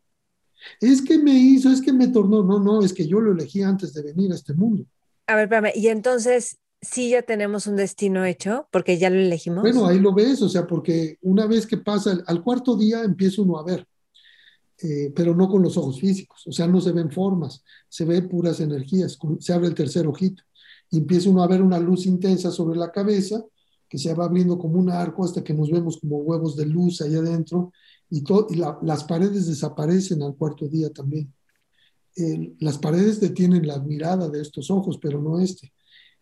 Es 0.80 1.00
que 1.00 1.18
me 1.18 1.32
hizo, 1.32 1.70
es 1.70 1.80
que 1.80 1.92
me 1.92 2.08
tornó. 2.08 2.42
No, 2.42 2.58
no, 2.58 2.82
es 2.82 2.92
que 2.92 3.06
yo 3.06 3.20
lo 3.20 3.32
elegí 3.32 3.62
antes 3.62 3.94
de 3.94 4.02
venir 4.02 4.32
a 4.32 4.34
este 4.34 4.54
mundo. 4.54 4.84
A 5.28 5.36
ver, 5.36 5.44
espérame. 5.44 5.72
Y 5.76 5.86
entonces, 5.86 6.58
sí 6.80 7.10
ya 7.10 7.22
tenemos 7.22 7.68
un 7.68 7.76
destino 7.76 8.24
hecho 8.24 8.66
porque 8.72 8.98
ya 8.98 9.08
lo 9.08 9.20
elegimos. 9.20 9.62
Bueno, 9.62 9.86
ahí 9.86 10.00
lo 10.00 10.12
ves, 10.12 10.42
o 10.42 10.48
sea, 10.48 10.66
porque 10.66 11.18
una 11.22 11.46
vez 11.46 11.66
que 11.66 11.76
pasa, 11.76 12.18
al 12.26 12.42
cuarto 12.42 12.76
día 12.76 13.04
empieza 13.04 13.42
uno 13.42 13.58
a 13.58 13.64
ver, 13.64 13.86
eh, 14.82 15.12
pero 15.14 15.34
no 15.34 15.48
con 15.48 15.62
los 15.62 15.76
ojos 15.76 16.00
físicos, 16.00 16.44
o 16.46 16.52
sea, 16.52 16.66
no 16.66 16.80
se 16.80 16.92
ven 16.92 17.10
formas, 17.10 17.64
se 17.88 18.04
ve 18.04 18.22
puras 18.22 18.60
energías, 18.60 19.18
se 19.40 19.52
abre 19.52 19.68
el 19.68 19.74
tercer 19.74 20.06
ojito 20.06 20.42
y 20.90 20.98
empieza 20.98 21.30
uno 21.30 21.42
a 21.42 21.48
ver 21.48 21.62
una 21.62 21.78
luz 21.78 22.06
intensa 22.06 22.50
sobre 22.50 22.78
la 22.78 22.90
cabeza 22.90 23.44
que 23.88 23.98
se 23.98 24.12
va 24.14 24.26
abriendo 24.26 24.58
como 24.58 24.78
un 24.78 24.90
arco 24.90 25.24
hasta 25.24 25.42
que 25.42 25.54
nos 25.54 25.70
vemos 25.70 25.98
como 25.98 26.18
huevos 26.18 26.56
de 26.56 26.66
luz 26.66 27.00
ahí 27.00 27.14
adentro 27.14 27.72
y, 28.10 28.18
y 28.20 28.62
las 28.82 29.04
paredes 29.04 29.46
desaparecen 29.46 30.22
al 30.22 30.36
cuarto 30.36 30.68
día 30.68 30.90
también. 30.90 31.32
las 32.60 32.78
paredes 32.78 33.20
detienen 33.20 33.66
la 33.66 33.78
mirada 33.78 34.28
de 34.28 34.40
estos 34.40 34.70
ojos, 34.70 34.98
pero 35.00 35.20
no 35.20 35.40
este. 35.40 35.72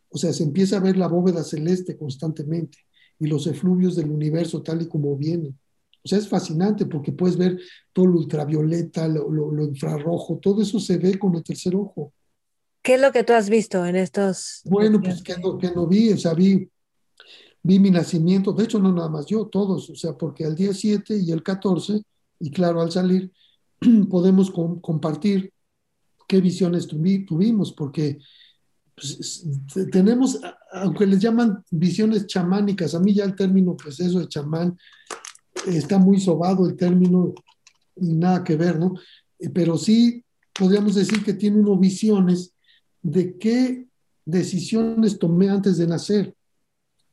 O 0.09 0.19
sea, 0.19 0.33
se 0.33 0.45
empieza 0.45 0.77
a 0.77 0.81
ver 0.81 0.97
la 0.97 1.09
bóveda 1.09 1.43
celeste 1.43 1.97
constantemente 1.97 2.79
y 3.19 3.27
los 3.27 3.47
efluvios 3.47 3.97
del 3.97 4.11
universo 4.11 4.63
tal 4.63 4.83
y 4.83 4.89
como 4.89 5.17
vienen. 5.17 5.59
O 6.05 6.09
sea, 6.09 6.19
es 6.19 6.29
fascinante 6.29 6.87
porque 6.87 7.13
puedes 7.13 7.37
ver 7.37 7.59
todo 7.93 8.07
lo 8.07 8.19
ultravioleta, 8.19 9.09
lo, 9.09 9.65
infrarrojo, 9.65 10.39
todo 10.39 10.63
eso 10.63 10.79
se 10.79 10.99
ve 10.99 11.19
con 11.19 11.35
el 11.35 11.43
tercer 11.43 11.75
ojo. 11.75 12.13
¿Qué 12.83 12.95
es 12.95 13.01
lo 13.01 13.11
que 13.11 13.25
tú 13.25 13.33
has 13.33 13.51
visto 13.51 13.85
en 13.85 13.97
estos? 13.97 14.61
Bueno, 14.65 15.01
pues 15.03 15.21
que 15.21 15.37
no, 15.37 15.59
que 15.59 15.73
no 15.73 15.89
vi, 15.89 16.13
o 16.13 16.17
sea, 16.19 16.35
vi, 16.35 16.71
vi 17.67 17.81
mi 17.81 17.91
nacimiento, 17.91 18.53
de 18.53 18.63
hecho 18.63 18.79
no 18.79 18.93
nada 18.93 19.09
más 19.09 19.27
yo, 19.27 19.47
todos, 19.47 19.91
o 19.91 19.97
sea, 19.97 20.17
porque 20.17 20.45
al 20.45 20.55
día 20.55 20.73
7 20.73 21.19
y 21.19 21.33
el 21.33 21.43
14, 21.43 22.01
y 22.39 22.51
claro, 22.53 22.81
al 22.81 22.93
salir, 22.93 23.33
podemos 24.09 24.53
compartir 24.53 25.53
qué 26.29 26.41
visiones 26.41 26.87
tuvimos, 26.87 27.73
porque 27.73 28.19
pues, 28.95 29.45
tenemos, 29.91 30.39
aunque 30.75 31.07
les 31.07 31.19
llaman 31.19 31.65
visiones 31.69 32.29
chamánicas, 32.29 32.95
a 32.95 33.01
mí 33.01 33.13
ya 33.13 33.25
el 33.25 33.35
término, 33.35 33.77
pues 33.77 33.99
eso 33.99 34.21
de 34.21 34.29
chamán, 34.29 34.79
está 35.67 35.99
muy 35.99 36.21
sobado 36.21 36.69
el 36.69 36.77
término 36.77 37.35
y 37.97 38.13
nada 38.15 38.45
que 38.45 38.55
ver, 38.55 38.79
¿no? 38.79 38.95
Eh, 39.41 39.51
pero 39.51 39.77
sí 39.77 40.25
podríamos 40.57 40.95
decir 40.95 41.25
que 41.25 41.35
tiene 41.35 41.59
uno 41.59 41.77
visiones 41.77 42.53
de 43.03 43.37
qué 43.37 43.89
decisiones 44.25 45.19
tomé 45.19 45.49
antes 45.49 45.79
de 45.79 45.89
nacer. 45.89 46.36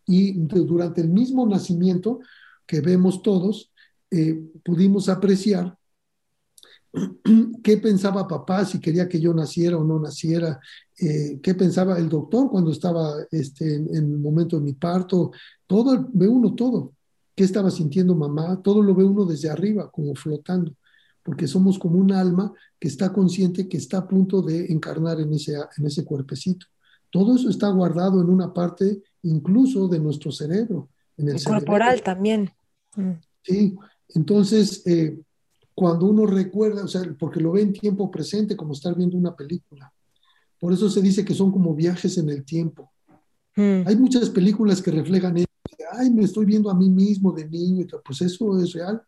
Y 0.06 0.34
durante 0.34 1.01
el 1.01 1.10
mismo 1.10 1.45
nacimiento 1.47 2.20
que 2.66 2.82
vemos 2.82 3.22
todos, 3.22 3.72
eh, 4.12 4.41
pudimos 4.64 5.10
apreciar 5.10 5.78
qué 7.64 7.78
pensaba 7.78 8.28
papá, 8.28 8.66
si 8.66 8.80
quería 8.80 9.10
que 9.10 9.20
yo 9.20 9.34
naciera 9.34 9.78
o 9.78 9.84
no 9.84 9.99
naciera, 9.99 10.60
eh, 10.99 11.40
qué 11.41 11.56
pensaba 11.56 11.98
el 11.98 12.10
doctor 12.10 12.49
cuando 12.49 12.72
estaba 12.72 13.15
este, 13.32 13.76
en, 13.76 13.95
el 13.95 14.18
momento 14.19 14.57
de 14.57 14.64
mi 14.64 14.73
parto, 14.73 15.32
todo, 15.65 16.07
ve 16.14 16.28
uno 16.28 16.53
todo, 16.53 16.94
qué 17.36 17.44
estaba 17.44 17.72
sintiendo 17.72 18.15
mamá, 18.15 18.61
todo 18.61 18.82
lo 18.84 18.94
ve 18.94 19.03
uno 19.03 19.26
desde 19.26 19.49
arriba, 19.49 19.90
como 19.90 20.14
flotando, 20.14 20.76
porque 21.23 21.48
somos 21.48 21.80
como 21.80 21.98
un 21.98 22.11
alma 22.11 22.53
que 22.80 22.88
está 22.88 23.11
consciente 23.11 23.68
que 23.68 23.78
está 23.78 23.99
a 23.99 24.07
punto 24.07 24.41
de 24.41 24.72
encarnar 24.72 25.19
en 25.19 25.34
ese, 25.34 25.56
en 25.56 25.86
ese 25.86 26.06
cuerpecito. 26.06 26.68
Todo 27.14 27.35
eso 27.35 27.49
está 27.49 27.69
guardado 27.69 28.22
en 28.22 28.30
una 28.30 28.52
parte 28.52 29.02
incluso 29.22 29.88
de 29.88 29.99
nuestro 29.99 30.31
cerebro. 30.31 30.90
En 31.15 31.30
el, 31.30 31.41
corporal 31.41 32.02
también. 32.02 32.52
Mm. 32.95 33.11
Sí, 33.44 33.76
entonces... 34.10 34.85
Eh, 34.85 35.18
cuando 35.76 36.06
uno 36.06 36.26
recuerda, 36.26 36.84
o 36.84 36.88
sea, 36.88 37.02
porque 37.18 37.40
lo 37.40 37.52
ve 37.52 37.61
en 37.61 37.73
tiempo 37.73 38.11
presente, 38.11 38.56
como 38.56 38.73
estar 38.73 38.95
viendo 38.95 39.18
una 39.18 39.35
película. 39.35 39.91
Por 40.60 40.72
eso 40.72 40.90
se 40.90 41.02
dice 41.02 41.26
que 41.26 41.34
son 41.34 41.52
como 41.52 41.73
viajes 41.73 42.18
en 42.18 42.30
el 42.30 42.45
tiempo. 42.45 42.91
Hmm. 43.56 43.81
Hay 43.85 43.95
muchas 43.95 44.30
películas 44.30 44.81
que 44.81 44.91
reflejan 44.91 45.38
eso. 45.38 45.48
Ay, 45.91 46.10
me 46.11 46.23
estoy 46.23 46.45
viendo 46.45 46.69
a 46.69 46.76
mí 46.76 46.90
mismo 46.90 47.31
de 47.31 47.49
niño. 47.49 47.85
Pues 48.06 48.22
eso 48.22 48.60
es 48.60 48.73
real. 48.73 49.02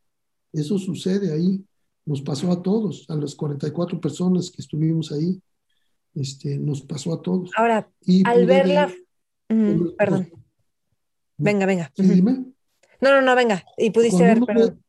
Eso 0.51 0.77
sucede 0.77 1.31
ahí. 1.31 1.63
Nos 2.05 2.21
pasó 2.21 2.51
a 2.51 2.61
todos, 2.61 3.05
a 3.09 3.15
las 3.15 3.35
44 3.35 3.99
personas 3.99 4.51
que 4.51 4.61
estuvimos 4.61 5.11
ahí. 5.11 5.39
Este, 6.15 6.57
nos 6.57 6.81
pasó 6.81 7.13
a 7.13 7.21
todos. 7.21 7.51
Ahora, 7.55 7.89
al 8.23 8.45
verla... 8.45 8.91
perdón. 9.97 10.31
Venga, 11.37 11.65
venga. 11.65 11.91
dime. 11.97 12.45
No, 13.01 13.11
no, 13.11 13.21
no, 13.21 13.35
venga. 13.35 13.63
Y 13.77 13.89
pudiste 13.91 14.23
ver, 14.23 14.39
perdón 14.41 14.79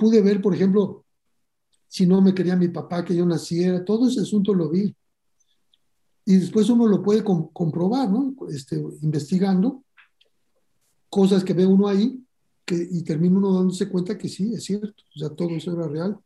pude 0.00 0.22
ver, 0.22 0.40
por 0.40 0.54
ejemplo, 0.54 1.04
si 1.86 2.06
no 2.06 2.22
me 2.22 2.34
quería 2.34 2.56
mi 2.56 2.68
papá 2.68 3.04
que 3.04 3.14
yo 3.14 3.26
naciera, 3.26 3.84
todo 3.84 4.08
ese 4.08 4.20
asunto 4.20 4.54
lo 4.54 4.70
vi. 4.70 4.96
Y 6.24 6.36
después 6.36 6.70
uno 6.70 6.86
lo 6.86 7.02
puede 7.02 7.22
comprobar, 7.22 8.08
¿no? 8.08 8.34
Este, 8.48 8.76
investigando 9.02 9.84
cosas 11.10 11.44
que 11.44 11.52
ve 11.52 11.66
uno 11.66 11.86
ahí 11.86 12.24
que, 12.64 12.88
y 12.90 13.02
termina 13.02 13.36
uno 13.36 13.54
dándose 13.54 13.88
cuenta 13.88 14.16
que 14.16 14.28
sí, 14.28 14.54
es 14.54 14.64
cierto, 14.64 15.02
o 15.14 15.18
sea, 15.18 15.28
todo 15.30 15.50
eso 15.50 15.72
era 15.72 15.86
real. 15.86 16.18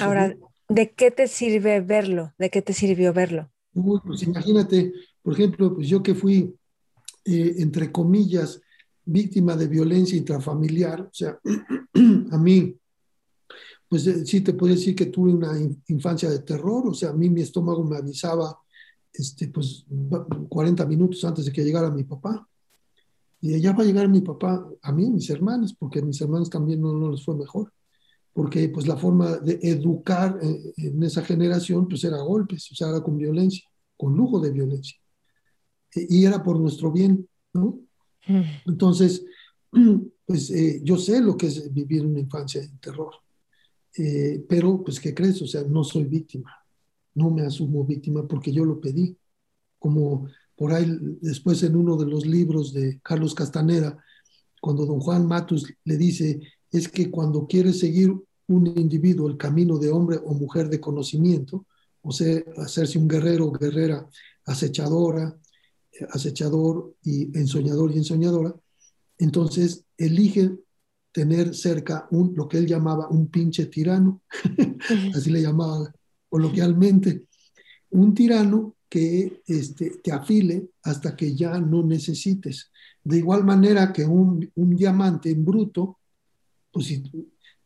Ahora, 0.00 0.36
¿de 0.68 0.92
qué 0.92 1.10
te 1.10 1.28
sirve 1.28 1.80
verlo? 1.80 2.32
¿De 2.38 2.50
qué 2.50 2.62
te 2.62 2.72
sirvió 2.72 3.12
verlo? 3.12 3.50
pues 4.04 4.22
imagínate, 4.22 4.92
por 5.22 5.34
ejemplo, 5.34 5.74
pues 5.74 5.88
yo 5.88 6.02
que 6.02 6.14
fui, 6.14 6.54
eh, 7.24 7.54
entre 7.58 7.90
comillas, 7.90 8.60
víctima 9.04 9.56
de 9.56 9.66
violencia 9.66 10.16
intrafamiliar, 10.16 11.02
o 11.02 11.12
sea, 11.12 11.38
a 12.30 12.38
mí, 12.38 12.76
pues 13.88 14.06
eh, 14.06 14.24
sí 14.24 14.42
te 14.42 14.54
puedo 14.54 14.72
decir 14.72 14.94
que 14.94 15.06
tuve 15.06 15.32
una 15.32 15.58
infancia 15.88 16.30
de 16.30 16.38
terror, 16.40 16.86
o 16.86 16.94
sea, 16.94 17.10
a 17.10 17.14
mí 17.14 17.28
mi 17.28 17.42
estómago 17.42 17.84
me 17.84 17.96
avisaba, 17.96 18.56
este, 19.12 19.48
pues 19.48 19.86
40 20.48 20.86
minutos 20.86 21.24
antes 21.24 21.44
de 21.44 21.52
que 21.52 21.64
llegara 21.64 21.90
mi 21.90 22.04
papá. 22.04 22.48
Y 23.40 23.60
ya 23.60 23.72
va 23.72 23.82
a 23.82 23.86
llegar 23.86 24.08
mi 24.08 24.22
papá, 24.22 24.66
a 24.80 24.92
mí, 24.92 25.10
mis 25.10 25.28
hermanos, 25.28 25.74
porque 25.74 25.98
a 25.98 26.02
mis 26.02 26.20
hermanos 26.20 26.48
también 26.48 26.80
no, 26.80 26.94
no 26.94 27.10
les 27.10 27.24
fue 27.24 27.36
mejor 27.36 27.72
porque 28.34 28.68
pues 28.68 28.86
la 28.88 28.96
forma 28.96 29.36
de 29.38 29.58
educar 29.62 30.38
eh, 30.42 30.74
en 30.76 31.02
esa 31.04 31.22
generación 31.22 31.86
pues 31.88 32.02
era 32.02 32.18
golpes, 32.18 32.70
o 32.72 32.74
sea, 32.74 32.88
era 32.88 33.00
con 33.00 33.16
violencia, 33.16 33.64
con 33.96 34.14
lujo 34.14 34.40
de 34.40 34.50
violencia. 34.50 34.98
E, 35.94 36.06
y 36.10 36.24
era 36.24 36.42
por 36.42 36.58
nuestro 36.58 36.90
bien, 36.90 37.26
¿no? 37.52 37.80
Mm. 38.26 38.42
Entonces, 38.66 39.24
pues 40.26 40.50
eh, 40.50 40.80
yo 40.82 40.98
sé 40.98 41.20
lo 41.22 41.36
que 41.36 41.46
es 41.46 41.72
vivir 41.72 42.04
una 42.04 42.18
infancia 42.18 42.60
en 42.60 42.76
terror, 42.78 43.14
eh, 43.96 44.44
pero 44.48 44.82
pues 44.82 44.98
¿qué 44.98 45.14
crees? 45.14 45.40
O 45.40 45.46
sea, 45.46 45.62
no 45.62 45.84
soy 45.84 46.04
víctima, 46.04 46.52
no 47.14 47.30
me 47.30 47.42
asumo 47.42 47.84
víctima 47.84 48.26
porque 48.26 48.52
yo 48.52 48.64
lo 48.64 48.80
pedí, 48.80 49.16
como 49.78 50.26
por 50.56 50.72
ahí 50.72 50.86
después 51.20 51.62
en 51.62 51.76
uno 51.76 51.96
de 51.96 52.06
los 52.06 52.26
libros 52.26 52.72
de 52.72 52.98
Carlos 53.00 53.32
Castaneda, 53.32 53.96
cuando 54.60 54.86
don 54.86 54.98
Juan 54.98 55.24
Matus 55.24 55.72
le 55.84 55.96
dice, 55.96 56.40
es 56.74 56.88
que 56.88 57.10
cuando 57.10 57.46
quiere 57.46 57.72
seguir 57.72 58.12
un 58.48 58.66
individuo 58.66 59.28
el 59.28 59.36
camino 59.36 59.78
de 59.78 59.90
hombre 59.90 60.18
o 60.22 60.34
mujer 60.34 60.68
de 60.68 60.80
conocimiento, 60.80 61.66
o 62.02 62.10
sea, 62.10 62.42
hacerse 62.58 62.98
un 62.98 63.06
guerrero 63.06 63.46
o 63.46 63.52
guerrera 63.52 64.06
acechadora, 64.44 65.38
acechador 66.10 66.96
y 67.02 67.36
ensoñador 67.38 67.92
y 67.92 67.98
ensoñadora, 67.98 68.54
entonces 69.18 69.84
elige 69.96 70.50
tener 71.12 71.54
cerca 71.54 72.08
un, 72.10 72.34
lo 72.34 72.48
que 72.48 72.58
él 72.58 72.66
llamaba 72.66 73.08
un 73.08 73.28
pinche 73.28 73.66
tirano, 73.66 74.22
así 75.14 75.30
le 75.30 75.40
llamaba 75.40 75.94
coloquialmente, 76.28 77.26
un 77.90 78.12
tirano 78.12 78.74
que 78.88 79.42
este, 79.46 79.90
te 80.02 80.10
afile 80.10 80.70
hasta 80.82 81.14
que 81.14 81.34
ya 81.36 81.58
no 81.60 81.84
necesites. 81.84 82.72
De 83.02 83.18
igual 83.18 83.44
manera 83.44 83.92
que 83.92 84.04
un, 84.04 84.50
un 84.56 84.74
diamante 84.74 85.30
en 85.30 85.44
bruto 85.44 85.98
pues 86.74 86.90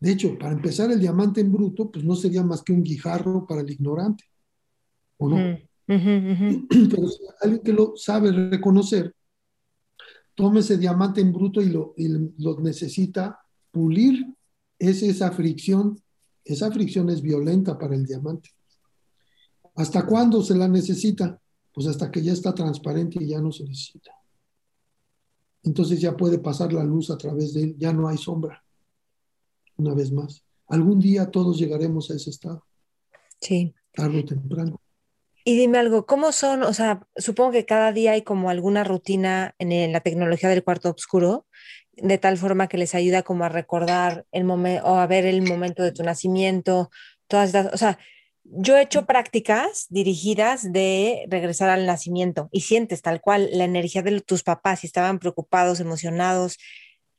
de 0.01 0.13
hecho, 0.13 0.39
para 0.39 0.53
empezar, 0.53 0.93
el 0.93 1.01
diamante 1.01 1.41
en 1.41 1.51
bruto, 1.51 1.91
pues 1.91 2.05
no 2.05 2.15
sería 2.15 2.45
más 2.45 2.63
que 2.63 2.73
un 2.73 2.85
guijarro 2.85 3.47
para 3.47 3.63
el 3.63 3.71
ignorante, 3.71 4.25
¿o 5.17 5.29
no? 5.29 5.59
Pero 5.87 7.09
si 7.09 7.25
alguien 7.41 7.63
que 7.65 7.73
lo 7.73 7.97
sabe 7.97 8.31
reconocer, 8.31 9.15
toma 10.35 10.61
ese 10.61 10.77
diamante 10.77 11.21
en 11.21 11.33
bruto 11.33 11.61
y 11.61 11.71
lo, 11.71 11.95
lo 11.97 12.61
necesita 12.61 13.41
pulir, 13.73 14.25
es 14.79 15.03
esa 15.03 15.33
fricción, 15.33 16.01
esa 16.45 16.71
fricción 16.71 17.11
es 17.11 17.21
violenta 17.21 17.77
para 17.77 17.97
el 17.97 18.07
diamante. 18.07 18.51
¿Hasta 19.75 20.07
cuándo 20.07 20.43
se 20.43 20.55
la 20.55 20.69
necesita? 20.69 21.41
Pues 21.73 21.87
hasta 21.87 22.11
que 22.11 22.23
ya 22.23 22.33
está 22.33 22.55
transparente 22.55 23.23
y 23.23 23.29
ya 23.29 23.41
no 23.41 23.51
se 23.51 23.65
necesita. 23.65 24.13
Entonces 25.65 26.01
ya 26.01 26.17
puede 26.17 26.39
pasar 26.39 26.73
la 26.73 26.85
luz 26.85 27.11
a 27.11 27.19
través 27.19 27.55
de 27.55 27.63
él, 27.63 27.77
ya 27.79 27.93
no 27.93 28.07
hay 28.07 28.19
sombra 28.19 28.63
una 29.79 29.95
vez 29.95 30.13
más. 30.13 30.45
Algún 30.69 31.01
día 31.01 31.31
todos 31.31 31.59
llegaremos 31.59 32.11
a 32.11 32.15
ese 32.15 32.31
estado. 32.31 32.65
Sí. 33.41 33.75
Tarde 33.93 34.21
o 34.21 34.25
temprano. 34.25 34.81
Y 35.45 35.57
dime 35.57 35.79
algo, 35.79 36.05
¿cómo 36.05 36.31
son? 36.33 36.63
O 36.63 36.75
sea, 36.75 37.07
supongo 37.17 37.53
que 37.53 37.65
cada 37.65 37.93
día 37.93 38.13
hay 38.13 38.23
como 38.23 38.51
alguna 38.51 38.85
rutina 38.85 39.55
en 39.59 39.93
la 39.93 40.01
tecnología 40.01 40.51
del 40.51 40.63
cuarto 40.63 40.91
oscuro, 40.91 41.47
de 41.93 42.19
tal 42.19 42.37
forma 42.37 42.69
que 42.69 42.77
les 42.77 42.95
ayuda 42.95 43.23
como 43.23 43.45
a 43.45 43.49
recordar 43.49 44.27
el 44.31 44.45
momento 44.45 44.85
o 44.85 44.97
a 44.97 45.07
ver 45.07 45.25
el 45.25 45.43
momento 45.43 45.83
de 45.83 45.93
tu 45.93 46.03
nacimiento, 46.03 46.91
todas 47.29 47.47
estas, 47.47 47.73
o 47.73 47.79
sea, 47.79 47.99
yo 48.45 48.77
he 48.77 48.83
hecho 48.83 49.07
prácticas 49.07 49.87
dirigidas 49.89 50.73
de 50.73 51.27
regresar 51.29 51.71
al 51.71 51.87
nacimiento 51.87 52.49
y 52.53 52.63
sientes 52.63 53.03
tal 53.03 53.21
cual 53.21 53.49
la 53.53 53.65
energía 53.65 54.03
de 54.03 54.21
tus 54.21 54.43
papás, 54.43 54.81
si 54.81 54.87
estaban 54.87 55.19
preocupados, 55.19 55.81
emocionados, 55.81 56.59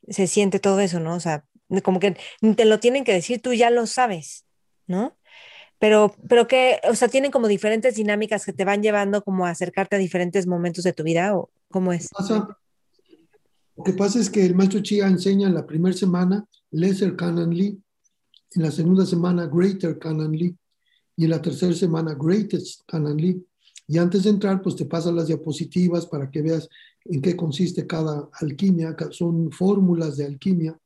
se 0.08 0.26
siente 0.26 0.60
todo 0.60 0.80
eso, 0.80 0.98
¿no? 0.98 1.14
O 1.14 1.20
sea, 1.20 1.44
como 1.82 2.00
que 2.00 2.16
te 2.56 2.64
lo 2.64 2.80
tienen 2.80 3.04
que 3.04 3.12
decir, 3.12 3.40
tú 3.40 3.52
ya 3.52 3.70
lo 3.70 3.86
sabes, 3.86 4.44
¿no? 4.86 5.16
Pero, 5.78 6.14
pero 6.28 6.46
que, 6.46 6.78
o 6.90 6.94
sea, 6.94 7.08
tienen 7.08 7.30
como 7.30 7.48
diferentes 7.48 7.94
dinámicas 7.94 8.44
que 8.44 8.52
te 8.52 8.64
van 8.64 8.82
llevando 8.82 9.22
como 9.22 9.46
a 9.46 9.50
acercarte 9.50 9.96
a 9.96 9.98
diferentes 9.98 10.46
momentos 10.46 10.84
de 10.84 10.92
tu 10.92 11.02
vida, 11.02 11.36
¿o 11.36 11.50
cómo 11.70 11.92
es? 11.92 12.08
lo 13.76 13.84
que 13.84 13.92
pasa 13.94 14.18
es 14.18 14.28
que 14.28 14.44
el 14.44 14.54
maestro 14.54 14.80
Chia 14.80 15.06
enseña 15.06 15.48
en 15.48 15.54
la 15.54 15.66
primera 15.66 15.96
semana 15.96 16.44
Lesser 16.70 17.16
Canon 17.16 17.54
Lee, 17.54 17.80
en 18.52 18.62
la 18.62 18.70
segunda 18.70 19.06
semana 19.06 19.48
Greater 19.50 19.98
Canon 19.98 20.32
Lee, 20.32 20.54
y 21.16 21.24
en 21.24 21.30
la 21.30 21.40
tercera 21.40 21.72
semana 21.72 22.14
Greatest 22.18 22.82
Canon 22.86 23.16
Lee. 23.16 23.42
Y 23.86 23.98
antes 23.98 24.24
de 24.24 24.30
entrar, 24.30 24.60
pues 24.60 24.76
te 24.76 24.84
pasan 24.84 25.16
las 25.16 25.28
diapositivas 25.28 26.04
para 26.06 26.30
que 26.30 26.42
veas 26.42 26.68
en 27.06 27.22
qué 27.22 27.34
consiste 27.34 27.86
cada 27.86 28.28
alquimia, 28.34 28.94
son 29.10 29.50
fórmulas 29.50 30.16
de 30.16 30.26
alquimia 30.26 30.78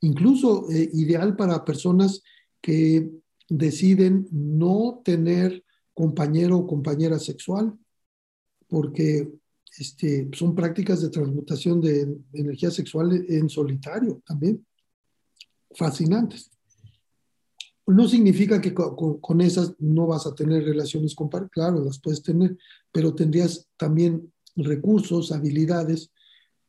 incluso 0.00 0.70
eh, 0.70 0.90
ideal 0.92 1.36
para 1.36 1.64
personas 1.64 2.22
que 2.60 3.10
deciden 3.48 4.28
no 4.30 5.02
tener 5.04 5.64
compañero 5.92 6.58
o 6.58 6.66
compañera 6.66 7.18
sexual, 7.18 7.76
porque 8.68 9.30
este, 9.76 10.28
son 10.32 10.54
prácticas 10.54 11.02
de 11.02 11.10
transmutación 11.10 11.80
de 11.80 12.16
energía 12.32 12.70
sexual 12.70 13.24
en 13.28 13.48
solitario 13.48 14.22
también, 14.24 14.64
fascinantes. 15.72 16.50
No 17.86 18.06
significa 18.08 18.60
que 18.60 18.72
con, 18.72 19.40
esas 19.40 19.74
no 19.80 20.06
vas 20.06 20.26
a 20.26 20.34
tener 20.34 20.62
relaciones 20.64 21.14
con 21.14 21.28
claro, 21.28 21.84
las 21.84 21.98
puedes 21.98 22.22
tener, 22.22 22.56
pero 22.92 23.14
tendrías 23.14 23.66
también 23.76 24.32
recursos, 24.54 25.32
habilidades 25.32 26.10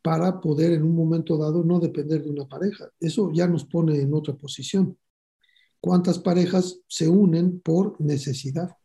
para 0.02 0.40
poder 0.40 0.72
en 0.72 0.82
un 0.82 0.96
momento 0.96 1.38
dado 1.38 1.62
no 1.62 1.78
depender 1.78 2.22
de 2.22 2.30
una 2.30 2.46
pareja. 2.46 2.90
Eso 2.98 3.30
ya 3.32 3.46
nos 3.46 3.64
pone 3.64 4.00
en 4.00 4.12
otra 4.12 4.34
posición. 4.34 4.98
¿Cuántas 5.80 6.18
parejas 6.18 6.80
se 6.88 7.08
unen 7.08 7.60
por 7.60 8.00
necesidad? 8.00 8.76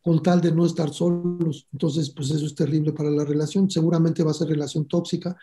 Con 0.00 0.22
tal 0.22 0.40
de 0.40 0.52
no 0.52 0.64
estar 0.64 0.90
solos. 0.90 1.68
Entonces, 1.72 2.10
pues 2.10 2.30
eso 2.30 2.46
es 2.46 2.54
terrible 2.54 2.92
para 2.92 3.10
la 3.10 3.24
relación. 3.24 3.68
Seguramente 3.68 4.22
va 4.22 4.30
a 4.30 4.34
ser 4.34 4.48
relación 4.48 4.86
tóxica 4.86 5.36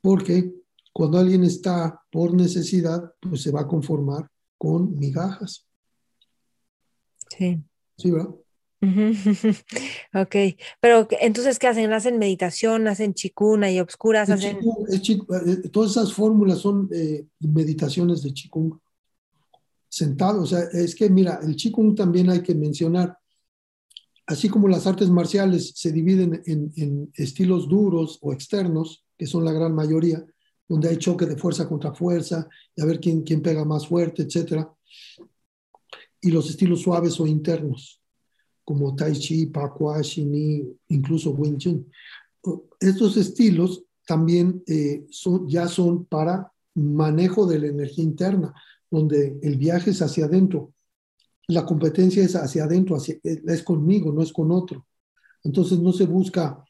porque 0.00 0.54
cuando 0.92 1.18
alguien 1.18 1.44
está 1.44 2.02
por 2.10 2.34
necesidad, 2.34 3.12
pues 3.20 3.42
se 3.42 3.50
va 3.50 3.62
a 3.62 3.66
conformar 3.66 4.28
con 4.56 4.96
migajas. 4.98 5.66
Sí. 7.30 7.62
Sí, 7.96 8.10
¿verdad? 8.10 8.34
ok, 10.14 10.36
pero 10.80 11.08
entonces, 11.20 11.58
¿qué 11.58 11.66
hacen? 11.66 11.92
¿Hacen 11.92 12.18
meditación? 12.18 12.86
¿Hacen 12.86 13.14
chikuna 13.14 13.70
y 13.70 13.80
obscuras? 13.80 14.30
Hacen... 14.30 14.58
Eh, 14.58 15.68
todas 15.72 15.92
esas 15.92 16.12
fórmulas 16.12 16.58
son 16.58 16.88
eh, 16.92 17.26
meditaciones 17.40 18.22
de 18.22 18.32
chikung. 18.32 18.78
Sentado, 19.88 20.42
o 20.42 20.46
sea, 20.46 20.60
es 20.72 20.94
que 20.94 21.08
mira, 21.08 21.40
el 21.42 21.56
chikung 21.56 21.94
también 21.94 22.30
hay 22.30 22.42
que 22.42 22.54
mencionar, 22.54 23.18
así 24.26 24.48
como 24.48 24.68
las 24.68 24.86
artes 24.86 25.08
marciales 25.08 25.72
se 25.74 25.90
dividen 25.90 26.42
en, 26.44 27.10
estilos 27.14 27.68
duros 27.68 28.18
o 28.20 28.32
externos, 28.32 29.04
que 29.16 29.26
son 29.26 29.44
la 29.44 29.52
gran 29.52 29.74
mayoría, 29.74 30.24
donde 30.68 30.90
hay 30.90 30.98
choque 30.98 31.24
de 31.24 31.38
fuerza 31.38 31.66
contra 31.66 31.94
fuerza, 31.94 32.46
y 32.76 32.82
a 32.82 32.84
ver 32.84 33.00
quién, 33.00 33.22
quién 33.22 33.40
pega 33.40 33.64
más 33.64 33.88
fuerte, 33.88 34.22
etcétera, 34.22 34.70
y 36.20 36.30
los 36.30 36.50
estilos 36.50 36.82
suaves 36.82 37.18
o 37.18 37.26
internos 37.26 37.97
como 38.68 38.94
Tai 38.94 39.14
Chi, 39.14 39.46
Pakua, 39.46 40.02
Shini, 40.02 40.62
incluso 40.88 41.30
Wing 41.30 41.56
Chun. 41.56 41.90
Estos 42.78 43.16
estilos 43.16 43.82
también 44.06 44.62
eh, 44.66 45.06
son, 45.08 45.48
ya 45.48 45.66
son 45.68 46.04
para 46.04 46.52
manejo 46.74 47.46
de 47.46 47.60
la 47.60 47.68
energía 47.68 48.04
interna, 48.04 48.52
donde 48.90 49.38
el 49.42 49.56
viaje 49.56 49.92
es 49.92 50.02
hacia 50.02 50.26
adentro. 50.26 50.74
La 51.46 51.64
competencia 51.64 52.22
es 52.22 52.36
hacia 52.36 52.64
adentro, 52.64 52.96
hacia, 52.96 53.16
es 53.22 53.62
conmigo, 53.62 54.12
no 54.12 54.20
es 54.20 54.34
con 54.34 54.52
otro. 54.52 54.86
Entonces 55.44 55.78
no 55.78 55.94
se 55.94 56.04
busca, 56.04 56.62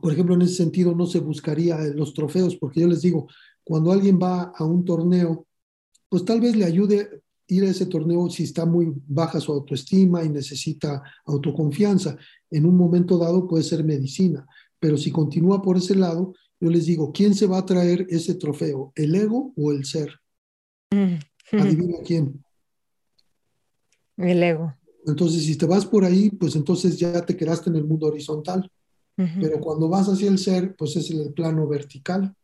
por 0.00 0.12
ejemplo, 0.12 0.34
en 0.34 0.42
ese 0.42 0.56
sentido 0.56 0.92
no 0.92 1.06
se 1.06 1.20
buscaría 1.20 1.78
los 1.94 2.14
trofeos, 2.14 2.56
porque 2.56 2.80
yo 2.80 2.88
les 2.88 3.00
digo, 3.00 3.28
cuando 3.62 3.92
alguien 3.92 4.18
va 4.20 4.52
a 4.56 4.64
un 4.64 4.84
torneo, 4.84 5.46
pues 6.08 6.24
tal 6.24 6.40
vez 6.40 6.56
le 6.56 6.64
ayude 6.64 7.22
ir 7.52 7.64
a 7.64 7.70
ese 7.70 7.86
torneo 7.86 8.28
si 8.30 8.44
está 8.44 8.64
muy 8.64 8.92
baja 9.06 9.40
su 9.40 9.52
autoestima 9.52 10.24
y 10.24 10.28
necesita 10.28 11.02
autoconfianza. 11.24 12.16
En 12.50 12.66
un 12.66 12.76
momento 12.76 13.18
dado 13.18 13.46
puede 13.46 13.64
ser 13.64 13.84
medicina, 13.84 14.46
pero 14.78 14.96
si 14.96 15.10
continúa 15.10 15.62
por 15.62 15.76
ese 15.76 15.94
lado, 15.94 16.34
yo 16.60 16.70
les 16.70 16.86
digo, 16.86 17.12
¿quién 17.12 17.34
se 17.34 17.46
va 17.46 17.58
a 17.58 17.66
traer 17.66 18.06
ese 18.08 18.34
trofeo? 18.34 18.92
¿El 18.94 19.14
ego 19.14 19.52
o 19.56 19.72
el 19.72 19.84
ser? 19.84 20.10
Adivina 21.50 21.98
quién. 22.06 22.44
El 24.16 24.42
ego. 24.42 24.72
Entonces, 25.06 25.44
si 25.44 25.56
te 25.56 25.66
vas 25.66 25.84
por 25.84 26.04
ahí, 26.04 26.30
pues 26.30 26.54
entonces 26.54 26.98
ya 26.98 27.24
te 27.26 27.36
quedaste 27.36 27.70
en 27.70 27.76
el 27.76 27.84
mundo 27.84 28.06
horizontal. 28.06 28.70
Pero 29.14 29.60
cuando 29.60 29.88
vas 29.88 30.08
hacia 30.08 30.28
el 30.28 30.38
ser, 30.38 30.74
pues 30.74 30.96
es 30.96 31.10
el 31.10 31.32
plano 31.32 31.68
vertical. 31.68 32.34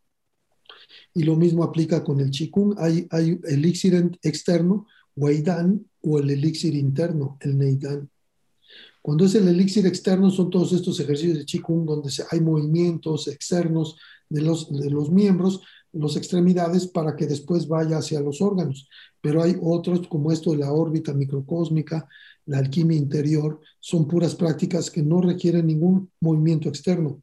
Y 1.15 1.25
lo 1.25 1.35
mismo 1.35 1.65
aplica 1.65 2.05
con 2.05 2.21
el 2.21 2.31
Qigong. 2.31 2.75
Hay, 2.79 3.07
hay 3.11 3.41
elixir 3.45 4.11
externo, 4.23 4.87
Weidan, 5.19 5.85
o 6.01 6.19
el 6.19 6.31
elixir 6.31 6.75
interno, 6.75 7.37
el 7.41 7.59
Neidan. 7.59 8.09
Cuando 9.03 9.25
es 9.25 9.35
el 9.35 9.49
elixir 9.49 9.87
externo, 9.87 10.31
son 10.31 10.51
todos 10.51 10.73
estos 10.73 11.01
ejercicios 11.01 11.39
de 11.39 11.45
Qigong 11.45 11.85
donde 11.87 12.11
hay 12.31 12.41
movimientos 12.41 13.27
externos 13.29 13.97
de 14.29 14.43
los, 14.43 14.71
de 14.71 14.91
los 14.91 15.11
miembros, 15.11 15.61
las 15.93 16.17
extremidades, 16.17 16.87
para 16.87 17.17
que 17.17 17.27
después 17.27 17.67
vaya 17.67 17.99
hacia 17.99 18.21
los 18.21 18.41
órganos. 18.41 18.89
Pero 19.21 19.43
hay 19.43 19.57
otros, 19.61 20.07
como 20.07 20.31
esto 20.31 20.53
de 20.53 20.59
la 20.59 20.73
órbita 20.73 21.13
microcósmica, 21.15 22.07
la 22.47 22.59
alquimia 22.59 22.97
interior, 22.97 23.61
son 23.81 24.07
puras 24.07 24.35
prácticas 24.35 24.91
que 24.91 25.03
no 25.03 25.21
requieren 25.21 25.67
ningún 25.67 26.11
movimiento 26.21 26.69
externo. 26.69 27.23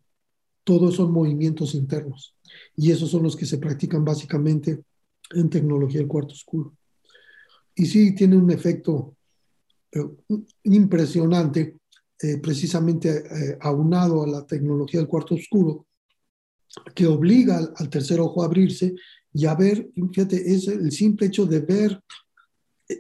Todos 0.64 0.96
son 0.96 1.12
movimientos 1.12 1.76
internos. 1.76 2.36
Y 2.76 2.92
esos 2.92 3.12
son 3.12 3.24
los 3.24 3.36
que 3.36 3.46
se 3.46 3.58
practican 3.58 4.04
básicamente 4.04 4.84
en 5.32 5.50
tecnología 5.50 6.00
del 6.00 6.08
cuarto 6.08 6.34
oscuro. 6.34 6.74
Y 7.76 7.86
sí, 7.86 8.16
tiene 8.16 8.38
un 8.38 8.50
efecto 8.52 9.18
eh, 9.92 10.02
impresionante, 10.64 11.78
eh, 12.22 12.38
precisamente 12.38 13.10
eh, 13.10 13.58
aunado 13.62 14.24
a 14.24 14.28
la 14.28 14.46
tecnología 14.46 15.00
del 15.00 15.10
cuarto 15.10 15.36
oscuro, 15.36 15.88
que 16.94 17.08
obliga 17.08 17.58
al, 17.76 17.90
tercer 17.90 18.20
ojo 18.20 18.42
a 18.42 18.46
abrirse 18.46 18.96
y 19.34 19.46
a 19.46 19.56
ver, 19.56 19.90
fíjate, 20.14 20.54
es 20.54 20.68
el 20.68 20.92
simple 20.92 21.28
hecho 21.28 21.46
de 21.46 21.60
ver, 21.60 22.02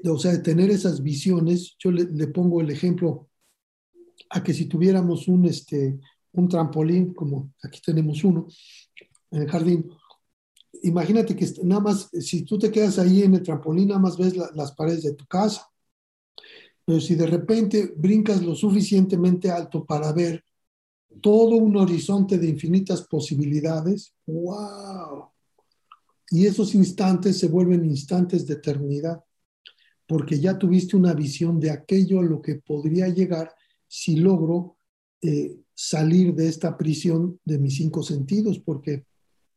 o 0.06 0.18
sea, 0.18 0.32
de 0.32 0.40
tener 0.40 0.70
esas 0.70 1.02
visiones. 1.02 1.76
Yo 1.80 1.92
le, 1.92 2.04
le 2.06 2.28
pongo 2.28 2.60
el 2.60 2.70
ejemplo 2.70 3.30
a 4.30 4.44
que 4.44 4.54
si 4.54 4.66
tuviéramos 4.66 5.28
un, 5.28 5.46
este, 5.46 5.98
un 6.34 6.50
trampolín, 6.50 7.14
como 7.14 7.54
aquí 7.64 7.82
tenemos 7.82 8.24
uno, 8.24 8.48
en 9.32 9.44
el 9.44 9.50
jardín, 9.50 9.90
imagínate 10.84 11.36
que 11.36 11.48
nada 11.64 11.82
más, 11.82 12.10
si 12.20 12.44
tú 12.44 12.58
te 12.58 12.72
quedas 12.72 13.00
ahí 13.00 13.24
en 13.24 13.36
el 13.36 13.44
trampolín, 13.44 13.90
nada 13.90 14.00
más 14.00 14.18
ves 14.18 14.36
las 14.36 14.72
paredes 14.74 15.04
de 15.04 15.14
tu 15.14 15.26
casa. 15.26 15.68
Pero 16.86 17.00
si 17.00 17.16
de 17.16 17.26
repente 17.26 17.94
brincas 17.96 18.44
lo 18.44 18.56
suficientemente 18.56 19.50
alto 19.50 19.86
para 19.86 20.12
ver 20.12 20.44
todo 21.22 21.56
un 21.56 21.76
horizonte 21.78 22.38
de 22.38 22.48
infinitas 22.48 23.02
posibilidades, 23.08 24.14
¡wow! 24.28 25.30
Y 26.30 26.46
esos 26.46 26.76
instantes 26.76 27.40
se 27.40 27.48
vuelven 27.48 27.86
instantes 27.86 28.46
de 28.46 28.56
eternidad, 28.56 29.24
porque 30.08 30.40
ya 30.40 30.58
tuviste 30.58 30.96
una 30.96 31.14
visión 31.14 31.60
de 31.60 31.72
aquello 31.72 32.20
a 32.20 32.24
lo 32.24 32.42
que 32.42 32.56
podría 32.56 33.08
llegar 33.08 33.54
si 33.88 34.18
logro 34.18 34.78
eh, 35.22 35.56
salir 35.74 36.34
de 36.36 36.48
esta 36.48 36.78
prisión 36.78 37.40
de 37.44 37.58
mis 37.58 37.76
cinco 37.76 38.04
sentidos, 38.04 38.60
porque 38.60 39.06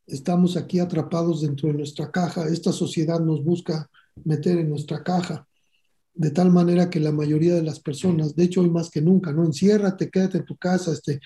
estamos 0.09 0.57
aquí 0.57 0.81
atrapados 0.81 1.43
dentro 1.43 1.69
de 1.69 1.75
nuestra 1.75 2.11
caja, 2.11 2.49
esta 2.49 2.73
sociedad 2.73 3.21
nos 3.21 3.45
busca 3.45 3.89
meter 4.25 4.59
en 4.59 4.71
nuestra 4.71 5.03
caja, 5.03 5.47
de 6.15 6.31
tal 6.31 6.51
manera 6.51 6.91
que 6.91 6.99
la 6.99 7.13
mayoría 7.13 7.55
de 7.55 7.63
las 7.63 7.79
personas, 7.79 8.35
de 8.35 8.45
hecho 8.45 8.63
hoy 8.63 8.71
más 8.71 8.91
que 8.91 9.01
nunca, 9.01 9.33
no 9.33 9.45
enciérrate, 9.45 10.11
quédate 10.11 10.39
en 10.39 10.45
tu 10.45 10.57
casa, 10.57 10.93
este, 10.93 11.21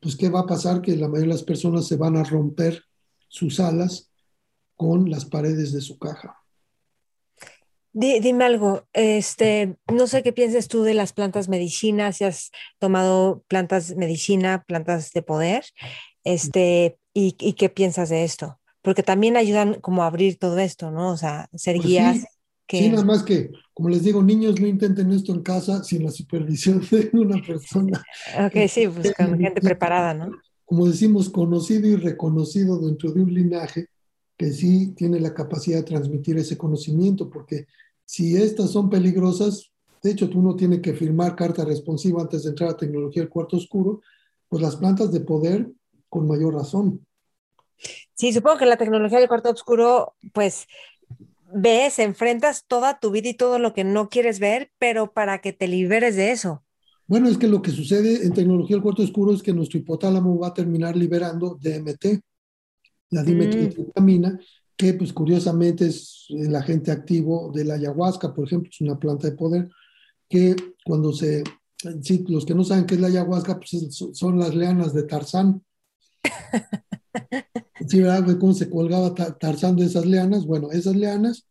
pues 0.00 0.16
qué 0.16 0.28
va 0.28 0.40
a 0.40 0.46
pasar 0.46 0.82
que 0.82 0.96
la 0.96 1.08
mayoría 1.08 1.28
de 1.28 1.34
las 1.34 1.44
personas 1.44 1.86
se 1.86 1.96
van 1.96 2.16
a 2.16 2.24
romper 2.24 2.82
sus 3.28 3.60
alas 3.60 4.10
con 4.74 5.10
las 5.10 5.24
paredes 5.24 5.72
de 5.72 5.80
su 5.80 5.98
caja. 5.98 6.36
Dime 7.92 8.44
algo, 8.44 8.86
este, 8.92 9.78
no 9.90 10.06
sé 10.06 10.22
qué 10.22 10.30
piensas 10.30 10.68
tú 10.68 10.82
de 10.82 10.92
las 10.92 11.14
plantas 11.14 11.48
medicinas, 11.48 12.18
si 12.18 12.24
has 12.24 12.50
tomado 12.78 13.42
plantas 13.48 13.96
medicina, 13.96 14.64
plantas 14.68 15.12
de 15.12 15.22
poder, 15.22 15.64
este, 16.22 16.98
y, 17.18 17.52
qué 17.54 17.70
piensas 17.70 18.10
de 18.10 18.24
esto, 18.24 18.58
porque 18.82 19.02
también 19.02 19.38
ayudan 19.38 19.80
como 19.80 20.02
a 20.02 20.06
abrir 20.06 20.38
todo 20.38 20.58
esto, 20.58 20.90
¿no? 20.90 21.12
O 21.12 21.16
sea, 21.16 21.48
ser 21.54 21.76
pues 21.76 21.88
guías. 21.88 22.16
Sí, 22.18 22.26
que... 22.66 22.78
sí, 22.78 22.88
nada 22.90 23.04
más 23.04 23.22
que, 23.22 23.52
como 23.72 23.88
les 23.88 24.02
digo, 24.02 24.22
niños 24.22 24.60
no 24.60 24.66
intenten 24.66 25.10
esto 25.12 25.32
en 25.32 25.42
casa 25.42 25.82
sin 25.82 26.04
la 26.04 26.10
supervisión 26.10 26.80
de 26.90 27.10
una 27.14 27.40
persona. 27.42 28.02
Ok, 28.44 28.68
sí, 28.68 28.86
pues 28.88 29.14
con 29.14 29.38
gente 29.38 29.62
preparada, 29.62 30.12
¿no? 30.12 30.30
Como 30.66 30.86
decimos, 30.86 31.30
conocido 31.30 31.88
y 31.88 31.96
reconocido 31.96 32.78
dentro 32.78 33.12
de 33.12 33.22
un 33.22 33.32
linaje 33.32 33.86
que 34.36 34.52
sí 34.52 34.88
tiene 34.88 35.18
la 35.18 35.32
capacidad 35.32 35.78
de 35.78 35.84
transmitir 35.84 36.36
ese 36.36 36.58
conocimiento, 36.58 37.30
porque 37.30 37.66
si 38.04 38.36
estas 38.36 38.72
son 38.72 38.90
peligrosas, 38.90 39.70
de 40.02 40.10
hecho 40.10 40.28
tú 40.28 40.42
no 40.42 40.54
tienes 40.54 40.80
que 40.80 40.92
firmar 40.92 41.34
carta 41.34 41.64
responsiva 41.64 42.20
antes 42.20 42.42
de 42.42 42.50
entrar 42.50 42.70
a 42.70 42.76
tecnología 42.76 43.22
del 43.22 43.30
cuarto 43.30 43.56
oscuro, 43.56 44.02
pues 44.48 44.60
las 44.60 44.76
plantas 44.76 45.10
de 45.12 45.20
poder 45.20 45.70
con 46.16 46.26
mayor 46.26 46.54
razón. 46.54 47.06
Sí, 48.14 48.32
supongo 48.32 48.56
que 48.56 48.66
la 48.66 48.78
tecnología 48.78 49.18
del 49.18 49.28
cuarto 49.28 49.50
oscuro, 49.50 50.14
pues 50.32 50.66
ves, 51.52 51.98
enfrentas 51.98 52.64
toda 52.66 52.98
tu 52.98 53.10
vida 53.10 53.28
y 53.28 53.34
todo 53.34 53.58
lo 53.58 53.74
que 53.74 53.84
no 53.84 54.08
quieres 54.08 54.40
ver, 54.40 54.70
pero 54.78 55.12
para 55.12 55.40
que 55.40 55.52
te 55.52 55.68
liberes 55.68 56.16
de 56.16 56.30
eso. 56.30 56.62
Bueno, 57.06 57.28
es 57.28 57.36
que 57.36 57.48
lo 57.48 57.60
que 57.60 57.70
sucede 57.70 58.24
en 58.24 58.32
tecnología 58.32 58.76
del 58.76 58.82
cuarto 58.82 59.02
oscuro 59.02 59.34
es 59.34 59.42
que 59.42 59.52
nuestro 59.52 59.78
hipotálamo 59.78 60.38
va 60.38 60.48
a 60.48 60.54
terminar 60.54 60.96
liberando 60.96 61.58
DMT, 61.60 62.20
la 63.10 63.22
dimetiltriptamina, 63.22 64.30
mm 64.30 64.38
que 64.76 64.92
pues 64.94 65.12
curiosamente 65.12 65.86
es 65.86 66.26
el 66.28 66.54
agente 66.54 66.90
activo 66.92 67.50
de 67.54 67.64
la 67.64 67.74
ayahuasca, 67.74 68.34
por 68.34 68.46
ejemplo, 68.46 68.68
es 68.70 68.80
una 68.82 68.98
planta 68.98 69.28
de 69.28 69.36
poder, 69.36 69.70
que 70.28 70.54
cuando 70.84 71.12
se, 71.12 71.42
sí, 72.02 72.24
los 72.28 72.44
que 72.44 72.54
no 72.54 72.62
saben 72.62 72.84
qué 72.84 72.96
es 72.96 73.00
la 73.00 73.06
ayahuasca, 73.06 73.58
pues 73.58 73.96
son 74.12 74.38
las 74.38 74.54
leanas 74.54 74.92
de 74.92 75.04
Tarzán. 75.04 75.62
Sí, 77.88 78.00
¿verdad? 78.00 78.36
¿Cómo 78.38 78.52
se 78.52 78.68
colgaba 78.68 79.14
Tarzán 79.14 79.76
de 79.76 79.84
esas 79.84 80.06
leanas? 80.06 80.44
Bueno, 80.44 80.72
esas 80.72 80.96
leanas, 80.96 81.46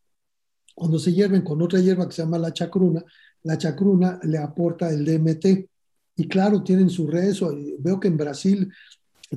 cuando 0.74 1.00
se 1.00 1.14
hierven 1.14 1.44
con 1.44 1.62
otra 1.62 1.80
hierba 1.80 2.08
que 2.08 2.16
se 2.16 2.24
llama 2.24 2.38
la 2.38 2.52
chacruna, 2.52 3.06
la 3.44 3.58
chacruna 3.58 4.20
le 4.24 4.38
aporta 4.38 4.90
el 4.90 5.06
DMT. 5.06 5.70
Y 6.18 6.28
claro, 6.28 6.64
tienen 6.64 6.90
su 6.90 7.08
rezo. 7.08 7.56
Veo 7.80 8.00
que 8.00 8.10
en 8.10 8.18
Brasil 8.18 8.70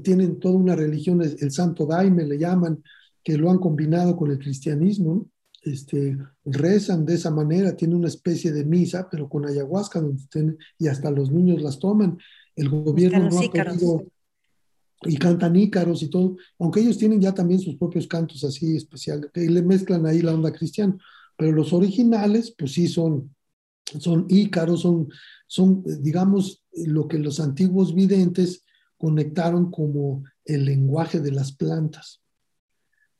tienen 0.02 0.40
toda 0.40 0.56
una 0.56 0.74
religión, 0.74 1.22
el 1.22 1.50
santo 1.52 1.86
daime 1.86 2.24
le 2.24 2.38
llaman, 2.38 2.82
que 3.22 3.36
lo 3.36 3.50
han 3.50 3.58
combinado 3.58 4.16
con 4.16 4.30
el 4.30 4.38
cristianismo, 4.38 5.26
este, 5.62 6.16
rezan 6.44 7.04
de 7.04 7.14
esa 7.14 7.30
manera, 7.30 7.76
tiene 7.76 7.94
una 7.94 8.08
especie 8.08 8.52
de 8.52 8.64
misa, 8.64 9.08
pero 9.10 9.28
con 9.28 9.46
ayahuasca, 9.46 10.00
donde 10.00 10.56
y 10.78 10.88
hasta 10.88 11.10
los 11.10 11.30
niños 11.30 11.62
las 11.62 11.78
toman. 11.78 12.18
El 12.54 12.68
gobierno 12.68 13.28
no 13.28 13.38
ha 13.38 13.50
podido, 13.50 14.04
y 15.02 15.16
cantan 15.16 15.56
ícaros 15.56 16.02
y 16.02 16.08
todo, 16.08 16.36
aunque 16.58 16.80
ellos 16.80 16.98
tienen 16.98 17.20
ya 17.20 17.32
también 17.32 17.60
sus 17.60 17.76
propios 17.76 18.06
cantos 18.06 18.42
así 18.44 18.76
especiales, 18.76 19.30
que 19.32 19.48
le 19.48 19.62
mezclan 19.62 20.06
ahí 20.06 20.22
la 20.22 20.34
onda 20.34 20.52
cristiana, 20.52 20.96
pero 21.36 21.52
los 21.52 21.72
originales, 21.72 22.54
pues 22.56 22.72
sí 22.72 22.88
son, 22.88 23.34
son 23.84 24.26
ícaros, 24.28 24.80
son, 24.80 25.08
son, 25.46 25.84
digamos, 26.00 26.64
lo 26.72 27.06
que 27.06 27.18
los 27.18 27.40
antiguos 27.40 27.94
videntes 27.94 28.64
conectaron 28.96 29.70
como 29.70 30.24
el 30.44 30.64
lenguaje 30.64 31.20
de 31.20 31.32
las 31.32 31.52
plantas 31.52 32.20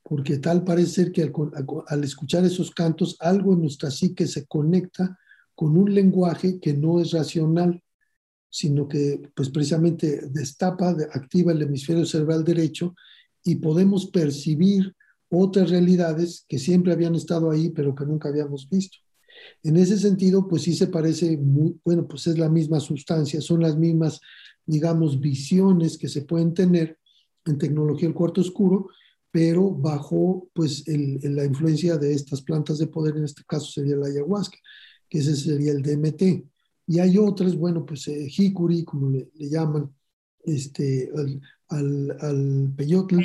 porque 0.09 0.39
tal 0.39 0.63
parece 0.63 1.03
ser 1.03 1.11
que 1.11 1.31
al, 1.87 2.03
escuchar 2.03 2.43
esos 2.43 2.71
cantos, 2.71 3.15
algo 3.19 3.53
en 3.53 3.61
nuestra 3.61 3.91
psique 3.91 4.25
se 4.25 4.47
conecta 4.47 5.19
con 5.53 5.77
un 5.77 5.93
lenguaje 5.93 6.59
que 6.59 6.73
no 6.73 6.99
es 6.99 7.11
racional, 7.11 7.79
sino 8.49 8.87
que 8.87 9.21
pues 9.35 9.49
precisamente 9.49 10.21
destapa, 10.31 10.89
activa 11.11 11.51
el 11.51 11.61
hemisferio 11.61 12.05
cerebral 12.05 12.43
derecho 12.43 12.95
y 13.43 13.55
podemos 13.55 14.07
percibir 14.07 14.95
otras 15.29 15.69
realidades 15.69 16.45
que 16.47 16.57
siempre 16.57 16.91
habían 16.91 17.15
estado 17.15 17.51
ahí, 17.51 17.69
pero 17.69 17.93
que 17.93 18.05
nunca 18.05 18.29
habíamos 18.29 18.67
visto. 18.69 18.97
En 19.63 19.77
ese 19.77 19.97
sentido, 19.97 20.47
pues 20.47 20.63
sí 20.63 20.73
se 20.73 20.87
parece 20.87 21.37
muy, 21.37 21.79
bueno, 21.85 22.07
pues 22.07 22.27
es 22.27 22.37
la 22.37 22.49
misma 22.49 22.79
sustancia, 22.79 23.39
son 23.41 23.61
las 23.61 23.77
mismas, 23.77 24.19
digamos, 24.65 25.19
visiones 25.19 25.97
que 25.97 26.09
se 26.09 26.23
pueden 26.23 26.53
tener 26.53 26.97
en 27.45 27.57
tecnología 27.57 28.07
del 28.07 28.15
cuarto 28.15 28.41
oscuro, 28.41 28.89
pero 29.31 29.71
bajo 29.71 30.49
pues 30.53 30.83
la 30.87 31.45
influencia 31.45 31.97
de 31.97 32.13
estas 32.13 32.41
plantas 32.41 32.79
de 32.79 32.87
poder, 32.87 33.17
en 33.17 33.25
este 33.25 33.43
caso 33.47 33.67
sería 33.71 33.95
la 33.95 34.07
ayahuasca, 34.07 34.57
que 35.07 35.19
ese 35.19 35.35
sería 35.35 35.71
el 35.71 35.81
DMT. 35.81 36.45
Y 36.89 36.99
hay 36.99 37.17
otras, 37.19 37.55
bueno, 37.55 37.85
pues 37.85 38.07
eh, 38.07 38.27
jicuri, 38.27 38.83
como 38.83 39.11
le, 39.11 39.29
llaman, 39.35 39.93
este, 40.43 41.11
al, 41.69 42.17
al, 42.19 42.73
peyote. 42.75 43.15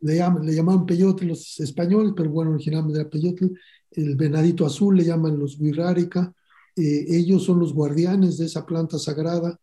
le, 0.00 0.16
llaman, 0.16 0.46
le 0.46 0.54
llaman 0.54 0.86
peyote 0.86 1.24
los 1.24 1.58
españoles, 1.58 2.12
pero 2.16 2.30
bueno, 2.30 2.52
originalmente 2.52 3.00
era 3.00 3.10
peyote. 3.10 3.50
El 3.90 4.14
venadito 4.14 4.64
azul 4.64 4.96
le 4.96 5.04
llaman 5.04 5.38
los 5.38 5.58
guirrárica. 5.58 6.32
Eh, 6.76 7.06
ellos 7.08 7.42
son 7.42 7.58
los 7.58 7.74
guardianes 7.74 8.38
de 8.38 8.46
esa 8.46 8.64
planta 8.64 8.98
sagrada. 8.98 9.58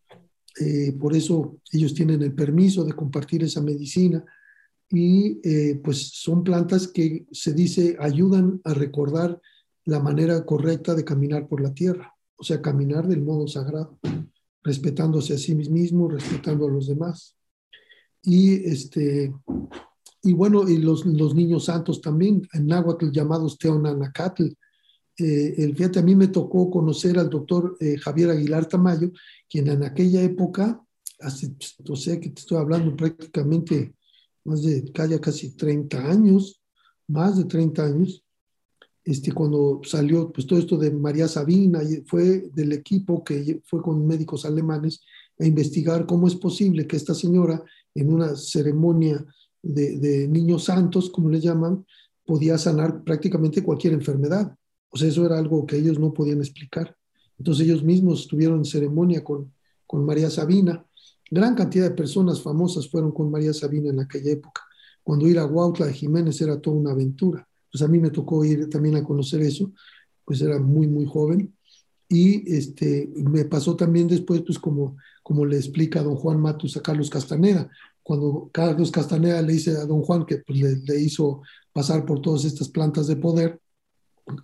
Eh, 0.60 0.92
por 1.00 1.16
eso 1.16 1.60
ellos 1.72 1.94
tienen 1.94 2.22
el 2.22 2.34
permiso 2.34 2.84
de 2.84 2.94
compartir 2.94 3.42
esa 3.44 3.62
medicina 3.62 4.24
y 4.90 5.40
eh, 5.44 5.80
pues 5.82 6.10
son 6.10 6.44
plantas 6.44 6.90
que 6.90 7.26
se 7.32 7.54
dice 7.54 7.96
ayudan 8.00 8.60
a 8.66 8.74
recordar 8.74 9.40
la 9.86 10.00
manera 10.00 10.46
correcta 10.46 10.94
de 10.94 11.06
caminar 11.06 11.48
por 11.48 11.62
la 11.62 11.74
tierra, 11.74 12.14
o 12.42 12.44
sea, 12.44 12.60
caminar 12.60 13.08
del 13.08 13.22
modo 13.22 13.48
sagrado. 13.48 14.00
respetándose 14.64 15.34
a 15.34 15.38
sí 15.38 15.56
mismo, 15.56 16.08
respetando 16.08 16.68
a 16.68 16.72
los 16.72 16.88
demás. 16.88 17.36
Y, 18.22 18.54
este, 18.68 19.34
y 20.22 20.34
bueno, 20.34 20.70
y 20.70 20.78
los, 20.78 21.04
los 21.06 21.34
niños 21.34 21.66
santos 21.66 22.00
también, 22.00 22.48
en 22.54 22.68
náhuatl 22.68 23.10
llamados 23.12 23.58
Teonanacatl. 23.58 24.48
Eh, 25.18 25.56
el, 25.58 25.76
fíjate, 25.76 26.00
a 26.00 26.04
mí 26.04 26.16
me 26.16 26.28
tocó 26.28 26.70
conocer 26.70 27.18
al 27.18 27.30
doctor 27.30 27.76
eh, 27.80 27.98
Javier 27.98 28.32
Aguilar 28.32 28.68
Tamayo, 28.68 29.12
quien 29.50 29.68
en 29.68 29.84
aquella 29.84 30.22
época, 30.22 30.80
hace, 31.20 31.56
no 31.88 31.96
sé, 31.96 32.20
que 32.20 32.30
te 32.30 32.42
estoy 32.42 32.58
hablando 32.58 32.96
prácticamente 32.96 33.96
más 34.44 34.64
de 34.64 34.92
casi 35.20 35.56
30 35.56 36.10
años, 36.10 36.62
más 37.08 37.38
de 37.38 37.46
30 37.46 37.84
años, 37.84 38.24
este, 39.04 39.32
cuando 39.32 39.82
salió 39.84 40.32
pues, 40.32 40.46
todo 40.46 40.60
esto 40.60 40.78
de 40.78 40.92
María 40.92 41.28
Sabina, 41.28 41.82
fue 42.06 42.50
del 42.54 42.74
equipo 42.74 43.24
que 43.24 43.62
fue 43.66 43.82
con 43.82 44.06
médicos 44.06 44.46
alemanes 44.46 45.02
a 45.40 45.46
investigar 45.46 46.06
cómo 46.06 46.28
es 46.28 46.36
posible 46.36 46.86
que 46.86 46.96
esta 46.96 47.16
señora 47.16 47.64
en 47.96 48.14
una 48.14 48.36
ceremonia 48.36 49.26
de, 49.62 49.98
de 49.98 50.28
niños 50.28 50.66
santos, 50.66 51.10
como 51.10 51.30
le 51.30 51.40
llaman, 51.40 51.86
podía 52.26 52.58
sanar 52.58 53.04
prácticamente 53.04 53.64
cualquier 53.64 53.94
enfermedad. 53.94 54.56
O 54.90 54.98
sea, 54.98 55.08
eso 55.08 55.26
era 55.26 55.38
algo 55.38 55.66
que 55.66 55.78
ellos 55.78 56.00
no 56.00 56.14
podían 56.14 56.40
explicar. 56.40 56.96
Entonces 57.38 57.66
ellos 57.66 57.84
mismos 57.84 58.28
tuvieron 58.28 58.64
ceremonia 58.66 59.24
con, 59.24 59.52
con 59.88 60.06
María 60.06 60.30
Sabina. 60.30 60.86
Gran 61.30 61.56
cantidad 61.56 61.90
de 61.90 61.96
personas 61.96 62.42
famosas 62.42 62.90
fueron 62.90 63.12
con 63.12 63.32
María 63.32 63.54
Sabina 63.54 63.90
en 63.90 64.00
aquella 64.00 64.32
época. 64.32 64.62
Cuando 65.04 65.28
ir 65.28 65.40
a 65.40 65.46
Huautla 65.46 65.88
de 65.88 65.94
Jiménez 65.94 66.40
era 66.42 66.62
toda 66.62 66.78
una 66.78 66.92
aventura. 66.92 67.48
Pues 67.72 67.82
a 67.82 67.88
mí 67.88 68.00
me 68.00 68.10
tocó 68.10 68.44
ir 68.44 68.70
también 68.70 68.96
a 68.96 69.04
conocer 69.04 69.42
eso, 69.42 69.72
pues 70.26 70.42
era 70.42 70.60
muy, 70.60 70.88
muy 70.88 71.06
joven. 71.06 71.54
Y 72.10 72.54
este, 72.54 73.10
me 73.16 73.46
pasó 73.46 73.76
también 73.76 74.08
después, 74.08 74.42
pues 74.46 74.60
como, 74.60 74.98
como 75.24 75.46
le 75.46 75.58
explica 75.58 76.04
don 76.04 76.16
Juan 76.16 76.42
Matus 76.42 76.76
a 76.76 76.82
Carlos 76.82 77.10
Castaneda, 77.10 77.70
cuando 78.04 78.50
Carlos 78.52 78.92
Castaneda 78.92 79.42
le 79.42 79.54
dice 79.54 79.72
a 79.78 79.86
don 79.86 80.02
Juan 80.02 80.26
que 80.26 80.38
pues, 80.40 80.60
le, 80.60 80.76
le 80.78 81.00
hizo 81.00 81.42
pasar 81.72 82.06
por 82.06 82.22
todas 82.22 82.44
estas 82.44 82.68
plantas 82.68 83.08
de 83.08 83.16
poder 83.16 83.60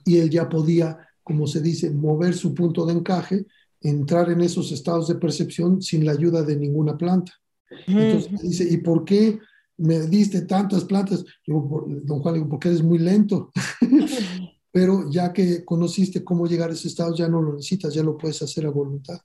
y 0.06 0.18
él 0.18 0.30
ya 0.30 0.48
podía, 0.48 0.98
como 1.24 1.48
se 1.48 1.62
dice, 1.62 1.92
mover 1.92 2.34
su 2.34 2.54
punto 2.54 2.86
de 2.86 2.94
encaje, 2.94 3.46
entrar 3.82 4.32
en 4.32 4.42
esos 4.42 4.72
estados 4.72 5.08
de 5.08 5.16
percepción 5.16 5.82
sin 5.82 6.06
la 6.06 6.14
ayuda 6.14 6.44
de 6.44 6.56
ninguna 6.56 6.98
planta. 6.98 7.34
Entonces 7.86 8.42
dice, 8.42 8.68
¿y 8.70 8.78
por 8.78 9.04
qué 9.04 9.40
me 9.78 10.02
diste 10.02 10.42
tantas 10.42 10.86
plantas? 10.86 11.24
Yo, 11.46 11.86
don 12.04 12.20
Juan, 12.20 12.36
digo, 12.36 12.50
porque 12.50 12.70
eres 12.70 12.84
muy 12.84 13.00
lento. 13.00 13.52
Pero 14.72 15.10
ya 15.10 15.34
que 15.34 15.64
conociste 15.66 16.24
cómo 16.24 16.46
llegar 16.46 16.70
a 16.70 16.74
ese 16.74 16.88
estado, 16.88 17.16
ya 17.16 17.28
no 17.28 17.42
lo 17.42 17.54
necesitas, 17.54 17.94
ya 17.94 18.04
lo 18.04 18.18
puedes 18.18 18.42
hacer 18.42 18.66
a 18.66 18.70
voluntad. 18.70 19.20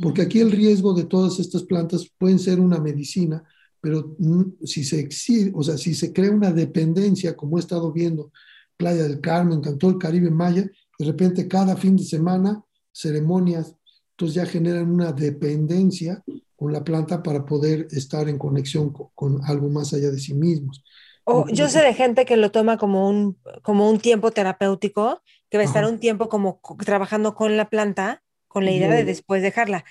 Porque 0.00 0.22
aquí 0.22 0.40
el 0.40 0.50
riesgo 0.50 0.92
de 0.92 1.04
todas 1.04 1.38
estas 1.38 1.62
plantas 1.62 2.06
pueden 2.18 2.38
ser 2.38 2.60
una 2.60 2.78
medicina, 2.78 3.42
pero 3.80 4.16
si 4.62 4.84
se 4.84 5.00
exige, 5.00 5.52
o 5.54 5.62
sea, 5.62 5.78
si 5.78 5.94
se 5.94 6.12
crea 6.12 6.30
una 6.30 6.52
dependencia, 6.52 7.34
como 7.34 7.56
he 7.56 7.60
estado 7.60 7.92
viendo, 7.92 8.30
Playa 8.76 9.04
del 9.04 9.20
Carmen, 9.20 9.62
el 9.64 9.98
Caribe 9.98 10.30
Maya, 10.30 10.70
de 10.98 11.04
repente 11.04 11.48
cada 11.48 11.76
fin 11.76 11.96
de 11.96 12.04
semana, 12.04 12.62
ceremonias, 12.92 13.74
entonces 14.12 14.34
ya 14.34 14.46
generan 14.46 14.90
una 14.90 15.12
dependencia 15.12 16.22
con 16.60 16.74
la 16.74 16.84
planta 16.84 17.22
para 17.22 17.46
poder 17.46 17.88
estar 17.90 18.28
en 18.28 18.36
conexión 18.36 18.92
con, 18.92 19.40
algo 19.46 19.70
más 19.70 19.94
allá 19.94 20.10
de 20.10 20.18
sí 20.18 20.34
mismos. 20.34 20.84
O 21.24 21.48
yo 21.48 21.70
sé 21.70 21.80
de 21.80 21.94
gente 21.94 22.26
que 22.26 22.36
lo 22.36 22.50
toma 22.50 22.76
como 22.76 23.08
un, 23.08 23.38
como 23.62 23.88
un 23.88 23.98
tiempo 23.98 24.30
terapéutico, 24.30 25.22
que 25.48 25.56
va 25.56 25.62
a 25.62 25.66
estar 25.66 25.86
un 25.86 25.98
tiempo 25.98 26.28
como 26.28 26.60
trabajando 26.84 27.34
con 27.34 27.56
la 27.56 27.70
planta, 27.70 28.22
con 28.46 28.66
la 28.66 28.72
idea 28.72 28.90
de 28.90 29.06
después 29.06 29.40
dejarla. 29.40 29.86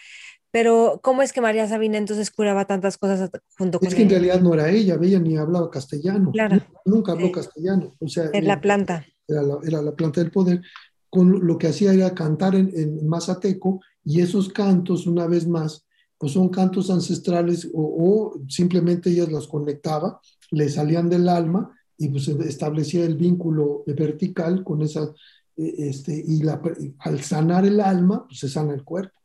Pero, 0.51 0.99
¿cómo 1.01 1.23
es 1.23 1.33
que 1.33 1.41
María 1.41 1.67
Sabina 1.67 1.97
entonces 1.97 2.29
curaba 2.29 2.65
tantas 2.65 2.99
cosas 2.99 3.31
junto 3.57 3.79
con 3.79 3.87
Es 3.87 3.95
que 3.95 4.03
en 4.03 4.09
realidad 4.11 4.39
no 4.39 4.53
era 4.53 4.69
ella, 4.69 4.95
ella 5.01 5.19
ni 5.19 5.37
hablaba 5.37 5.71
castellano. 5.71 6.29
Claro. 6.31 6.61
Nunca 6.85 7.13
habló 7.13 7.31
castellano. 7.31 7.95
O 7.99 8.07
sea, 8.07 8.25
es 8.31 8.43
la 8.43 8.61
planta. 8.61 9.07
Era 9.27 9.41
la, 9.41 9.57
era 9.65 9.81
la, 9.81 9.95
planta 9.95 10.21
del 10.21 10.29
poder. 10.29 10.61
Con 11.09 11.47
lo 11.47 11.57
que 11.57 11.69
hacía 11.69 11.93
era 11.93 12.13
cantar 12.13 12.53
en, 12.53 12.71
en 12.75 13.07
mazateco 13.07 13.79
y 14.03 14.21
esos 14.21 14.49
cantos, 14.49 15.07
una 15.07 15.25
vez 15.25 15.47
más, 15.47 15.87
pues 16.19 16.33
son 16.33 16.49
cantos 16.49 16.91
ancestrales 16.91 17.67
o, 17.73 18.37
simplemente 18.47 19.09
ella 19.09 19.25
los 19.25 19.47
conectaba, 19.47 20.19
le 20.51 20.69
salían 20.69 21.09
del 21.09 21.29
alma 21.29 21.75
y 21.97 22.09
pues 22.09 22.27
establecía 22.27 23.05
el 23.05 23.15
vínculo 23.15 23.83
vertical 23.87 24.63
con 24.63 24.81
esa, 24.81 25.13
e, 25.55 25.89
este, 25.89 26.13
y 26.13 26.43
la, 26.43 26.61
al 26.99 27.21
sanar 27.21 27.65
el 27.65 27.79
alma, 27.79 28.25
pues 28.27 28.39
se 28.39 28.49
sana 28.49 28.73
el 28.73 28.83
cuerpo. 28.83 29.17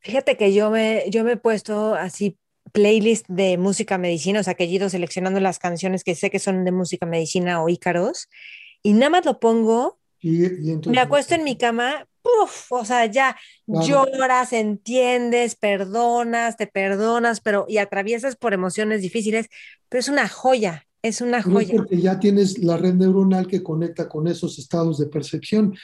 Fíjate 0.00 0.36
que 0.36 0.52
yo 0.52 0.70
me, 0.70 1.04
yo 1.10 1.24
me 1.24 1.32
he 1.32 1.36
puesto 1.36 1.94
así 1.94 2.36
playlist 2.72 3.26
de 3.28 3.56
música 3.56 3.96
medicina, 3.96 4.40
o 4.40 4.42
sea, 4.42 4.54
que 4.54 4.64
he 4.64 4.66
ido 4.66 4.88
seleccionando 4.88 5.38
las 5.38 5.60
canciones 5.60 6.02
que 6.02 6.16
sé 6.16 6.30
que 6.30 6.40
son 6.40 6.64
de 6.64 6.72
música 6.72 7.06
medicina 7.06 7.62
o 7.62 7.68
ícaros, 7.68 8.28
y 8.82 8.92
nada 8.92 9.10
más 9.10 9.24
lo 9.24 9.38
pongo, 9.38 9.98
me 10.22 10.98
acuesto 10.98 11.34
en 11.34 11.44
mi 11.44 11.56
cama, 11.56 12.06
puff, 12.22 12.72
o 12.72 12.84
sea, 12.84 13.06
ya 13.06 13.36
lloras, 13.66 14.52
entiendes, 14.52 15.54
perdonas, 15.54 16.56
te 16.56 16.66
perdonas, 16.66 17.40
pero 17.40 17.66
y 17.68 17.78
atraviesas 17.78 18.36
por 18.36 18.52
emociones 18.52 19.02
difíciles, 19.02 19.48
pero 19.88 20.00
es 20.00 20.08
una 20.08 20.28
joya, 20.28 20.86
es 21.02 21.20
una 21.20 21.42
joya. 21.42 21.74
porque 21.76 22.00
ya 22.00 22.18
tienes 22.18 22.58
la 22.58 22.76
red 22.76 22.94
neuronal 22.94 23.46
que 23.46 23.62
conecta 23.62 24.08
con 24.08 24.26
esos 24.26 24.58
estados 24.58 24.98
de 24.98 25.06
percepción 25.06 25.74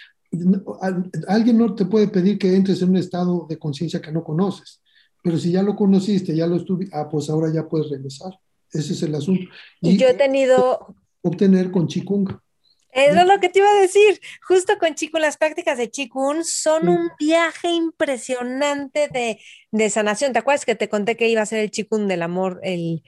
alguien 1.29 1.59
no 1.59 1.75
te 1.75 1.85
puede 1.85 2.09
pedir 2.09 2.39
que 2.39 2.55
entres 2.55 2.83
en 2.83 2.91
un 2.91 2.97
estado 2.97 3.47
de 3.49 3.59
conciencia 3.59 4.01
que 4.01 4.13
no 4.13 4.25
conoces, 4.25 4.81
pero 5.23 5.39
si 5.39 5.53
ya 5.53 5.63
lo 5.63 5.77
conociste, 5.77 6.35
ya 6.35 6.47
lo 6.47 6.57
estuviste, 6.57 6.95
ah, 6.97 7.09
pues 7.09 7.29
ahora 7.31 7.53
ya 7.53 7.69
puedes 7.69 7.91
regresar. 7.91 8.33
Ese 8.73 8.95
es 8.95 9.03
el 9.03 9.15
asunto. 9.15 9.43
Y, 9.81 9.99
yo 9.99 10.09
he 10.09 10.15
tenido... 10.15 10.95
Obtener 11.21 11.71
con 11.71 11.87
Chikung. 11.87 12.29
Eso 12.93 13.21
es 13.21 13.27
lo 13.27 13.41
que 13.41 13.49
te 13.49 13.59
iba 13.59 13.71
a 13.71 13.81
decir. 13.81 14.21
Justo 14.47 14.79
con 14.79 14.95
Chikung, 14.95 15.21
las 15.21 15.37
prácticas 15.37 15.79
de 15.79 15.91
Chikung 15.91 16.45
son 16.45 16.89
un 16.89 17.11
viaje 17.19 17.69
impresionante 17.71 19.09
de, 19.09 19.41
de, 19.71 19.91
sanación. 19.91 20.33
¿Te 20.33 20.39
acuerdas 20.39 20.67
que 20.67 20.75
te 20.75 20.89
conté 20.89 21.17
que 21.17 21.29
iba 21.29 21.41
a 21.41 21.47
ser 21.47 21.61
el 21.61 21.71
Chikung 21.71 22.07
del 22.07 22.23
amor 22.23 22.61
el, 22.63 23.03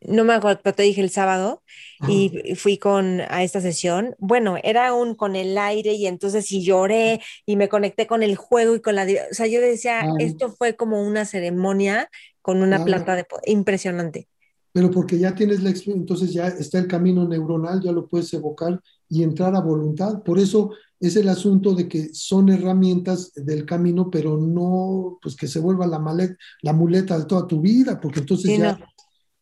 no 0.00 0.24
me 0.24 0.34
acuerdo, 0.34 0.60
pero 0.62 0.76
te 0.76 0.82
dije 0.82 1.00
el 1.00 1.10
sábado 1.10 1.62
y 2.08 2.54
fui 2.54 2.78
con 2.78 3.20
a 3.28 3.42
esta 3.42 3.60
sesión. 3.60 4.14
Bueno, 4.18 4.56
era 4.62 4.92
un 4.94 5.14
con 5.14 5.36
el 5.36 5.56
aire 5.58 5.92
y 5.92 6.06
entonces 6.06 6.46
sí 6.46 6.64
lloré 6.64 7.20
y 7.44 7.56
me 7.56 7.68
conecté 7.68 8.06
con 8.06 8.22
el 8.22 8.36
juego 8.36 8.74
y 8.74 8.80
con 8.80 8.94
la, 8.94 9.04
o 9.04 9.34
sea, 9.34 9.46
yo 9.46 9.60
decía, 9.60 10.06
esto 10.18 10.50
fue 10.50 10.76
como 10.76 11.02
una 11.02 11.24
ceremonia 11.24 12.10
con 12.42 12.62
una 12.62 12.84
planta 12.84 13.16
de 13.16 13.26
impresionante. 13.46 14.28
Pero 14.76 14.90
porque 14.90 15.18
ya 15.18 15.34
tienes 15.34 15.62
la 15.62 15.70
entonces 15.86 16.34
ya 16.34 16.48
está 16.48 16.78
el 16.78 16.86
camino 16.86 17.26
neuronal, 17.26 17.80
ya 17.80 17.92
lo 17.92 18.06
puedes 18.06 18.30
evocar 18.34 18.78
y 19.08 19.22
entrar 19.22 19.56
a 19.56 19.60
voluntad. 19.62 20.22
Por 20.22 20.38
eso 20.38 20.72
es 21.00 21.16
el 21.16 21.30
asunto 21.30 21.72
de 21.72 21.88
que 21.88 22.12
son 22.12 22.50
herramientas 22.50 23.32
del 23.34 23.64
camino, 23.64 24.10
pero 24.10 24.36
no 24.36 25.18
pues 25.22 25.34
que 25.34 25.46
se 25.48 25.60
vuelva 25.60 25.86
la, 25.86 25.98
maleta, 25.98 26.36
la 26.60 26.74
muleta 26.74 27.18
de 27.18 27.24
toda 27.24 27.46
tu 27.46 27.62
vida, 27.62 27.98
porque 27.98 28.20
entonces 28.20 28.58
ya 28.58 28.78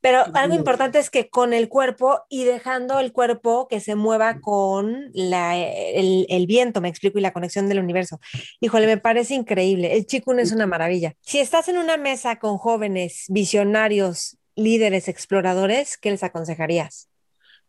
pero 0.05 0.23
algo 0.35 0.55
importante 0.55 0.99
es 0.99 1.09
que 1.09 1.31
con 1.31 1.55
el 1.55 1.71
cuerpo 1.71 2.21
y 2.29 2.45
dejando 2.45 3.01
el 3.01 3.11
cuerpo 3.11 3.69
que 3.69 3.81
se 3.81 3.95
mueva 3.95 4.39
con 4.39 5.11
la, 5.15 5.57
el, 5.57 6.27
el, 6.29 6.47
viento, 6.47 6.83
me 6.83 6.91
explico, 6.91 7.19
y 7.19 7.23
la 7.23 7.33
conexión 7.33 7.71
del 7.71 7.79
universo. 7.79 8.21
Híjole, 8.61 8.87
me 8.87 8.99
parece 8.99 9.35
increíble. 9.35 9.97
El 9.97 10.05
chikun 10.05 10.41
es 10.41 10.53
una 10.53 10.67
maravilla. 10.67 11.15
Si 11.23 11.39
estás 11.39 11.69
en 11.71 11.79
una 11.79 11.97
mesa 11.97 12.39
con 12.39 12.59
jóvenes, 12.59 13.25
visionarios, 13.31 14.37
líderes, 14.57 15.09
exploradores, 15.09 15.97
¿qué 15.97 16.11
les 16.11 16.23
aconsejarías? 16.23 17.09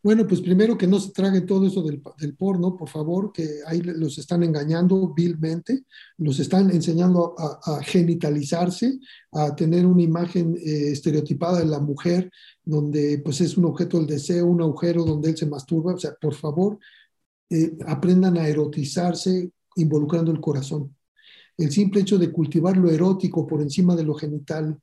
Bueno, 0.02 0.24
pues 0.24 0.40
primero 0.40 0.78
que 0.78 0.86
no 0.86 1.00
se 1.00 1.10
trague 1.10 1.40
todo 1.40 1.66
eso 1.66 1.82
del, 1.82 2.00
porno, 2.36 2.76
por 2.76 2.88
favor, 2.88 3.32
que 3.32 3.58
ahí 3.66 3.80
los 3.80 4.18
están 4.18 4.44
engañando 4.44 5.12
vilmente, 5.12 5.82
los 6.18 6.38
están 6.38 6.70
enseñando 6.70 7.34
a, 7.36 7.82
genitalizarse, 7.82 9.00
a 9.32 9.56
tener 9.56 9.84
una 9.84 10.02
imagen 10.02 10.56
eh, 10.56 10.92
estereotipada 10.92 11.58
de 11.58 11.66
la 11.66 11.80
mujer, 11.80 12.30
donde 12.62 13.20
pues 13.24 13.40
es 13.40 13.56
un 13.56 13.64
objeto 13.64 13.96
del 13.98 14.06
deseo, 14.06 14.46
un 14.46 14.62
agujero 14.62 15.04
donde 15.04 15.30
él 15.30 15.36
se 15.36 15.46
masturba. 15.46 15.94
O 15.94 15.98
sea, 15.98 16.14
por 16.20 16.34
favor, 16.34 16.78
eh, 17.50 17.76
aprendan 17.86 18.36
a 18.36 18.46
erotizarse 18.46 19.50
involucrando 19.74 20.30
el 20.30 20.40
corazón. 20.40 20.94
El 21.58 21.72
simple 21.72 22.02
hecho 22.02 22.16
de 22.16 22.30
cultivar 22.30 22.76
lo 22.76 22.90
erótico 22.90 23.44
por 23.44 23.60
encima 23.60 23.96
de 23.96 24.04
lo 24.04 24.14
genital, 24.14 24.78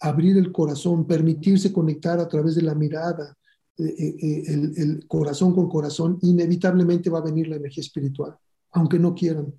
abrir 0.00 0.36
el 0.36 0.52
corazón, 0.52 1.06
permitirse 1.06 1.72
conectar 1.72 2.18
a 2.20 2.28
través 2.28 2.54
de 2.54 2.62
la 2.62 2.74
mirada, 2.74 3.36
eh, 3.78 3.84
eh, 3.84 4.16
eh, 4.22 4.72
el, 4.76 5.06
corazón 5.06 5.54
con 5.54 5.68
corazón, 5.68 6.18
inevitablemente 6.22 7.10
va 7.10 7.18
a 7.18 7.24
venir 7.24 7.48
la 7.48 7.56
energía 7.56 7.82
espiritual, 7.82 8.36
aunque 8.72 8.98
no 8.98 9.14
quieran. 9.14 9.52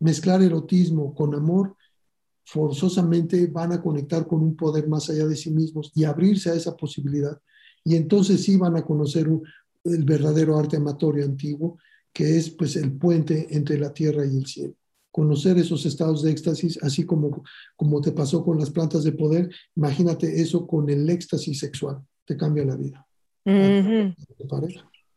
Mezclar 0.00 0.42
erotismo 0.42 1.14
con 1.14 1.34
amor, 1.34 1.74
forzosamente 2.44 3.46
van 3.46 3.72
a 3.72 3.82
conectar 3.82 4.26
con 4.26 4.42
un 4.42 4.56
poder 4.56 4.88
más 4.88 5.10
allá 5.10 5.26
de 5.26 5.36
sí 5.36 5.50
mismos 5.50 5.92
y 5.94 6.04
abrirse 6.04 6.50
a 6.50 6.54
esa 6.54 6.76
posibilidad. 6.76 7.38
Y 7.84 7.96
entonces 7.96 8.42
sí 8.42 8.56
van 8.56 8.76
a 8.76 8.84
conocer 8.84 9.28
el 9.84 10.04
verdadero 10.04 10.58
arte 10.58 10.76
amatorio 10.76 11.24
antiguo, 11.24 11.78
que 12.12 12.36
es 12.36 12.50
pues 12.50 12.76
el 12.76 12.92
puente 12.92 13.48
entre 13.50 13.78
la 13.78 13.92
tierra 13.92 14.26
y 14.26 14.36
el 14.36 14.46
cielo. 14.46 14.74
Conocer 15.18 15.58
esos 15.58 15.84
estados 15.84 16.22
de 16.22 16.30
éxtasis, 16.30 16.78
así 16.80 17.04
como, 17.04 17.42
como 17.74 18.00
te 18.00 18.12
pasó 18.12 18.44
con 18.44 18.56
las 18.56 18.70
plantas 18.70 19.02
de 19.02 19.10
poder, 19.10 19.50
imagínate 19.74 20.40
eso 20.40 20.64
con 20.64 20.88
el 20.88 21.10
éxtasis 21.10 21.58
sexual, 21.58 21.98
te 22.24 22.36
cambia 22.36 22.64
la 22.64 22.76
vida. 22.76 23.04
Uh 23.44 24.14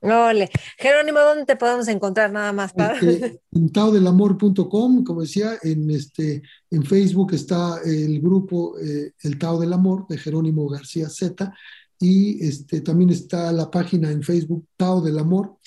Ole. 0.03 0.49
Jerónimo, 0.79 1.19
¿dónde 1.19 1.45
te 1.45 1.55
podemos 1.55 1.87
encontrar 1.87 2.31
nada 2.31 2.51
más? 2.51 2.73
Este, 2.75 3.39
en 3.51 3.71
taodelamor.com, 3.71 5.03
como 5.03 5.21
decía, 5.21 5.59
en, 5.61 5.91
este, 5.91 6.41
en 6.71 6.83
Facebook 6.83 7.35
está 7.35 7.79
el 7.85 8.19
grupo 8.19 8.79
eh, 8.79 9.11
El 9.21 9.37
Tao 9.37 9.59
del 9.59 9.73
Amor 9.73 10.07
de 10.07 10.17
Jerónimo 10.17 10.67
García 10.67 11.07
Z 11.09 11.53
y 11.99 12.43
este, 12.43 12.81
también 12.81 13.11
está 13.11 13.51
la 13.51 13.69
página 13.69 14.09
en 14.09 14.23
Facebook 14.23 14.65
Tao 14.75 15.01
del 15.01 15.19
Amor 15.19 15.57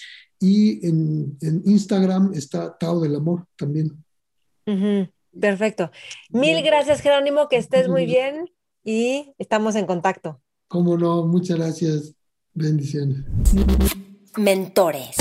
y 0.44 0.86
en, 0.86 1.39
Instagram 1.65 2.35
está 2.35 2.77
Tao 2.77 3.01
del 3.01 3.15
Amor 3.15 3.47
también. 3.56 4.05
Perfecto. 5.39 5.91
Mil 6.31 6.62
gracias, 6.62 7.01
Jerónimo, 7.01 7.49
que 7.49 7.57
estés 7.57 7.89
muy 7.89 8.07
bien 8.07 8.51
y 8.85 9.35
estamos 9.39 9.74
en 9.77 9.86
contacto. 9.86 10.41
Cómo 10.69 10.97
no, 10.97 11.24
muchas 11.24 11.59
gracias. 11.59 12.15
Bendiciones. 12.53 13.24
Mentores. 14.36 15.16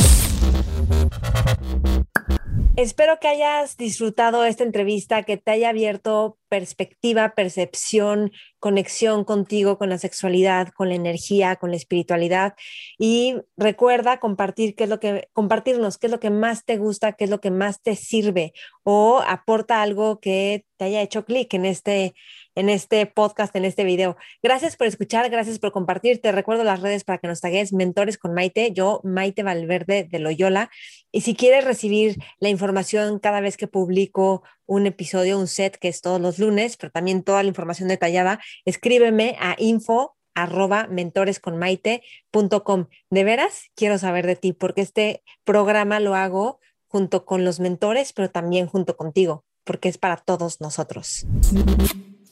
Espero 2.76 3.20
que 3.20 3.28
hayas 3.28 3.78
disfrutado 3.78 4.46
esta 4.46 4.64
entrevista, 4.64 5.24
que 5.24 5.38
te 5.38 5.52
haya 5.52 5.70
abierto 5.70 6.40
perspectiva, 6.50 7.36
percepción, 7.36 8.32
conexión 8.64 9.26
contigo, 9.26 9.78
con 9.78 9.90
la 9.90 9.98
sexualidad, 9.98 10.70
con 10.70 10.88
la 10.88 10.96
energía, 10.96 11.58
con 11.58 11.72
la 11.72 11.76
espiritualidad. 11.76 12.54
Y 12.98 13.36
recuerda 13.58 14.22
compartir 14.22 14.74
qué 14.74 14.86
es 14.86 14.90
lo 14.90 15.02
que, 15.02 15.28
compartirnos 15.34 15.98
qué 15.98 16.08
es 16.08 16.12
lo 16.12 16.22
que 16.22 16.30
más 16.30 16.64
te 16.64 16.78
gusta, 16.78 17.12
qué 17.12 17.26
es 17.26 17.30
lo 17.30 17.42
que 17.42 17.52
más 17.52 17.82
te 17.82 17.98
sirve 17.98 18.54
o 18.84 19.22
aporta 19.28 19.82
algo 19.82 20.22
que 20.22 20.66
te 20.78 20.86
haya 20.86 21.02
hecho 21.02 21.26
clic 21.26 21.54
en 21.54 21.66
este 21.66 22.14
en 22.56 22.70
este 22.70 23.06
podcast, 23.06 23.56
en 23.56 23.66
este 23.66 23.84
video. 23.84 24.16
Gracias 24.42 24.78
por 24.78 24.88
escuchar, 24.88 25.30
gracias 25.30 25.60
por 25.60 25.72
compartir. 25.72 26.22
Te 26.22 26.32
recuerdo 26.32 26.64
las 26.64 26.82
redes 26.82 27.04
para 27.04 27.18
que 27.18 27.28
nos 27.28 27.42
tagues 27.42 27.74
Mentores 27.74 28.18
con 28.18 28.34
Maite, 28.34 28.72
yo 28.72 29.02
Maite 29.04 29.44
Valverde 29.44 30.08
de 30.10 30.20
Loyola. 30.20 30.70
Y 31.12 31.22
si 31.22 31.36
quieres 31.36 31.66
recibir 31.66 32.18
la 32.40 32.50
información 32.50 33.20
cada 33.20 33.42
vez 33.42 33.58
que 33.58 33.68
publico 33.68 34.44
un 34.66 34.88
episodio, 34.88 35.40
un 35.40 35.48
set 35.48 35.78
que 35.78 35.88
es 35.88 36.02
todos 36.02 36.22
los 36.22 36.40
lunes, 36.40 36.78
pero 36.78 36.92
también 36.92 37.24
toda 37.24 37.44
la 37.44 37.50
información 37.50 37.90
detallada, 37.90 38.40
escríbeme 38.66 39.36
a 39.40 39.56
info 39.58 40.16
arroba 40.36 40.88
mentoresconmaite.com. 40.88 42.88
De 43.10 43.24
veras, 43.24 43.70
quiero 43.76 43.98
saber 43.98 44.26
de 44.26 44.36
ti, 44.36 44.54
porque 44.54 44.82
este 44.82 45.24
programa 45.44 46.00
lo 46.00 46.16
hago 46.16 46.60
junto 46.88 47.26
con 47.26 47.44
los 47.44 47.60
mentores, 47.60 48.14
pero 48.14 48.30
también 48.30 48.68
junto 48.68 48.98
contigo, 48.98 49.46
porque 49.64 49.90
es 49.90 49.98
para 49.98 50.18
todos 50.18 50.62
nosotros. 50.62 51.26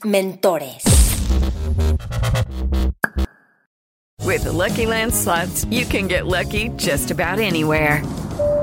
Mentores. 0.03 0.83
With 4.23 4.43
the 4.43 4.51
Lucky 4.51 4.85
Land 4.85 5.13
slots, 5.13 5.65
you 5.65 5.85
can 5.85 6.07
get 6.07 6.27
lucky 6.27 6.69
just 6.77 7.11
about 7.11 7.39
anywhere. 7.39 8.03